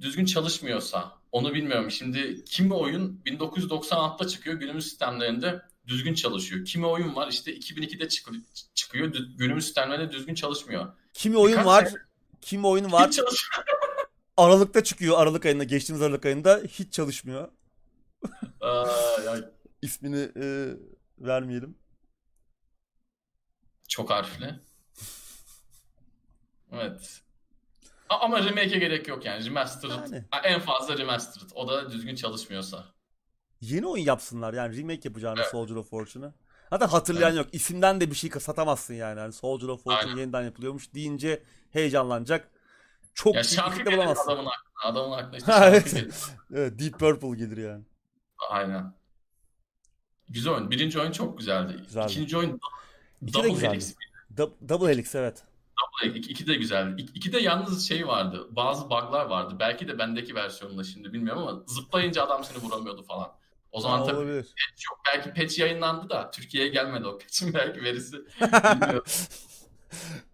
düzgün 0.00 0.24
çalışmıyorsa 0.24 1.12
onu 1.32 1.54
bilmiyorum. 1.54 1.90
Şimdi 1.90 2.44
kimi 2.44 2.74
oyun 2.74 3.22
1996'da 3.26 4.28
çıkıyor 4.28 4.56
günümüz 4.56 4.84
sistemlerinde 4.84 5.62
düzgün 5.86 6.14
çalışıyor. 6.14 6.64
Kimi 6.64 6.86
oyun 6.86 7.16
var 7.16 7.28
işte 7.28 7.56
2002'de 7.56 8.08
çıkıyor, 8.08 8.42
çıkıyor 8.74 9.14
günümüz 9.36 9.64
sistemlerinde 9.64 10.12
düzgün 10.12 10.34
çalışmıyor. 10.34 10.92
kimi 11.14 11.36
oyun 11.36 11.52
Birkaç 11.52 11.66
var, 11.66 11.84
sene- 11.84 12.00
kimi 12.40 12.66
oyun 12.66 12.92
var 12.92 13.08
Hiç 13.08 13.16
çalışmıyor. 13.16 13.64
Aralık'ta 14.36 14.84
çıkıyor. 14.84 15.18
Aralık 15.18 15.46
ayında, 15.46 15.64
geçtiğimiz 15.64 16.02
Aralık 16.02 16.26
ayında 16.26 16.60
hiç 16.68 16.92
çalışmıyor. 16.92 17.48
Aa, 18.60 18.86
İsmini 19.82 20.28
e, 20.36 20.74
vermeyelim. 21.18 21.78
çok 23.88 24.10
harfli. 24.10 24.60
Evet. 26.72 27.22
Ama 28.08 28.44
remake'e 28.44 28.78
gerek 28.78 29.08
yok 29.08 29.24
yani. 29.24 29.44
Remastered. 29.46 29.92
Yani. 29.92 30.24
En 30.44 30.60
fazla 30.60 30.98
remastered. 30.98 31.50
O 31.54 31.68
da 31.68 31.90
düzgün 31.90 32.14
çalışmıyorsa. 32.14 32.84
Yeni 33.60 33.86
oyun 33.86 34.04
yapsınlar 34.04 34.54
yani 34.54 34.76
remake 34.76 35.00
yapacağını 35.04 35.40
Evet. 35.40 35.50
Soldier 35.50 35.76
of 35.76 35.90
Fortune'ı. 35.90 36.34
Hatta 36.70 36.92
hatırlayan 36.92 37.34
yok. 37.36 37.46
İsimden 37.52 38.00
de 38.00 38.10
bir 38.10 38.14
şey 38.16 38.30
satamazsın 38.30 38.94
yani. 38.94 39.18
yani 39.18 39.32
Soldier 39.32 39.68
of 39.68 39.84
Fortune 39.84 40.10
Aynen. 40.10 40.20
yeniden 40.20 40.42
yapılıyormuş 40.42 40.94
deyince 40.94 41.42
heyecanlanacak. 41.70 42.50
Çok 43.14 43.34
Ya 43.34 43.42
şarkı 43.42 43.78
gelir 43.82 43.96
bulamazsın. 43.96 44.30
adamın 44.32 44.50
aklına. 44.50 44.92
Adamın 44.92 45.16
aklına 45.16 45.36
işte 45.36 45.46
şarkı 45.52 45.76
evet. 45.76 45.92
gelir. 45.94 46.14
Evet, 46.54 46.78
Deep 46.78 46.98
Purple 46.98 47.36
gelir 47.38 47.56
yani. 47.56 47.84
Aynen. 48.50 48.94
Güzel 50.28 50.52
oyun. 50.52 50.70
Birinci 50.70 51.00
oyun 51.00 51.12
çok 51.12 51.38
güzeldi. 51.38 51.76
Güzeldi. 51.86 52.12
İkinci 52.12 52.36
oyun 52.36 52.60
İki 53.22 53.32
Double. 53.34 53.68
Helix. 53.68 53.94
Dou- 54.36 54.68
Double 54.68 54.88
Helix 54.92 55.14
evet. 55.14 55.42
Double 55.80 56.10
Helix. 56.10 56.28
İki 56.28 56.46
de 56.46 56.54
güzeldi. 56.54 57.02
İki, 57.02 57.12
iki 57.12 57.32
de 57.32 57.38
yalnız 57.40 57.88
şey 57.88 58.06
vardı. 58.06 58.48
Bazı 58.50 58.84
bug'lar 58.84 59.26
vardı. 59.26 59.56
Belki 59.60 59.88
de 59.88 59.98
bendeki 59.98 60.34
versiyonunda 60.34 60.84
şimdi 60.84 61.12
bilmiyorum 61.12 61.42
ama 61.48 61.62
zıplayınca 61.66 62.24
adam 62.24 62.44
seni 62.44 62.58
vuramıyordu 62.62 63.02
falan. 63.02 63.32
O 63.72 63.80
zaman 63.80 63.98
Ha, 63.98 64.04
tabii 64.04 64.16
olabilir. 64.16 64.56
patch 64.56 64.84
yok. 64.90 65.00
Belki 65.12 65.40
patch 65.40 65.58
yayınlandı 65.58 66.10
da 66.10 66.30
Türkiye'ye 66.30 66.70
gelmedi 66.70 67.06
o 67.06 67.18
patch'in 67.18 67.54
belki 67.54 67.82
verisi. 67.82 68.16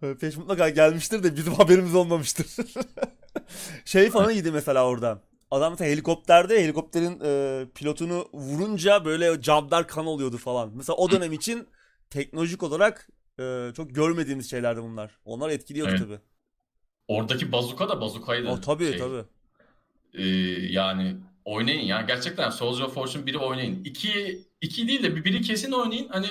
Peş 0.19 0.37
mutlaka 0.37 0.69
gelmiştir 0.69 1.23
de 1.23 1.35
bizim 1.35 1.53
haberimiz 1.53 1.95
olmamıştır. 1.95 2.47
şey 3.85 4.09
falan 4.09 4.31
iyiydi 4.31 4.51
mesela 4.51 4.87
oradan. 4.87 5.21
Adam 5.51 5.71
mesela 5.73 5.91
helikopterde 5.91 6.63
helikopterin 6.63 7.19
e, 7.23 7.65
pilotunu 7.75 8.29
vurunca 8.33 9.05
böyle 9.05 9.41
camlar 9.41 9.87
kan 9.87 10.05
oluyordu 10.05 10.37
falan. 10.37 10.71
Mesela 10.75 10.95
o 10.95 11.11
dönem 11.11 11.33
için 11.33 11.67
teknolojik 12.09 12.63
olarak 12.63 13.07
e, 13.39 13.69
çok 13.75 13.95
görmediğimiz 13.95 14.49
şeylerdi 14.49 14.81
bunlar. 14.81 15.11
Onlar 15.25 15.49
etkiliyordu 15.49 15.91
Evet. 15.91 16.01
tabii. 16.01 16.19
Oradaki 17.07 17.51
bazuka 17.51 17.89
da 17.89 18.01
bazukaydı. 18.01 18.47
O 18.49 18.61
tabii 18.61 18.85
Şey, 18.89 18.97
tabii. 18.97 19.23
Ee, 20.13 20.23
yani 20.71 21.15
oynayın 21.47 21.81
ya. 21.81 22.01
Gerçekten 22.01 22.49
Soldier 22.49 22.85
of 22.85 22.93
Fortune 22.93 23.23
1'i 23.23 23.37
oynayın. 23.37 23.83
2 23.83 24.47
2 24.61 24.87
değil 24.87 25.03
de 25.03 25.15
bir 25.15 25.23
biri 25.23 25.41
kesin 25.41 25.71
oynayın. 25.71 26.07
Hani 26.09 26.27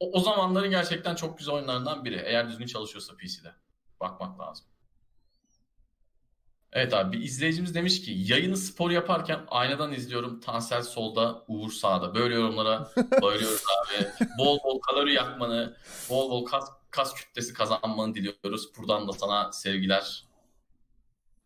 o, 0.00 0.10
o 0.12 0.20
zamanların 0.20 0.70
gerçekten 0.70 1.14
çok 1.14 1.38
güzel 1.38 1.54
oyunlarından 1.54 2.04
biri. 2.04 2.22
Eğer 2.24 2.48
düzgün 2.48 2.66
çalışıyorsa 2.66 3.16
PC'de. 3.16 3.54
Bakmak 4.00 4.40
lazım. 4.40 4.66
Evet 6.72 6.94
abi 6.94 7.16
bir 7.16 7.24
izleyicimiz 7.24 7.74
demiş 7.74 8.02
ki 8.02 8.12
yayını 8.16 8.56
spor 8.56 8.90
yaparken 8.90 9.40
aynadan 9.48 9.92
izliyorum. 9.92 10.40
Tansel 10.40 10.82
solda, 10.82 11.44
Uğur 11.48 11.70
sağda. 11.70 12.14
Böyle 12.14 12.34
yorumlara 12.34 12.90
bayılıyoruz 13.22 13.62
abi. 13.80 14.06
Bol 14.38 14.58
bol 14.64 14.80
kalori 14.80 15.14
yakmanı, 15.14 15.76
bol 16.10 16.30
bol 16.30 16.44
kas, 16.44 16.70
kas 16.90 17.14
kütlesi 17.14 17.54
kazanmanı 17.54 18.14
diliyoruz. 18.14 18.76
Buradan 18.76 19.08
da 19.08 19.12
sana 19.12 19.52
sevgiler. 19.52 20.24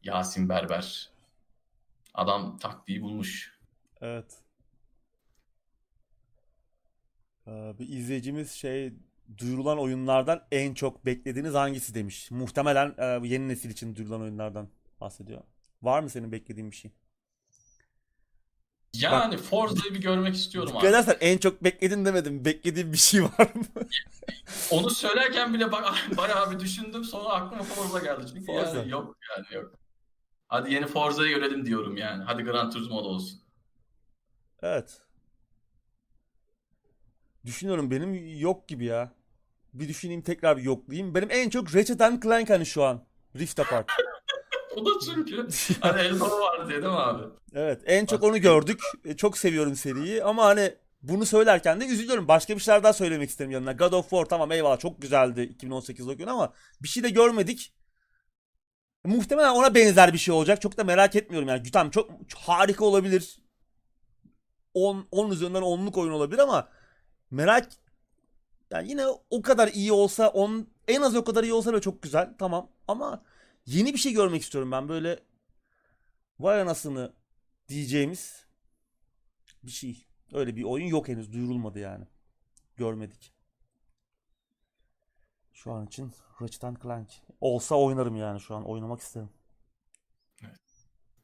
Yasin 0.03 0.49
Berber. 0.49 1.14
Adam 2.15 2.59
taktiği 2.59 3.03
bulmuş. 3.03 3.59
Evet. 4.01 4.39
Ee, 7.47 7.75
bir 7.79 7.89
izleyicimiz 7.89 8.53
şey 8.53 8.93
duyurulan 9.39 9.79
oyunlardan 9.79 10.47
en 10.53 10.75
çok 10.75 11.07
beklediğiniz 11.07 11.55
hangisi 11.55 11.95
demiş. 11.95 12.31
Muhtemelen 12.31 12.95
e, 12.99 13.05
yeni 13.29 13.49
nesil 13.49 13.71
için 13.71 13.97
duyurulan 13.97 14.21
oyunlardan 14.21 14.69
bahsediyor. 15.01 15.41
Var 15.83 16.03
mı 16.03 16.11
senin 16.11 16.33
beklediğin 16.33 16.71
bir 16.71 16.77
şey? 16.77 16.91
Yani 18.95 19.37
Forza'yı 19.37 19.95
bir 19.95 20.01
görmek 20.01 20.35
istiyorum 20.35 20.77
abi. 20.77 20.87
edersen 20.87 21.17
en 21.21 21.39
çok 21.39 21.65
bekledin 21.65 22.05
demedim. 22.05 22.45
Beklediğin 22.45 22.93
bir 22.93 22.99
şey 22.99 23.23
var 23.23 23.55
mı? 23.55 23.87
Onu 24.71 24.91
söylerken 24.91 25.55
bile 25.55 25.73
bak 25.73 25.95
bayağı 26.17 26.51
bir 26.51 26.61
düşündüm 26.61 27.05
sonra 27.05 27.29
aklıma 27.29 27.63
Forza 27.63 27.99
geldi. 27.99 28.27
Çünkü 28.29 28.47
Forza. 28.47 28.79
yani 28.79 28.91
yok 28.91 29.17
yani 29.31 29.47
yok. 29.55 29.84
Hadi 30.55 30.73
yeni 30.75 30.87
Forza'yı 30.87 31.35
görelim 31.35 31.67
diyorum 31.67 31.97
yani. 31.97 32.25
Hadi 32.25 32.43
Gran 32.43 32.71
Turismo 32.71 33.05
da 33.05 33.09
olsun. 33.09 33.41
Evet. 34.63 35.01
Düşünüyorum 37.47 37.91
benim 37.91 38.39
yok 38.39 38.69
gibi 38.69 38.85
ya. 38.85 39.13
Bir 39.73 39.89
düşüneyim 39.89 40.23
tekrar 40.23 40.57
bir 40.57 40.63
yoklayayım. 40.63 41.15
Benim 41.15 41.31
en 41.31 41.51
çok 41.51 41.75
Ratchet 41.75 42.23
Clank 42.23 42.51
hani 42.51 42.67
şu 42.67 42.85
an. 42.85 43.05
Rift 43.37 43.61
Apart. 43.61 43.91
o 44.77 44.87
da 44.87 44.91
çünkü 45.05 45.49
hani 45.81 46.01
elma 46.01 46.31
var 46.31 46.69
diye 46.69 46.83
değil 46.83 46.93
mi 46.93 46.99
abi? 46.99 47.23
Evet 47.55 47.83
en 47.87 48.07
çok 48.07 48.23
onu 48.23 48.39
gördük. 48.39 48.81
E, 49.05 49.17
Çok 49.17 49.39
seviyorum 49.39 49.77
seriyi 49.77 50.25
ama 50.25 50.45
hani 50.45 50.75
bunu 51.03 51.27
söylerken 51.27 51.81
de 51.81 51.87
üzülüyorum. 51.87 52.29
Başka 52.29 52.55
bir 52.55 52.61
şeyler 52.61 52.83
daha 52.83 52.93
söylemek 52.93 53.31
isterim 53.31 53.51
yanına. 53.51 53.73
God 53.73 53.93
of 53.93 54.11
War 54.11 54.25
tamam 54.25 54.53
eyvallah 54.53 54.79
çok 54.79 55.03
güzeldi 55.03 55.43
2018 55.43 56.09
o 56.09 56.17
gün 56.17 56.27
ama 56.27 56.53
bir 56.83 56.89
şey 56.89 57.03
de 57.03 57.11
görmedik. 57.11 57.75
Muhtemelen 59.05 59.55
ona 59.55 59.75
benzer 59.75 60.13
bir 60.13 60.19
şey 60.19 60.35
olacak. 60.35 60.61
Çok 60.63 60.77
da 60.77 60.85
merak 60.85 61.17
etmiyorum 61.17 61.49
yani. 61.49 61.71
Tamam 61.71 61.91
çok, 61.91 62.29
çok 62.29 62.41
harika 62.41 62.85
olabilir. 62.85 63.39
10 64.75 65.09
10 65.11 65.31
üzerinden 65.31 65.63
10'luk 65.63 66.01
oyun 66.01 66.13
olabilir 66.13 66.39
ama 66.39 66.69
merak 67.31 67.69
yani 68.71 68.91
yine 68.91 69.07
o 69.31 69.43
kadar 69.43 69.69
iyi 69.69 69.93
olsa 69.93 70.29
on, 70.29 70.69
en 70.89 71.03
az 71.03 71.17
o 71.17 71.25
kadar 71.25 71.45
iyi 71.45 71.53
olsa 71.53 71.73
da 71.73 71.81
çok 71.81 72.03
güzel. 72.03 72.35
Tamam 72.39 72.71
ama 72.89 73.25
yeni 73.67 73.93
bir 73.93 73.99
şey 73.99 74.13
görmek 74.13 74.43
istiyorum 74.43 74.73
ben. 74.73 74.89
Böyle 74.89 75.21
vay 76.41 76.61
anasını 76.61 77.13
diyeceğimiz 77.69 78.47
bir 79.63 79.71
şey. 79.71 80.07
Öyle 80.33 80.57
bir 80.57 80.63
oyun 80.63 80.87
yok 80.87 81.09
henüz 81.09 81.33
duyurulmadı 81.33 81.79
yani. 81.79 82.05
Görmedik. 82.77 83.34
Şu 85.65 85.73
an 85.73 85.87
için 85.87 86.13
Ratchet 86.43 86.83
Clank. 86.83 87.09
Olsa 87.41 87.75
oynarım 87.75 88.17
yani 88.17 88.41
şu 88.41 88.55
an. 88.55 88.65
Oynamak 88.65 89.01
isterim. 89.01 89.29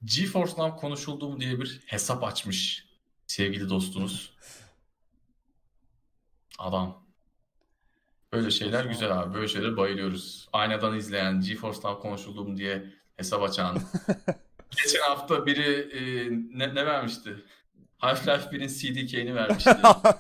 GeForce 0.05 0.53
Now 0.53 0.81
konuşulduğum 0.81 1.41
diye 1.41 1.61
bir 1.61 1.81
hesap 1.87 2.25
açmış 2.25 2.89
sevgili 3.27 3.69
dostunuz. 3.69 4.33
Adam. 6.59 7.07
Böyle 8.33 8.51
şeyler 8.51 8.85
güzel 8.85 9.21
abi. 9.21 9.35
Böyle 9.35 9.49
şeylere 9.49 9.77
bayılıyoruz. 9.77 10.49
Aynadan 10.53 10.97
izleyen, 10.97 11.41
GeForce 11.41 11.81
Now 11.85 12.03
konuşulduğum 12.03 12.57
diye 12.57 12.93
hesap 13.17 13.43
açan. 13.43 13.83
Geçen 14.71 15.01
hafta 15.01 15.47
biri 15.47 15.91
e, 15.93 16.31
ne, 16.59 16.75
ne 16.75 16.87
vermişti? 16.87 17.45
Half-Life 17.99 18.51
1'in 18.51 18.69
CDK'ini 18.69 19.35
vermişti. 19.35 19.71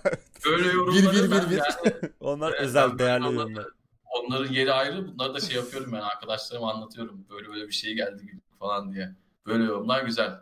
Böyle 0.44 0.64
bir 0.64 0.72
yorumları 0.72 1.12
bir 1.12 1.30
ben 1.30 1.50
bir 1.50 1.50
bir. 1.50 1.56
yani 1.56 2.12
Onlar 2.20 2.50
Evet, 2.50 2.60
özel 2.60 2.98
değerli 2.98 3.24
yorumlar. 3.24 3.79
Onların 4.26 4.52
yeri 4.52 4.72
ayrı. 4.72 5.08
Bunları 5.08 5.34
da 5.34 5.40
şey 5.40 5.56
yapıyorum 5.56 5.92
ben 5.92 6.00
arkadaşlarıma 6.00 6.72
anlatıyorum. 6.72 7.26
Böyle 7.30 7.48
böyle 7.48 7.66
bir 7.68 7.72
şey 7.72 7.94
geldi 7.94 8.38
falan 8.58 8.92
diye. 8.92 9.14
Böyle 9.46 9.64
yorumlar 9.64 10.02
güzel. 10.02 10.32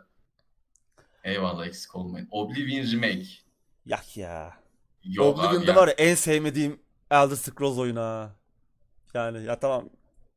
Eyvallah 1.23 1.67
eksik 1.67 1.95
olmayın. 1.95 2.27
Oblivion 2.31 2.91
Remake. 2.91 3.27
Yak 3.85 4.17
ya. 4.17 4.57
Yok 5.03 5.39
Oblivion'da 5.39 5.75
var 5.75 5.87
ya 5.87 5.93
en 5.93 6.15
sevmediğim 6.15 6.79
Elder 7.11 7.35
Scrolls 7.35 7.77
oyunu 7.77 7.99
ha. 7.99 8.35
Yani 9.13 9.43
ya 9.43 9.59
tamam. 9.59 9.89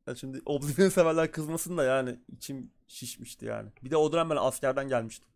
Ya 0.07 0.15
şimdi 0.15 0.41
Oblivion 0.45 0.89
severler 0.89 1.31
kızmasın 1.31 1.77
da 1.77 1.83
yani 1.83 2.19
içim 2.37 2.71
şişmişti 2.87 3.45
yani. 3.45 3.69
Bir 3.83 3.91
de 3.91 3.97
o 3.97 4.11
dönem 4.13 4.29
ben 4.29 4.35
askerden 4.35 4.89
gelmiştim. 4.89 5.27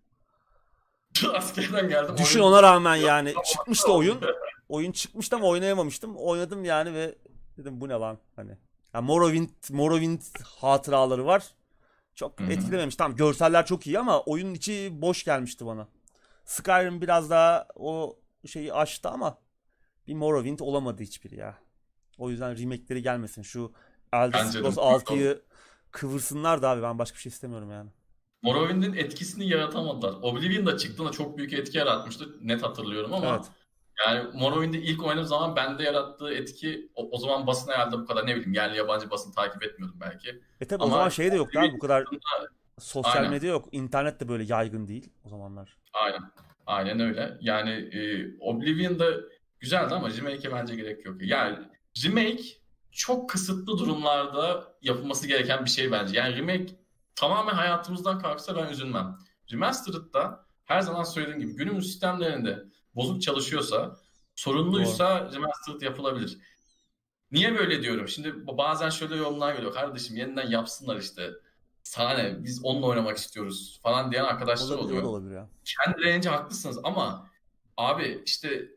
Askerden 1.34 1.90
geldim. 1.90 2.18
Düşün 2.18 2.40
oyun- 2.40 2.52
ona 2.52 2.64
rağmen 2.64 2.96
yani 2.96 3.34
çıkmıştı 3.46 3.92
oyun. 3.94 4.22
Oyun 4.70 4.92
çıkmıştı 4.92 5.36
ama 5.36 5.48
oynayamamıştım. 5.48 6.16
Oynadım 6.18 6.66
yani 6.66 6.94
ve 6.94 7.16
dedim 7.58 7.82
bu 7.82 7.90
ne 7.90 7.94
lan 7.94 8.18
hani. 8.36 8.52
Ya 8.94 9.02
Morrowind, 9.02 9.50
Morrowind 9.70 10.22
hatıraları 10.44 11.26
var. 11.26 11.44
Çok 12.16 12.40
Hı 12.40 12.44
hı. 12.44 12.52
etkilememiş. 12.52 12.96
Tamam 12.96 13.18
görseller 13.18 13.66
çok 13.66 13.88
iyi 13.88 14.00
ama 14.00 14.22
oyunun 14.22 14.54
içi 14.54 14.90
boş 14.94 15.24
gelmişti 15.24 15.66
bana. 15.66 15.88
Skyrim 16.46 17.02
biraz 17.02 17.30
daha 17.30 17.68
o 17.76 18.20
şeyi 18.46 18.74
aştı 18.74 19.10
ama 19.10 19.38
bir 20.08 20.14
Morrowind 20.14 20.60
olamadı 20.60 21.04
hiçbiri 21.04 21.36
ya. 21.36 21.58
O 22.18 22.30
yüzden 22.30 22.58
remake'leri 22.58 23.02
gelmesin. 23.02 23.42
Şu 23.42 23.74
Elder. 24.14 24.40
Scrolls 24.40 24.78
6'yı 24.78 25.42
kıvırsınlar 25.92 26.62
da 26.62 26.70
abi 26.70 26.82
ben 26.82 27.00
başka 27.00 27.16
bir 27.16 27.22
şey 27.22 27.30
istemiyorum 27.30 27.72
yani. 27.72 27.90
Morrowind'in 28.42 28.94
etkisini 28.94 29.50
yaratamadılar. 29.50 30.14
Oblivion 30.22 30.66
da 30.66 30.78
çıktığında 30.78 31.12
çok 31.12 31.38
büyük 31.38 31.54
etki 31.54 31.78
yaratmıştı. 31.78 32.48
Net 32.48 32.64
hatırlıyorum 32.64 33.14
ama 33.14 33.28
Evet. 33.28 33.46
Yani 34.06 34.30
Morrowind'i 34.34 34.78
ilk 34.78 35.04
oynadığım 35.04 35.26
zaman 35.26 35.56
bende 35.56 35.84
yarattığı 35.84 36.34
etki 36.34 36.92
o, 36.96 37.10
o 37.12 37.18
zaman 37.18 37.48
basın 37.48 37.72
herhalde 37.72 37.98
bu 37.98 38.06
kadar 38.06 38.28
ne 38.28 38.36
bileyim 38.36 38.54
yerli 38.54 38.78
yabancı 38.78 39.10
basın 39.10 39.32
takip 39.32 39.64
etmiyordum 39.64 39.98
belki. 40.02 40.42
E 40.62 40.66
tabi 40.68 40.84
o 40.84 40.86
Ama 40.86 40.96
zaman 40.96 41.10
şey 41.10 41.32
de 41.32 41.36
yoktu 41.36 41.60
abi 41.60 41.72
bu 41.74 41.80
kadar 41.80 42.06
sosyal 42.80 43.16
Aynen. 43.16 43.32
medya 43.32 43.50
yok. 43.50 43.66
İnternet 43.72 44.20
de 44.20 44.30
böyle 44.30 44.44
yaygın 44.44 44.88
değil 44.88 45.10
o 45.26 45.30
zamanlar. 45.30 45.78
Aynen. 45.94 46.22
Aynen 46.66 47.00
öyle. 47.00 47.38
Yani 47.42 47.70
e, 47.72 48.28
Oblivion'da 48.40 49.06
güzeldi 49.60 49.96
ama 49.96 50.10
remake'e 50.10 50.52
bence 50.52 50.76
gerek 50.76 51.06
yok. 51.06 51.16
Yani 51.22 51.58
remake 52.06 52.44
çok 52.92 53.30
kısıtlı 53.30 53.78
durumlarda 53.78 54.74
yapılması 54.82 55.28
gereken 55.28 55.66
bir 55.66 55.70
şey 55.70 55.92
bence. 55.92 56.18
Yani 56.18 56.38
remake 56.38 56.76
tamamen 57.16 57.54
hayatımızdan 57.54 58.20
kalksa 58.20 58.56
ben 58.56 58.70
üzülmem. 58.70 59.18
Remastered'da 59.52 60.46
her 60.66 60.82
zaman 60.82 61.04
söylediğim 61.04 61.40
gibi 61.40 61.56
günümüz 61.56 61.88
sistemlerinde 61.88 62.64
bozuk 62.98 63.22
çalışıyorsa, 63.22 63.98
sorunluysa 64.36 65.32
remastered 65.34 65.82
yapılabilir. 65.82 66.38
Niye 67.32 67.58
böyle 67.58 67.82
diyorum? 67.82 68.08
Şimdi 68.08 68.48
bazen 68.58 68.90
şöyle 68.90 69.16
yorumlar 69.16 69.56
geliyor. 69.56 69.74
Kardeşim 69.74 70.18
yeniden 70.18 70.50
yapsınlar 70.50 70.98
işte. 70.98 71.30
Sana 71.84 72.14
ne? 72.14 72.44
Biz 72.44 72.66
onunla 72.66 72.86
oynamak 72.86 73.18
istiyoruz 73.18 73.80
falan 73.84 74.12
diyen 74.12 74.24
arkadaşlar 74.24 74.76
Olabilir, 74.78 74.86
oluyor 74.98 75.04
olabilir 75.04 75.36
ya. 75.36 75.50
kendilerince 75.66 76.30
haklısınız 76.30 76.80
ama 76.84 77.30
abi 77.78 78.22
işte 78.26 78.68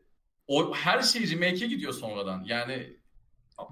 o 0.47 0.73
her 0.75 1.01
şey 1.01 1.31
remake'e 1.31 1.67
gidiyor 1.67 1.93
sonradan. 1.93 2.43
Yani 2.45 2.97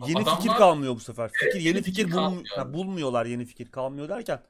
Yeni 0.08 0.18
adamlar 0.18 0.42
fikir 0.42 0.56
kalmıyor 0.56 0.96
bu 0.96 1.00
sefer. 1.00 1.32
Fikir 1.34 1.56
yeni 1.60 1.68
yeni 1.68 1.82
fikir 1.82 2.04
fikir 2.04 2.18
bulm- 2.18 2.44
ha, 2.56 2.74
bulmuyorlar 2.74 3.26
yeni 3.26 3.46
fikir 3.46 3.72
kalmıyor 3.72 4.10
derken. 4.10 4.44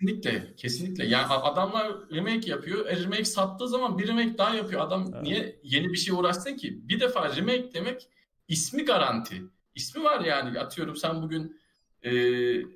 Kesinlikle 0.00 0.54
kesinlikle 0.56 1.06
yani 1.06 1.26
adamlar 1.26 1.92
remake 2.12 2.50
yapıyor. 2.50 2.86
E, 2.86 2.96
remake 3.02 3.24
sattığı 3.24 3.68
zaman 3.68 3.98
bir 3.98 4.08
remake 4.08 4.38
daha 4.38 4.54
yapıyor. 4.54 4.80
Adam 4.80 5.10
Evet. 5.12 5.22
niye 5.22 5.60
yeni 5.62 5.88
bir 5.92 5.96
şey 5.98 6.14
uğraşsın 6.14 6.56
ki? 6.56 6.88
Bir 6.88 7.00
defa 7.00 7.36
remake 7.36 7.74
demek 7.74 8.08
ismi 8.48 8.84
garanti. 8.84 9.42
İsmi 9.74 10.04
var 10.04 10.20
yani 10.20 10.60
atıyorum 10.60 10.96
sen 10.96 11.22
bugün 11.22 11.60
e, 12.02 12.10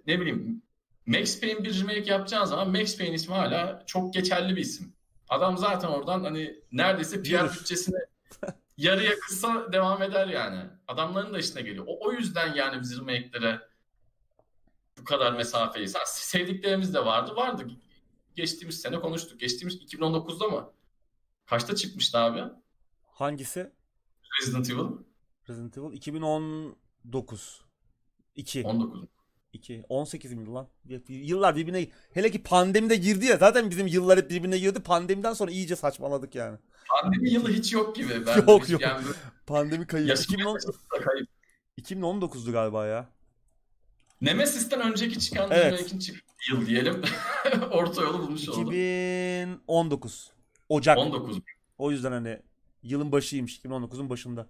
ne 0.07 0.21
bileyim 0.21 0.63
Max 1.07 1.41
Payne 1.41 1.65
bir 1.65 1.81
remake 1.81 2.11
yapacağın 2.11 2.45
zaman 2.45 2.71
Max 2.71 2.99
Payne 2.99 3.15
ismi 3.15 3.35
hala 3.35 3.83
çok 3.87 4.15
geçerli 4.15 4.57
bir 4.57 4.61
isim. 4.61 4.93
Adam 5.29 5.59
zaten 5.59 5.89
oradan 5.89 6.25
hani 6.25 6.61
neredeyse 6.73 7.23
PR 7.23 7.29
Yürür. 7.31 7.53
bütçesini 7.61 7.97
yarıya 8.77 9.19
kısa 9.21 9.73
devam 9.73 10.03
eder 10.03 10.27
yani. 10.29 10.61
Adamların 10.89 11.35
da 11.35 11.39
işine 11.39 11.63
geliyor. 11.63 11.85
O, 11.89 12.07
o 12.09 12.13
yüzden 12.13 12.55
yani 12.55 12.81
biz 12.81 12.99
remake'lere 13.01 13.61
bu 15.01 15.05
kadar 15.05 15.33
mesafeyiz. 15.33 15.95
Ha, 15.95 16.01
sevdiklerimiz 16.07 16.95
de 16.95 17.05
vardı. 17.05 17.37
Vardı. 17.37 17.67
Geçtiğimiz 18.35 18.81
sene 18.81 19.01
konuştuk. 19.01 19.41
Geçtiğimiz 19.41 19.75
2019'da 19.77 20.49
mı? 20.49 20.73
Kaçta 21.47 21.75
çıkmıştı 21.77 22.19
abi? 22.19 22.43
Hangisi? 23.03 23.73
Resident 24.43 24.71
Evil? 24.71 24.85
Resident 25.49 25.79
Evil 25.79 25.93
2019. 25.93 27.61
2. 28.35 28.63
19. 28.65 29.05
2. 29.53 29.85
18 29.89 30.33
miydi 30.33 30.51
lan? 30.51 30.69
Yıllar 31.09 31.57
birbirine 31.57 31.89
hele 32.15 32.31
ki 32.31 32.43
pandemide 32.43 32.97
girdi 32.97 33.27
ya 33.27 33.37
zaten 33.37 33.71
bizim 33.71 33.87
yıllar 33.87 34.19
hep 34.19 34.31
birbirine 34.31 34.59
girdi. 34.59 34.81
Pandemiden 34.83 35.33
sonra 35.33 35.51
iyice 35.51 35.77
saçmaladık 35.77 36.35
yani. 36.35 36.59
Pandemi 37.03 37.31
yılı 37.31 37.49
hiç 37.49 37.73
yok 37.73 37.97
gibi. 37.97 38.27
Ben 38.27 38.37
Yok, 38.37 38.63
hiç- 38.63 38.71
yok. 38.71 38.81
Yani 38.81 39.07
Pandemi 39.47 39.87
kayıp. 39.87 40.09
yaşım 40.09 40.35
2010, 40.35 40.57
da 40.57 41.01
kayıp. 41.01 41.29
2019'du 41.79 42.53
galiba 42.53 42.87
ya. 42.87 43.09
Nemesis'ten 44.21 44.81
önceki 44.81 45.19
çıkan 45.21 45.51
Evet. 45.51 45.73
remake'in 45.73 45.99
çıktığı 45.99 46.35
yıl 46.53 46.67
diyelim. 46.67 47.03
Orta 47.71 48.03
yolu 48.03 48.19
bulmuş 48.19 48.49
olduk. 48.49 48.73
2019. 48.75 50.33
Ocak. 50.69 50.99
19. 50.99 51.39
O 51.79 51.91
yüzden 51.91 52.13
hani 52.13 52.43
yılın 52.83 53.13
başıymış 53.13 53.59
2019'un 53.61 54.11
başında. 54.11 54.47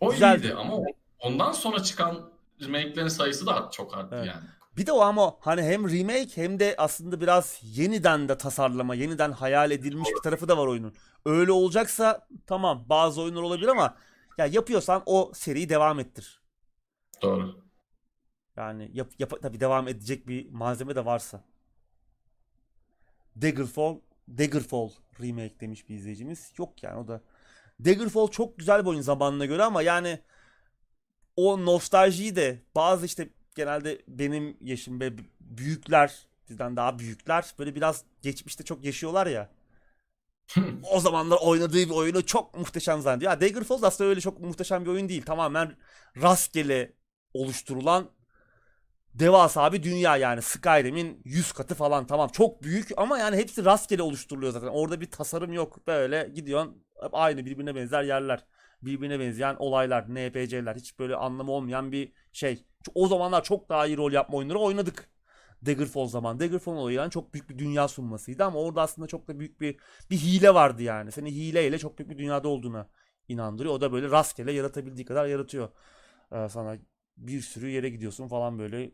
O 0.00 0.10
Güzeldi. 0.10 0.46
iyiydi 0.46 0.54
ama 0.54 0.76
ondan 1.18 1.52
sonra 1.52 1.82
çıkan 1.82 2.30
remake'lerin 2.62 3.08
sayısı 3.08 3.46
da 3.46 3.68
çok 3.72 3.96
arttı 3.96 4.14
Evet. 4.16 4.26
yani. 4.26 4.44
Bir 4.76 4.86
de 4.86 4.92
o 4.92 5.00
ama 5.00 5.36
hani 5.40 5.62
hem 5.62 5.84
remake 5.90 6.36
hem 6.42 6.60
de 6.60 6.74
aslında 6.78 7.20
biraz 7.20 7.60
yeniden 7.62 8.28
de 8.28 8.38
tasarlama, 8.38 8.94
yeniden 8.94 9.32
hayal 9.32 9.70
edilmiş 9.70 10.08
bir 10.16 10.22
tarafı 10.22 10.48
da 10.48 10.58
var 10.58 10.66
oyunun. 10.66 10.94
Öyle 11.24 11.52
olacaksa 11.52 12.26
tamam 12.46 12.84
bazı 12.88 13.22
oyunlar 13.22 13.42
olabilir 13.42 13.68
ama 13.68 13.96
ya 14.38 14.46
yapıyorsan 14.46 15.02
o 15.06 15.32
seriyi 15.34 15.68
devam 15.68 16.00
ettir. 16.00 16.40
Doğru. 17.22 17.65
Yani 18.56 18.90
yap, 18.94 19.08
yap 19.18 19.32
tabii 19.42 19.60
devam 19.60 19.88
edecek 19.88 20.28
bir 20.28 20.50
malzeme 20.50 20.96
de 20.96 21.04
varsa. 21.04 21.44
Daggerfall, 23.42 24.00
Daggerfall 24.28 24.90
remake 25.20 25.60
demiş 25.60 25.88
bir 25.88 25.94
izleyicimiz. 25.94 26.52
Yok 26.58 26.82
yani 26.82 26.98
o 26.98 27.08
da. 27.08 27.20
Daggerfall 27.84 28.28
çok 28.28 28.58
güzel 28.58 28.80
bir 28.84 28.90
oyun 28.90 29.00
zamanına 29.00 29.46
göre 29.46 29.62
ama 29.62 29.82
yani 29.82 30.20
o 31.36 31.64
nostaljiyi 31.66 32.36
de 32.36 32.62
bazı 32.74 33.06
işte 33.06 33.28
genelde 33.54 34.02
benim 34.08 34.56
yaşım 34.60 35.00
ve 35.00 35.12
büyükler 35.40 36.26
bizden 36.48 36.76
daha 36.76 36.98
büyükler 36.98 37.54
böyle 37.58 37.74
biraz 37.74 38.04
geçmişte 38.22 38.64
çok 38.64 38.84
yaşıyorlar 38.84 39.26
ya. 39.26 39.50
o 40.90 41.00
zamanlar 41.00 41.38
oynadığı 41.42 41.76
bir 41.76 41.90
oyunu 41.90 42.26
çok 42.26 42.54
muhteşem 42.58 43.00
zannediyor. 43.00 43.32
Ya 43.32 43.40
Daggerfall 43.40 43.82
aslında 43.82 44.10
öyle 44.10 44.20
çok 44.20 44.40
muhteşem 44.40 44.84
bir 44.84 44.90
oyun 44.90 45.08
değil. 45.08 45.22
Tamamen 45.22 45.76
rastgele 46.22 46.92
oluşturulan 47.34 48.10
devasa 49.18 49.72
bir 49.72 49.82
dünya 49.82 50.16
yani 50.16 50.42
Skyrim'in 50.42 51.20
100 51.24 51.52
katı 51.52 51.74
falan 51.74 52.06
tamam 52.06 52.28
çok 52.28 52.62
büyük 52.62 52.88
ama 52.96 53.18
yani 53.18 53.36
hepsi 53.36 53.64
rastgele 53.64 54.02
oluşturuluyor 54.02 54.52
zaten. 54.52 54.66
Orada 54.66 55.00
bir 55.00 55.10
tasarım 55.10 55.52
yok. 55.52 55.86
Böyle 55.86 56.30
gidiyorsun 56.34 56.84
hep 57.02 57.14
aynı 57.14 57.44
birbirine 57.46 57.74
benzer 57.74 58.02
yerler. 58.02 58.44
Birbirine 58.82 59.20
benzeyen 59.20 59.56
olaylar, 59.58 60.04
NPC'ler 60.14 60.76
hiç 60.76 60.98
böyle 60.98 61.16
anlamı 61.16 61.52
olmayan 61.52 61.92
bir 61.92 62.12
şey. 62.32 62.64
O 62.94 63.08
zamanlar 63.08 63.44
çok 63.44 63.68
daha 63.68 63.86
iyi 63.86 63.96
rol 63.96 64.12
yapma 64.12 64.38
oyunları 64.38 64.58
oynadık. 64.58 65.08
Daggerfall 65.66 66.06
zaman. 66.06 66.40
Daggerfall 66.40 66.72
olayı 66.72 66.96
yani 66.96 67.10
çok 67.10 67.34
büyük 67.34 67.50
bir 67.50 67.58
dünya 67.58 67.88
sunmasıydı 67.88 68.44
ama 68.44 68.58
orada 68.58 68.82
aslında 68.82 69.08
çok 69.08 69.28
da 69.28 69.38
büyük 69.38 69.60
bir 69.60 69.76
bir 70.10 70.16
hile 70.16 70.54
vardı 70.54 70.82
yani. 70.82 71.12
Seni 71.12 71.30
hileyle 71.30 71.78
çok 71.78 71.98
büyük 71.98 72.10
bir 72.10 72.18
dünyada 72.18 72.48
olduğuna 72.48 72.88
inandırıyor. 73.28 73.74
O 73.74 73.80
da 73.80 73.92
böyle 73.92 74.10
rastgele 74.10 74.52
yaratabildiği 74.52 75.04
kadar 75.04 75.26
yaratıyor. 75.26 75.68
Sana 76.30 76.76
bir 77.16 77.40
sürü 77.40 77.68
yere 77.68 77.88
gidiyorsun 77.88 78.28
falan 78.28 78.58
böyle 78.58 78.84
e, 78.84 78.92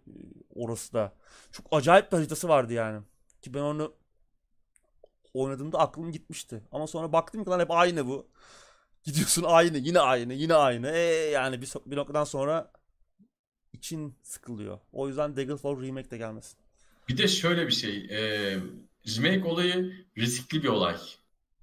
orası 0.54 0.92
da. 0.92 1.12
Çok 1.52 1.66
acayip 1.70 2.12
bir 2.12 2.16
haritası 2.16 2.48
vardı 2.48 2.72
yani. 2.72 3.02
Ki 3.42 3.54
ben 3.54 3.60
onu 3.60 3.94
oynadığımda 5.34 5.78
aklım 5.78 6.12
gitmişti. 6.12 6.62
Ama 6.72 6.86
sonra 6.86 7.12
baktım 7.12 7.44
ki 7.44 7.50
lan 7.50 7.60
hep 7.60 7.70
aynı 7.70 8.06
bu. 8.06 8.28
Gidiyorsun 9.04 9.44
aynı, 9.46 9.78
yine 9.78 10.00
aynı, 10.00 10.34
yine 10.34 10.54
aynı. 10.54 10.90
E 10.90 11.00
yani 11.30 11.62
bir, 11.62 11.72
bir 11.86 11.96
noktadan 11.96 12.24
sonra 12.24 12.72
için 13.72 14.18
sıkılıyor. 14.22 14.78
O 14.92 15.08
yüzden 15.08 15.36
Daggerfall 15.36 15.82
remake 15.82 16.10
de 16.10 16.18
gelmesin. 16.18 16.58
Bir 17.08 17.18
de 17.18 17.28
şöyle 17.28 17.66
bir 17.66 17.72
şey. 17.72 17.96
E, 18.10 18.56
remake 19.06 19.44
olayı 19.44 20.06
riskli 20.18 20.62
bir 20.62 20.68
olay. 20.68 20.96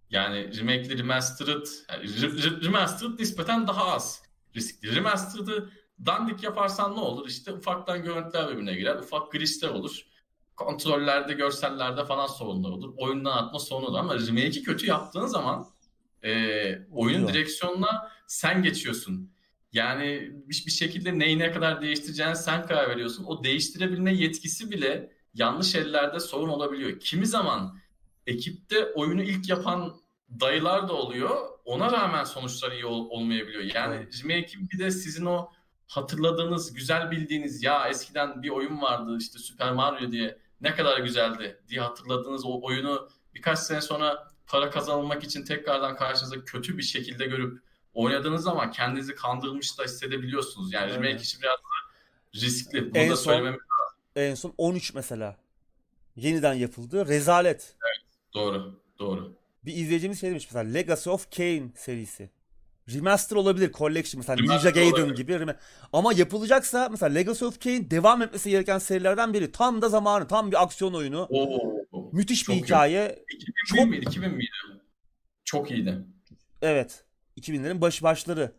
Yani 0.10 0.58
remake'li 0.58 0.98
remastered, 0.98 1.66
yani 1.90 2.62
remastered 2.66 3.20
nispeten 3.20 3.68
daha 3.68 3.86
az 3.86 4.22
riskli. 4.56 4.96
Remastered'ı 4.96 5.70
dandik 6.06 6.44
yaparsan 6.44 6.96
ne 6.96 7.00
olur? 7.00 7.28
İşte 7.28 7.54
ufaktan 7.54 8.04
görüntüler 8.04 8.50
birbirine 8.50 8.74
girer. 8.74 8.96
Ufak 8.96 9.32
glitchler 9.32 9.70
olur. 9.70 10.06
Kontrollerde, 10.56 11.34
görsellerde 11.34 12.06
falan 12.06 12.28
sorunlar 12.28 12.70
olur. 12.70 12.94
Oyundan 12.98 13.38
atma 13.38 13.60
sorunu 13.60 13.86
olur. 13.86 14.00
Ama 14.00 14.16
remake'i 14.16 14.64
kötü 14.64 14.86
yaptığın 14.86 15.26
zaman 15.26 15.68
e, 16.24 16.32
oyunun 16.92 17.28
direksiyonuna 17.28 18.12
sen 18.28 18.64
geçiyorsun. 18.64 19.32
Yani 19.74 20.32
bir, 20.48 20.64
bir 20.66 20.72
şekilde 20.72 21.20
neyi 21.20 21.40
ne 21.40 21.52
kadar 21.52 21.82
değiştireceğini 21.82 22.36
sen 22.36 22.68
karar 22.68 22.90
veriyorsun. 22.90 23.24
O 23.24 23.44
değiştirebilme 23.44 24.14
yetkisi 24.14 24.72
bile 24.72 25.12
yanlış 25.34 25.76
ellerde 25.76 26.20
sorun 26.20 26.50
olabiliyor. 26.50 27.00
Kimi 27.00 27.26
zaman 27.26 27.78
ekipte 28.28 28.86
oyunu 28.86 29.24
ilk 29.24 29.50
yapan 29.50 30.02
dayılar 30.40 30.88
da 30.88 30.94
oluyor. 30.94 31.50
Ona 31.66 31.92
rağmen 31.92 32.24
sonuçlar 32.24 32.72
iyi 32.72 32.86
ol, 32.86 33.10
olmayabiliyor. 33.10 33.64
Yani 33.76 33.96
remake'in 33.96 34.70
bir 34.70 34.80
de 34.80 34.92
sizin 34.92 35.26
o 35.26 35.52
hatırladığınız, 35.90 36.74
güzel 36.74 37.12
bildiğiniz 37.12 37.64
ya 37.64 37.88
eskiden 37.88 38.44
bir 38.44 38.50
oyun 38.50 38.82
vardı 38.82 39.18
işte 39.20 39.40
Super 39.40 39.72
Mario 39.72 40.12
diye 40.12 40.38
ne 40.62 40.76
kadar 40.76 41.00
güzeldi 41.00 41.62
diye 41.68 41.82
hatırladığınız 41.82 42.46
o 42.46 42.62
oyunu 42.62 43.10
birkaç 43.36 43.60
sene 43.60 43.82
sonra 43.82 44.32
para 44.48 44.70
kazanılmak 44.70 45.24
için 45.24 45.44
tekrardan 45.44 45.96
karşınıza 45.96 46.46
kötü 46.46 46.78
bir 46.78 46.84
şekilde 46.84 47.26
görüp 47.26 47.62
oynadığınız 47.94 48.44
zaman 48.44 48.72
kendinizi 48.72 49.16
kandırılmış 49.16 49.80
da 49.80 49.84
hissedebiliyorsunuz. 49.84 50.74
Yani 50.74 50.92
evet. 50.92 51.04
remake 51.04 51.22
işi 51.22 51.42
biraz 51.42 51.58
da 51.58 51.90
riskli. 52.36 52.92
Bunu 52.92 53.02
en 53.02 53.10
da 53.12 53.16
son, 53.16 53.34
lazım. 53.34 53.58
En 54.16 54.36
son 54.36 54.54
13 54.58 54.94
mesela. 54.94 55.38
Yeniden 56.16 56.54
yapıldı. 56.54 57.08
Rezalet. 57.08 57.76
Evet, 57.86 58.06
doğru. 58.34 58.80
Doğru. 59.00 59.34
Bir 59.66 59.74
izleyicimiz 59.74 60.22
şey 60.22 60.30
demiş 60.30 60.48
mesela 60.52 60.74
Legacy 60.74 61.10
of 61.10 61.36
Kain 61.38 61.74
serisi. 61.76 62.30
Remaster 62.94 63.36
olabilir. 63.36 63.72
Collection 63.72 64.20
mesela 64.20 64.42
Ninja 64.42 64.70
Gaiden 64.70 65.16
gibi. 65.16 65.46
Ama 65.94 66.14
yapılacaksa 66.14 66.90
mesela 66.90 67.14
Legacy 67.14 67.46
of 67.46 67.64
Kain 67.64 67.92
devam 67.92 68.22
etmesi 68.22 68.50
gereken 68.50 68.78
serilerden 68.78 69.34
biri. 69.34 69.52
Tam 69.52 69.82
da 69.82 69.90
zamanı. 69.90 70.28
Tam 70.28 70.52
bir 70.52 70.64
aksiyon 70.64 70.94
oyunu. 70.94 71.28
Oo, 71.30 72.10
Müthiş 72.12 72.50
bir 72.50 72.54
hikaye. 72.54 73.26
2000 73.36 73.54
çok... 73.66 73.90
miydi? 73.90 74.06
2000 74.06 74.32
miydi? 74.32 74.52
Çok 75.46 75.72
iyiydi. 75.72 76.06
Evet. 76.62 77.04
2000'lerin 77.38 77.82
baş 77.82 78.04
başları. 78.04 78.52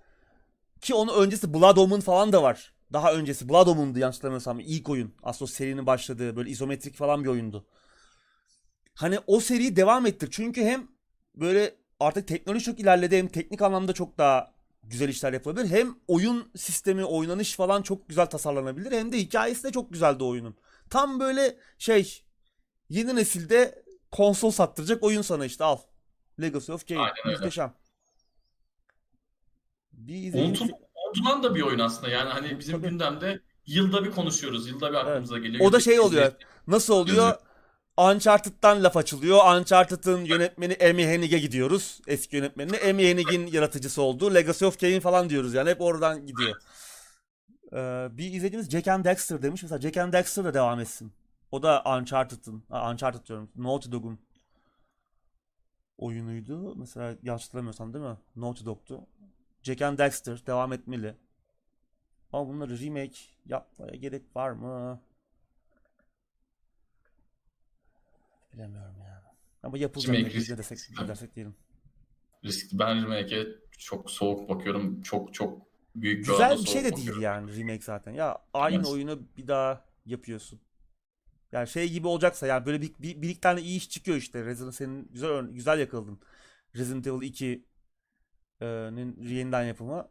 Ki 0.80 0.94
onun 0.94 1.22
öncesi 1.22 1.54
Blood 1.54 1.76
Omen 1.76 2.00
falan 2.00 2.32
da 2.32 2.42
var. 2.42 2.72
Daha 2.92 3.14
öncesi 3.14 3.48
Blood 3.48 3.66
Omen'dı 3.66 3.98
yanlış 3.98 4.16
hatırlamıyorsam. 4.16 4.60
ilk 4.60 4.88
oyun. 4.88 5.14
Aslında 5.22 5.50
serinin 5.50 5.86
başladığı 5.86 6.36
böyle 6.36 6.50
izometrik 6.50 6.94
falan 6.96 7.24
bir 7.24 7.28
oyundu. 7.28 7.66
Hani 8.94 9.18
o 9.26 9.40
seriyi 9.40 9.76
devam 9.76 10.06
ettir. 10.06 10.28
Çünkü 10.30 10.64
hem 10.64 10.88
böyle 11.34 11.74
artık 12.00 12.28
teknoloji 12.28 12.64
çok 12.64 12.80
ilerledi 12.80 13.18
hem 13.18 13.28
teknik 13.28 13.62
anlamda 13.62 13.92
çok 13.92 14.18
daha 14.18 14.52
güzel 14.82 15.08
işler 15.08 15.32
yapılabilir. 15.32 15.70
Hem 15.70 15.96
oyun 16.08 16.50
sistemi, 16.56 17.04
oynanış 17.04 17.56
falan 17.56 17.82
çok 17.82 18.08
güzel 18.08 18.26
tasarlanabilir. 18.26 18.92
Hem 18.92 19.12
de 19.12 19.18
hikayesi 19.18 19.64
de 19.64 19.72
çok 19.72 19.92
güzeldi 19.92 20.24
oyunun. 20.24 20.56
Tam 20.90 21.20
böyle 21.20 21.56
şey 21.78 22.22
yeni 22.88 23.16
nesilde 23.16 23.82
konsol 24.10 24.50
sattıracak 24.50 25.02
oyun 25.02 25.22
sana 25.22 25.44
işte 25.46 25.64
al. 25.64 25.78
Legacy 26.40 26.72
of 26.72 26.88
Kain. 26.88 27.00
Muhteşem. 27.26 27.74
Bir 29.92 30.34
unutulan 30.34 31.42
da 31.42 31.54
bir 31.54 31.62
oyun 31.62 31.78
aslında. 31.78 32.08
Yani 32.08 32.28
hani 32.28 32.58
bizim 32.58 32.76
Tabii. 32.76 32.90
gündemde 32.90 33.40
yılda 33.66 34.04
bir 34.04 34.10
konuşuyoruz. 34.10 34.68
Yılda 34.68 34.90
bir 34.90 34.96
aklımıza 34.96 35.34
evet. 35.36 35.46
geliyor. 35.46 35.68
O 35.68 35.72
da 35.72 35.80
şey 35.80 36.00
oluyor. 36.00 36.32
Nasıl 36.66 36.94
oluyor? 36.94 37.30
Gözü. 37.30 37.49
Uncharted'dan 38.00 38.84
laf 38.84 38.96
açılıyor. 38.96 39.56
Uncharted'ın 39.56 40.24
yönetmeni 40.24 40.76
Amy 40.90 41.04
Hennig'e 41.04 41.38
gidiyoruz. 41.38 42.00
Eski 42.06 42.36
yönetmenine. 42.36 42.78
Amy 42.90 43.10
Hennig'in 43.10 43.46
yaratıcısı 43.46 44.02
oldu. 44.02 44.34
Legacy 44.34 44.64
of 44.64 44.80
Kain 44.80 45.00
falan 45.00 45.30
diyoruz 45.30 45.54
yani. 45.54 45.70
Hep 45.70 45.80
oradan 45.80 46.26
gidiyor. 46.26 46.56
Ee, 47.72 48.08
bir 48.16 48.32
izlediğimiz 48.32 48.70
Jack 48.70 48.88
and 48.88 49.04
Dexter 49.04 49.42
demiş. 49.42 49.62
Mesela 49.62 49.80
Jack 49.80 49.96
and 49.96 50.12
Dexter 50.12 50.44
da 50.44 50.54
devam 50.54 50.80
etsin. 50.80 51.12
O 51.50 51.62
da 51.62 51.82
Uncharted'ın. 51.86 52.62
Uncharted 52.90 53.26
diyorum. 53.26 53.50
Naughty 53.56 53.90
Dog'un 53.92 54.18
oyunuydu. 55.98 56.76
Mesela 56.76 57.16
yanlış 57.22 57.44
hatırlamıyorsam 57.44 57.94
değil 57.94 58.04
mi? 58.04 58.16
Naughty 58.36 58.64
Dog'tu. 58.64 59.06
Jack 59.62 59.82
and 59.82 59.98
Dexter 59.98 60.46
devam 60.46 60.72
etmeli. 60.72 61.14
Ama 62.32 62.48
bunları 62.48 62.80
remake 62.80 63.18
yapmaya 63.46 63.94
gerek 63.94 64.36
var 64.36 64.50
mı? 64.50 65.00
Bilemiyorum 68.52 68.94
yani. 68.98 69.24
Ama 69.62 69.78
yapılacak 69.78 70.16
remake 70.16 70.34
risk, 70.34 70.58
desek, 70.58 70.78
dersek 71.08 71.34
diyelim. 71.36 71.54
Risk, 72.44 72.72
ben 72.72 73.02
remake'e 73.02 73.46
çok 73.78 74.10
soğuk 74.10 74.48
bakıyorum. 74.48 75.02
Çok 75.02 75.34
çok 75.34 75.62
büyük 75.94 76.18
bir 76.18 76.32
Güzel 76.32 76.58
bir 76.58 76.66
şey 76.66 76.84
de 76.84 76.92
bakıyorum. 76.92 77.12
değil 77.12 77.22
yani 77.22 77.56
remake 77.56 77.82
zaten. 77.82 78.12
Ya 78.12 78.38
aynı 78.54 78.76
evet. 78.76 78.86
oyunu 78.86 79.22
bir 79.36 79.48
daha 79.48 79.84
yapıyorsun. 80.06 80.60
Yani 81.52 81.68
şey 81.68 81.90
gibi 81.90 82.06
olacaksa 82.06 82.46
yani 82.46 82.66
böyle 82.66 82.82
bir, 82.82 82.92
bir, 82.98 83.22
bir 83.22 83.28
iki 83.28 83.40
tane 83.40 83.60
iyi 83.60 83.76
iş 83.76 83.90
çıkıyor 83.90 84.16
işte. 84.16 84.44
Resident 84.44 84.74
senin 84.74 85.08
güzel 85.12 85.46
güzel 85.46 85.78
yakaladın. 85.78 86.20
Resident 86.76 87.06
Evil 87.06 87.32
2'nin 87.32 89.22
yeniden 89.22 89.64
yapımı. 89.64 90.08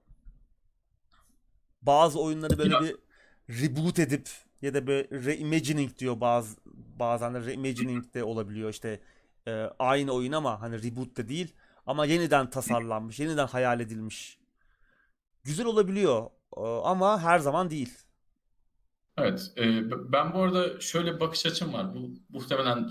Bazı 1.81 2.19
oyunları 2.19 2.57
böyle 2.57 2.73
ya. 2.73 2.81
bir 2.81 2.95
reboot 3.49 3.99
edip 3.99 4.29
ya 4.61 4.73
da 4.73 4.87
böyle 4.87 5.09
reimagining 5.09 5.97
diyor 5.97 6.21
bazı 6.21 6.57
bazen 6.99 7.33
de 7.33 7.45
reimagining 7.45 8.13
de 8.13 8.23
olabiliyor 8.23 8.69
işte 8.69 9.01
e, 9.47 9.51
aynı 9.79 10.11
oyun 10.11 10.31
ama 10.31 10.61
hani 10.61 10.83
reboot 10.83 11.17
de 11.17 11.29
değil 11.29 11.53
ama 11.85 12.05
yeniden 12.05 12.49
tasarlanmış, 12.49 13.19
yeniden 13.19 13.47
hayal 13.47 13.79
edilmiş. 13.79 14.39
Güzel 15.43 15.65
olabiliyor 15.65 16.25
e, 16.57 16.61
ama 16.61 17.21
her 17.21 17.39
zaman 17.39 17.69
değil. 17.69 17.97
Evet, 19.17 19.51
e, 19.57 19.91
ben 19.91 20.33
bu 20.33 20.41
arada 20.41 20.79
şöyle 20.79 21.15
bir 21.15 21.19
bakış 21.19 21.45
açım 21.45 21.73
var. 21.73 21.95
Bu 21.95 22.09
muhtemelen 22.29 22.89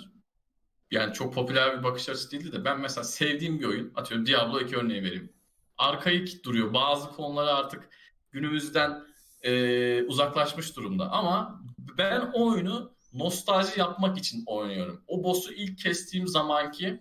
yani 0.90 1.12
çok 1.12 1.34
popüler 1.34 1.78
bir 1.78 1.84
bakış 1.84 2.08
açısı 2.08 2.30
değildi 2.30 2.52
de 2.52 2.64
ben 2.64 2.80
mesela 2.80 3.04
sevdiğim 3.04 3.60
bir 3.60 3.64
oyun, 3.64 3.92
atıyorum 3.94 4.26
Diablo 4.26 4.60
2 4.60 4.76
örneği 4.76 5.02
vereyim. 5.02 5.32
Arkaik 5.78 6.44
duruyor. 6.44 6.74
Bazı 6.74 7.10
konuları 7.10 7.54
artık 7.54 7.88
günümüzden 8.30 9.02
e, 9.42 10.02
uzaklaşmış 10.02 10.76
durumda. 10.76 11.10
Ama 11.10 11.62
ben 11.98 12.30
o 12.34 12.52
oyunu 12.52 12.97
nostalji 13.18 13.80
yapmak 13.80 14.18
için 14.18 14.42
oynuyorum. 14.46 15.02
O 15.06 15.24
boss'u 15.24 15.52
ilk 15.52 15.78
kestiğim 15.78 16.28
zamanki 16.28 17.00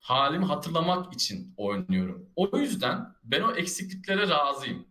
halimi 0.00 0.44
hatırlamak 0.44 1.14
için 1.14 1.54
oynuyorum. 1.56 2.26
O 2.36 2.58
yüzden 2.58 3.14
ben 3.24 3.42
o 3.42 3.52
eksikliklere 3.52 4.28
razıyım. 4.28 4.86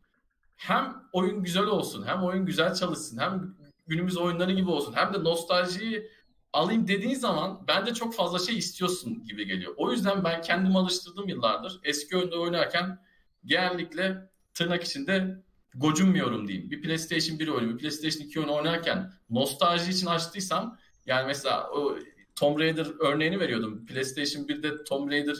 Hem 0.55 1.03
oyun 1.13 1.43
güzel 1.43 1.65
olsun, 1.65 2.07
hem 2.07 2.23
oyun 2.23 2.45
güzel 2.45 2.73
çalışsın, 2.73 3.17
hem 3.17 3.55
günümüz 3.87 4.17
oyunları 4.17 4.51
gibi 4.51 4.69
olsun, 4.69 4.93
hem 4.93 5.13
de 5.13 5.23
nostaljiyi 5.23 6.11
alayım 6.53 6.87
dediğin 6.87 7.15
zaman 7.15 7.67
ben 7.67 7.85
de 7.85 7.93
çok 7.93 8.15
fazla 8.15 8.39
şey 8.39 8.57
istiyorsun 8.57 9.23
gibi 9.23 9.45
geliyor. 9.45 9.73
O 9.77 9.91
yüzden 9.91 10.23
ben 10.23 10.41
kendimi 10.41 10.77
alıştırdım 10.77 11.27
yıllardır. 11.27 11.79
Eski 11.83 12.17
oyunda 12.17 12.39
oynarken 12.39 12.99
genellikle 13.45 14.29
tırnak 14.53 14.83
içinde 14.83 15.43
gocunmuyorum 15.75 16.47
diyeyim. 16.47 16.71
Bir 16.71 16.81
PlayStation 16.81 17.39
1 17.39 17.47
oyunu, 17.47 17.73
bir 17.73 17.77
PlayStation 17.77 18.27
2 18.27 18.39
oyunu 18.39 18.53
oynarken 18.53 19.11
nostalji 19.29 19.91
için 19.91 20.07
açtıysam 20.07 20.77
yani 21.05 21.27
mesela 21.27 21.69
o 21.69 21.97
Tomb 22.35 22.59
Raider 22.59 22.87
örneğini 22.99 23.39
veriyordum. 23.39 23.85
PlayStation 23.85 24.43
1'de 24.43 24.83
Tomb 24.83 25.11
Raider 25.11 25.37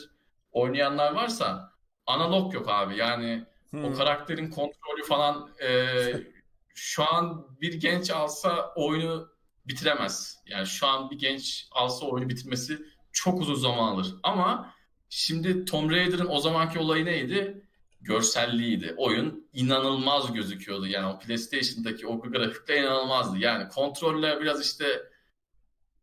oynayanlar 0.52 1.12
varsa 1.12 1.72
analog 2.06 2.54
yok 2.54 2.68
abi. 2.68 2.96
Yani 2.96 3.44
hmm. 3.70 3.84
o 3.84 3.92
karakterin 3.92 4.50
kontrolü 4.50 5.04
falan 5.08 5.50
e, 5.62 5.96
şu 6.74 7.14
an 7.14 7.46
bir 7.60 7.74
genç 7.74 8.10
alsa 8.10 8.72
oyunu 8.76 9.28
bitiremez. 9.66 10.42
Yani 10.46 10.66
şu 10.66 10.86
an 10.86 11.10
bir 11.10 11.18
genç 11.18 11.68
alsa 11.72 12.06
oyunu 12.06 12.28
bitirmesi 12.28 12.78
çok 13.12 13.40
uzun 13.40 13.54
zaman 13.54 13.92
alır. 13.92 14.14
Ama 14.22 14.74
şimdi 15.08 15.64
Tomb 15.64 15.90
Raider'ın 15.90 16.28
o 16.28 16.40
zamanki 16.40 16.78
olayı 16.78 17.04
neydi? 17.04 17.64
Görselliğiydi. 18.00 18.94
Oyun 18.96 19.39
inanılmaz 19.52 20.32
gözüküyordu. 20.32 20.86
Yani 20.86 21.06
o 21.06 21.18
PlayStation'daki 21.18 22.06
o 22.06 22.20
grafikle 22.20 22.80
inanılmazdı. 22.80 23.38
Yani 23.38 23.68
kontrolle 23.68 24.40
biraz 24.40 24.60
işte 24.60 25.10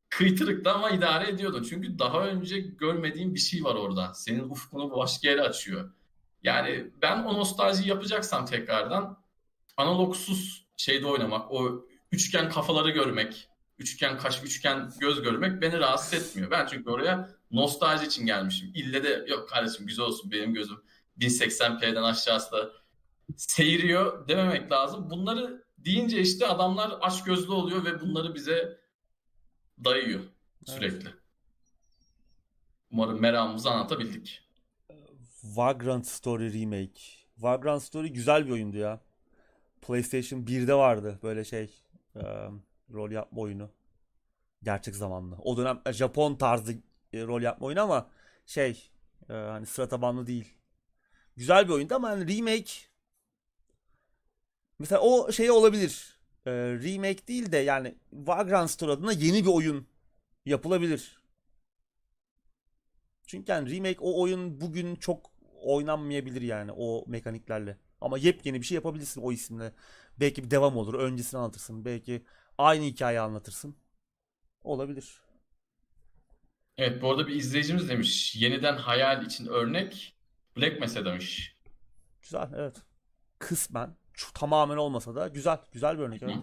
kıytırıklı 0.09 0.71
ama 0.71 0.89
idare 0.89 1.29
ediyordun. 1.29 1.63
Çünkü 1.63 1.99
daha 1.99 2.27
önce 2.27 2.59
görmediğin 2.59 3.35
bir 3.35 3.39
şey 3.39 3.63
var 3.63 3.75
orada. 3.75 4.13
Senin 4.13 4.49
ufkunu 4.49 4.91
başka 4.91 5.29
yere 5.29 5.41
açıyor. 5.41 5.91
Yani 6.43 6.91
ben 7.01 7.23
o 7.23 7.33
nostalji 7.33 7.89
yapacaksam 7.89 8.45
tekrardan 8.45 9.17
analogsuz 9.77 10.67
şeyde 10.77 11.05
oynamak, 11.05 11.51
o 11.51 11.85
üçgen 12.11 12.49
kafaları 12.49 12.89
görmek, 12.89 13.49
üçgen 13.79 14.17
kaş, 14.17 14.43
üçgen 14.43 14.91
göz 14.99 15.21
görmek 15.21 15.61
beni 15.61 15.79
rahatsız 15.79 16.13
etmiyor. 16.13 16.51
Ben 16.51 16.67
çünkü 16.67 16.89
oraya 16.89 17.29
nostalji 17.51 18.05
için 18.05 18.25
gelmişim. 18.25 18.71
İlle 18.75 19.03
de 19.03 19.25
yok 19.27 19.49
kardeşim 19.49 19.87
güzel 19.87 20.05
olsun 20.05 20.31
benim 20.31 20.53
gözüm 20.53 20.77
1080p'den 21.19 22.03
aşağısı 22.03 22.51
da 22.51 22.71
seyiriyor 23.35 24.27
dememek 24.27 24.71
lazım. 24.71 25.09
Bunları 25.09 25.63
deyince 25.77 26.21
işte 26.21 26.47
adamlar 26.47 26.97
aç 27.01 27.23
gözlü 27.23 27.51
oluyor 27.51 27.85
ve 27.85 28.01
bunları 28.01 28.35
bize 28.35 28.79
dayıyor 29.83 30.23
sürekli. 30.65 31.07
Evet. 31.07 31.17
Umarım 32.91 33.21
meramımızı 33.21 33.69
anlatabildik. 33.69 34.41
Vagrant 35.43 36.07
Story 36.07 36.61
Remake. 36.61 37.01
Vagrant 37.37 37.83
Story 37.83 38.13
güzel 38.13 38.45
bir 38.45 38.51
oyundu 38.51 38.77
ya. 38.77 39.01
PlayStation 39.81 40.39
1'de 40.39 40.73
vardı 40.73 41.19
böyle 41.23 41.45
şey 41.45 41.73
e, 42.15 42.21
rol 42.93 43.11
yapma 43.11 43.41
oyunu. 43.41 43.69
Gerçek 44.63 44.95
zamanlı. 44.95 45.35
O 45.43 45.57
dönem 45.57 45.81
Japon 45.91 46.35
tarzı 46.35 46.73
e, 47.13 47.23
rol 47.23 47.41
yapma 47.41 47.67
oyunu 47.67 47.81
ama 47.81 48.09
şey 48.45 48.89
e, 49.29 49.33
hani 49.33 49.65
sıra 49.65 49.87
tabanlı 49.87 50.27
değil. 50.27 50.53
Güzel 51.35 51.67
bir 51.67 51.73
oyundu 51.73 51.95
ama 51.95 52.09
hani 52.09 52.37
remake 52.37 52.71
mesela 54.79 55.01
o 55.01 55.31
şey 55.31 55.51
olabilir. 55.51 56.19
E, 56.45 56.51
remake 56.53 57.27
değil 57.27 57.51
de 57.51 57.57
yani 57.57 57.95
Vagrant 58.13 58.71
Story 58.71 58.91
adına 58.91 59.11
yeni 59.11 59.43
bir 59.43 59.49
oyun 59.49 59.87
yapılabilir. 60.45 61.21
Çünkü 63.27 63.51
yani 63.51 63.75
remake 63.75 63.97
o 63.99 64.21
oyun 64.21 64.61
bugün 64.61 64.95
çok 64.95 65.31
oynanmayabilir 65.61 66.41
yani 66.41 66.71
o 66.71 67.03
mekaniklerle. 67.07 67.77
Ama 68.01 68.17
yepyeni 68.17 68.61
bir 68.61 68.65
şey 68.65 68.75
yapabilirsin 68.75 69.21
o 69.21 69.31
isimle. 69.31 69.73
Belki 70.19 70.43
bir 70.43 70.51
devam 70.51 70.77
olur. 70.77 70.93
Öncesini 70.93 71.39
anlatırsın. 71.39 71.85
Belki 71.85 72.25
aynı 72.57 72.85
hikayeyi 72.85 73.19
anlatırsın. 73.21 73.75
Olabilir. 74.63 75.21
Evet 76.77 77.01
bu 77.01 77.11
arada 77.11 77.27
bir 77.27 77.35
izleyicimiz 77.35 77.89
demiş. 77.89 78.35
Yeniden 78.35 78.77
hayal 78.77 79.25
için 79.25 79.47
örnek 79.47 80.15
Black 80.57 80.79
Mesa 80.79 81.05
demiş. 81.05 81.55
Güzel 82.21 82.49
evet. 82.55 82.75
Kısmen. 83.39 83.95
Şu, 84.17 84.33
tamamen 84.33 84.77
olmasa 84.77 85.15
da 85.15 85.27
güzel. 85.27 85.59
Güzel 85.71 85.97
bir 85.97 86.03
örnek. 86.03 86.23
Evet. 86.23 86.35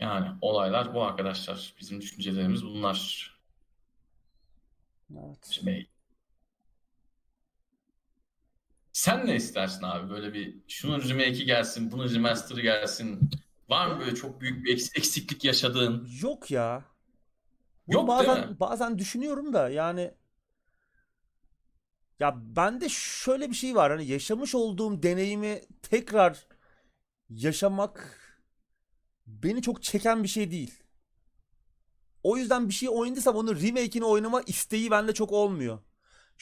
Yani 0.00 0.38
olaylar 0.40 0.94
bu 0.94 1.02
arkadaşlar. 1.04 1.74
Bizim 1.80 2.00
düşüncelerimiz 2.00 2.64
bunlar. 2.64 3.30
Evet. 5.12 5.48
Şimdi 5.50 5.86
sen 8.92 9.26
ne 9.26 9.36
istersin 9.36 9.82
abi? 9.82 10.10
Böyle 10.10 10.34
bir 10.34 10.56
şunun 10.68 11.08
remake'i 11.08 11.44
gelsin, 11.44 11.92
bunun 11.92 12.14
remaster'ı 12.14 12.60
gelsin. 12.60 13.30
Var 13.68 13.86
mı 13.86 14.00
böyle 14.00 14.14
çok 14.14 14.40
büyük 14.40 14.64
bir 14.64 14.72
eksiklik 14.72 15.44
yaşadığın? 15.44 16.08
Yok 16.22 16.50
ya. 16.50 16.84
Yok 17.88 18.08
bazen 18.08 18.60
bazen 18.60 18.98
düşünüyorum 18.98 19.52
da 19.52 19.68
yani 19.68 20.14
ya 22.20 22.34
bende 22.56 22.88
şöyle 22.88 23.50
bir 23.50 23.54
şey 23.54 23.74
var. 23.74 23.90
Hani 23.90 24.06
yaşamış 24.06 24.54
olduğum 24.54 25.02
deneyimi 25.02 25.60
tekrar 25.82 26.46
yaşamak 27.30 28.18
beni 29.26 29.62
çok 29.62 29.82
çeken 29.82 30.22
bir 30.22 30.28
şey 30.28 30.50
değil. 30.50 30.74
O 32.22 32.36
yüzden 32.36 32.68
bir 32.68 32.74
şey 32.74 32.88
oynadıysam 32.88 33.36
onun 33.36 33.60
remake'ini 33.60 34.04
oynama 34.04 34.42
isteği 34.42 34.90
bende 34.90 35.14
çok 35.14 35.32
olmuyor 35.32 35.78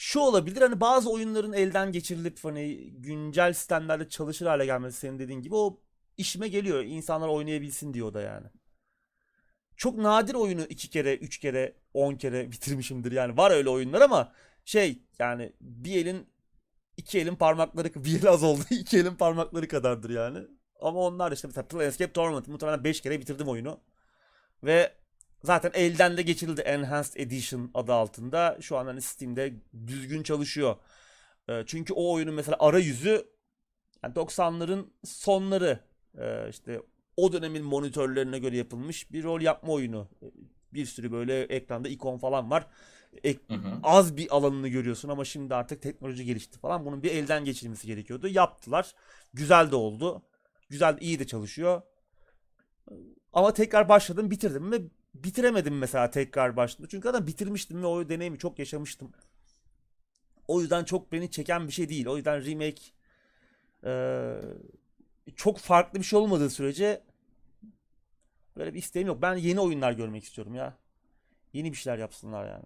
şu 0.01 0.19
olabilir 0.19 0.61
hani 0.61 0.81
bazı 0.81 1.11
oyunların 1.11 1.53
elden 1.53 1.91
geçirilip 1.91 2.39
hani 2.43 2.91
güncel 2.91 3.53
sistemlerde 3.53 4.09
çalışır 4.09 4.45
hale 4.45 4.65
gelmesi 4.65 4.99
senin 4.99 5.19
dediğin 5.19 5.41
gibi 5.41 5.55
o 5.55 5.81
işime 6.17 6.47
geliyor. 6.47 6.83
İnsanlar 6.83 7.27
oynayabilsin 7.27 7.93
diyor 7.93 8.13
da 8.13 8.21
yani. 8.21 8.47
Çok 9.75 9.97
nadir 9.97 10.33
oyunu 10.33 10.61
iki 10.61 10.89
kere, 10.89 11.15
üç 11.15 11.37
kere, 11.37 11.75
on 11.93 12.15
kere 12.15 12.51
bitirmişimdir 12.51 13.11
yani. 13.11 13.37
Var 13.37 13.51
öyle 13.51 13.69
oyunlar 13.69 14.01
ama 14.01 14.33
şey 14.65 15.03
yani 15.19 15.53
bir 15.61 15.95
elin 15.95 16.27
iki 16.97 17.19
elin 17.19 17.35
parmakları 17.35 17.93
bir 18.05 18.21
el 18.21 18.29
az 18.29 18.43
oldu 18.43 18.61
iki 18.69 18.97
elin 18.97 19.15
parmakları 19.15 19.67
kadardır 19.67 20.09
yani. 20.09 20.39
Ama 20.81 20.99
onlar 20.99 21.31
işte 21.31 21.47
mesela 21.47 21.67
Planescape 21.67 22.13
Torment 22.13 22.47
muhtemelen 22.47 22.83
5 22.83 23.01
kere 23.01 23.19
bitirdim 23.19 23.47
oyunu. 23.47 23.79
Ve 24.63 25.01
Zaten 25.43 25.71
elden 25.73 26.17
de 26.17 26.21
geçirildi 26.21 26.61
Enhanced 26.61 27.13
Edition 27.15 27.71
adı 27.73 27.93
altında. 27.93 28.57
Şu 28.61 28.77
an 28.77 28.85
hani 28.85 29.01
Steam'de 29.01 29.53
düzgün 29.87 30.23
çalışıyor. 30.23 30.75
Ee, 31.49 31.63
çünkü 31.67 31.93
o 31.93 32.13
oyunun 32.13 32.33
mesela 32.33 32.57
arayüzü 32.59 33.27
yani 34.03 34.13
90'ların 34.13 34.85
sonları 35.05 35.79
ee, 36.17 36.49
işte 36.49 36.81
o 37.17 37.33
dönemin 37.33 37.63
monitörlerine 37.63 38.39
göre 38.39 38.57
yapılmış 38.57 39.11
bir 39.11 39.23
rol 39.23 39.41
yapma 39.41 39.73
oyunu. 39.73 40.09
Bir 40.73 40.85
sürü 40.85 41.11
böyle 41.11 41.41
ekranda 41.41 41.89
ikon 41.89 42.17
falan 42.17 42.51
var. 42.51 42.67
Ek, 43.23 43.39
hı 43.47 43.53
hı. 43.53 43.79
Az 43.83 44.17
bir 44.17 44.35
alanını 44.35 44.67
görüyorsun 44.67 45.09
ama 45.09 45.25
şimdi 45.25 45.55
artık 45.55 45.81
teknoloji 45.81 46.25
gelişti 46.25 46.59
falan. 46.59 46.85
Bunun 46.85 47.03
bir 47.03 47.11
elden 47.11 47.45
geçirilmesi 47.45 47.87
gerekiyordu. 47.87 48.27
Yaptılar. 48.27 48.95
Güzel 49.33 49.71
de 49.71 49.75
oldu. 49.75 50.21
Güzel, 50.69 50.97
iyi 51.01 51.19
de 51.19 51.27
çalışıyor. 51.27 51.81
Ama 53.33 53.53
tekrar 53.53 53.89
başladım, 53.89 54.31
bitirdim 54.31 54.71
ve 54.71 54.81
bitiremedim 55.15 55.77
mesela 55.77 56.09
tekrar 56.09 56.55
başladı. 56.55 56.87
Çünkü 56.91 57.03
zaten 57.03 57.27
bitirmiştim 57.27 57.81
ve 57.81 57.85
o 57.85 58.09
deneyimi 58.09 58.37
çok 58.37 58.59
yaşamıştım. 58.59 59.11
O 60.47 60.61
yüzden 60.61 60.83
çok 60.83 61.11
beni 61.11 61.31
çeken 61.31 61.67
bir 61.67 61.73
şey 61.73 61.89
değil. 61.89 62.07
O 62.07 62.17
yüzden 62.17 62.45
remake 62.45 62.81
e, 63.83 63.93
çok 65.35 65.57
farklı 65.57 65.99
bir 65.99 66.03
şey 66.05 66.19
olmadığı 66.19 66.49
sürece 66.49 67.03
böyle 68.57 68.73
bir 68.73 68.79
isteğim 68.79 69.07
yok. 69.07 69.21
Ben 69.21 69.35
yeni 69.35 69.59
oyunlar 69.59 69.91
görmek 69.91 70.23
istiyorum 70.23 70.55
ya. 70.55 70.77
Yeni 71.53 71.71
bir 71.71 71.77
şeyler 71.77 71.97
yapsınlar 71.97 72.45
yani. 72.45 72.65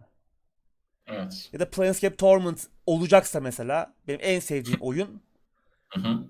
Evet. 1.08 1.50
Ya 1.54 1.60
da 1.60 1.70
Planescape 1.70 2.16
Torment 2.16 2.68
olacaksa 2.86 3.40
mesela 3.40 3.94
benim 4.08 4.20
en 4.24 4.40
sevdiğim 4.40 4.80
oyun 4.82 5.22
hı 5.90 6.00
hı. 6.00 6.28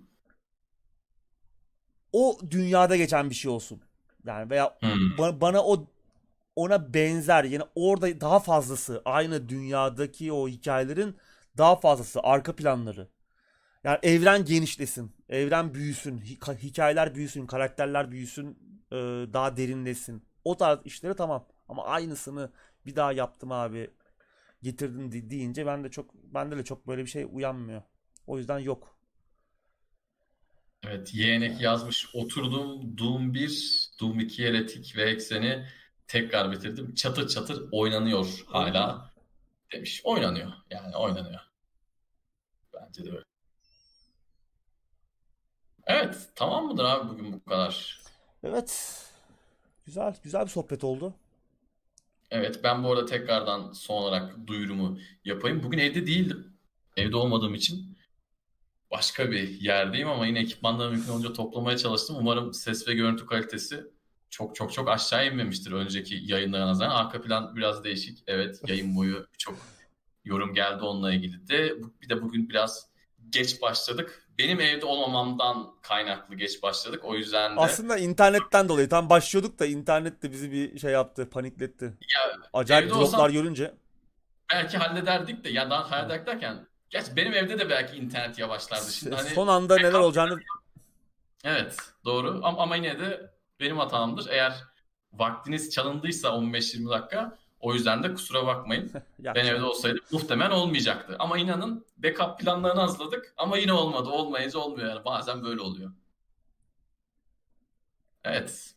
o 2.12 2.40
dünyada 2.50 2.96
geçen 2.96 3.30
bir 3.30 3.36
şey 3.36 3.52
olsun. 3.52 3.82
Yani 4.26 4.50
veya 4.50 4.78
hmm. 4.80 5.18
bana, 5.18 5.42
bana 5.42 5.64
o 5.64 5.88
ona 6.56 6.94
benzer 6.94 7.44
yani 7.44 7.64
orada 7.76 8.22
daha 8.22 8.40
fazlası 8.40 9.02
aynı 9.06 9.50
dünyadaki 9.50 10.32
o 10.32 10.48
hikayelerin 10.48 11.16
daha 11.58 11.76
fazlası 11.76 12.20
arka 12.24 12.56
planları. 12.56 13.08
Yani 13.84 14.00
evren 14.04 14.46
genişlesin, 14.46 15.12
evren 15.30 15.74
büyüsün, 15.74 16.18
hikayeler 16.64 17.16
büyüsün, 17.16 17.46
karakterler 17.46 18.12
büyüsün, 18.12 18.60
daha 19.34 19.58
derinlesin. 19.58 20.24
O 20.44 20.58
tarz 20.58 20.80
işleri 20.86 21.16
tamam. 21.16 21.48
Ama 21.70 21.86
aynısını 21.86 22.52
bir 22.86 22.96
daha 22.96 23.12
yaptım 23.12 23.52
abi 23.52 23.90
getirdin 24.66 25.30
deyince 25.30 25.66
ben 25.66 25.84
de 25.84 25.92
çok 25.92 26.14
bende 26.14 26.58
de 26.58 26.64
çok 26.64 26.88
böyle 26.88 27.02
bir 27.02 27.10
şey 27.10 27.28
uyanmıyor. 27.32 27.82
O 28.28 28.38
yüzden 28.38 28.60
yok. 28.60 28.98
Evet, 30.84 31.14
yeğenek 31.14 31.62
yazmış. 31.62 32.16
Oturdum 32.16 32.98
Doom 32.98 33.34
1, 33.34 33.90
Doom 34.02 34.20
2 34.20 34.46
Heretic 34.46 34.98
ve 34.98 35.10
Ekseni 35.10 35.68
tekrar 36.08 36.52
bitirdim. 36.52 36.96
Çatır 36.96 37.28
çatır 37.28 37.70
oynanıyor 37.72 38.44
hala 38.48 39.12
demiş. 39.74 40.02
Oynanıyor. 40.04 40.52
Yani 40.70 40.96
oynanıyor. 40.96 41.42
Bence 42.74 43.06
de 43.06 43.10
öyle. 43.10 43.24
Evet. 45.86 46.30
Tamam 46.36 46.66
mıdır 46.68 46.84
abi 46.84 47.10
bugün 47.10 47.34
bu 47.34 47.44
kadar? 47.50 48.02
Evet. 48.44 49.02
Güzel. 49.86 50.16
Güzel 50.24 50.46
bir 50.46 50.52
sohbet 50.52 50.84
oldu. 50.84 51.14
Evet. 52.32 52.60
Ben 52.64 52.84
bu 52.84 52.92
arada 52.92 53.06
tekrardan 53.06 53.72
son 53.72 53.96
olarak 53.96 54.48
duyurumu 54.48 55.00
yapayım. 55.26 55.64
Bugün 55.64 55.78
evde 55.78 56.08
değildim. 56.08 56.54
Evde 56.98 57.16
olmadığım 57.16 57.56
için 57.56 57.98
başka 58.92 59.32
bir 59.32 59.62
yerdeyim 59.62 60.08
ama 60.08 60.28
yine 60.28 60.40
ekipmanları 60.40 60.92
mümkün 60.92 61.12
olunca 61.12 61.34
toplamaya 61.34 61.78
çalıştım. 61.78 62.16
Umarım 62.20 62.54
ses 62.54 62.88
ve 62.88 62.94
görüntü 62.94 63.26
kalitesi 63.26 63.84
çok 64.30 64.56
çok 64.56 64.74
çok 64.74 64.90
aşağı 64.90 65.28
inmemiştir 65.28 65.72
önceki 65.72 66.22
yayınlara 66.24 66.68
nazaran. 66.68 66.96
Arka 66.96 67.22
plan 67.22 67.56
biraz 67.56 67.84
değişik. 67.84 68.24
Evet 68.28 68.62
yayın 68.68 68.96
boyu 68.96 69.28
çok 69.38 69.58
yorum 70.26 70.54
geldi 70.54 70.84
onunla 70.84 71.14
ilgili 71.14 71.48
de. 71.48 71.76
Bir 72.02 72.10
de 72.10 72.22
bugün 72.22 72.50
biraz 72.50 72.90
geç 73.30 73.62
başladık. 73.62 74.25
Benim 74.38 74.62
evde 74.62 74.86
olmamamdan 74.86 75.74
kaynaklı 75.82 76.36
geç 76.36 76.64
başladık. 76.64 77.02
O 77.04 77.16
yüzden 77.16 77.56
de... 77.56 77.60
Aslında 77.60 77.98
internetten 77.98 78.70
dolayı 78.70 78.90
tam 78.90 79.10
başlıyorduk 79.10 79.60
da 79.60 79.66
internet 79.66 80.24
de 80.24 80.32
bizi 80.32 80.52
bir 80.52 80.80
şey 80.80 80.92
yaptı, 80.92 81.30
panikletti. 81.30 81.86
Ya, 81.86 82.38
Acayip 82.54 82.90
droplar 82.90 83.02
olsam, 83.02 83.32
görünce. 83.32 83.74
Belki 84.54 84.78
hallederdik 84.78 85.44
de 85.44 85.50
ya 85.50 85.70
daha 85.70 85.92
hallederdik 85.92 86.28
derken 86.28 86.68
Gerçi 86.90 87.16
benim 87.16 87.34
evde 87.34 87.60
de 87.60 87.70
belki 87.70 87.98
internet 87.98 88.40
yavaşlardı. 88.40 88.92
Şimdi 88.92 89.16
hani 89.16 89.30
Son 89.30 89.48
anda 89.48 89.76
neler 89.76 90.00
olacağını... 90.00 90.40
Evet 91.44 91.78
doğru 92.06 92.42
ama, 92.44 92.62
ama 92.62 92.76
yine 92.76 93.00
de 93.00 93.34
benim 93.60 93.78
hatamdır. 93.78 94.28
Eğer 94.30 94.64
vaktiniz 95.14 95.70
çalındıysa 95.70 96.28
15-20 96.28 96.90
dakika 96.90 97.38
o 97.66 97.74
yüzden 97.74 98.04
de 98.04 98.14
kusura 98.14 98.46
bakmayın. 98.48 98.92
ben 99.20 99.46
evde 99.46 99.64
olsaydım 99.64 100.00
muhtemelen 100.12 100.52
olmayacaktı. 100.52 101.16
Ama 101.20 101.38
inanın 101.38 101.86
backup 101.98 102.40
planlarını 102.40 102.80
hazırladık 102.80 103.34
ama 103.38 103.58
yine 103.58 103.74
olmadı. 103.74 104.10
Olmayınca 104.10 104.60
olmuyor 104.60 104.90
yani. 104.90 105.06
Bazen 105.06 105.44
böyle 105.44 105.62
oluyor. 105.62 105.92
Evet. 108.24 108.74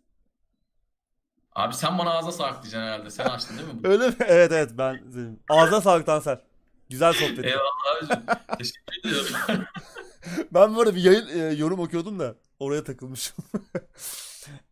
Abi 1.53 1.75
sen 1.75 1.99
bana 1.99 2.11
ağza 2.11 2.33
sağlık 2.33 2.63
diyeceksin 2.63 2.79
herhalde. 2.79 3.11
Sen 3.11 3.25
açtın 3.25 3.59
değil 3.59 3.69
mi? 3.69 3.81
Öyle 3.85 4.09
mi? 4.09 4.15
Evet 4.19 4.53
evet 4.53 4.71
ben. 4.79 5.01
Ağza 5.49 5.81
sağlık 5.81 6.07
Tansel. 6.07 6.41
Güzel 6.91 7.13
sohbet. 7.13 7.45
Eyvallah 7.45 7.97
abicim. 7.97 8.23
Teşekkür 8.59 9.09
ediyorum. 9.09 9.35
ben 10.53 10.77
böyle 10.77 10.95
bir 10.95 11.03
yayın 11.03 11.29
e, 11.29 11.55
yorum 11.55 11.81
okuyordum 11.81 12.19
da 12.19 12.35
oraya 12.59 12.85
takılmışım. 12.85 13.37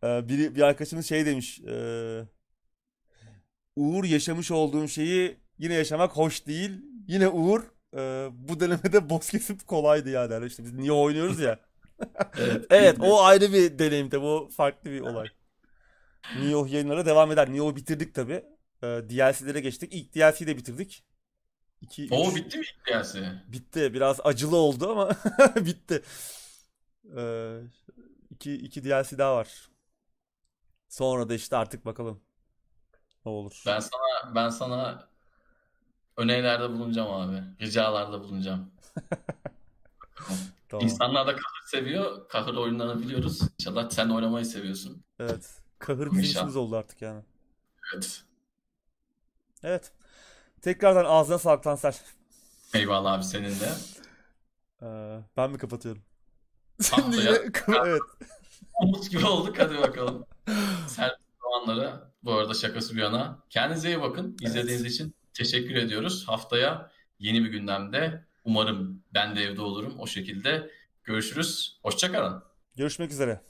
e, 0.03 0.29
biri, 0.29 0.55
bir 0.55 0.61
arkadaşımız 0.61 1.09
şey 1.09 1.25
demiş. 1.25 1.59
E, 1.59 2.36
Uğur 3.77 4.03
yaşamış 4.03 4.51
olduğum 4.51 4.87
şeyi 4.87 5.37
yine 5.57 5.73
yaşamak 5.73 6.11
hoş 6.11 6.47
değil. 6.47 6.71
Yine 7.07 7.27
Uğur 7.27 7.63
e, 7.93 8.29
bu 8.31 8.59
denemede 8.59 9.09
boss 9.09 9.29
kesip 9.29 9.67
kolaydı 9.67 10.09
ya 10.09 10.29
der. 10.29 10.41
İşte 10.41 10.63
biz 10.63 10.73
niye 10.73 10.91
oynuyoruz 10.91 11.39
ya. 11.39 11.59
evet, 12.37 12.65
evet 12.69 12.97
o 13.01 13.23
ayrı 13.23 13.53
bir 13.53 13.79
deneyim 13.79 14.09
tabi. 14.09 14.25
O 14.25 14.49
farklı 14.49 14.91
bir 14.91 15.01
olay. 15.01 15.27
Nioh 16.39 16.69
yayınlara 16.69 17.05
devam 17.05 17.31
eder. 17.31 17.53
Nioh'u 17.53 17.75
bitirdik 17.75 18.15
tabi. 18.15 18.33
E, 18.83 18.87
DLC'lere 18.87 19.59
geçtik. 19.59 19.93
İlk 19.93 20.15
DLC'yi 20.15 20.47
de 20.47 20.57
bitirdik. 20.57 21.03
İki, 21.81 22.07
o 22.11 22.29
üç... 22.29 22.35
bitti 22.35 22.57
mi 22.57 22.65
ilk 22.65 22.87
DLC? 22.87 23.19
Bitti. 23.47 23.93
Biraz 23.93 24.19
acılı 24.23 24.55
oldu 24.55 24.89
ama 24.91 25.09
bitti. 25.55 26.01
Ee, 27.17 27.59
iki, 28.29 28.53
iki 28.53 28.83
DLC 28.83 29.17
daha 29.17 29.35
var. 29.35 29.69
Sonra 30.89 31.29
da 31.29 31.33
işte 31.33 31.55
artık 31.57 31.85
bakalım 31.85 32.21
olur. 33.29 33.63
Ben 33.65 33.79
sana 33.79 34.35
ben 34.35 34.49
sana 34.49 35.07
önerilerde 36.17 36.69
bulunacağım 36.69 37.11
abi. 37.11 37.43
Ricalarda 37.61 38.23
bulunacağım. 38.23 38.71
tamam. 40.69 40.85
İnsanlar 40.85 41.27
da 41.27 41.31
kahır 41.31 41.67
seviyor. 41.67 42.27
Kahır 42.29 42.55
oyunlarını 42.55 43.01
biliyoruz. 43.01 43.41
İnşallah 43.59 43.89
sen 43.89 44.09
oynamayı 44.09 44.45
seviyorsun. 44.45 45.03
Evet. 45.19 45.61
Kahır 45.79 46.11
bizim 46.11 46.23
işimiz 46.23 46.55
oldu 46.55 46.75
artık 46.75 47.01
yani. 47.01 47.23
Evet. 47.93 48.23
Evet. 49.63 49.91
Tekrardan 50.61 51.05
ağzına 51.05 51.37
sağlık 51.37 51.63
Tansel. 51.63 51.95
Eyvallah 52.73 53.13
abi 53.13 53.23
senin 53.23 53.59
de. 53.59 53.69
Ee, 54.81 55.19
ben 55.37 55.51
mi 55.51 55.57
kapatıyorum? 55.57 56.01
Şimdi 56.81 57.15
yine... 57.15 57.29
evet. 57.85 58.01
Umut 58.81 59.11
gibi 59.11 59.25
olduk 59.25 59.59
hadi 59.59 59.77
bakalım. 59.77 60.25
Servis 60.87 61.17
zamanları 61.43 62.01
bu 62.27 62.33
arada 62.33 62.53
şakası 62.53 62.95
bir 62.95 63.01
yana. 63.01 63.43
Kendinize 63.49 63.87
iyi 63.89 64.01
bakın. 64.01 64.37
İzlediğiniz 64.41 64.81
evet. 64.81 64.91
için 64.91 65.15
teşekkür 65.33 65.75
ediyoruz. 65.75 66.27
Haftaya 66.27 66.91
yeni 67.19 67.43
bir 67.43 67.49
gündemde 67.49 68.25
umarım 68.43 69.03
ben 69.13 69.35
de 69.35 69.43
evde 69.43 69.61
olurum. 69.61 69.99
O 69.99 70.07
şekilde 70.07 70.71
görüşürüz. 71.03 71.79
Hoşçakalın. 71.83 72.43
Görüşmek 72.75 73.11
üzere. 73.11 73.41